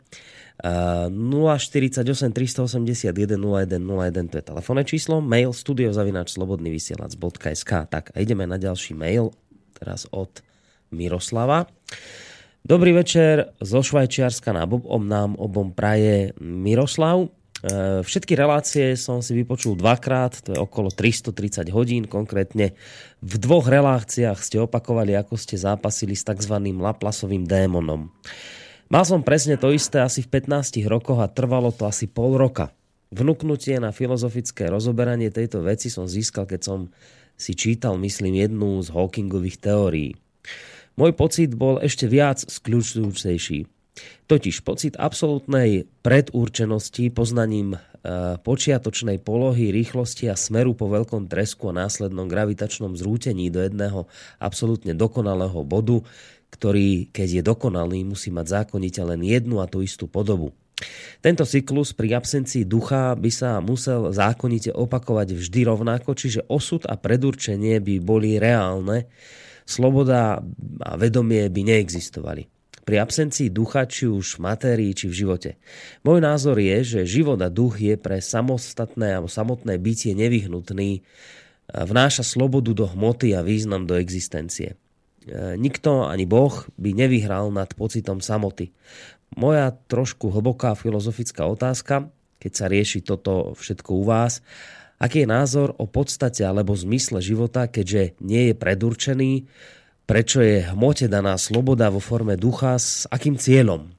048 0.62 2.06
381 2.30 3.34
0101 3.34 4.30
to 4.30 4.38
je 4.38 4.44
telefónne 4.46 4.86
číslo, 4.86 5.18
mail 5.18 5.50
studiozavinačslobodnyvysielac.sk 5.50 7.72
Tak 7.90 8.14
a 8.14 8.22
ideme 8.22 8.46
na 8.46 8.62
ďalší 8.62 8.94
mail, 8.94 9.34
teraz 9.74 10.06
od 10.14 10.38
Miroslava. 10.94 11.66
Dobrý 12.62 12.94
večer 12.94 13.58
zo 13.58 13.82
Švajčiarska 13.82 14.54
na 14.54 14.70
Bob, 14.70 14.86
nám 14.86 15.34
obom 15.34 15.74
praje 15.74 16.30
Miroslav. 16.38 17.26
Eh, 17.62 18.02
všetky 18.02 18.34
relácie 18.34 18.98
som 18.98 19.22
si 19.22 19.38
vypočul 19.38 19.78
dvakrát, 19.78 20.34
to 20.42 20.50
je 20.50 20.58
okolo 20.58 20.90
330 20.90 21.70
hodín, 21.70 22.10
konkrétne 22.10 22.74
v 23.22 23.34
dvoch 23.38 23.70
reláciách 23.70 24.42
ste 24.42 24.58
opakovali, 24.58 25.14
ako 25.14 25.38
ste 25.38 25.54
zápasili 25.54 26.18
s 26.18 26.26
tzv. 26.26 26.58
Laplasovým 26.58 27.46
démonom. 27.46 28.10
Mal 28.90 29.04
som 29.06 29.22
presne 29.22 29.54
to 29.54 29.70
isté 29.70 30.02
asi 30.02 30.26
v 30.26 30.42
15 30.42 30.82
rokoch 30.90 31.22
a 31.22 31.30
trvalo 31.30 31.70
to 31.70 31.86
asi 31.86 32.10
pol 32.10 32.34
roka. 32.34 32.74
Vnúknutie 33.14 33.78
na 33.78 33.94
filozofické 33.94 34.66
rozoberanie 34.66 35.30
tejto 35.30 35.62
veci 35.62 35.86
som 35.86 36.10
získal, 36.10 36.50
keď 36.50 36.60
som 36.66 36.78
si 37.38 37.54
čítal, 37.54 37.94
myslím, 38.02 38.42
jednu 38.42 38.82
z 38.82 38.90
Hawkingových 38.90 39.62
teórií. 39.62 40.18
Môj 40.98 41.14
pocit 41.14 41.54
bol 41.54 41.78
ešte 41.78 42.10
viac 42.10 42.42
skľúčujúcejší. 42.42 43.70
Totiž 44.24 44.64
pocit 44.64 44.96
absolútnej 44.96 45.84
predurčenosti 46.00 47.12
poznaním 47.12 47.76
e, 47.76 47.78
počiatočnej 48.40 49.20
polohy, 49.20 49.68
rýchlosti 49.68 50.32
a 50.32 50.36
smeru 50.40 50.72
po 50.72 50.88
veľkom 50.88 51.28
tresku 51.28 51.68
a 51.68 51.76
následnom 51.76 52.24
gravitačnom 52.32 52.96
zrútení 52.96 53.52
do 53.52 53.60
jedného 53.60 54.08
absolútne 54.40 54.96
dokonalého 54.96 55.60
bodu, 55.68 56.00
ktorý, 56.48 57.12
keď 57.12 57.28
je 57.28 57.42
dokonalý, 57.44 58.08
musí 58.08 58.32
mať 58.32 58.64
zákonite 58.64 59.04
len 59.04 59.20
jednu 59.20 59.60
a 59.60 59.68
tú 59.68 59.84
istú 59.84 60.08
podobu. 60.08 60.56
Tento 61.20 61.44
cyklus 61.44 61.92
pri 61.92 62.16
absencii 62.16 62.64
ducha 62.64 63.12
by 63.12 63.30
sa 63.30 63.60
musel 63.60 64.10
zákonite 64.10 64.72
opakovať 64.72 65.36
vždy 65.36 65.60
rovnako, 65.68 66.16
čiže 66.16 66.48
osud 66.48 66.88
a 66.88 66.96
predurčenie 66.96 67.78
by 67.84 68.00
boli 68.00 68.40
reálne, 68.40 69.06
sloboda 69.68 70.40
a 70.82 70.92
vedomie 70.96 71.46
by 71.52 71.60
neexistovali 71.68 72.61
pri 72.82 72.98
absencii 72.98 73.48
ducha, 73.48 73.86
či 73.86 74.10
už 74.10 74.38
v 74.38 74.42
matérií, 74.42 74.90
či 74.92 75.06
v 75.06 75.18
živote. 75.26 75.50
Môj 76.02 76.18
názor 76.18 76.58
je, 76.58 76.82
že 76.82 77.00
život 77.08 77.38
a 77.38 77.48
duch 77.48 77.78
je 77.78 77.94
pre 77.94 78.18
samostatné 78.18 79.18
alebo 79.18 79.30
samotné 79.30 79.78
bytie 79.78 80.18
nevyhnutný, 80.18 81.06
vnáša 81.72 82.26
slobodu 82.26 82.74
do 82.76 82.84
hmoty 82.84 83.32
a 83.32 83.40
význam 83.40 83.88
do 83.88 83.96
existencie. 83.96 84.74
E, 84.74 85.56
nikto, 85.56 86.04
ani 86.04 86.28
Boh, 86.28 86.66
by 86.76 86.90
nevyhral 86.92 87.48
nad 87.54 87.72
pocitom 87.72 88.20
samoty. 88.20 88.74
Moja 89.32 89.72
trošku 89.72 90.28
hlboká 90.28 90.76
filozofická 90.76 91.48
otázka, 91.48 92.12
keď 92.36 92.52
sa 92.52 92.66
rieši 92.68 93.00
toto 93.00 93.56
všetko 93.56 93.90
u 93.96 94.04
vás, 94.04 94.44
aký 95.00 95.24
je 95.24 95.32
názor 95.32 95.72
o 95.78 95.88
podstate 95.88 96.44
alebo 96.44 96.76
zmysle 96.76 97.22
života, 97.24 97.70
keďže 97.70 98.18
nie 98.20 98.52
je 98.52 98.54
predurčený, 98.58 99.32
prečo 100.12 100.44
je 100.44 100.60
hmote 100.60 101.08
daná 101.08 101.40
sloboda 101.40 101.88
vo 101.88 101.96
forme 101.96 102.36
ducha, 102.36 102.76
s 102.76 103.08
akým 103.08 103.40
cieľom. 103.40 103.96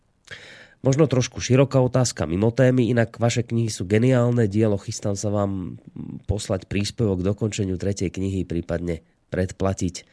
Možno 0.85 1.09
trošku 1.09 1.41
široká 1.41 1.81
otázka 1.81 2.29
mimo 2.29 2.53
témy, 2.53 2.93
inak 2.93 3.17
vaše 3.17 3.41
knihy 3.41 3.73
sú 3.73 3.89
geniálne 3.89 4.45
dielo, 4.45 4.77
chystám 4.77 5.17
sa 5.17 5.33
vám 5.33 5.81
poslať 6.29 6.69
príspevok 6.69 7.17
k 7.17 7.27
dokončeniu 7.33 7.81
tretej 7.81 8.13
knihy, 8.13 8.45
prípadne 8.45 9.01
predplatiť. 9.33 10.05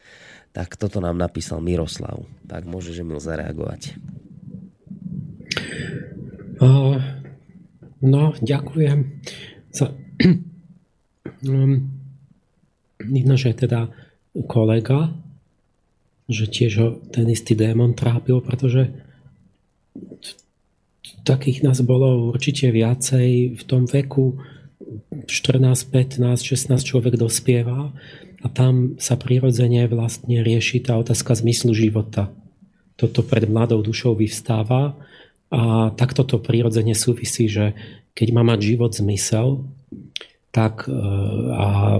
Tak 0.57 0.73
toto 0.73 1.05
nám 1.05 1.21
napísal 1.21 1.61
Miroslav. 1.61 2.25
Tak 2.49 2.65
môžeš 2.65 3.05
Emil 3.05 3.21
zareagovať. 3.21 3.93
Uh, 6.57 6.97
no, 8.01 8.33
ďakujem. 8.41 9.21
Za... 9.69 9.93
um, 11.45 11.77
vidno, 13.05 13.37
že 13.37 13.53
teda 13.53 13.85
kolega 14.49 15.13
že 16.31 16.47
tiež 16.47 16.71
ho 16.79 16.87
ten 17.11 17.27
istý 17.29 17.53
démon 17.53 17.93
trápil, 17.93 18.41
pretože 18.41 18.89
takých 21.21 21.61
nás 21.61 21.83
bolo 21.85 22.33
určite 22.33 22.71
viacej 22.71 23.59
v 23.59 23.63
tom 23.67 23.85
veku 23.85 24.41
14, 25.27 25.91
15, 25.91 26.23
16 26.41 26.81
človek 26.81 27.15
dospieva 27.15 27.93
a 28.41 28.47
tam 28.49 28.97
sa 28.97 29.15
prirodzene 29.15 29.85
vlastne 29.87 30.41
rieši 30.41 30.81
tá 30.81 30.97
otázka 30.97 31.37
zmyslu 31.37 31.71
života. 31.77 32.33
Toto 32.97 33.21
pred 33.21 33.45
mladou 33.47 33.85
dušou 33.85 34.17
vyvstáva 34.17 34.97
a 35.51 35.91
takto 35.93 36.25
to 36.25 36.41
prirodzene 36.41 36.97
súvisí, 36.97 37.47
že 37.47 37.77
keď 38.11 38.27
má 38.35 38.43
mať 38.43 38.59
život 38.75 38.91
zmysel, 38.91 39.63
tak 40.51 40.85
e, 40.87 40.91
a 41.55 41.99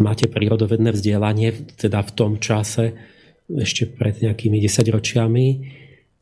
máte 0.00 0.24
prírodovedné 0.24 0.90
vzdelanie, 0.96 1.52
teda 1.76 2.00
v 2.00 2.10
tom 2.16 2.32
čase 2.40 2.96
ešte 3.48 3.88
pred 3.88 4.20
nejakými 4.20 4.60
desaťročiami, 4.60 5.46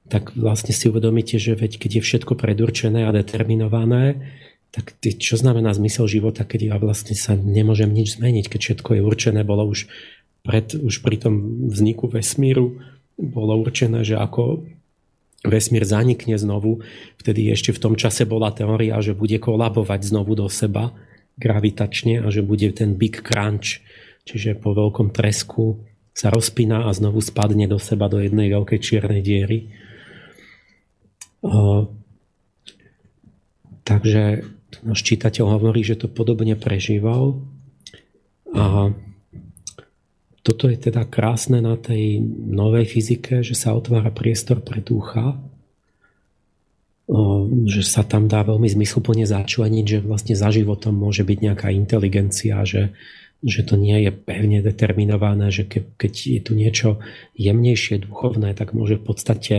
tak 0.07 0.39
vlastne 0.39 0.71
si 0.71 0.87
uvedomíte, 0.87 1.37
že 1.43 1.59
veď 1.59 1.83
keď 1.83 1.91
je 1.99 2.03
všetko 2.07 2.39
predurčené 2.39 3.07
a 3.07 3.11
determinované, 3.11 4.23
tak 4.71 4.95
čo 5.03 5.35
znamená 5.35 5.75
zmysel 5.75 6.07
života, 6.07 6.47
keď 6.47 6.75
ja 6.75 6.77
vlastne 6.79 7.17
sa 7.19 7.35
nemôžem 7.35 7.91
nič 7.91 8.21
zmeniť, 8.21 8.47
keď 8.47 8.61
všetko 8.61 8.91
je 8.99 9.03
určené, 9.03 9.41
bolo 9.43 9.67
už, 9.67 9.91
pred, 10.47 10.69
už 10.79 11.03
pri 11.03 11.17
tom 11.19 11.67
vzniku 11.73 12.07
vesmíru, 12.07 12.79
bolo 13.17 13.57
určené, 13.57 14.05
že 14.05 14.21
ako 14.21 14.63
vesmír 15.43 15.83
zanikne 15.89 16.37
znovu, 16.37 16.85
vtedy 17.19 17.49
ešte 17.51 17.73
v 17.73 17.83
tom 17.83 17.95
čase 17.97 18.29
bola 18.29 18.53
teória, 18.53 19.01
že 19.01 19.17
bude 19.17 19.41
kolabovať 19.41 20.01
znovu 20.07 20.37
do 20.37 20.47
seba 20.53 20.93
gravitačne 21.41 22.21
a 22.21 22.29
že 22.29 22.45
bude 22.45 22.69
ten 22.77 22.95
big 22.95 23.25
crunch, 23.25 23.81
čiže 24.29 24.61
po 24.61 24.77
veľkom 24.77 25.11
tresku 25.13 25.81
sa 26.17 26.33
rozpína 26.33 26.89
a 26.89 26.97
znovu 26.97 27.21
spadne 27.21 27.69
do 27.69 27.77
seba 27.77 28.09
do 28.09 28.17
jednej 28.17 28.49
veľkej 28.49 28.81
čiernej 28.81 29.21
diery. 29.21 29.69
Takže 33.85 34.41
náš 34.81 35.01
čítateľ 35.05 35.61
hovorí, 35.61 35.85
že 35.85 36.01
to 36.01 36.09
podobne 36.09 36.57
prežíval. 36.57 37.37
A 38.57 38.97
toto 40.41 40.73
je 40.73 40.79
teda 40.81 41.05
krásne 41.05 41.61
na 41.61 41.77
tej 41.77 42.25
novej 42.49 42.89
fyzike, 42.89 43.45
že 43.45 43.53
sa 43.53 43.77
otvára 43.77 44.09
priestor 44.09 44.65
pre 44.65 44.81
ducha, 44.81 45.37
že 47.67 47.83
sa 47.85 48.03
tam 48.03 48.25
dá 48.27 48.41
veľmi 48.43 48.67
zmysluplne 48.67 49.29
začleniť, 49.29 49.85
že 49.85 49.99
vlastne 50.01 50.35
za 50.35 50.49
životom 50.49 50.97
môže 50.97 51.23
byť 51.23 51.39
nejaká 51.45 51.69
inteligencia, 51.71 52.65
že 52.67 52.97
že 53.45 53.63
to 53.67 53.77
nie 53.77 54.09
je 54.09 54.11
pevne 54.13 54.65
determinované, 54.65 55.53
že 55.53 55.69
ke, 55.69 55.85
keď 56.01 56.13
je 56.13 56.41
tu 56.41 56.53
niečo 56.57 56.89
jemnejšie, 57.37 58.09
duchovné, 58.09 58.57
tak 58.57 58.73
môže 58.73 58.97
v 58.97 59.05
podstate 59.05 59.57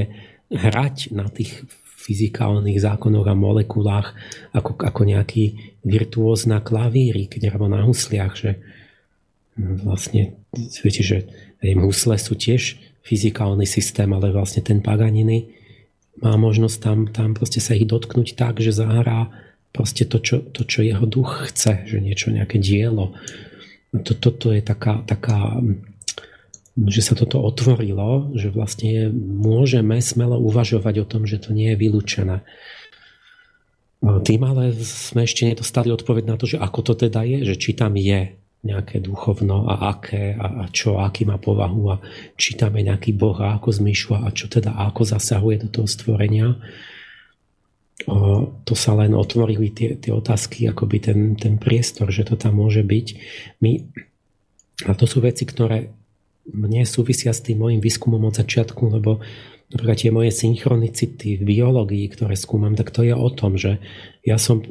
hrať 0.50 1.14
na 1.14 1.30
tých 1.30 1.68
fyzikálnych 2.08 2.80
zákonoch 2.80 3.28
a 3.28 3.36
molekulách 3.36 4.16
ako, 4.56 4.80
ako 4.80 5.02
nejaký 5.04 5.76
virtuóz 5.84 6.48
na 6.48 6.64
klavíri, 6.64 7.28
keď 7.28 7.52
alebo 7.52 7.68
na 7.68 7.84
husliach, 7.84 8.34
že 8.40 8.64
vlastne, 9.60 10.40
viete, 10.56 11.04
že 11.04 11.28
husle 11.60 12.16
sú 12.16 12.40
tiež 12.40 12.80
fyzikálny 13.04 13.68
systém, 13.68 14.08
ale 14.08 14.32
vlastne 14.32 14.64
ten 14.64 14.80
Paganiny 14.80 15.52
má 16.24 16.40
možnosť 16.40 16.78
tam, 16.80 17.00
tam 17.12 17.30
proste 17.36 17.60
sa 17.60 17.76
ich 17.76 17.86
dotknúť 17.86 18.40
tak, 18.40 18.64
že 18.64 18.72
zahrá 18.72 19.30
proste 19.76 20.08
to 20.08 20.18
čo, 20.24 20.42
to, 20.42 20.66
čo 20.66 20.82
jeho 20.82 21.06
duch 21.06 21.52
chce, 21.52 21.86
že 21.86 22.02
niečo, 22.02 22.34
nejaké 22.34 22.58
dielo 22.58 23.14
to, 23.92 24.14
toto 24.18 24.52
je 24.52 24.62
taká, 24.64 25.04
taká 25.08 25.60
že 26.78 27.02
sa 27.02 27.18
toto 27.18 27.42
otvorilo, 27.42 28.38
že 28.38 28.54
vlastne 28.54 29.10
môžeme 29.18 29.98
smelo 29.98 30.38
uvažovať 30.38 31.02
o 31.02 31.10
tom, 31.10 31.26
že 31.26 31.42
to 31.42 31.50
nie 31.50 31.74
je 31.74 31.82
vylúčené. 31.82 32.46
Tým 33.98 34.42
ale 34.46 34.78
sme 34.78 35.26
ešte 35.26 35.50
nedostali 35.50 35.90
odpoveď 35.90 36.24
na 36.30 36.38
to, 36.38 36.46
že 36.46 36.62
ako 36.62 36.86
to 36.86 37.10
teda 37.10 37.26
je, 37.26 37.50
že 37.50 37.56
či 37.58 37.74
tam 37.74 37.98
je 37.98 38.38
nejaké 38.62 39.02
duchovno 39.02 39.66
a 39.66 39.98
aké 39.98 40.38
a, 40.38 40.62
a 40.62 40.70
čo, 40.70 41.02
aký 41.02 41.26
má 41.26 41.42
povahu 41.42 41.98
a 41.98 42.02
či 42.38 42.54
tam 42.54 42.78
je 42.78 42.94
nejaký 42.94 43.18
boh 43.18 43.38
a 43.42 43.58
ako 43.58 43.74
zmýšľa 43.74 44.18
a 44.22 44.30
čo 44.30 44.46
teda 44.46 44.78
ako 44.78 45.02
zasahuje 45.02 45.66
do 45.66 45.70
toho 45.74 45.88
stvorenia. 45.90 46.62
To 48.06 48.74
sa 48.78 48.94
len 48.94 49.18
otvorili 49.18 49.74
tie, 49.74 49.98
tie 49.98 50.14
otázky, 50.14 50.70
akoby 50.70 50.98
ten, 51.02 51.20
ten 51.34 51.58
priestor, 51.58 52.14
že 52.14 52.30
to 52.30 52.38
tam 52.38 52.62
môže 52.62 52.86
byť. 52.86 53.08
My, 53.66 53.82
a 54.86 54.94
to 54.94 55.10
sú 55.10 55.26
veci, 55.26 55.50
ktoré 55.50 55.90
mne 56.48 56.86
súvisia 56.86 57.34
s 57.34 57.42
tým 57.42 57.60
môjim 57.60 57.82
výskumom 57.82 58.22
od 58.30 58.38
začiatku, 58.38 58.84
lebo 58.94 59.20
napríklad 59.74 59.98
tie 59.98 60.12
moje 60.14 60.32
synchronicity 60.32 61.42
v 61.42 61.44
biológii, 61.44 62.06
ktoré 62.14 62.38
skúmam, 62.38 62.78
tak 62.78 62.94
to 62.94 63.04
je 63.04 63.18
o 63.18 63.30
tom, 63.34 63.58
že 63.58 63.82
ja 64.24 64.38
som 64.38 64.64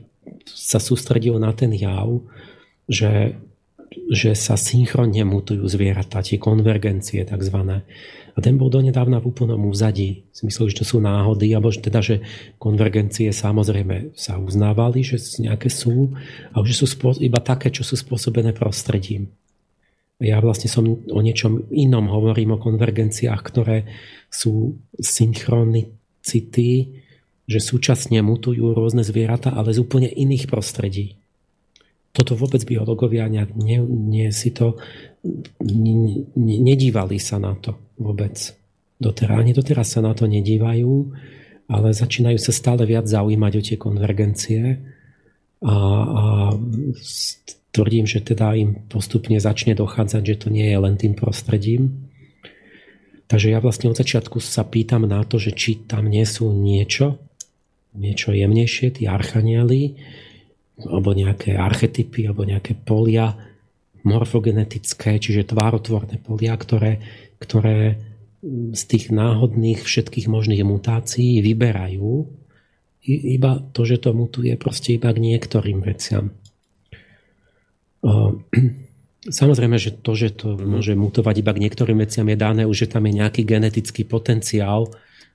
sa 0.46 0.80
sústredil 0.80 1.36
na 1.42 1.52
ten 1.52 1.74
jav, 1.74 2.22
že, 2.86 3.36
že 4.12 4.36
sa 4.36 4.54
synchronne 4.54 5.24
mutujú 5.26 5.66
zvieratá, 5.66 6.22
tie 6.22 6.38
konvergencie 6.38 7.24
takzvané. 7.26 7.82
A 8.36 8.44
ten 8.44 8.60
bol 8.60 8.68
donedávna 8.68 9.16
v 9.24 9.32
úplnom 9.32 9.64
úzadí. 9.64 10.28
Si 10.28 10.44
myslel, 10.44 10.68
že 10.68 10.84
to 10.84 10.86
sú 10.86 10.96
náhody, 11.00 11.56
alebo 11.56 11.72
teda, 11.72 12.04
že 12.04 12.20
konvergencie 12.60 13.32
samozrejme 13.32 14.12
sa 14.12 14.36
uznávali, 14.36 15.00
že 15.00 15.16
nejaké 15.40 15.72
sú, 15.72 16.12
ale 16.52 16.64
že 16.68 16.84
sú 16.84 16.86
iba 17.24 17.40
také, 17.40 17.72
čo 17.72 17.80
sú 17.80 17.96
spôsobené 17.96 18.52
prostredím. 18.52 19.32
Ja 20.20 20.40
vlastne 20.40 20.68
som 20.68 20.84
o 20.88 21.20
niečom 21.20 21.68
inom 21.72 22.08
hovorím, 22.08 22.56
o 22.56 22.62
konvergenciách, 22.62 23.40
ktoré 23.40 23.88
sú 24.32 24.80
synchronicity, 24.96 26.68
že 27.46 27.60
súčasne 27.60 28.20
mutujú 28.20 28.72
rôzne 28.72 29.04
zvieratá, 29.04 29.52
ale 29.52 29.76
z 29.76 29.80
úplne 29.80 30.08
iných 30.08 30.48
prostredí. 30.48 31.20
Toto 32.16 32.32
vôbec 32.32 32.64
biológovia 32.64 33.28
nejak 33.28 33.52
ne, 33.60 33.76
ne, 33.84 34.32
si 34.32 34.56
to 34.56 34.80
ne, 35.60 36.24
ne, 36.32 36.56
nedívali 36.64 37.20
sa 37.20 37.36
na 37.36 37.52
to 37.52 37.76
vôbec. 38.00 38.56
Doteraz, 38.96 39.36
ani 39.36 39.52
doteraz 39.52 39.92
sa 39.92 40.00
na 40.00 40.16
to 40.16 40.24
nedívajú, 40.24 41.12
ale 41.68 41.92
začínajú 41.92 42.40
sa 42.40 42.52
stále 42.56 42.88
viac 42.88 43.04
zaujímať 43.04 43.52
o 43.52 43.62
tie 43.62 43.76
konvergencie 43.76 44.62
a, 45.60 45.76
a 45.76 46.22
tvrdím, 47.76 48.08
že 48.08 48.24
teda 48.24 48.56
im 48.56 48.88
postupne 48.88 49.36
začne 49.36 49.76
dochádzať, 49.76 50.22
že 50.24 50.36
to 50.40 50.48
nie 50.48 50.72
je 50.72 50.78
len 50.80 50.96
tým 50.96 51.12
prostredím. 51.12 52.08
Takže 53.28 53.52
ja 53.52 53.60
vlastne 53.60 53.92
od 53.92 53.98
začiatku 53.98 54.40
sa 54.40 54.64
pýtam 54.64 55.04
na 55.04 55.20
to, 55.26 55.36
že 55.36 55.52
či 55.52 55.84
tam 55.84 56.08
nie 56.08 56.24
sú 56.24 56.48
niečo, 56.54 57.20
niečo 57.92 58.32
jemnejšie, 58.32 58.96
tí 58.96 59.02
archanieli, 59.04 59.98
alebo 60.84 61.16
nejaké 61.16 61.56
archetypy, 61.56 62.28
alebo 62.28 62.44
nejaké 62.44 62.76
polia 62.76 63.32
morfogenetické, 64.04 65.18
čiže 65.18 65.50
tvárotvorné 65.50 66.20
polia, 66.20 66.54
ktoré, 66.54 67.00
ktoré 67.40 67.98
z 68.72 68.82
tých 68.86 69.10
náhodných 69.10 69.82
všetkých 69.82 70.30
možných 70.30 70.62
mutácií 70.62 71.42
vyberajú 71.42 72.28
iba 73.06 73.62
to, 73.70 73.86
že 73.86 74.02
to 74.02 74.10
mutuje 74.10 74.50
proste 74.58 74.98
iba 74.98 75.14
k 75.14 75.22
niektorým 75.22 75.78
veciam. 75.82 76.34
Samozrejme, 79.26 79.74
že 79.78 79.90
to, 79.98 80.12
že 80.14 80.38
to 80.38 80.54
môže 80.58 80.94
mutovať 80.94 81.42
iba 81.42 81.50
k 81.54 81.62
niektorým 81.66 81.98
veciam 82.02 82.26
je 82.30 82.38
dané 82.38 82.62
už, 82.62 82.86
že 82.86 82.90
tam 82.94 83.06
je 83.10 83.18
nejaký 83.22 83.42
genetický 83.42 84.06
potenciál, 84.06 84.86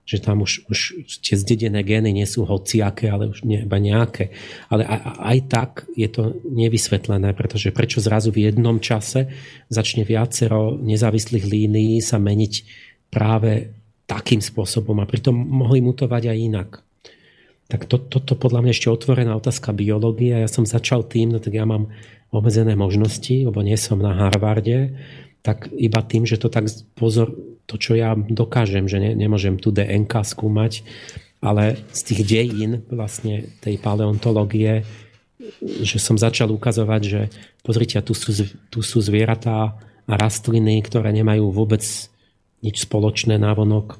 že 0.06 0.18
tam 0.20 0.44
už, 0.44 0.68
už 0.68 0.80
tie 1.22 1.38
zdedené 1.38 1.86
gény 1.86 2.12
nie 2.12 2.26
sú 2.26 2.44
hociaké, 2.44 3.08
ale 3.08 3.30
už 3.30 3.46
nie, 3.48 3.64
iba 3.64 3.78
nejaké. 3.78 4.34
Ale 4.68 4.84
aj, 4.84 5.00
aj 5.22 5.38
tak 5.48 5.70
je 5.94 6.10
to 6.10 6.42
nevysvetlené, 6.52 7.32
pretože 7.38 7.72
prečo 7.72 8.04
zrazu 8.04 8.34
v 8.34 8.50
jednom 8.50 8.82
čase 8.82 9.30
začne 9.70 10.04
viacero 10.04 10.76
nezávislých 10.76 11.46
línií 11.46 12.02
sa 12.02 12.18
meniť 12.18 12.54
práve 13.14 13.72
takým 14.10 14.44
spôsobom 14.44 15.00
a 15.00 15.08
pritom 15.08 15.32
mohli 15.32 15.80
mutovať 15.80 16.24
aj 16.28 16.38
inak. 16.38 16.70
Tak 17.72 17.88
to, 17.88 17.96
toto 18.04 18.36
podľa 18.36 18.68
mňa 18.68 18.72
ešte 18.76 18.92
otvorená 18.92 19.32
otázka 19.40 19.72
biológie. 19.72 20.36
Ja 20.36 20.52
som 20.52 20.68
začal 20.68 21.08
tým, 21.08 21.32
no 21.32 21.40
tak 21.40 21.56
ja 21.56 21.64
mám 21.64 21.88
obmedzené 22.28 22.76
možnosti, 22.76 23.32
lebo 23.48 23.64
nie 23.64 23.80
som 23.80 24.04
na 24.04 24.12
Harvarde, 24.12 24.92
tak 25.42 25.74
iba 25.74 26.02
tým, 26.06 26.30
že 26.30 26.38
to 26.38 26.54
tak 26.54 26.70
pozor, 26.94 27.34
to 27.66 27.76
čo 27.82 27.98
ja 27.98 28.14
dokážem, 28.14 28.86
že 28.86 29.02
ne, 29.02 29.12
nemôžem 29.18 29.58
tu 29.58 29.74
DNK 29.74 30.22
skúmať, 30.22 30.86
ale 31.42 31.82
z 31.90 32.02
tých 32.06 32.22
dejín 32.22 32.86
vlastne 32.94 33.50
tej 33.66 33.82
paleontológie, 33.82 34.86
že 35.62 35.98
som 35.98 36.22
začal 36.22 36.54
ukazovať, 36.54 37.02
že 37.02 37.22
pozrite, 37.66 37.98
tu 38.06 38.14
sú, 38.14 38.30
tu 38.70 38.86
sú 38.86 39.02
zvieratá 39.02 39.74
a 40.06 40.14
rastliny, 40.14 40.78
ktoré 40.86 41.10
nemajú 41.10 41.50
vôbec 41.50 41.82
nič 42.62 42.86
spoločné 42.86 43.42
návonok, 43.42 43.98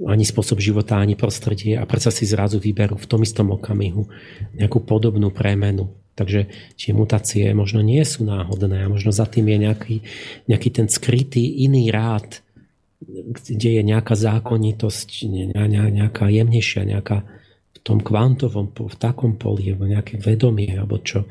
ani 0.00 0.24
spôsob 0.24 0.58
života, 0.58 0.98
ani 0.98 1.14
prostredie 1.14 1.76
a 1.78 1.84
predsa 1.86 2.10
si 2.10 2.24
zrazu 2.24 2.58
vyberú 2.58 2.96
v 2.98 3.08
tom 3.08 3.20
istom 3.22 3.52
okamihu 3.54 4.08
nejakú 4.56 4.82
podobnú 4.82 5.30
premenu. 5.30 5.92
Takže 6.12 6.52
tie 6.76 6.92
mutácie 6.92 7.48
možno 7.56 7.80
nie 7.80 8.04
sú 8.04 8.28
náhodné 8.28 8.84
a 8.84 8.92
možno 8.92 9.16
za 9.16 9.24
tým 9.24 9.48
je 9.48 9.58
nejaký, 9.64 9.96
nejaký 10.44 10.68
ten 10.68 10.86
skrytý 10.92 11.64
iný 11.64 11.88
rád, 11.88 12.44
kde 13.02 13.80
je 13.80 13.82
nejaká 13.82 14.14
zákonitosť, 14.14 15.08
nejaká 15.56 16.28
jemnejšia, 16.28 16.86
nejaká 16.86 17.24
v 17.72 17.78
tom 17.82 17.98
kvantovom, 17.98 18.70
v 18.70 18.96
takom 19.00 19.34
poli, 19.40 19.74
nejaké 19.74 20.20
vedomie, 20.20 20.70
alebo 20.76 21.02
čo. 21.02 21.26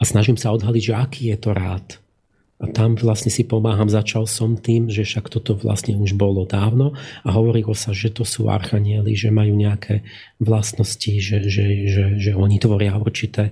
A 0.00 0.02
snažím 0.02 0.34
sa 0.34 0.50
odhaliť, 0.50 0.82
že 0.82 0.94
aký 0.98 1.22
je 1.30 1.38
to 1.38 1.50
rád. 1.54 2.01
A 2.62 2.70
tam 2.70 2.94
vlastne 2.94 3.26
si 3.26 3.42
pomáham, 3.42 3.90
začal 3.90 4.30
som 4.30 4.54
tým, 4.54 4.86
že 4.86 5.02
však 5.02 5.26
toto 5.26 5.58
vlastne 5.58 5.98
už 5.98 6.14
bolo 6.14 6.46
dávno 6.46 6.94
a 7.26 7.28
hovorilo 7.34 7.74
sa, 7.74 7.90
že 7.90 8.14
to 8.14 8.22
sú 8.22 8.46
archanieli, 8.46 9.18
že 9.18 9.34
majú 9.34 9.58
nejaké 9.58 10.06
vlastnosti, 10.38 11.10
že, 11.18 11.42
že, 11.50 11.90
že, 11.90 12.04
že 12.22 12.30
oni 12.38 12.62
tvoria 12.62 12.94
určité 12.94 13.50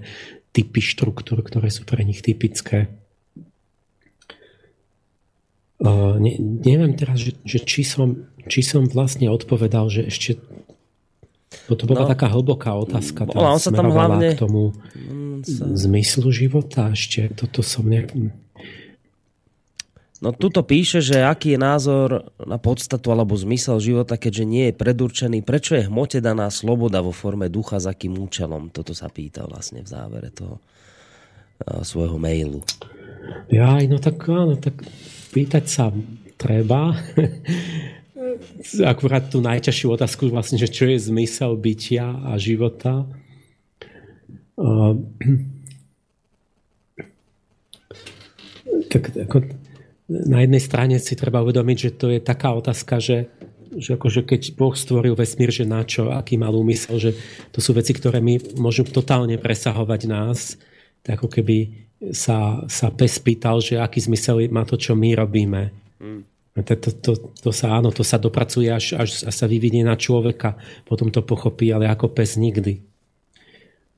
typy 0.55 0.79
štruktúr, 0.79 1.43
ktoré 1.43 1.75
sú 1.75 1.83
pre 1.83 2.07
nich 2.07 2.23
typické. 2.23 2.87
Uh, 5.83 6.15
ne, 6.23 6.39
neviem 6.39 6.95
teraz, 6.95 7.19
že, 7.19 7.35
že 7.43 7.59
či, 7.67 7.83
som, 7.83 8.31
či 8.47 8.63
som 8.63 8.87
vlastne 8.87 9.27
odpovedal, 9.27 9.91
že 9.91 10.07
ešte 10.07 10.39
to 11.51 11.83
bola 11.87 12.07
no, 12.07 12.11
taká 12.15 12.31
hlboká 12.31 12.79
otázka. 12.79 13.27
Bola, 13.27 13.59
on 13.59 13.63
sa 13.63 13.75
tam 13.75 13.91
hlavne... 13.91 14.35
k 14.35 14.39
tomu 14.39 14.71
sa... 15.43 15.67
zmyslu 15.67 16.31
života 16.31 16.95
ešte. 16.95 17.31
Toto 17.35 17.67
som 17.67 17.91
nejak... 17.91 18.15
No 20.21 20.37
tuto 20.37 20.61
píše, 20.61 21.01
že 21.01 21.25
aký 21.25 21.57
je 21.57 21.61
názor 21.61 22.29
na 22.37 22.61
podstatu 22.61 23.09
alebo 23.09 23.33
zmysel 23.33 23.81
života, 23.81 24.21
keďže 24.21 24.45
nie 24.45 24.65
je 24.69 24.77
predurčený. 24.77 25.41
Prečo 25.41 25.81
je 25.81 25.89
hmote 25.89 26.21
daná 26.21 26.53
sloboda 26.53 27.01
vo 27.01 27.09
forme 27.09 27.49
ducha, 27.49 27.81
za 27.81 27.97
akým 27.97 28.21
účelom? 28.21 28.69
Toto 28.69 28.93
sa 28.93 29.09
pýta 29.09 29.49
vlastne 29.49 29.81
v 29.81 29.89
závere 29.89 30.29
toho 30.29 30.61
svojho 31.81 32.21
mailu. 32.21 32.61
Ja, 33.53 33.77
no 33.85 34.01
tak 34.01 34.25
áno, 34.29 34.57
tak 34.57 34.81
pýtať 35.33 35.65
sa 35.69 35.93
treba. 36.41 36.97
Akurát 38.93 39.29
tú 39.29 39.45
najťažšiu 39.45 39.93
otázku 39.93 40.33
vlastne, 40.33 40.57
že 40.57 40.73
čo 40.73 40.89
je 40.89 40.97
zmysel 41.01 41.57
bytia 41.61 42.17
a 42.29 42.37
života. 42.41 43.05
Uh, 44.57 44.97
tak 48.93 49.17
ako, 49.17 49.45
na 50.11 50.43
jednej 50.43 50.59
strane 50.59 50.99
si 50.99 51.15
treba 51.15 51.39
uvedomiť, 51.47 51.77
že 51.79 51.91
to 51.95 52.07
je 52.11 52.19
taká 52.19 52.51
otázka, 52.59 52.99
že, 52.99 53.31
že 53.79 53.95
akože 53.95 54.27
keď 54.27 54.59
Boh 54.59 54.75
stvoril 54.75 55.15
vesmír, 55.15 55.55
že 55.55 55.63
na 55.63 55.87
čo, 55.87 56.11
aký 56.11 56.35
mal 56.35 56.51
úmysel, 56.51 56.99
že 56.99 57.11
to 57.55 57.63
sú 57.63 57.79
veci, 57.79 57.95
ktoré 57.95 58.19
my 58.19 58.59
môžu 58.59 58.83
totálne 58.91 59.39
presahovať 59.39 60.01
nás, 60.11 60.59
tak 61.07 61.23
ako 61.23 61.31
keby 61.31 61.87
sa, 62.11 62.67
sa 62.67 62.91
pes 62.91 63.23
pýtal, 63.23 63.63
že 63.63 63.79
aký 63.79 64.03
zmysel 64.03 64.51
má 64.51 64.67
to, 64.67 64.75
čo 64.75 64.99
my 64.99 65.15
robíme. 65.15 65.71
Mm. 66.03 66.27
To, 66.61 66.75
to, 66.75 66.91
to, 66.99 67.13
to 67.31 67.51
sa 67.55 67.79
áno, 67.79 67.95
to 67.95 68.03
sa 68.03 68.19
dopracuje 68.19 68.67
až, 68.69 68.99
až, 68.99 69.23
až 69.23 69.35
sa 69.35 69.47
vyvinie 69.47 69.87
na 69.87 69.95
človeka, 69.95 70.59
potom 70.83 71.15
to 71.15 71.23
pochopí, 71.23 71.71
ale 71.71 71.87
ako 71.87 72.11
pes 72.11 72.35
nikdy. 72.35 72.83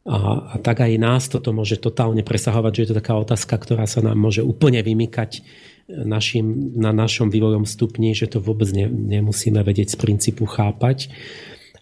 A, 0.03 0.19
a 0.53 0.55
tak 0.59 0.83
aj 0.85 0.99
nás 0.99 1.31
toto 1.31 1.55
môže 1.55 1.79
totálne 1.79 2.21
presahovať, 2.27 2.73
že 2.75 2.83
je 2.83 2.89
to 2.93 2.99
taká 3.01 3.15
otázka, 3.17 3.55
ktorá 3.55 3.87
sa 3.89 4.03
nám 4.05 4.19
môže 4.19 4.45
úplne 4.45 4.83
vymykať 4.83 5.41
našim, 5.89 6.75
na 6.77 6.91
našom 6.95 7.29
vývojom 7.29 7.67
stupni, 7.67 8.15
že 8.15 8.31
to 8.31 8.39
vôbec 8.39 8.71
ne, 8.71 8.87
nemusíme 8.89 9.59
vedieť 9.61 9.95
z 9.95 9.97
princípu 9.99 10.47
chápať. 10.47 11.11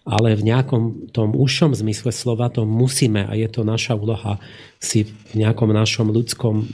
Ale 0.01 0.33
v 0.33 0.49
nejakom 0.49 1.13
tom 1.13 1.37
užšom 1.37 1.77
zmysle 1.77 2.09
slova 2.09 2.49
to 2.49 2.65
musíme 2.65 3.21
a 3.21 3.37
je 3.37 3.45
to 3.45 3.61
naša 3.61 3.93
úloha 3.93 4.41
si 4.81 5.05
v 5.05 5.45
nejakom 5.45 5.69
našom 5.69 6.09
ľudskom 6.09 6.65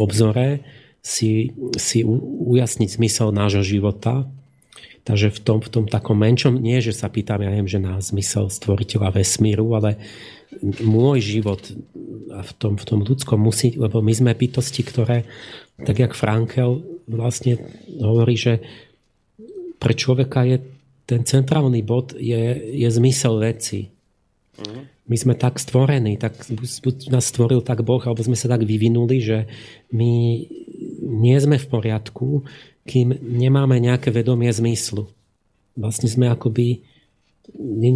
obzore 0.00 0.64
si, 1.04 1.52
si 1.76 2.00
ujasniť 2.48 2.88
zmysel 2.96 3.36
nášho 3.36 3.60
života. 3.60 4.24
Takže 5.04 5.36
v 5.36 5.40
tom, 5.44 5.58
v 5.60 5.68
tom 5.68 5.84
takom 5.84 6.16
menšom, 6.16 6.56
nie 6.56 6.80
že 6.80 6.96
sa 6.96 7.12
pýtam, 7.12 7.44
ja 7.44 7.52
neviem, 7.52 7.68
že 7.68 7.76
na 7.76 8.00
zmysel 8.00 8.48
stvoriteľa 8.48 9.12
vesmíru, 9.12 9.76
ale 9.76 10.00
môj 10.62 11.18
život 11.22 11.62
v 12.34 12.52
tom, 12.58 12.74
v 12.76 12.84
tom 12.84 13.00
ľudskom 13.02 13.38
musí, 13.38 13.74
lebo 13.78 14.02
my 14.02 14.12
sme 14.12 14.36
bytosti, 14.36 14.82
ktoré 14.82 15.24
tak 15.82 15.98
jak 15.98 16.14
Frankel 16.14 16.82
vlastne 17.10 17.58
hovorí, 17.98 18.38
že 18.38 18.62
pre 19.82 19.92
človeka 19.92 20.46
je 20.46 20.62
ten 21.04 21.26
centrálny 21.26 21.84
bod 21.84 22.16
je, 22.16 22.56
je 22.72 22.88
zmysel 22.88 23.36
veci. 23.42 23.92
Uh-huh. 24.56 24.88
My 25.04 25.16
sme 25.20 25.34
tak 25.36 25.60
stvorení, 25.60 26.16
tak 26.16 26.48
buď 26.48 27.12
nás 27.12 27.28
stvoril 27.28 27.60
tak 27.60 27.84
Boh, 27.84 28.00
alebo 28.00 28.24
sme 28.24 28.38
sa 28.38 28.48
tak 28.48 28.64
vyvinuli, 28.64 29.20
že 29.20 29.44
my 29.92 30.12
nie 31.04 31.36
sme 31.36 31.60
v 31.60 31.66
poriadku, 31.68 32.48
kým 32.88 33.12
nemáme 33.20 33.76
nejaké 33.76 34.08
vedomie 34.08 34.48
zmyslu. 34.48 35.04
Vlastne 35.76 36.08
sme 36.08 36.32
akoby 36.32 36.80
ne, 37.52 37.90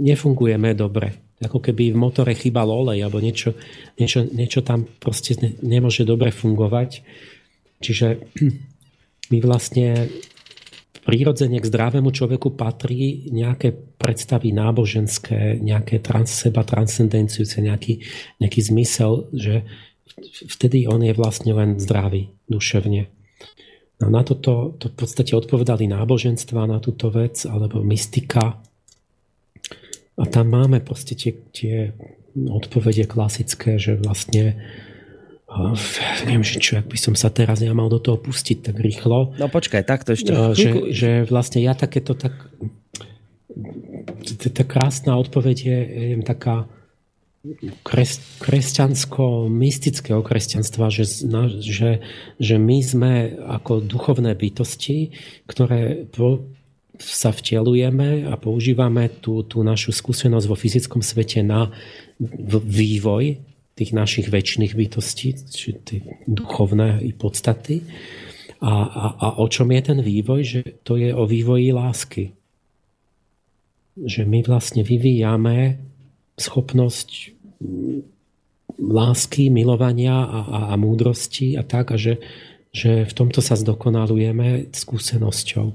nefungujeme 0.00 0.72
dobre. 0.72 1.23
Ako 1.46 1.60
keby 1.60 1.92
v 1.92 2.00
motore 2.00 2.32
chýbal 2.32 2.68
olej, 2.68 3.04
alebo 3.04 3.20
niečo, 3.20 3.54
niečo, 4.00 4.24
niečo 4.28 4.64
tam 4.64 4.84
proste 4.86 5.36
nemôže 5.60 6.02
dobre 6.08 6.32
fungovať. 6.32 7.04
Čiže 7.80 8.06
my 9.32 9.38
vlastne 9.44 10.08
Prírodzene 11.04 11.60
k 11.60 11.68
zdravému 11.68 12.08
človeku 12.08 12.56
patrí 12.56 13.28
nejaké 13.28 13.76
predstavy 13.76 14.56
náboženské, 14.56 15.60
nejaké 15.60 16.00
trans, 16.00 16.32
seba 16.32 16.64
transcendenciujúce, 16.64 17.60
nejaký, 17.60 18.00
nejaký 18.40 18.60
zmysel, 18.64 19.28
že 19.36 19.68
vtedy 20.48 20.88
on 20.88 21.04
je 21.04 21.12
vlastne 21.12 21.52
len 21.52 21.76
zdravý 21.76 22.32
duševne. 22.48 23.12
No 24.00 24.08
na 24.08 24.24
toto 24.24 24.80
to 24.80 24.88
v 24.88 24.96
podstate 24.96 25.36
odpovedali 25.36 25.84
náboženstva 25.92 26.64
na 26.64 26.80
túto 26.80 27.12
vec, 27.12 27.44
alebo 27.44 27.84
mystika. 27.84 28.64
A 30.14 30.24
tam 30.30 30.54
máme 30.54 30.78
proste 30.78 31.18
tie, 31.18 31.34
tie 31.50 31.90
odpovede 32.34 33.06
klasické, 33.10 33.78
že 33.82 33.98
vlastne 33.98 34.58
neviem, 36.26 36.42
že 36.42 36.58
čo, 36.58 36.82
ak 36.82 36.90
by 36.90 36.98
som 36.98 37.14
sa 37.14 37.30
teraz 37.30 37.62
ja 37.62 37.70
mal 37.70 37.86
do 37.86 38.02
toho 38.02 38.18
pustiť 38.18 38.70
tak 38.70 38.76
rýchlo. 38.82 39.38
No 39.38 39.46
počkaj, 39.46 39.86
takto 39.86 40.18
ešte. 40.18 40.34
Že, 40.34 40.70
že 40.90 41.10
vlastne 41.30 41.62
ja 41.62 41.78
takéto 41.78 42.18
tak 42.18 42.34
tá 44.50 44.64
krásna 44.66 45.14
odpoveď 45.14 45.56
je, 45.62 45.78
je 45.78 46.14
taká 46.26 46.66
kres, 47.86 48.18
kresťansko-mystického 48.40 50.24
kresťanstva, 50.24 50.90
že, 50.90 51.04
že, 51.60 52.02
že 52.40 52.56
my 52.56 52.78
sme 52.82 53.12
ako 53.36 53.84
duchovné 53.84 54.34
bytosti, 54.34 55.14
ktoré 55.46 56.08
po, 56.10 56.48
sa 56.98 57.34
vtelujeme 57.34 58.30
a 58.30 58.38
používame 58.38 59.10
tú, 59.18 59.42
tú 59.42 59.66
našu 59.66 59.90
skúsenosť 59.90 60.46
vo 60.46 60.56
fyzickom 60.56 61.02
svete 61.02 61.42
na 61.42 61.74
vývoj 62.62 63.42
tých 63.74 63.90
našich 63.90 64.30
väčšných 64.30 64.72
bytostí, 64.78 65.34
či 65.50 65.74
tie 65.82 66.00
duchovné 66.30 67.02
i 67.02 67.10
podstaty. 67.10 67.82
A, 68.62 68.72
a, 68.86 69.04
a 69.18 69.26
o 69.42 69.46
čom 69.50 69.74
je 69.74 69.82
ten 69.82 69.98
vývoj? 69.98 70.40
Že 70.46 70.60
to 70.86 70.94
je 70.94 71.10
o 71.10 71.26
vývoji 71.26 71.74
lásky. 71.74 72.24
Že 73.98 74.22
my 74.30 74.46
vlastne 74.46 74.86
vyvíjame 74.86 75.82
schopnosť 76.38 77.34
lásky, 78.78 79.50
milovania 79.50 80.22
a, 80.22 80.40
a, 80.46 80.60
a 80.70 80.74
múdrosti 80.78 81.58
a 81.58 81.66
tak, 81.66 81.94
a 81.94 81.96
že, 81.98 82.22
že 82.70 83.06
v 83.06 83.12
tomto 83.12 83.42
sa 83.42 83.58
zdokonalujeme 83.58 84.70
skúsenosťou. 84.70 85.74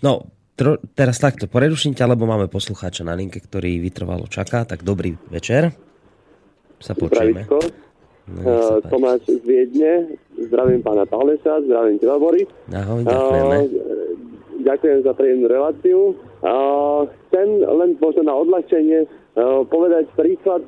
No, 0.00 0.32
tro, 0.56 0.80
teraz 0.96 1.20
takto, 1.20 1.44
preruším 1.44 1.92
ťa, 1.92 2.16
lebo 2.16 2.24
máme 2.24 2.48
poslucháča 2.48 3.04
na 3.04 3.12
linke, 3.12 3.40
ktorý 3.40 3.80
vytrvalo 3.84 4.24
čaká, 4.28 4.64
tak 4.64 4.80
dobrý 4.80 5.16
večer. 5.28 5.76
Sa 6.80 6.96
počujeme. 6.96 7.44
Uh, 8.30 8.80
Tomáš 8.88 9.26
z 9.26 9.42
Viedne, 9.42 10.16
zdravím 10.38 10.80
pána 10.80 11.04
Pálesa, 11.04 11.60
zdravím 11.66 11.98
teba 11.98 12.16
Boris. 12.16 12.48
Ahoj, 12.72 13.02
ďakujeme. 13.04 13.56
Uh, 13.58 13.68
ďakujem 14.64 14.98
za 15.04 15.12
príjemnú 15.12 15.46
reláciu. 15.50 16.14
Uh, 16.40 17.10
chcem 17.28 17.60
len 17.60 17.98
možno 18.00 18.22
na 18.24 18.34
odľahčenie 18.38 19.04
povedať 19.70 20.10
príklad 20.18 20.66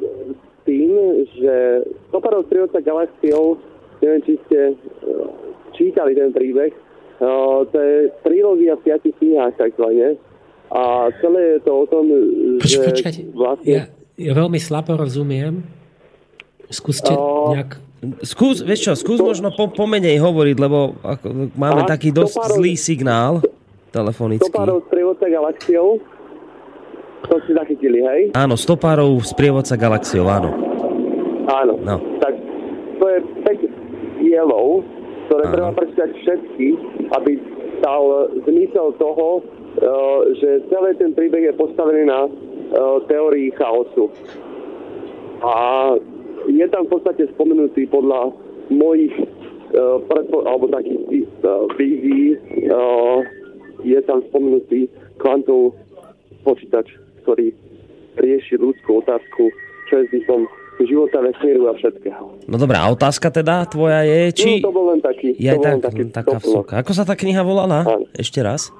tým, 0.63 0.91
že 1.35 1.83
Toparov 2.15 2.47
strieľca 2.47 2.79
galaxiou, 2.79 3.59
neviem, 3.99 4.23
či 4.23 4.39
ste 4.47 4.79
čítali 5.75 6.15
ten 6.15 6.31
príbeh, 6.31 6.71
Uh, 7.23 7.63
to 7.71 7.79
je 7.79 8.11
trilógia 8.27 8.75
v 8.75 8.83
piatich 8.83 9.15
knihách 9.23 9.55
takzvané. 9.55 10.19
A 10.75 11.13
celé 11.23 11.55
je 11.55 11.59
to 11.63 11.73
o 11.73 11.87
tom, 11.87 12.05
Poč, 12.59 12.67
že 12.67 12.83
počkať, 12.83 13.15
vlastne... 13.31 13.69
Ja, 13.71 13.83
ja 14.19 14.33
veľmi 14.35 14.59
slabo 14.59 14.99
rozumiem. 14.99 15.63
Skúste 16.67 17.15
uh, 17.15 17.55
nejak... 17.55 17.79
Skús, 18.27 18.67
vieš 18.67 18.91
čo, 18.91 18.93
skús 18.99 19.23
to... 19.23 19.29
možno 19.31 19.55
po, 19.55 19.71
pomenej 19.71 20.19
hovoriť, 20.19 20.57
lebo 20.59 20.99
ako, 21.07 21.55
máme 21.55 21.87
Aha, 21.87 21.91
taký 21.95 22.11
dosť 22.11 22.35
párov, 22.35 22.57
zlý 22.59 22.75
signál 22.75 23.39
telefonický. 23.95 24.51
Stopárov 24.51 24.83
s 24.83 24.87
prievodca 24.91 25.27
galaxiou. 25.31 25.89
To 27.23 27.37
si 27.47 27.55
zachytili, 27.55 28.03
hej? 28.03 28.21
Áno, 28.35 28.59
stopárov 28.59 29.23
z 29.23 29.31
prievodca 29.39 29.79
galaxiou, 29.79 30.27
áno. 30.27 30.51
Áno. 31.47 31.79
No. 31.79 31.97
Tak 32.19 32.35
to 32.99 33.05
je 33.07 33.19
5 33.47 34.19
dielov, 34.19 34.83
ktoré 35.29 35.45
Aha. 35.49 35.53
treba 35.55 35.71
prečítať 35.77 36.11
všetky, 36.23 36.67
aby 37.15 37.33
stal 37.79 38.31
zmysel 38.47 38.95
toho, 38.99 39.29
e, 39.39 39.43
že 40.39 40.49
celý 40.71 40.95
ten 40.97 41.13
príbeh 41.15 41.51
je 41.51 41.55
postavený 41.59 42.07
na 42.07 42.27
e, 42.27 42.31
teórii 43.11 43.51
chaosu. 43.59 44.11
A 45.43 45.55
je 46.47 46.67
tam 46.71 46.87
v 46.87 46.93
podstate 46.99 47.27
spomenutý 47.35 47.91
podľa 47.91 48.31
mojich 48.71 49.15
e, 49.19 49.27
predpo- 50.07 50.47
alebo 50.47 50.71
takých 50.71 51.27
vízií 51.75 52.39
je 53.83 53.99
tam 54.07 54.23
spomenutý 54.31 54.87
kvantov 55.19 55.75
počítač, 56.47 56.87
ktorý 57.27 57.51
rieši 58.19 58.59
ľudskú 58.59 59.03
otázku, 59.03 59.51
čo 59.91 59.93
je 60.03 60.09
zmyslom 60.11 60.47
života, 60.87 61.19
vesmíru 61.23 61.71
a 61.71 61.73
všetkého. 61.77 62.47
No 62.47 62.57
dobrá, 62.57 62.85
a 62.85 62.89
otázka 62.93 63.31
teda 63.31 63.67
tvoja 63.67 64.05
je, 64.05 64.21
či... 64.35 64.51
No, 64.61 64.71
to 64.71 64.75
bol 64.75 64.87
len 64.93 65.01
taký. 65.01 65.35
Je 65.37 65.49
aj 65.49 65.59
tak, 65.61 65.75
taký 65.91 66.03
taká 66.11 66.37
vsoka. 66.39 66.75
Ako 66.81 66.93
sa 66.93 67.03
tá 67.03 67.15
kniha 67.17 67.43
volala? 67.43 67.87
Áno. 67.87 68.07
Ešte 68.15 68.41
raz? 68.41 68.71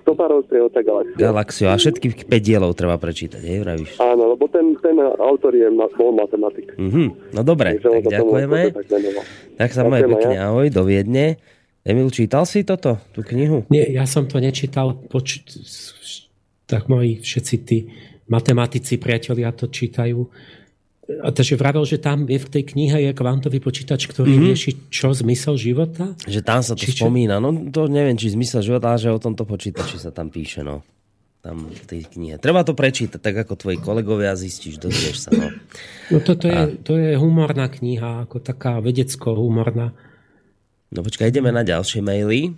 Stopárov 0.00 0.42
strielca 0.48 0.80
Galaxiu. 0.80 1.16
Galaxiu. 1.20 1.66
A 1.70 1.76
všetkých 1.76 2.26
5 2.26 2.40
dielov 2.40 2.72
treba 2.74 2.96
prečítať, 2.96 3.42
hej, 3.44 3.62
vravíš? 3.62 4.00
Áno, 4.00 4.34
lebo 4.34 4.48
ten, 4.48 4.74
ten 4.80 4.96
autor 4.98 5.52
je 5.54 5.68
bol 5.70 6.10
matematik. 6.16 6.74
Mm-hmm. 6.74 7.36
No 7.36 7.40
dobre, 7.44 7.78
tak 7.78 8.08
ďakujeme. 8.08 8.60
Tak, 8.74 8.84
tak 9.60 9.70
sa 9.70 9.86
majú 9.86 10.16
pekne, 10.16 10.34
ja. 10.34 10.50
ahoj, 10.50 10.66
do 10.72 10.82
Viedne. 10.88 11.38
Emil, 11.80 12.12
čítal 12.12 12.44
si 12.44 12.64
toto, 12.64 13.00
tú 13.16 13.24
knihu? 13.24 13.64
Nie, 13.72 13.88
ja 13.88 14.04
som 14.04 14.28
to 14.28 14.36
nečítal. 14.36 15.00
Poč- 15.08 15.44
tak 16.68 16.86
moji 16.86 17.18
všetci 17.18 17.56
tí 17.66 17.78
matematici, 18.30 19.00
priatelia 19.00 19.50
to 19.50 19.66
čítajú 19.66 20.22
a 21.18 21.34
takže 21.34 21.58
vravel, 21.58 21.82
že 21.82 21.98
tam 21.98 22.28
je 22.30 22.38
v 22.38 22.48
tej 22.48 22.62
knihe 22.70 23.10
je 23.10 23.10
kvantový 23.10 23.58
počítač, 23.58 24.06
ktorý 24.06 24.38
mm-hmm. 24.38 24.46
rieši 24.46 24.70
čo 24.94 25.10
zmysel 25.10 25.58
života? 25.58 26.14
Že 26.30 26.40
tam 26.46 26.60
sa 26.62 26.78
to 26.78 26.86
či 26.86 26.94
spomína. 26.94 27.42
No 27.42 27.50
to 27.74 27.90
neviem, 27.90 28.14
či 28.14 28.30
zmysel 28.30 28.62
života, 28.62 28.94
ale 28.94 29.02
že 29.02 29.10
o 29.10 29.18
tomto 29.18 29.42
počítači 29.42 29.98
sa 29.98 30.14
tam 30.14 30.30
píše. 30.30 30.62
No. 30.62 30.86
Tam 31.40 31.72
v 31.72 31.84
tej 31.88 32.04
knihe. 32.04 32.36
Treba 32.36 32.60
to 32.68 32.76
prečítať, 32.76 33.16
tak 33.16 33.32
ako 33.32 33.56
tvoji 33.56 33.80
kolegovia 33.80 34.36
zistíš, 34.36 34.76
dozvieš 34.76 35.24
sa. 35.24 35.30
No, 35.32 35.48
no 36.12 36.18
toto 36.20 36.44
je, 36.46 36.52
a... 36.52 36.68
to 36.84 37.00
je 37.00 37.16
humorná 37.16 37.72
kniha, 37.72 38.28
ako 38.28 38.44
taká 38.44 38.76
vedecko-humorná. 38.84 39.96
No 40.92 41.00
počkaj, 41.00 41.32
ideme 41.32 41.48
na 41.48 41.64
ďalšie 41.64 42.04
maily. 42.04 42.52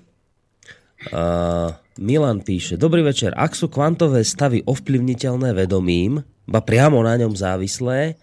Uh, 1.14 1.70
Milan 2.02 2.42
píše, 2.42 2.74
dobrý 2.74 3.06
večer, 3.06 3.34
ak 3.38 3.54
sú 3.54 3.70
kvantové 3.70 4.26
stavy 4.26 4.66
ovplyvniteľné 4.66 5.54
vedomím, 5.54 6.26
ba 6.46 6.60
priamo 6.62 6.98
na 7.02 7.14
ňom 7.18 7.34
závislé, 7.34 8.18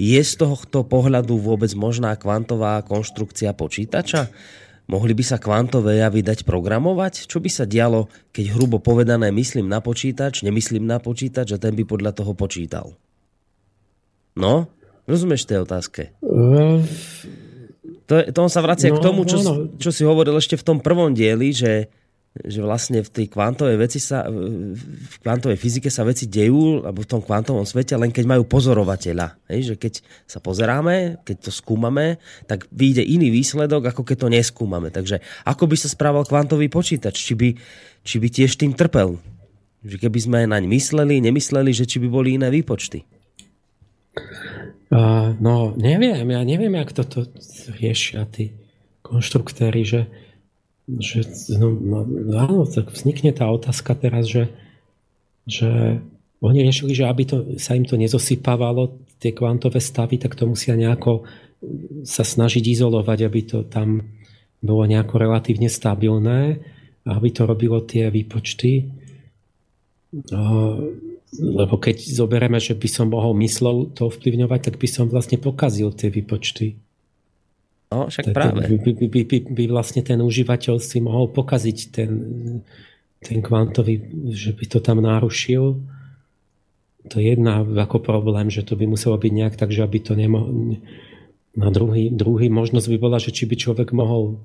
je 0.00 0.18
z 0.18 0.34
tohto 0.34 0.82
pohľadu 0.82 1.38
vôbec 1.38 1.70
možná 1.78 2.16
kvantová 2.18 2.82
konštrukcia 2.82 3.54
počítača? 3.54 4.32
Mohli 4.90 5.14
by 5.14 5.24
sa 5.24 5.38
kvantové 5.38 6.02
javy 6.02 6.26
dať 6.26 6.42
programovať? 6.42 7.30
Čo 7.30 7.38
by 7.38 7.50
sa 7.52 7.64
dialo, 7.64 8.10
keď 8.34 8.58
hrubo 8.58 8.82
povedané 8.82 9.30
myslím 9.30 9.70
na 9.70 9.78
počítač, 9.78 10.42
nemyslím 10.42 10.84
na 10.84 10.98
počítač 10.98 11.54
a 11.54 11.62
ten 11.62 11.72
by 11.78 11.86
podľa 11.86 12.12
toho 12.18 12.34
počítal? 12.34 12.98
No, 14.34 14.66
rozumieš 15.06 15.46
tej 15.46 15.62
otázke? 15.62 16.10
Uh, 16.18 16.82
to, 18.10 18.26
to 18.32 18.38
on 18.42 18.50
sa 18.50 18.64
vracia 18.64 18.90
no, 18.90 18.98
k 18.98 19.04
tomu, 19.04 19.22
čo, 19.22 19.38
no, 19.40 19.52
no. 19.54 19.54
čo 19.78 19.94
si 19.94 20.02
hovoril 20.02 20.34
ešte 20.34 20.58
v 20.58 20.66
tom 20.66 20.78
prvom 20.82 21.14
dieli, 21.14 21.54
že 21.54 21.88
že 22.32 22.64
vlastne 22.64 23.04
v 23.04 23.12
tej 23.12 23.26
kvantovej 23.28 23.76
veci 23.76 24.00
sa, 24.00 24.24
v 24.24 25.16
kvantovej 25.20 25.60
fyzike 25.60 25.92
sa 25.92 26.00
veci 26.00 26.24
dejú, 26.24 26.80
alebo 26.80 27.04
v 27.04 27.10
tom 27.12 27.20
kvantovom 27.20 27.68
svete, 27.68 27.92
len 28.00 28.08
keď 28.08 28.24
majú 28.24 28.48
pozorovateľa. 28.48 29.52
Hej, 29.52 29.60
že 29.68 29.74
keď 29.76 29.92
sa 30.24 30.40
pozeráme, 30.40 31.20
keď 31.28 31.48
to 31.48 31.50
skúmame, 31.52 32.16
tak 32.48 32.64
vyjde 32.72 33.04
iný 33.04 33.28
výsledok, 33.28 33.92
ako 33.92 34.08
keď 34.08 34.16
to 34.16 34.28
neskúmame. 34.32 34.88
Takže 34.88 35.20
ako 35.44 35.68
by 35.68 35.76
sa 35.76 35.92
správal 35.92 36.24
kvantový 36.24 36.72
počítač? 36.72 37.20
Či 37.20 37.34
by, 37.36 37.48
či 38.00 38.16
by 38.16 38.28
tiež 38.32 38.56
tým 38.56 38.72
trpel? 38.72 39.20
Že 39.84 40.08
keby 40.08 40.18
sme 40.24 40.38
naň 40.48 40.64
mysleli, 40.72 41.20
nemysleli, 41.20 41.76
že 41.76 41.84
či 41.84 42.00
by 42.00 42.08
boli 42.08 42.40
iné 42.40 42.48
výpočty? 42.48 43.04
Uh, 44.88 45.36
no, 45.36 45.76
neviem. 45.76 46.24
Ja 46.32 46.40
neviem, 46.48 46.80
jak 46.80 46.96
toto 46.96 47.28
riešia 47.76 48.24
tí 48.24 48.56
konštruktéry, 49.04 49.84
že 49.84 50.00
že 50.88 51.22
no, 51.56 51.70
no, 51.72 51.98
áno, 52.36 52.66
tak 52.66 52.90
vznikne 52.90 53.30
tá 53.30 53.46
otázka 53.48 53.94
teraz, 53.94 54.26
že, 54.26 54.50
že 55.46 56.02
oni 56.42 56.58
riešili, 56.66 56.92
že 56.92 57.06
aby 57.06 57.22
to, 57.22 57.36
sa 57.58 57.78
im 57.78 57.86
to 57.86 57.94
nezosypávalo, 57.94 58.98
tie 59.22 59.30
kvantové 59.30 59.78
stavy, 59.78 60.18
tak 60.18 60.34
to 60.34 60.50
musia 60.50 60.74
nejako 60.74 61.22
sa 62.02 62.26
snažiť 62.26 62.64
izolovať, 62.74 63.18
aby 63.22 63.40
to 63.46 63.58
tam 63.70 64.02
bolo 64.58 64.82
nejako 64.86 65.22
relatívne 65.22 65.70
stabilné 65.70 66.58
aby 67.06 67.28
to 67.34 67.42
robilo 67.46 67.82
tie 67.82 68.10
výpočty. 68.14 68.86
Lebo 71.32 71.74
keď 71.80 71.96
zoberieme, 71.98 72.60
že 72.62 72.76
by 72.76 72.88
som 72.88 73.10
mohol 73.10 73.34
myslou 73.42 73.90
to 73.90 74.12
vplyvňovať, 74.12 74.60
tak 74.70 74.74
by 74.78 74.86
som 74.86 75.08
vlastne 75.08 75.40
pokazil 75.40 75.90
tie 75.96 76.12
výpočty. 76.12 76.78
No, 77.92 78.08
však 78.08 78.32
tak 78.32 78.34
práve. 78.34 78.64
By, 78.64 78.76
by, 78.80 78.92
by, 79.04 79.20
by, 79.28 79.38
by 79.52 79.64
vlastne 79.68 80.00
ten 80.00 80.24
užívateľ 80.24 80.80
si 80.80 81.04
mohol 81.04 81.28
pokaziť 81.28 81.78
ten, 81.92 82.10
ten 83.20 83.44
kvantový, 83.44 84.00
že 84.32 84.56
by 84.56 84.64
to 84.64 84.78
tam 84.80 85.04
narušil. 85.04 85.76
To 87.12 87.14
je 87.20 87.36
jedna 87.36 87.60
ako 87.60 88.00
problém, 88.00 88.48
že 88.48 88.64
to 88.64 88.80
by 88.80 88.88
muselo 88.88 89.20
byť 89.20 89.32
nejak 89.34 89.54
tak, 89.60 89.68
že 89.68 89.84
aby 89.84 90.00
to 90.00 90.16
nemohol... 90.16 90.80
Na 91.52 91.68
druhý, 91.68 92.08
druhý 92.08 92.48
možnosť 92.48 92.88
by 92.88 92.96
bola, 92.96 93.20
že 93.20 93.28
či 93.28 93.44
by 93.44 93.60
človek 93.60 93.92
mohol... 93.92 94.40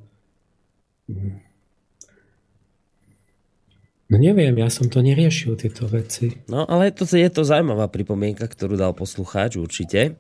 No 4.08 4.16
neviem, 4.20 4.56
ja 4.60 4.68
som 4.68 4.92
to 4.92 5.00
neriešil, 5.00 5.56
tieto 5.56 5.88
veci. 5.88 6.36
No, 6.52 6.68
ale 6.68 6.92
to, 6.92 7.08
je 7.08 7.28
to 7.32 7.48
zaujímavá 7.48 7.88
pripomienka, 7.88 8.44
ktorú 8.44 8.76
dal 8.76 8.92
poslucháč 8.92 9.56
určite. 9.56 10.20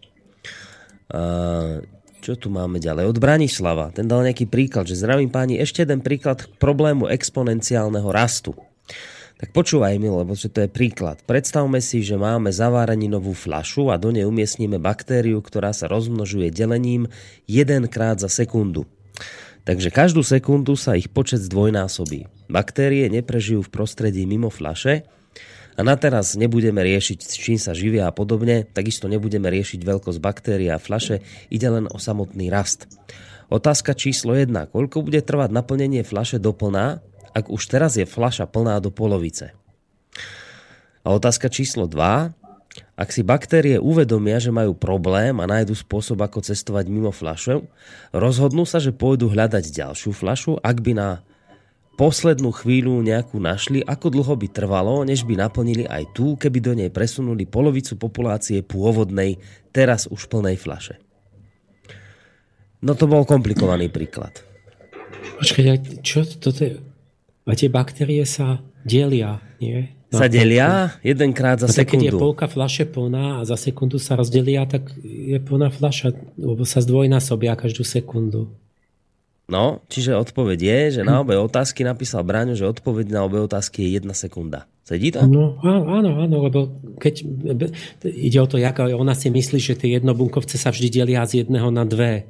Uh, 1.12 1.84
čo 2.22 2.34
tu 2.36 2.50
máme 2.50 2.82
ďalej? 2.82 3.14
Od 3.14 3.18
Branislava. 3.22 3.94
Ten 3.94 4.10
dal 4.10 4.26
nejaký 4.26 4.50
príklad, 4.50 4.90
že 4.90 5.00
zdravím 5.00 5.32
páni, 5.32 5.62
ešte 5.62 5.86
jeden 5.86 6.02
príklad 6.02 6.44
k 6.44 6.52
problému 6.58 7.08
exponenciálneho 7.08 8.10
rastu. 8.10 8.58
Tak 9.38 9.54
počúvaj 9.54 10.02
mi, 10.02 10.10
lebo 10.10 10.34
čo 10.34 10.50
to 10.50 10.66
je 10.66 10.70
príklad. 10.70 11.22
Predstavme 11.30 11.78
si, 11.78 12.02
že 12.02 12.18
máme 12.18 12.50
zaváraninovú 12.50 13.38
flašu 13.38 13.94
a 13.94 14.02
do 14.02 14.10
nej 14.10 14.26
umiestníme 14.26 14.82
baktériu, 14.82 15.46
ktorá 15.46 15.78
sa 15.78 15.86
rozmnožuje 15.86 16.50
delením 16.50 17.06
jedenkrát 17.46 18.18
za 18.18 18.34
sekundu. 18.34 18.90
Takže 19.68 19.94
každú 19.94 20.26
sekundu 20.26 20.74
sa 20.74 20.98
ich 20.98 21.14
počet 21.14 21.44
zdvojnásobí. 21.46 22.50
Baktérie 22.50 23.06
neprežijú 23.14 23.62
v 23.62 23.70
prostredí 23.70 24.26
mimo 24.26 24.50
flaše, 24.50 25.06
a 25.78 25.86
na 25.86 25.94
teraz 25.94 26.34
nebudeme 26.34 26.82
riešiť, 26.82 27.20
čím 27.38 27.62
sa 27.62 27.78
živia 27.78 28.10
a 28.10 28.16
podobne, 28.16 28.66
takisto 28.66 29.06
nebudeme 29.06 29.46
riešiť 29.46 29.86
veľkosť 29.86 30.18
baktérií 30.18 30.74
a 30.74 30.82
flaše, 30.82 31.22
ide 31.54 31.70
len 31.70 31.86
o 31.86 32.02
samotný 32.02 32.50
rast. 32.50 32.90
Otázka 33.54 33.94
číslo 33.94 34.34
1. 34.34 34.50
Koľko 34.74 35.06
bude 35.06 35.22
trvať 35.22 35.54
naplnenie 35.54 36.02
flaše 36.02 36.42
doplná, 36.42 37.06
ak 37.38 37.54
už 37.54 37.62
teraz 37.70 37.94
je 37.94 38.10
flaša 38.10 38.50
plná 38.50 38.82
do 38.82 38.90
polovice? 38.90 39.54
A 41.06 41.14
otázka 41.14 41.48
číslo 41.48 41.86
2. 41.86 42.34
Ak 42.98 43.14
si 43.14 43.22
baktérie 43.22 43.78
uvedomia, 43.78 44.42
že 44.42 44.50
majú 44.50 44.74
problém 44.74 45.38
a 45.38 45.46
nájdu 45.46 45.78
spôsob, 45.78 46.18
ako 46.26 46.42
cestovať 46.42 46.90
mimo 46.90 47.14
flašu, 47.14 47.70
rozhodnú 48.10 48.66
sa, 48.66 48.82
že 48.82 48.94
pôjdu 48.94 49.30
hľadať 49.30 49.70
ďalšiu 49.70 50.12
flašu, 50.14 50.58
ak 50.58 50.82
by 50.82 50.92
na 50.98 51.22
poslednú 51.98 52.54
chvíľu 52.54 53.02
nejakú 53.02 53.42
našli, 53.42 53.82
ako 53.82 54.14
dlho 54.14 54.34
by 54.38 54.48
trvalo, 54.54 55.02
než 55.02 55.26
by 55.26 55.34
naplnili 55.34 55.90
aj 55.90 56.14
tú, 56.14 56.38
keby 56.38 56.62
do 56.62 56.74
nej 56.78 56.94
presunuli 56.94 57.50
polovicu 57.50 57.98
populácie 57.98 58.62
pôvodnej, 58.62 59.42
teraz 59.74 60.06
už 60.06 60.30
plnej 60.30 60.62
flaše. 60.62 61.02
No 62.86 62.94
to 62.94 63.10
bol 63.10 63.26
komplikovaný 63.26 63.90
príklad. 63.90 64.46
Počkaj, 65.42 66.06
čo 66.06 66.22
toto 66.24 66.62
je? 66.62 66.78
A 67.50 67.56
tie 67.58 67.74
baktérie 67.74 68.22
sa 68.30 68.62
delia, 68.86 69.42
nie? 69.58 69.98
Na 70.08 70.24
sa 70.24 70.28
delia 70.32 70.96
jedenkrát 71.04 71.60
za 71.60 71.68
no, 71.68 71.74
sekundu. 71.74 72.08
Keď 72.08 72.16
je 72.16 72.22
polka 72.22 72.48
flaše 72.48 72.86
plná 72.88 73.42
a 73.42 73.46
za 73.48 73.60
sekundu 73.60 74.00
sa 74.00 74.16
rozdelia, 74.16 74.64
tak 74.64 74.88
je 75.04 75.36
plná 75.42 75.68
flaša, 75.68 76.16
lebo 76.40 76.64
sa 76.64 76.80
zdvojnásobia 76.80 77.60
každú 77.60 77.84
sekundu. 77.84 78.56
No, 79.48 79.80
čiže 79.88 80.12
odpoveď 80.12 80.60
je, 80.60 80.80
že 81.00 81.02
na 81.08 81.24
obe 81.24 81.40
otázky 81.40 81.88
napísal 81.88 82.28
Bráňo, 82.28 82.60
že 82.60 82.68
odpoveď 82.68 83.16
na 83.16 83.24
obe 83.24 83.40
otázky 83.40 83.80
je 83.80 83.90
jedna 83.96 84.12
sekunda. 84.12 84.68
Sedí 84.84 85.08
to? 85.08 85.24
No, 85.24 85.56
áno, 85.64 86.20
áno, 86.20 86.38
lebo 86.44 86.84
keď 87.00 87.24
ide 88.04 88.40
o 88.44 88.48
to, 88.48 88.60
jak 88.60 88.76
ona 88.80 89.16
si 89.16 89.32
myslí, 89.32 89.60
že 89.60 89.80
tie 89.80 90.00
jednobunkovce 90.00 90.60
sa 90.60 90.76
vždy 90.76 90.92
delia 90.92 91.24
z 91.24 91.48
jedného 91.48 91.72
na 91.72 91.88
dve. 91.88 92.28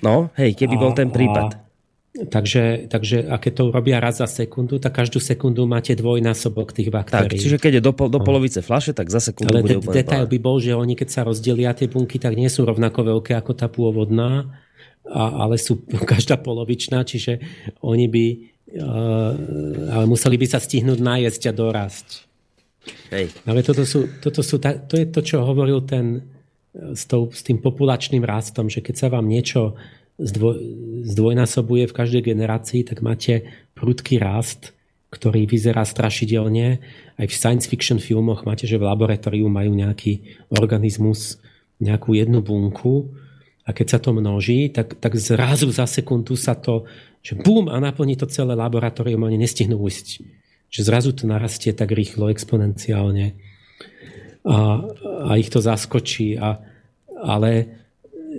No, 0.00 0.32
hej, 0.40 0.56
keby 0.56 0.76
a, 0.76 0.80
bol 0.80 0.92
ten 0.96 1.12
prípad. 1.12 1.56
A, 1.56 2.28
takže, 2.28 2.88
takže 2.88 3.28
a 3.28 3.36
keď 3.36 3.52
to 3.52 3.64
robia 3.68 4.00
raz 4.00 4.24
za 4.24 4.28
sekundu, 4.28 4.80
tak 4.80 4.96
každú 4.96 5.20
sekundu 5.20 5.68
máte 5.68 5.92
dvojnásobok 5.92 6.72
tých 6.72 6.88
baktérií. 6.88 7.36
Tak, 7.36 7.44
čiže 7.44 7.60
keď 7.60 7.80
je 7.80 7.82
do, 7.84 7.92
do 7.92 8.20
polovice 8.24 8.64
flaše, 8.64 8.96
tak 8.96 9.12
za 9.12 9.20
sekundu 9.20 9.56
Ale 9.56 9.64
bude 9.64 9.76
de- 9.80 9.92
detail 9.92 10.24
by 10.24 10.38
bol, 10.40 10.56
že 10.56 10.72
oni 10.72 10.96
keď 10.96 11.08
sa 11.12 11.20
rozdelia 11.20 11.76
tie 11.76 11.88
bunky, 11.88 12.16
tak 12.16 12.32
nie 12.32 12.48
sú 12.48 12.64
rovnako 12.64 13.12
veľké 13.12 13.36
ako 13.36 13.52
tá 13.52 13.68
pôvodná 13.68 14.64
a, 15.10 15.46
ale 15.46 15.56
sú 15.56 15.82
každá 16.12 16.38
polovičná, 16.40 17.02
čiže 17.06 17.38
oni 17.82 18.06
by 18.10 18.24
uh, 18.80 19.32
ale 19.94 20.04
museli 20.10 20.36
by 20.38 20.46
sa 20.46 20.58
stihnúť 20.58 20.98
nájsť 20.98 21.42
a 21.48 21.52
dorásť. 21.52 22.08
Hej. 23.10 23.34
Ale 23.46 23.66
toto 23.66 23.82
sú, 23.82 24.06
toto 24.22 24.46
sú 24.46 24.62
to 24.62 24.94
je 24.94 25.06
to, 25.10 25.20
čo 25.22 25.42
hovoril 25.42 25.82
ten 25.82 26.22
s, 26.94 27.08
tou, 27.08 27.32
s 27.32 27.42
tým 27.42 27.58
populačným 27.58 28.22
rastom, 28.22 28.68
že 28.68 28.84
keď 28.84 28.94
sa 28.94 29.08
vám 29.08 29.26
niečo 29.26 29.74
zdvoj, 30.20 30.56
zdvojnásobuje 31.12 31.88
v 31.88 31.96
každej 31.96 32.22
generácii, 32.32 32.84
tak 32.84 33.00
máte 33.00 33.48
prudký 33.74 34.20
rast, 34.20 34.76
ktorý 35.12 35.48
vyzerá 35.48 35.84
strašidelne. 35.86 36.82
Aj 37.16 37.26
v 37.26 37.34
science 37.34 37.64
fiction 37.66 37.96
filmoch 37.96 38.44
máte, 38.44 38.68
že 38.68 38.76
v 38.76 38.86
laboratóriu 38.86 39.48
majú 39.48 39.72
nejaký 39.72 40.44
organizmus, 40.52 41.40
nejakú 41.80 42.16
jednu 42.16 42.40
bunku, 42.44 43.12
a 43.66 43.74
keď 43.74 43.86
sa 43.86 43.98
to 43.98 44.14
množí, 44.14 44.70
tak, 44.70 44.94
tak 45.02 45.18
zrazu 45.18 45.66
za 45.74 45.90
sekundu 45.90 46.38
sa 46.38 46.54
to, 46.54 46.86
že 47.18 47.34
bum 47.34 47.66
a 47.66 47.82
naplní 47.82 48.14
to 48.14 48.30
celé 48.30 48.54
laboratórium, 48.54 49.26
oni 49.26 49.42
nestihnú 49.42 49.74
ujsť. 49.82 50.06
Že 50.70 50.80
zrazu 50.86 51.10
to 51.10 51.26
narastie 51.26 51.74
tak 51.74 51.90
rýchlo, 51.90 52.30
exponenciálne. 52.30 53.34
A, 54.46 54.86
a 55.26 55.30
ich 55.34 55.50
to 55.50 55.58
zaskočí. 55.58 56.38
A, 56.38 56.62
ale 57.18 57.82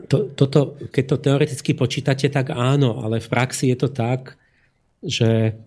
to, 0.07 0.31
toto, 0.31 0.79
keď 0.95 1.03
to 1.03 1.15
teoreticky 1.19 1.75
počítate, 1.75 2.31
tak 2.31 2.55
áno, 2.55 3.03
ale 3.03 3.19
v 3.19 3.27
praxi 3.27 3.67
je 3.75 3.77
to 3.83 3.89
tak, 3.91 4.39
že 5.03 5.59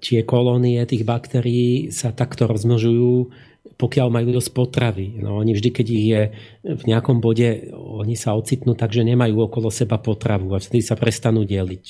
tie 0.00 0.24
kolónie 0.24 0.80
tých 0.88 1.04
baktérií 1.04 1.92
sa 1.92 2.16
takto 2.16 2.48
rozmnožujú 2.48 3.28
pokiaľ 3.76 4.08
majú 4.08 4.28
dosť 4.32 4.50
potravy. 4.54 5.20
No, 5.20 5.38
oni 5.38 5.52
vždy, 5.54 5.70
keď 5.70 5.86
ich 5.90 6.06
je 6.08 6.22
v 6.64 6.82
nejakom 6.88 7.20
bode, 7.20 7.68
oni 7.74 8.16
sa 8.16 8.34
ocitnú 8.34 8.72
tak, 8.74 8.94
že 8.94 9.06
nemajú 9.06 9.36
okolo 9.38 9.68
seba 9.68 10.00
potravu 10.00 10.56
a 10.56 10.62
vtedy 10.62 10.80
sa 10.80 10.96
prestanú 10.96 11.44
deliť. 11.44 11.84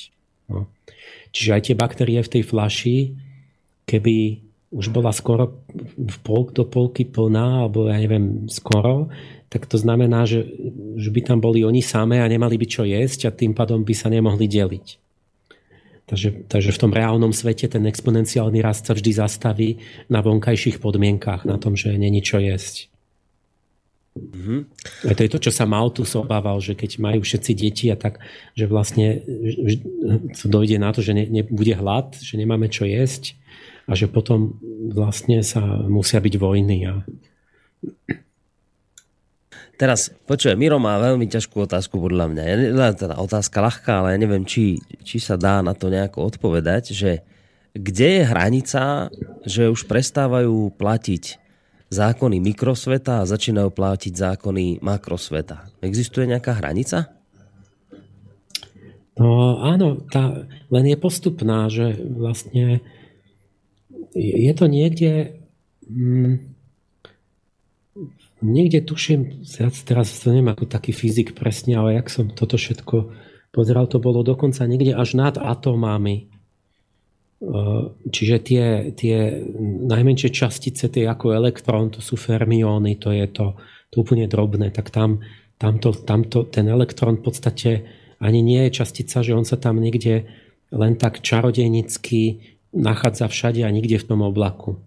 No. 0.51 0.67
Čiže 1.31 1.53
aj 1.53 1.61
tie 1.69 1.75
baktérie 1.77 2.19
v 2.21 2.33
tej 2.39 2.43
flaši, 2.45 2.97
keby 3.85 4.45
už 4.69 4.93
bola 4.93 5.09
skoro 5.09 5.65
v 5.97 6.17
pol, 6.21 6.53
do 6.53 6.61
polky 6.65 7.05
plná, 7.05 7.65
alebo 7.65 7.89
ja 7.89 7.97
neviem, 7.97 8.45
skoro, 8.45 9.09
tak 9.49 9.65
to 9.65 9.81
znamená, 9.81 10.29
že, 10.29 10.45
že 10.93 11.09
by 11.09 11.21
tam 11.25 11.41
boli 11.41 11.65
oni 11.65 11.81
samé 11.81 12.21
a 12.21 12.29
nemali 12.29 12.53
by 12.53 12.67
čo 12.69 12.85
jesť 12.85 13.29
a 13.29 13.33
tým 13.33 13.57
pádom 13.57 13.81
by 13.81 13.93
sa 13.97 14.13
nemohli 14.13 14.45
deliť. 14.45 15.08
Takže, 16.09 16.49
takže 16.49 16.73
v 16.73 16.81
tom 16.81 16.89
reálnom 16.89 17.29
svete 17.29 17.69
ten 17.69 17.85
exponenciálny 17.85 18.65
rast 18.65 18.89
sa 18.89 18.97
vždy 18.97 19.11
zastaví 19.13 19.69
na 20.09 20.25
vonkajších 20.25 20.81
podmienkách, 20.81 21.45
na 21.45 21.61
tom, 21.61 21.77
že 21.77 21.93
není 21.93 22.25
čo 22.25 22.41
jesť. 22.41 22.89
Mm-hmm. 24.17 24.59
A 25.05 25.11
to 25.13 25.21
je 25.21 25.31
to, 25.31 25.39
čo 25.47 25.51
sa 25.53 25.69
Malthus 25.69 26.17
obával, 26.17 26.57
že 26.59 26.73
keď 26.73 26.97
majú 26.97 27.21
všetci 27.21 27.51
deti 27.53 27.85
a 27.93 27.95
tak, 27.95 28.17
že 28.57 28.65
vlastne 28.65 29.21
dojde 30.49 30.81
na 30.81 30.89
to, 30.89 31.05
že 31.05 31.13
ne, 31.13 31.29
nebude 31.29 31.77
hlad, 31.77 32.17
že 32.17 32.35
nemáme 32.35 32.73
čo 32.73 32.89
jesť 32.89 33.37
a 33.85 33.93
že 33.93 34.09
potom 34.09 34.57
vlastne 34.89 35.45
sa 35.45 35.61
musia 35.85 36.17
byť 36.17 36.35
vojny. 36.41 36.77
A 36.89 37.05
Teraz, 39.79 40.11
počujem, 40.27 40.59
Miro 40.59 40.75
má 40.75 40.99
veľmi 40.99 41.23
ťažkú 41.31 41.63
otázku 41.63 42.03
podľa 42.03 42.27
mňa. 42.27 42.43
Ja, 42.75 42.91
teda 42.91 43.15
otázka 43.15 43.63
ľahká, 43.63 44.03
ale 44.03 44.11
ja 44.11 44.19
neviem, 44.19 44.43
či, 44.43 44.83
či 45.07 45.23
sa 45.23 45.39
dá 45.39 45.63
na 45.63 45.71
to 45.71 45.87
nejako 45.87 46.27
odpovedať, 46.35 46.91
že 46.91 47.23
kde 47.71 48.19
je 48.19 48.23
hranica, 48.27 49.07
že 49.47 49.71
už 49.71 49.87
prestávajú 49.87 50.75
platiť 50.75 51.39
zákony 51.95 52.43
mikrosveta 52.43 53.23
a 53.23 53.29
začínajú 53.29 53.71
platiť 53.71 54.13
zákony 54.19 54.83
makrosveta. 54.83 55.71
Existuje 55.79 56.27
nejaká 56.27 56.59
hranica? 56.59 57.15
No 59.15 59.63
áno, 59.63 60.03
tá, 60.11 60.43
len 60.75 60.85
je 60.91 60.97
postupná, 60.99 61.71
že 61.71 61.95
vlastne 62.03 62.83
je 64.11 64.51
to 64.51 64.67
niekde... 64.67 65.39
Hm, 65.87 66.48
Niekde 68.39 68.87
tuším, 68.87 69.43
ja 69.43 69.67
teraz 69.83 70.15
to 70.23 70.31
neviem 70.31 70.47
ako 70.47 70.63
taký 70.63 70.95
fyzik 70.95 71.35
presne, 71.35 71.75
ale 71.75 71.99
jak 71.99 72.07
som 72.07 72.31
toto 72.31 72.55
všetko 72.55 73.11
pozeral, 73.51 73.91
to 73.91 73.99
bolo 73.99 74.23
dokonca 74.23 74.63
niekde 74.63 74.95
až 74.95 75.19
nad 75.19 75.35
atómami. 75.35 76.31
čiže 78.11 78.35
tie, 78.43 78.65
tie 78.95 79.43
najmenšie 79.87 80.31
častice, 80.31 80.87
tie 80.87 81.03
ako 81.07 81.35
elektrón, 81.35 81.91
to 81.91 81.99
sú 81.99 82.15
fermióny, 82.15 82.95
to 82.95 83.11
je 83.11 83.27
to, 83.27 83.59
to 83.91 83.95
úplne 84.03 84.27
drobné, 84.31 84.71
tak 84.71 84.91
tam, 84.91 85.19
tamto, 85.59 85.91
tamto, 85.91 86.47
ten 86.47 86.67
elektrón 86.71 87.19
v 87.19 87.23
podstate 87.27 87.71
ani 88.19 88.39
nie 88.39 88.67
je 88.67 88.83
častica, 88.83 89.23
že 89.23 89.35
on 89.35 89.43
sa 89.43 89.55
tam 89.59 89.79
niekde 89.79 90.27
len 90.71 90.95
tak 90.95 91.19
čarodejnicky 91.19 92.43
nachádza 92.75 93.27
všade 93.27 93.65
a 93.65 93.73
nikde 93.73 93.99
v 93.99 94.07
tom 94.07 94.21
oblaku. 94.21 94.77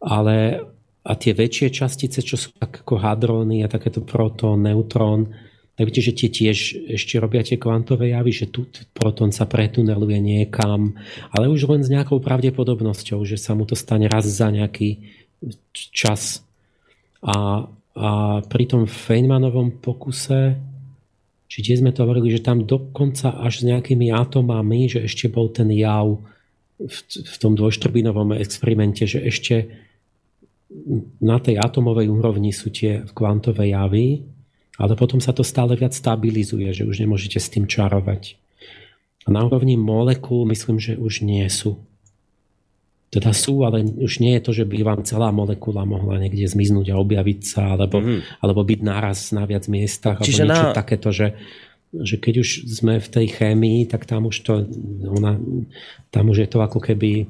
Ale 0.00 0.64
a 1.00 1.16
tie 1.16 1.32
väčšie 1.32 1.68
častice, 1.72 2.20
čo 2.20 2.36
sú 2.36 2.52
ako 2.60 3.00
hadróny 3.00 3.64
a 3.64 3.72
takéto 3.72 4.04
protón, 4.04 4.68
neutrón, 4.68 5.32
tak 5.80 5.88
viete, 5.88 6.04
že 6.04 6.12
tie 6.12 6.28
tiež 6.28 6.58
ešte 6.92 7.16
robia 7.16 7.40
tie 7.40 7.56
kvantové 7.56 8.12
javy, 8.12 8.36
že 8.36 8.52
tu 8.52 8.68
protón 8.92 9.32
sa 9.32 9.48
pretuneluje 9.48 10.20
niekam, 10.20 10.92
ale 11.32 11.48
už 11.48 11.64
len 11.72 11.80
s 11.80 11.88
nejakou 11.88 12.20
pravdepodobnosťou, 12.20 13.24
že 13.24 13.40
sa 13.40 13.56
mu 13.56 13.64
to 13.64 13.72
stane 13.72 14.04
raz 14.04 14.28
za 14.28 14.52
nejaký 14.52 15.00
čas. 15.72 16.44
A, 17.24 17.64
a 17.96 18.08
pri 18.44 18.64
tom 18.68 18.84
Feynmanovom 18.84 19.80
pokuse, 19.80 20.60
či 21.48 21.64
tie 21.64 21.80
sme 21.80 21.96
to 21.96 22.04
hovorili, 22.04 22.28
že 22.28 22.44
tam 22.44 22.68
dokonca 22.68 23.40
až 23.40 23.64
s 23.64 23.66
nejakými 23.66 24.12
atomami, 24.12 24.84
že 24.84 25.08
ešte 25.08 25.32
bol 25.32 25.48
ten 25.48 25.72
jav 25.72 26.20
v, 26.76 26.96
v 27.08 27.36
tom 27.40 27.56
dvojštrbinovom 27.56 28.36
experimente, 28.36 29.08
že 29.08 29.24
ešte 29.24 29.88
na 31.18 31.38
tej 31.42 31.58
atomovej 31.58 32.06
úrovni 32.06 32.54
sú 32.54 32.70
tie 32.70 33.02
kvantové 33.10 33.74
javy, 33.74 34.22
ale 34.78 34.94
potom 34.94 35.18
sa 35.18 35.34
to 35.34 35.42
stále 35.42 35.74
viac 35.74 35.92
stabilizuje, 35.92 36.70
že 36.72 36.86
už 36.86 37.02
nemôžete 37.04 37.36
s 37.42 37.50
tým 37.50 37.66
čarovať. 37.66 38.38
A 39.26 39.34
na 39.34 39.44
úrovni 39.44 39.76
molekúl 39.76 40.48
myslím, 40.48 40.80
že 40.80 40.96
už 40.96 41.26
nie 41.26 41.44
sú. 41.52 41.76
Teda 43.10 43.34
sú, 43.34 43.66
ale 43.66 43.82
už 43.82 44.22
nie 44.22 44.38
je 44.38 44.44
to, 44.46 44.52
že 44.54 44.64
by 44.64 44.86
vám 44.86 45.00
celá 45.02 45.34
molekula 45.34 45.82
mohla 45.82 46.22
niekde 46.22 46.46
zmiznúť 46.46 46.94
a 46.94 47.00
objaviť 47.02 47.40
sa, 47.42 47.74
alebo, 47.74 47.98
mm. 47.98 48.38
alebo 48.38 48.62
byť 48.62 48.80
naraz 48.86 49.34
na 49.34 49.42
viac 49.50 49.66
miestach, 49.66 50.22
Čiže 50.22 50.46
alebo 50.46 50.54
niečo 50.54 50.68
na... 50.70 50.78
takéto, 50.78 51.08
že, 51.10 51.34
že 51.90 52.22
keď 52.22 52.34
už 52.38 52.48
sme 52.70 53.02
v 53.02 53.08
tej 53.10 53.26
chémii, 53.34 53.90
tak 53.90 54.06
tam 54.06 54.30
už 54.30 54.36
to, 54.46 54.62
ona, 55.10 55.42
tam 56.14 56.24
už 56.30 56.46
je 56.46 56.48
to 56.48 56.62
ako 56.62 56.78
keby 56.78 57.26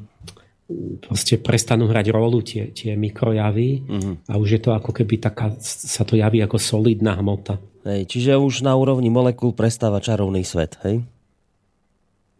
proste 1.02 1.36
prestanú 1.36 1.90
hrať 1.90 2.06
rolu 2.14 2.40
tie, 2.40 2.70
tie 2.70 2.94
mikrojavy 2.94 3.68
uh-huh. 3.84 4.14
a 4.30 4.38
už 4.38 4.48
je 4.58 4.60
to 4.62 4.70
ako 4.70 4.94
keby 4.94 5.18
taká, 5.18 5.54
sa 5.60 6.06
to 6.06 6.14
javí 6.14 6.38
ako 6.40 6.56
solidná 6.56 7.18
hmota. 7.18 7.58
Hej, 7.82 8.12
čiže 8.12 8.36
už 8.36 8.62
na 8.62 8.76
úrovni 8.76 9.08
molekúl 9.08 9.56
prestáva 9.56 10.04
čarovný 10.04 10.44
svet, 10.44 10.76
hej? 10.84 11.00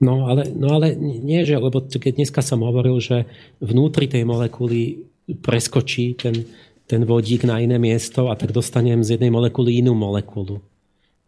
No 0.00 0.32
ale, 0.32 0.48
no 0.56 0.80
ale 0.80 0.96
nie, 0.96 1.44
že, 1.44 1.60
lebo 1.60 1.84
keď 1.84 2.12
dneska 2.16 2.40
som 2.40 2.64
hovoril, 2.64 2.96
že 3.04 3.28
vnútri 3.60 4.08
tej 4.08 4.24
molekuly 4.24 5.04
preskočí 5.44 6.16
ten, 6.16 6.48
ten 6.88 7.04
vodík 7.04 7.44
na 7.44 7.60
iné 7.60 7.76
miesto 7.76 8.32
a 8.32 8.34
tak 8.34 8.56
dostanem 8.56 9.04
z 9.04 9.20
jednej 9.20 9.28
molekuly 9.28 9.84
inú 9.84 9.92
molekulu. 9.92 10.64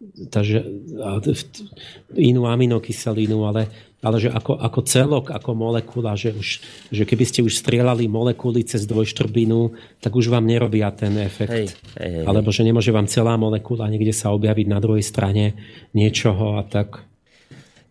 Takže 0.03 0.67
inú 2.19 2.51
aminokyselinu, 2.51 3.47
ale 3.47 3.71
ale 4.03 4.19
že 4.19 4.35
ako, 4.35 4.59
ako 4.59 4.81
celok, 4.83 5.25
ako 5.31 5.55
molekula, 5.55 6.19
že, 6.19 6.35
už, 6.35 6.49
že 6.91 7.07
keby 7.07 7.23
ste 7.23 7.41
už 7.47 7.55
strieľali 7.55 8.11
molekuly 8.11 8.67
cez 8.67 8.83
dvojštrbinu, 8.83 9.79
tak 10.03 10.19
už 10.19 10.27
vám 10.27 10.43
nerobia 10.43 10.91
ten 10.91 11.15
efekt. 11.23 11.55
Hej, 11.55 11.67
hej, 12.03 12.11
hej. 12.19 12.25
Alebo 12.27 12.51
že 12.51 12.67
nemôže 12.67 12.91
vám 12.91 13.07
celá 13.07 13.39
molekula 13.39 13.87
niekde 13.87 14.11
sa 14.11 14.35
objaviť 14.35 14.67
na 14.67 14.83
druhej 14.83 15.07
strane 15.07 15.55
niečoho 15.95 16.59
a 16.59 16.67
tak. 16.67 17.07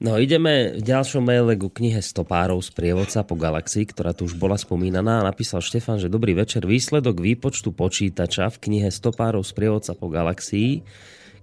No 0.01 0.17
ideme 0.17 0.75
v 0.75 0.83
ďalšom 0.83 1.21
maile 1.21 1.53
ku 1.61 1.69
knihe 1.69 2.01
Stopárov 2.01 2.59
z 2.59 2.73
prievodca 2.73 3.21
po 3.21 3.37
galaxii, 3.37 3.85
ktorá 3.85 4.17
tu 4.17 4.25
už 4.25 4.33
bola 4.33 4.57
spomínaná. 4.57 5.21
Napísal 5.21 5.61
Štefan, 5.61 6.01
že 6.01 6.09
dobrý 6.09 6.33
večer. 6.33 6.65
Výsledok 6.65 7.21
výpočtu 7.21 7.69
počítača 7.69 8.49
v 8.49 8.57
knihe 8.67 8.89
Stopárov 8.89 9.45
z 9.45 9.53
prievodca 9.53 9.93
po 9.93 10.09
galaxii, 10.09 10.81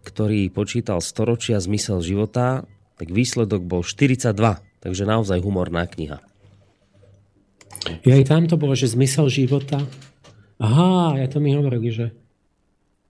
ktorý 0.04 0.50
počítal 0.50 1.02
storočia 1.02 1.58
zmysel 1.58 2.02
života, 2.02 2.66
tak 2.98 3.14
výsledok 3.14 3.62
bol 3.62 3.82
42, 3.86 4.34
takže 4.82 5.02
naozaj 5.06 5.38
humorná 5.42 5.86
kniha. 5.86 6.18
Ja 8.02 8.12
aj 8.18 8.24
tam 8.26 8.44
to 8.50 8.58
bolo, 8.58 8.74
že 8.74 8.90
zmysel 8.90 9.30
života. 9.30 9.78
Aha, 10.58 11.14
ja 11.22 11.26
to 11.30 11.38
mi 11.38 11.54
hovorili, 11.54 11.94
že 11.94 12.06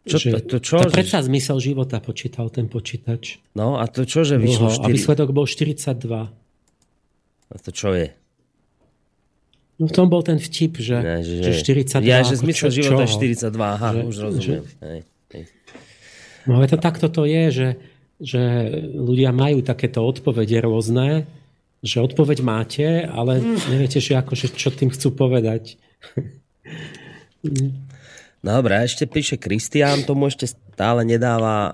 čo, 0.09 0.17
že, 0.17 0.29
to, 0.33 0.57
to 0.57 0.59
čo, 0.65 0.81
to 0.81 0.89
predsa 0.89 1.21
zmysel 1.21 1.61
života 1.61 2.01
počítal 2.01 2.49
ten 2.49 2.65
počítač. 2.65 3.45
No 3.53 3.77
a 3.77 3.85
to 3.85 4.09
čo, 4.09 4.25
že 4.25 4.41
vyšlo 4.41 4.73
4... 4.73 4.81
A 4.81 4.89
výsledok 4.89 5.29
bol 5.37 5.45
42. 5.45 6.09
A 7.49 7.57
to 7.61 7.71
čo 7.73 7.93
je? 7.93 8.09
No 9.79 9.87
v 9.87 9.93
tom 9.95 10.11
bol 10.11 10.25
ten 10.27 10.41
vtip, 10.43 10.81
že, 10.81 10.97
ne, 10.99 11.23
že, 11.23 11.45
že 11.45 11.53
42. 11.61 12.09
Ja, 12.09 12.25
že 12.25 12.35
zmysel 12.41 12.73
čo, 12.73 12.83
života 12.83 13.05
je 13.07 13.15
42, 13.15 13.53
aha, 13.55 13.89
že, 13.95 14.01
už 14.09 14.17
rozumiem. 14.17 14.65
Že... 14.65 14.83
Hej. 14.83 15.01
No 16.49 16.59
ale 16.59 16.67
to 16.67 16.81
takto 16.81 17.13
to 17.13 17.29
je, 17.29 17.45
že 17.53 17.69
že 18.19 18.43
ľudia 18.99 19.31
majú 19.31 19.63
takéto 19.63 20.03
odpovede 20.03 20.59
rôzne, 20.59 21.31
že 21.87 22.03
odpoveď 22.03 22.39
máte, 22.43 22.87
ale 23.07 23.39
neviete, 23.71 24.03
že 24.03 24.19
akože, 24.19 24.59
čo 24.59 24.75
tým 24.75 24.91
chcú 24.91 25.15
povedať. 25.15 25.79
Dobre, 28.43 28.75
ešte 28.83 29.07
píše 29.07 29.39
Kristián, 29.39 30.03
tomu 30.03 30.27
ešte 30.31 30.51
stále 30.51 31.03
nedáva 31.07 31.57
e, 31.59 31.73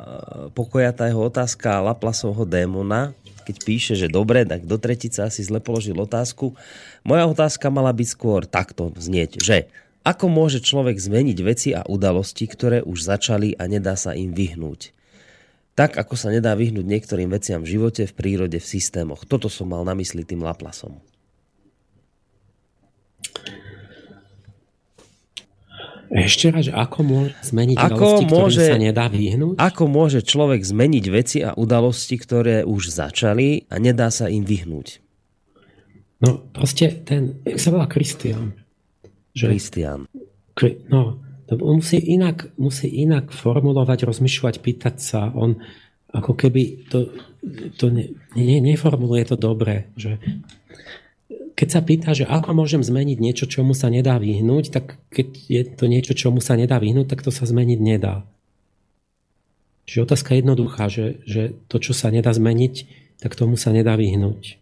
pokoja 0.52 0.92
tá 0.96 1.08
jeho 1.08 1.28
otázka 1.28 1.80
Laplasovho 1.80 2.44
démona, 2.48 3.16
keď 3.44 3.56
píše, 3.64 3.92
že 3.96 4.08
dobre, 4.08 4.48
tak 4.48 4.64
do 4.64 4.80
tretice 4.80 5.24
asi 5.24 5.44
zle 5.44 5.60
položil 5.60 5.96
otázku. 5.96 6.56
Moja 7.04 7.28
otázka 7.28 7.68
mala 7.68 7.92
byť 7.92 8.08
skôr 8.08 8.48
takto 8.48 8.92
znieť, 8.96 9.44
že 9.44 9.68
ako 10.04 10.28
môže 10.28 10.60
človek 10.60 11.00
zmeniť 11.00 11.38
veci 11.40 11.72
a 11.72 11.80
udalosti, 11.88 12.44
ktoré 12.44 12.84
už 12.84 13.08
začali 13.08 13.56
a 13.56 13.64
nedá 13.64 13.96
sa 13.96 14.12
im 14.12 14.36
vyhnúť? 14.36 14.92
Tak, 15.74 15.98
ako 15.98 16.14
sa 16.14 16.30
nedá 16.30 16.54
vyhnúť 16.54 16.86
niektorým 16.86 17.32
veciam 17.32 17.64
v 17.64 17.74
živote, 17.74 18.06
v 18.06 18.12
prírode, 18.14 18.60
v 18.60 18.66
systémoch. 18.68 19.26
Toto 19.26 19.50
som 19.50 19.72
mal 19.72 19.82
na 19.82 19.96
mysli 19.98 20.22
tým 20.22 20.44
Laplasom. 20.44 21.02
Ešte 26.14 26.54
raz, 26.54 26.70
ako 26.70 27.00
môže 27.02 27.34
zmeniť 27.42 27.74
ako 27.74 27.90
udalosti, 27.96 28.24
môže, 28.30 28.62
sa 28.70 28.78
nedá 28.78 29.10
vyhnúť? 29.10 29.58
Ako 29.58 29.84
môže 29.90 30.22
človek 30.22 30.62
zmeniť 30.62 31.04
veci 31.10 31.42
a 31.42 31.58
udalosti, 31.58 32.14
ktoré 32.20 32.62
už 32.62 32.94
začali 32.94 33.66
a 33.66 33.82
nedá 33.82 34.14
sa 34.14 34.30
im 34.30 34.46
vyhnúť? 34.46 35.02
No, 36.22 36.38
proste 36.54 37.02
ten, 37.02 37.42
jak 37.42 37.58
sa 37.58 37.74
volá 37.74 37.90
Kristian? 37.90 38.63
Kristian. 39.34 40.06
No, 40.88 41.18
on 41.50 41.82
musí 41.82 41.98
inak, 41.98 42.54
musí 42.56 42.88
inak 42.88 43.34
formulovať, 43.34 44.08
rozmýšľať, 44.08 44.62
pýtať 44.62 44.96
sa. 45.02 45.28
On 45.34 45.60
ako 46.14 46.32
keby 46.38 46.88
to, 46.88 47.10
to 47.74 47.90
ne, 47.90 48.14
ne, 48.38 48.58
neformuluje 48.62 49.26
to 49.26 49.36
dobre. 49.36 49.90
Že 49.98 50.22
keď 51.58 51.68
sa 51.68 51.80
pýta, 51.82 52.10
že 52.14 52.24
ako 52.26 52.54
môžem 52.54 52.86
zmeniť 52.86 53.18
niečo, 53.18 53.50
čomu 53.50 53.74
sa 53.74 53.90
nedá 53.90 54.16
vyhnúť, 54.22 54.70
tak 54.70 54.98
keď 55.10 55.28
je 55.50 55.62
to 55.66 55.84
niečo, 55.90 56.14
čomu 56.14 56.38
sa 56.38 56.54
nedá 56.54 56.78
vyhnúť, 56.78 57.10
tak 57.10 57.26
to 57.26 57.34
sa 57.34 57.46
zmeniť 57.46 57.78
nedá. 57.82 58.22
Čiže 59.84 60.04
otázka 60.06 60.32
je 60.32 60.40
jednoduchá, 60.40 60.84
že, 60.88 61.20
že 61.28 61.42
to, 61.68 61.76
čo 61.76 61.92
sa 61.92 62.08
nedá 62.08 62.32
zmeniť, 62.32 62.74
tak 63.20 63.36
tomu 63.36 63.60
sa 63.60 63.74
nedá 63.74 63.98
vyhnúť. 63.98 64.56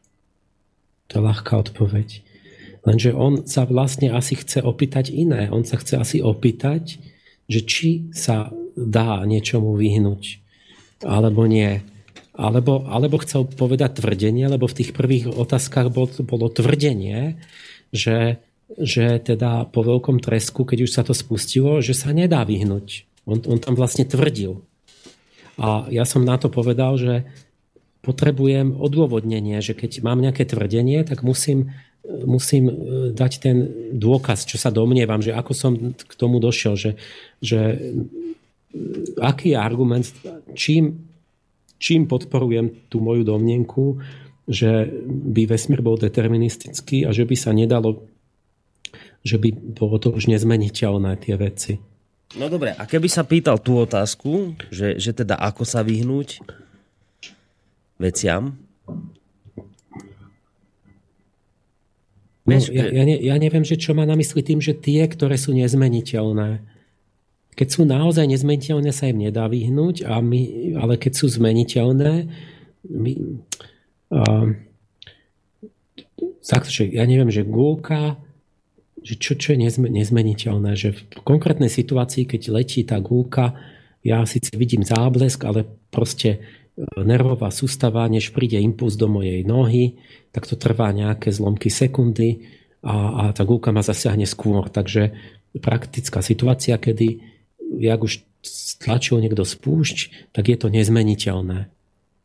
To 1.12 1.12
je 1.20 1.22
ľahká 1.22 1.52
odpoveď. 1.62 2.24
Lenže 2.82 3.14
on 3.14 3.46
sa 3.46 3.62
vlastne 3.62 4.10
asi 4.10 4.34
chce 4.34 4.58
opýtať 4.62 5.14
iné. 5.14 5.46
On 5.54 5.62
sa 5.62 5.78
chce 5.78 5.94
asi 5.98 6.18
opýtať, 6.18 6.98
že 7.46 7.60
či 7.62 8.10
sa 8.10 8.50
dá 8.74 9.22
niečomu 9.22 9.78
vyhnúť, 9.78 10.42
alebo 11.06 11.46
nie. 11.46 11.84
Alebo, 12.32 12.88
alebo 12.88 13.20
chcel 13.20 13.44
povedať 13.44 14.00
tvrdenie, 14.00 14.48
lebo 14.48 14.64
v 14.64 14.76
tých 14.82 14.90
prvých 14.96 15.28
otázkach 15.28 15.92
bolo, 15.92 16.08
bolo 16.24 16.48
tvrdenie, 16.48 17.36
že, 17.92 18.40
že 18.72 19.20
teda 19.20 19.68
po 19.68 19.84
veľkom 19.84 20.18
tresku, 20.18 20.64
keď 20.64 20.88
už 20.88 20.90
sa 20.90 21.02
to 21.04 21.12
spustilo, 21.12 21.84
že 21.84 21.92
sa 21.92 22.10
nedá 22.16 22.40
vyhnúť. 22.42 23.04
On, 23.28 23.36
on 23.36 23.60
tam 23.60 23.76
vlastne 23.76 24.08
tvrdil. 24.08 24.64
A 25.60 25.86
ja 25.92 26.08
som 26.08 26.24
na 26.24 26.40
to 26.40 26.48
povedal, 26.48 26.96
že 26.96 27.28
potrebujem 28.00 28.74
odôvodnenie, 28.74 29.60
že 29.60 29.76
keď 29.76 30.02
mám 30.02 30.18
nejaké 30.18 30.48
tvrdenie, 30.48 31.04
tak 31.04 31.20
musím 31.22 31.76
musím 32.02 32.64
e, 32.68 32.74
dať 33.14 33.32
ten 33.38 33.56
dôkaz, 33.94 34.42
čo 34.42 34.58
sa 34.58 34.74
domnievam, 34.74 35.22
že 35.22 35.34
ako 35.34 35.52
som 35.54 35.72
k 35.94 36.12
tomu 36.18 36.42
došiel, 36.42 36.74
že, 36.74 36.90
že 37.38 37.60
e, 37.62 37.76
aký 39.22 39.54
je 39.54 39.58
argument, 39.58 40.06
čím, 40.58 41.06
čím 41.78 42.10
podporujem 42.10 42.90
tú 42.90 42.98
moju 42.98 43.22
domnienku, 43.22 44.02
že 44.50 44.90
by 45.06 45.46
vesmír 45.46 45.78
bol 45.80 45.94
deterministický 45.94 47.06
a 47.06 47.14
že 47.14 47.22
by 47.22 47.36
sa 47.38 47.54
nedalo, 47.54 48.02
že 49.22 49.38
by 49.38 49.54
bolo 49.54 50.02
to 50.02 50.10
už 50.10 50.26
nezmeniteľné 50.26 51.14
tie 51.22 51.38
veci. 51.38 51.78
No 52.34 52.48
dobre, 52.48 52.74
a 52.74 52.82
keby 52.88 53.06
sa 53.12 53.28
pýtal 53.28 53.60
tú 53.60 53.78
otázku, 53.78 54.56
že, 54.72 54.96
že 54.96 55.12
teda 55.12 55.36
ako 55.38 55.62
sa 55.68 55.84
vyhnúť 55.84 56.42
veciam, 58.00 58.58
No, 62.58 62.74
ja, 62.74 62.84
ja, 62.90 63.02
ne, 63.06 63.16
ja 63.16 63.36
neviem, 63.38 63.64
že 63.64 63.80
čo 63.80 63.96
má 63.96 64.04
na 64.04 64.18
mysli 64.18 64.42
tým, 64.44 64.60
že 64.60 64.76
tie, 64.76 65.06
ktoré 65.06 65.38
sú 65.38 65.54
nezmeniteľné, 65.54 66.64
keď 67.52 67.68
sú 67.68 67.84
naozaj 67.84 68.24
nezmeniteľné, 68.32 68.90
sa 68.96 69.12
im 69.12 69.28
nedá 69.28 69.44
vyhnúť, 69.44 70.08
a 70.08 70.24
my, 70.24 70.72
ale 70.80 70.96
keď 70.96 71.12
sú 71.12 71.26
zmeniteľné, 71.28 72.32
my, 72.88 73.12
uh, 74.16 74.48
že 76.42 76.88
ja 76.88 77.04
neviem, 77.04 77.28
že 77.28 77.44
gulka, 77.44 78.16
že 79.02 79.18
čo, 79.18 79.34
čo 79.34 79.52
je 79.52 79.68
nezmeniteľné, 79.68 80.72
že 80.78 80.94
v 80.96 81.00
konkrétnej 81.26 81.68
situácii, 81.68 82.24
keď 82.24 82.42
letí 82.54 82.80
tá 82.86 83.02
gulka, 83.02 83.52
ja 84.02 84.22
síce 84.26 84.50
vidím 84.54 84.82
záblesk, 84.82 85.44
ale 85.46 85.66
proste 85.90 86.42
nervová 86.96 87.52
sústava, 87.52 88.08
než 88.08 88.32
príde 88.32 88.56
impuls 88.56 88.96
do 88.96 89.06
mojej 89.06 89.44
nohy, 89.44 90.00
tak 90.32 90.48
to 90.48 90.56
trvá 90.56 90.88
nejaké 90.90 91.28
zlomky 91.28 91.68
sekundy 91.68 92.48
a, 92.80 93.28
a 93.28 93.36
tá 93.36 93.44
gulka 93.44 93.70
ma 93.70 93.84
zasiahne 93.84 94.24
skôr. 94.24 94.72
Takže 94.72 95.12
praktická 95.60 96.24
situácia, 96.24 96.80
kedy 96.80 97.20
jak 97.78 98.00
už 98.00 98.24
stlačil 98.42 99.22
niekto 99.22 99.44
spúšť, 99.44 100.32
tak 100.34 100.48
je 100.48 100.56
to 100.58 100.68
nezmeniteľné. 100.72 101.70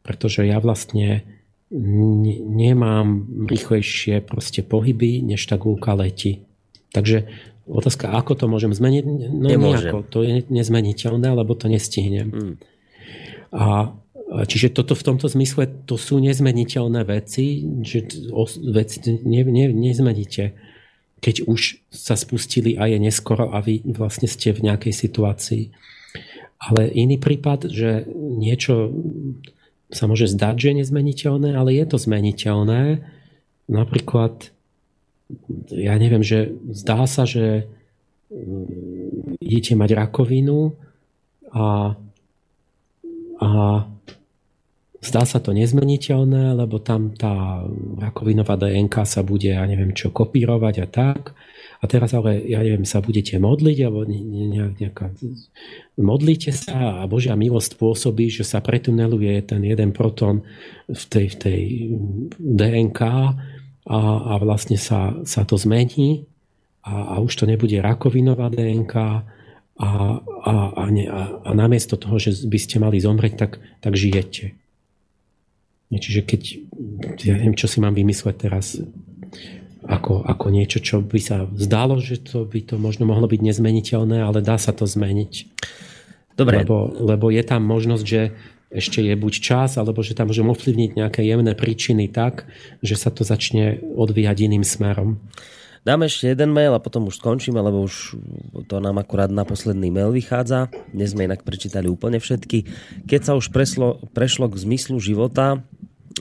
Pretože 0.02 0.48
ja 0.48 0.58
vlastne 0.64 1.28
nemám 1.70 3.28
rýchlejšie 3.48 4.24
proste 4.24 4.64
pohyby, 4.64 5.20
než 5.20 5.44
tá 5.44 5.60
gulka 5.60 5.92
letí. 5.92 6.48
Takže 6.96 7.28
otázka, 7.68 8.16
ako 8.16 8.34
to 8.40 8.46
môžem 8.48 8.72
zmeniť? 8.72 9.04
No 9.04 9.48
Nemôžem. 9.52 9.92
nejako. 9.92 10.08
To 10.16 10.24
je 10.24 10.48
nezmeniteľné, 10.48 11.28
lebo 11.36 11.52
to 11.60 11.68
nestihnem. 11.68 12.28
Mm. 12.32 12.56
A 13.52 13.92
Čiže 14.28 14.76
toto 14.76 14.92
v 14.92 15.06
tomto 15.08 15.32
zmysle 15.32 15.88
to 15.88 15.96
sú 15.96 16.20
nezmeniteľné 16.20 17.08
veci, 17.08 17.64
že 17.80 18.12
veci 18.60 19.24
ne, 19.24 19.42
ne, 19.48 19.72
nezmeníte, 19.72 20.52
keď 21.24 21.48
už 21.48 21.80
sa 21.88 22.20
spustili 22.20 22.76
a 22.76 22.92
je 22.92 23.00
neskoro 23.00 23.56
a 23.56 23.64
vy 23.64 23.88
vlastne 23.88 24.28
ste 24.28 24.52
v 24.52 24.68
nejakej 24.68 24.92
situácii. 24.92 25.72
Ale 26.60 26.92
iný 26.92 27.16
prípad, 27.16 27.72
že 27.72 28.04
niečo 28.12 28.92
sa 29.96 30.12
môže 30.12 30.28
zdať, 30.28 30.56
že 30.60 30.68
je 30.68 30.80
nezmeniteľné, 30.84 31.56
ale 31.56 31.80
je 31.80 31.86
to 31.88 31.96
zmeniteľné. 31.96 33.08
Napríklad, 33.72 34.52
ja 35.72 35.96
neviem, 35.96 36.28
že 36.28 36.52
zdá 36.76 37.08
sa, 37.08 37.24
že 37.24 37.72
mm, 38.28 39.40
idete 39.40 39.80
mať 39.80 39.90
rakovinu 39.96 40.76
a, 41.56 41.96
a 43.40 43.50
Zdá 45.08 45.24
sa 45.24 45.40
to 45.40 45.56
nezmeniteľné, 45.56 46.52
lebo 46.60 46.84
tam 46.84 47.16
tá 47.16 47.64
rakovinová 47.96 48.60
DNK 48.60 49.08
sa 49.08 49.24
bude, 49.24 49.56
ja 49.56 49.64
neviem 49.64 49.96
čo, 49.96 50.12
kopírovať 50.12 50.76
a 50.84 50.88
tak. 50.92 51.32
A 51.80 51.86
teraz 51.86 52.12
ale, 52.12 52.44
ja 52.44 52.60
neviem, 52.60 52.84
sa 52.84 53.00
budete 53.00 53.40
modliť, 53.40 53.78
alebo 53.88 54.04
nejaká... 54.04 55.14
Modlíte 55.96 56.52
sa 56.52 57.00
a 57.00 57.08
Božia 57.08 57.40
milosť 57.40 57.80
spôsobí, 57.80 58.28
že 58.28 58.44
sa 58.44 58.60
pretuneluje 58.60 59.48
ten 59.48 59.64
jeden 59.64 59.96
proton 59.96 60.44
v 60.92 61.04
tej, 61.08 61.26
v 61.32 61.36
tej 61.38 61.62
DNK 62.42 63.02
a, 63.88 64.00
a 64.04 64.34
vlastne 64.44 64.76
sa, 64.76 65.16
sa 65.24 65.48
to 65.48 65.56
zmení 65.56 66.28
a, 66.84 67.16
a 67.16 67.24
už 67.24 67.32
to 67.40 67.46
nebude 67.48 67.78
rakovinová 67.80 68.52
DNK 68.52 68.96
a, 68.98 69.90
a, 70.44 70.54
a, 70.74 70.84
ne, 70.90 71.06
a, 71.08 71.22
a 71.46 71.50
namiesto 71.54 71.96
toho, 71.96 72.18
že 72.18 72.34
by 72.50 72.58
ste 72.58 72.82
mali 72.82 72.98
zomrieť, 72.98 73.34
tak, 73.38 73.62
tak 73.80 73.94
žijete. 73.94 74.67
Čiže 75.88 76.22
keď, 76.28 76.42
ja 77.24 77.40
neviem, 77.40 77.56
čo 77.56 77.72
si 77.72 77.80
mám 77.80 77.96
vymysleť 77.96 78.36
teraz, 78.36 78.76
ako, 79.88 80.28
ako 80.28 80.46
niečo, 80.52 80.84
čo 80.84 81.00
by 81.00 81.20
sa 81.20 81.48
zdalo, 81.56 82.04
že 82.04 82.20
to 82.20 82.44
by 82.44 82.60
to 82.60 82.76
možno 82.76 83.08
mohlo 83.08 83.24
byť 83.24 83.40
nezmeniteľné, 83.40 84.20
ale 84.20 84.44
dá 84.44 84.60
sa 84.60 84.76
to 84.76 84.84
zmeniť. 84.84 85.48
Dobre. 86.36 86.68
Lebo, 86.68 86.92
lebo 86.92 87.32
je 87.32 87.42
tam 87.42 87.64
možnosť, 87.64 88.04
že 88.04 88.36
ešte 88.68 89.00
je 89.00 89.16
buď 89.16 89.34
čas, 89.40 89.80
alebo 89.80 90.04
že 90.04 90.12
tam 90.12 90.28
môžem 90.28 90.52
ovplyvniť 90.52 91.00
nejaké 91.00 91.24
jemné 91.24 91.56
príčiny 91.56 92.12
tak, 92.12 92.52
že 92.84 93.00
sa 93.00 93.08
to 93.08 93.24
začne 93.24 93.80
odvíjať 93.96 94.44
iným 94.44 94.68
smerom. 94.68 95.24
Dáme 95.88 96.12
ešte 96.12 96.28
jeden 96.28 96.52
mail 96.52 96.76
a 96.76 96.84
potom 96.84 97.08
už 97.08 97.24
skončíme, 97.24 97.64
lebo 97.64 97.88
už 97.88 98.20
to 98.68 98.84
nám 98.84 99.00
akurát 99.00 99.32
na 99.32 99.48
posledný 99.48 99.88
mail 99.88 100.12
vychádza. 100.12 100.68
Dnes 100.92 101.16
sme 101.16 101.32
inak 101.32 101.48
prečítali 101.48 101.88
úplne 101.88 102.20
všetky. 102.20 102.68
Keď 103.08 103.22
sa 103.24 103.40
už 103.40 103.56
preslo, 103.56 104.04
prešlo 104.12 104.52
k 104.52 104.60
zmyslu 104.68 105.00
života, 105.00 105.64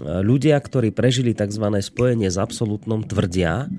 ľudia, 0.03 0.57
ktorí 0.61 0.93
prežili 0.93 1.33
tzv. 1.33 1.67
spojenie 1.81 2.29
s 2.29 2.37
absolútnom, 2.37 3.05
tvrdia, 3.05 3.71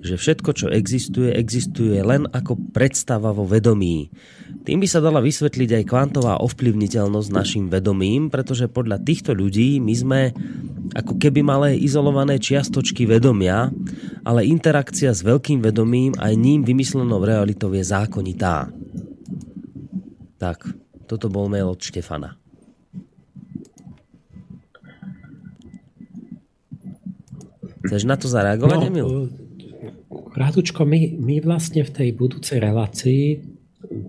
že 0.00 0.14
všetko, 0.14 0.50
čo 0.54 0.66
existuje, 0.70 1.32
existuje 1.34 1.98
len 2.02 2.28
ako 2.30 2.58
predstava 2.70 3.34
vo 3.34 3.48
vedomí. 3.48 4.10
Tým 4.66 4.82
by 4.82 4.88
sa 4.90 5.02
dala 5.02 5.22
vysvetliť 5.22 5.82
aj 5.82 5.84
kvantová 5.86 6.42
ovplyvniteľnosť 6.42 7.28
našim 7.30 7.64
vedomím, 7.70 8.30
pretože 8.30 8.70
podľa 8.70 9.02
týchto 9.02 9.34
ľudí 9.34 9.78
my 9.78 9.94
sme 9.94 10.20
ako 10.94 11.18
keby 11.18 11.42
malé 11.42 11.68
izolované 11.78 12.38
čiastočky 12.38 13.06
vedomia, 13.06 13.70
ale 14.22 14.46
interakcia 14.46 15.10
s 15.10 15.26
veľkým 15.26 15.62
vedomím 15.62 16.14
aj 16.18 16.32
ním 16.34 16.62
vymyslenou 16.62 17.22
realitou 17.22 17.70
je 17.74 17.82
zákonitá. 17.82 18.70
Tak, 20.36 20.68
toto 21.10 21.26
bol 21.32 21.50
mail 21.50 21.72
od 21.72 21.80
Štefana. 21.80 22.45
Chceš 27.86 28.02
na 28.04 28.16
to 28.18 28.26
zareagovať, 28.26 28.78
no, 28.78 28.86
Emil? 28.86 29.08
Rádučko, 30.36 30.84
my, 30.84 31.16
my 31.16 31.40
vlastne 31.40 31.86
v 31.86 31.90
tej 31.90 32.08
budúcej 32.12 32.60
relácii 32.60 33.40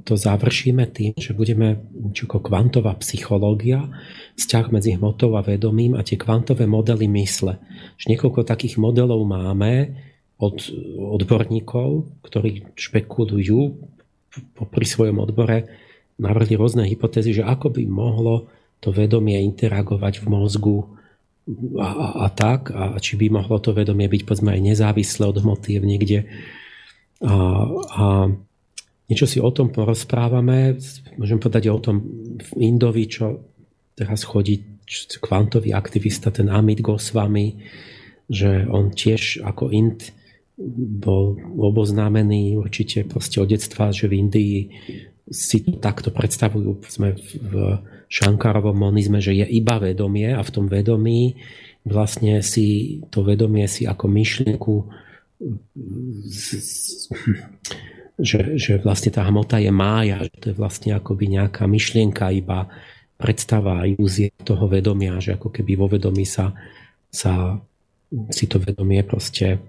to 0.03 0.17
završíme 0.17 0.89
tým, 0.89 1.14
že 1.15 1.38
budeme 1.38 1.77
ako 2.17 2.41
kvantová 2.41 2.97
psychológia, 2.99 3.85
vzťah 4.35 4.65
medzi 4.73 4.97
hmotou 4.97 5.38
a 5.38 5.45
vedomím 5.45 5.93
a 5.93 6.01
tie 6.01 6.17
kvantové 6.17 6.65
modely 6.65 7.06
mysle. 7.22 7.61
Že 8.01 8.17
niekoľko 8.17 8.47
takých 8.47 8.81
modelov 8.81 9.22
máme 9.23 9.93
od 10.38 10.57
odborníkov, 10.97 12.09
ktorí 12.25 12.73
špekulujú 12.77 13.61
pri 14.57 14.85
svojom 14.85 15.17
odbore, 15.22 15.69
navrhli 16.17 16.57
rôzne 16.57 16.85
hypotézy, 16.85 17.41
že 17.41 17.43
ako 17.45 17.73
by 17.73 17.83
mohlo 17.85 18.49
to 18.81 18.93
vedomie 18.93 19.41
interagovať 19.41 20.22
v 20.22 20.25
mozgu 20.30 20.97
a, 21.80 21.88
a, 21.88 22.08
a 22.24 22.27
tak, 22.32 22.76
a 22.76 23.00
či 23.00 23.16
by 23.16 23.32
mohlo 23.32 23.58
to 23.64 23.72
vedomie 23.72 24.11
byť 24.11 24.22
povedzme 24.27 24.51
aj 24.51 24.61
nezávislé 24.61 25.24
od 25.27 25.40
hmoty 25.40 25.80
niekde. 25.80 26.27
A, 27.24 27.34
a 27.98 28.06
niečo 29.08 29.26
si 29.26 29.40
o 29.40 29.50
tom 29.56 29.72
porozprávame, 29.72 30.76
môžem 31.16 31.40
povedať 31.40 31.72
o 31.72 31.80
tom 31.80 32.03
v 32.38 32.50
Indovi, 32.59 33.08
čo 33.08 33.48
teraz 33.95 34.27
chodí 34.27 34.84
kvantový 35.19 35.72
aktivista, 35.76 36.32
ten 36.32 36.48
Amit 36.51 36.84
Goswami, 36.84 37.59
že 38.27 38.67
on 38.67 38.92
tiež 38.92 39.43
ako 39.43 39.72
Ind 39.72 40.11
bol 41.00 41.38
oboznámený 41.53 42.58
určite 42.58 43.06
proste 43.06 43.40
od 43.40 43.51
detstva, 43.51 43.93
že 43.93 44.09
v 44.09 44.26
Indii 44.26 44.58
si 45.27 45.64
to 45.64 45.77
takto 45.77 46.09
predstavujú 46.09 46.82
sme 46.88 47.14
v 47.19 47.53
Šankarovom 48.08 48.76
monizme, 48.76 49.19
že 49.19 49.36
je 49.36 49.45
iba 49.48 49.80
vedomie 49.80 50.32
a 50.32 50.42
v 50.44 50.53
tom 50.53 50.66
vedomí 50.72 51.36
vlastne 51.88 52.44
si 52.44 53.00
to 53.11 53.24
vedomie 53.24 53.68
si 53.68 53.88
ako 53.88 54.06
myšlienku 54.11 54.74
že, 58.18 58.58
že 58.58 58.82
vlastne 58.82 59.14
tá 59.14 59.22
hmota 59.30 59.61
je 59.61 59.69
mája, 59.69 60.26
že 60.26 60.34
to 60.42 60.45
je 60.50 60.56
vlastne 60.58 60.92
akoby 60.98 61.38
nejaká 61.38 61.69
myšlienka 61.69 62.34
iba 62.34 62.66
predstava, 63.18 63.86
ilúzie 63.86 64.34
toho 64.42 64.66
vedomia, 64.66 65.22
že 65.22 65.38
ako 65.38 65.53
keby 65.53 65.74
vo 65.77 65.86
vedomí 65.90 66.26
sa, 66.26 66.53
sa 67.10 67.58
si 68.34 68.45
to 68.50 68.58
vedomie 68.58 69.02
proste 69.06 69.61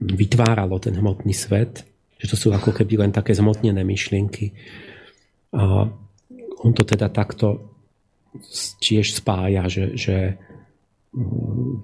vytváralo 0.00 0.76
ten 0.76 0.96
hmotný 0.96 1.32
svet, 1.32 1.88
že 2.20 2.26
to 2.28 2.36
sú 2.36 2.52
ako 2.52 2.76
keby 2.76 3.00
len 3.00 3.12
také 3.12 3.32
zmotnené 3.32 3.80
myšlienky. 3.80 4.52
A 5.56 5.88
on 6.60 6.72
to 6.76 6.84
teda 6.84 7.08
takto 7.08 7.70
tiež 8.78 9.16
spája, 9.18 9.66
že, 9.66 9.96
že, 9.96 10.18
mm, 11.16 11.82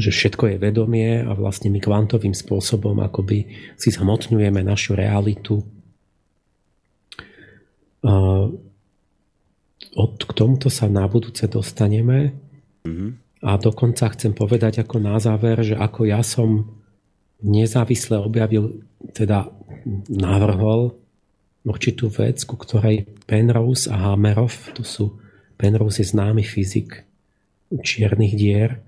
že 0.00 0.10
všetko 0.10 0.54
je 0.54 0.56
vedomie 0.58 1.22
a 1.22 1.32
vlastne 1.36 1.70
my 1.70 1.78
kvantovým 1.78 2.34
spôsobom 2.34 2.98
akoby 3.04 3.46
si 3.78 3.88
zhmotňujeme 3.94 4.60
našu 4.64 4.98
realitu. 4.98 5.62
Od, 9.98 10.12
k 10.18 10.32
tomuto 10.34 10.68
sa 10.70 10.86
na 10.90 11.06
budúce 11.06 11.46
dostaneme 11.46 12.34
mm-hmm. 12.86 13.10
a 13.42 13.50
dokonca 13.58 14.10
chcem 14.14 14.34
povedať 14.34 14.82
ako 14.82 14.96
na 14.98 15.18
záver, 15.22 15.62
že 15.62 15.74
ako 15.78 16.06
ja 16.10 16.22
som 16.26 16.78
nezávisle 17.38 18.18
objavil, 18.18 18.82
teda 19.14 19.46
navrhol 20.10 20.98
určitú 21.66 22.10
vec, 22.12 22.42
ku 22.44 22.54
ktorej 22.54 23.08
Penrose 23.26 23.90
a 23.90 24.12
Hamerov, 24.12 24.74
to 24.76 24.82
sú, 24.86 25.18
Penrose 25.58 26.02
je 26.02 26.10
známy 26.14 26.46
fyzik 26.46 27.02
čiernych 27.68 28.34
dier, 28.38 28.80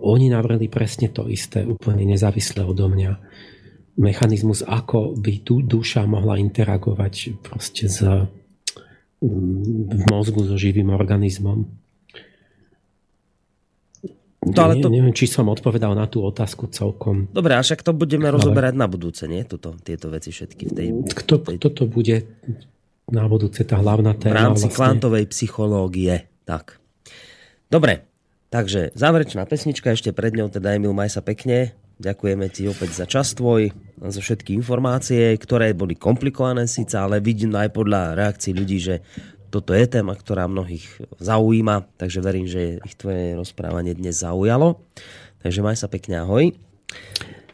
oni 0.00 0.30
navrhli 0.30 0.70
presne 0.70 1.10
to 1.10 1.26
isté, 1.26 1.66
úplne 1.66 2.06
nezávisle 2.06 2.62
odo 2.62 2.86
mňa. 2.86 3.12
Mechanizmus, 3.98 4.62
ako 4.62 5.18
by 5.18 5.42
tu 5.42 5.60
duša 5.64 6.06
mohla 6.06 6.38
interagovať 6.38 7.42
proste 7.42 7.90
s, 7.90 8.00
v 9.20 10.02
mozgu 10.08 10.46
so 10.46 10.56
živým 10.56 10.94
organizmom. 10.94 11.66
To, 14.40 14.60
ale 14.64 14.80
to... 14.80 14.88
Neviem, 14.88 15.12
či 15.12 15.28
som 15.28 15.52
odpovedal 15.52 15.92
na 15.92 16.08
tú 16.08 16.24
otázku 16.24 16.72
celkom. 16.72 17.28
Dobre, 17.28 17.52
a 17.52 17.60
však 17.60 17.84
to 17.84 17.92
budeme 17.92 18.24
ale... 18.24 18.40
rozoberať 18.40 18.72
na 18.72 18.88
budúce, 18.88 19.28
nie? 19.28 19.44
Tuto, 19.44 19.76
tieto 19.76 20.08
veci 20.08 20.32
všetky 20.32 20.64
v 20.64 20.72
tej... 20.72 20.86
Kto, 21.12 21.44
tej... 21.44 21.60
kto 21.60 21.68
to 21.68 21.84
bude 21.84 22.24
na 23.12 23.28
budúce 23.28 23.60
tá 23.68 23.76
hlavná 23.76 24.16
téma? 24.16 24.32
V 24.32 24.40
rámci 24.40 24.64
vlastne... 24.64 24.76
kvantovej 24.80 25.24
psychológie. 25.28 26.24
Tak. 26.48 26.80
Dobre, 27.68 28.08
takže 28.48 28.96
záverečná 28.96 29.44
pesnička 29.44 29.92
ešte 29.92 30.16
pred 30.16 30.32
ňou, 30.32 30.48
teda 30.48 30.72
Emil, 30.72 30.96
maj 30.96 31.12
sa 31.12 31.20
pekne. 31.20 31.76
Ďakujeme 32.00 32.48
ti 32.48 32.64
opäť 32.64 32.96
za 32.96 33.04
čas 33.04 33.36
tvoj, 33.36 33.76
za 34.00 34.20
všetky 34.24 34.56
informácie, 34.56 35.36
ktoré 35.36 35.76
boli 35.76 36.00
komplikované 36.00 36.64
síce, 36.64 36.96
ale 36.96 37.20
vidím 37.20 37.52
aj 37.52 37.76
podľa 37.76 38.16
reakcií 38.16 38.56
ľudí, 38.56 38.80
že 38.80 39.04
toto 39.50 39.74
je 39.74 39.84
téma, 39.90 40.14
ktorá 40.14 40.46
mnohých 40.46 40.86
zaujíma, 41.18 41.90
takže 41.98 42.22
verím, 42.22 42.46
že 42.46 42.78
ich 42.86 42.94
tvoje 42.94 43.34
rozprávanie 43.34 43.98
dnes 43.98 44.22
zaujalo. 44.22 44.78
Takže 45.42 45.60
maj 45.60 45.76
sa 45.76 45.90
pekne, 45.90 46.22
ahoj. 46.22 46.54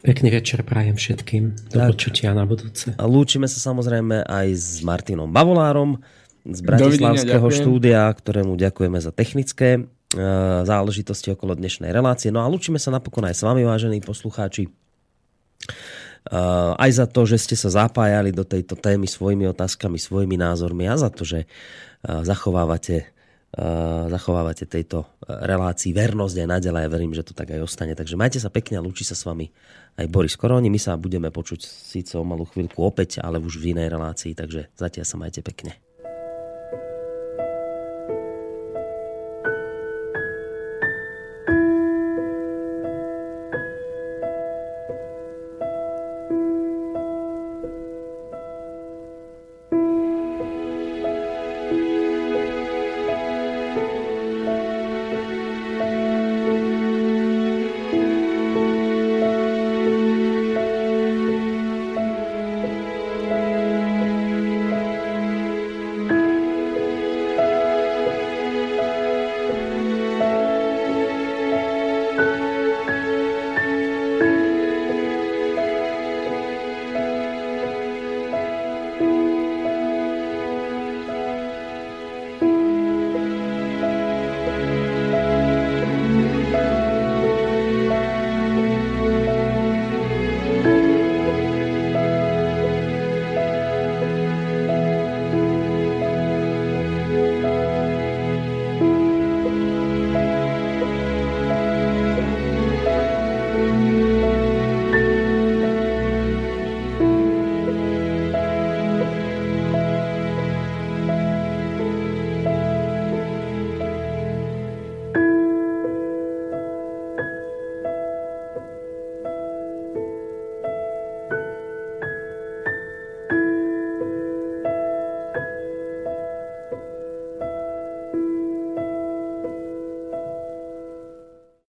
Pekný 0.05 0.29
večer 0.29 0.61
prajem 0.61 0.95
všetkým. 0.95 1.73
Do 1.73 1.77
tak. 1.81 1.97
počutia 1.97 2.31
na 2.31 2.45
budúce. 2.45 2.93
A 2.95 3.03
lúčime 3.09 3.49
sa 3.49 3.57
samozrejme 3.57 4.23
aj 4.23 4.47
s 4.53 4.79
Martinom 4.85 5.27
Bavolárom 5.33 5.99
z 6.47 6.59
Bratislavského 6.63 7.47
štúdia, 7.51 8.07
ktorému 8.07 8.55
ďakujeme 8.55 9.01
za 9.03 9.11
technické 9.11 9.69
e, 9.75 9.81
záležitosti 10.63 11.35
okolo 11.35 11.59
dnešnej 11.59 11.91
relácie. 11.91 12.31
No 12.31 12.39
a 12.39 12.47
lúčime 12.47 12.79
sa 12.79 12.93
napokon 12.93 13.27
aj 13.27 13.35
s 13.35 13.43
vami, 13.43 13.67
vážení 13.67 13.99
poslucháči. 13.99 14.71
Uh, 16.27 16.75
aj 16.75 16.91
za 16.91 17.05
to, 17.07 17.23
že 17.23 17.39
ste 17.39 17.55
sa 17.55 17.71
zapájali 17.71 18.35
do 18.35 18.43
tejto 18.43 18.75
témy 18.75 19.07
svojimi 19.07 19.47
otázkami, 19.47 19.95
svojimi 19.95 20.35
názormi 20.35 20.83
a 20.83 20.99
za 20.99 21.07
to, 21.07 21.23
že 21.23 21.47
zachovávate, 22.03 23.09
zachovávate 24.11 24.67
tejto 24.67 25.07
relácii 25.23 25.95
vernosť 25.95 26.35
aj 26.43 26.47
naďalej 26.47 26.83
a 26.83 26.91
verím, 26.91 27.13
že 27.15 27.23
to 27.25 27.33
tak 27.33 27.55
aj 27.55 27.63
ostane. 27.63 27.95
Takže 27.95 28.19
majte 28.19 28.37
sa 28.43 28.51
pekne 28.51 28.77
a 28.77 28.85
lúči 28.85 29.07
sa 29.07 29.15
s 29.15 29.23
vami 29.23 29.49
aj 29.97 30.05
Boris 30.11 30.35
Koroni. 30.35 30.67
My 30.67 30.77
sa 30.77 30.99
budeme 30.99 31.31
počuť 31.31 31.63
síce 31.63 32.13
o 32.19 32.27
malú 32.27 32.45
chvíľku 32.45 32.83
opäť, 32.83 33.23
ale 33.23 33.39
už 33.39 33.57
v 33.57 33.73
inej 33.73 33.89
relácii, 33.95 34.35
takže 34.35 34.69
zatiaľ 34.75 35.05
sa 35.07 35.15
majte 35.15 35.41
pekne. 35.41 35.79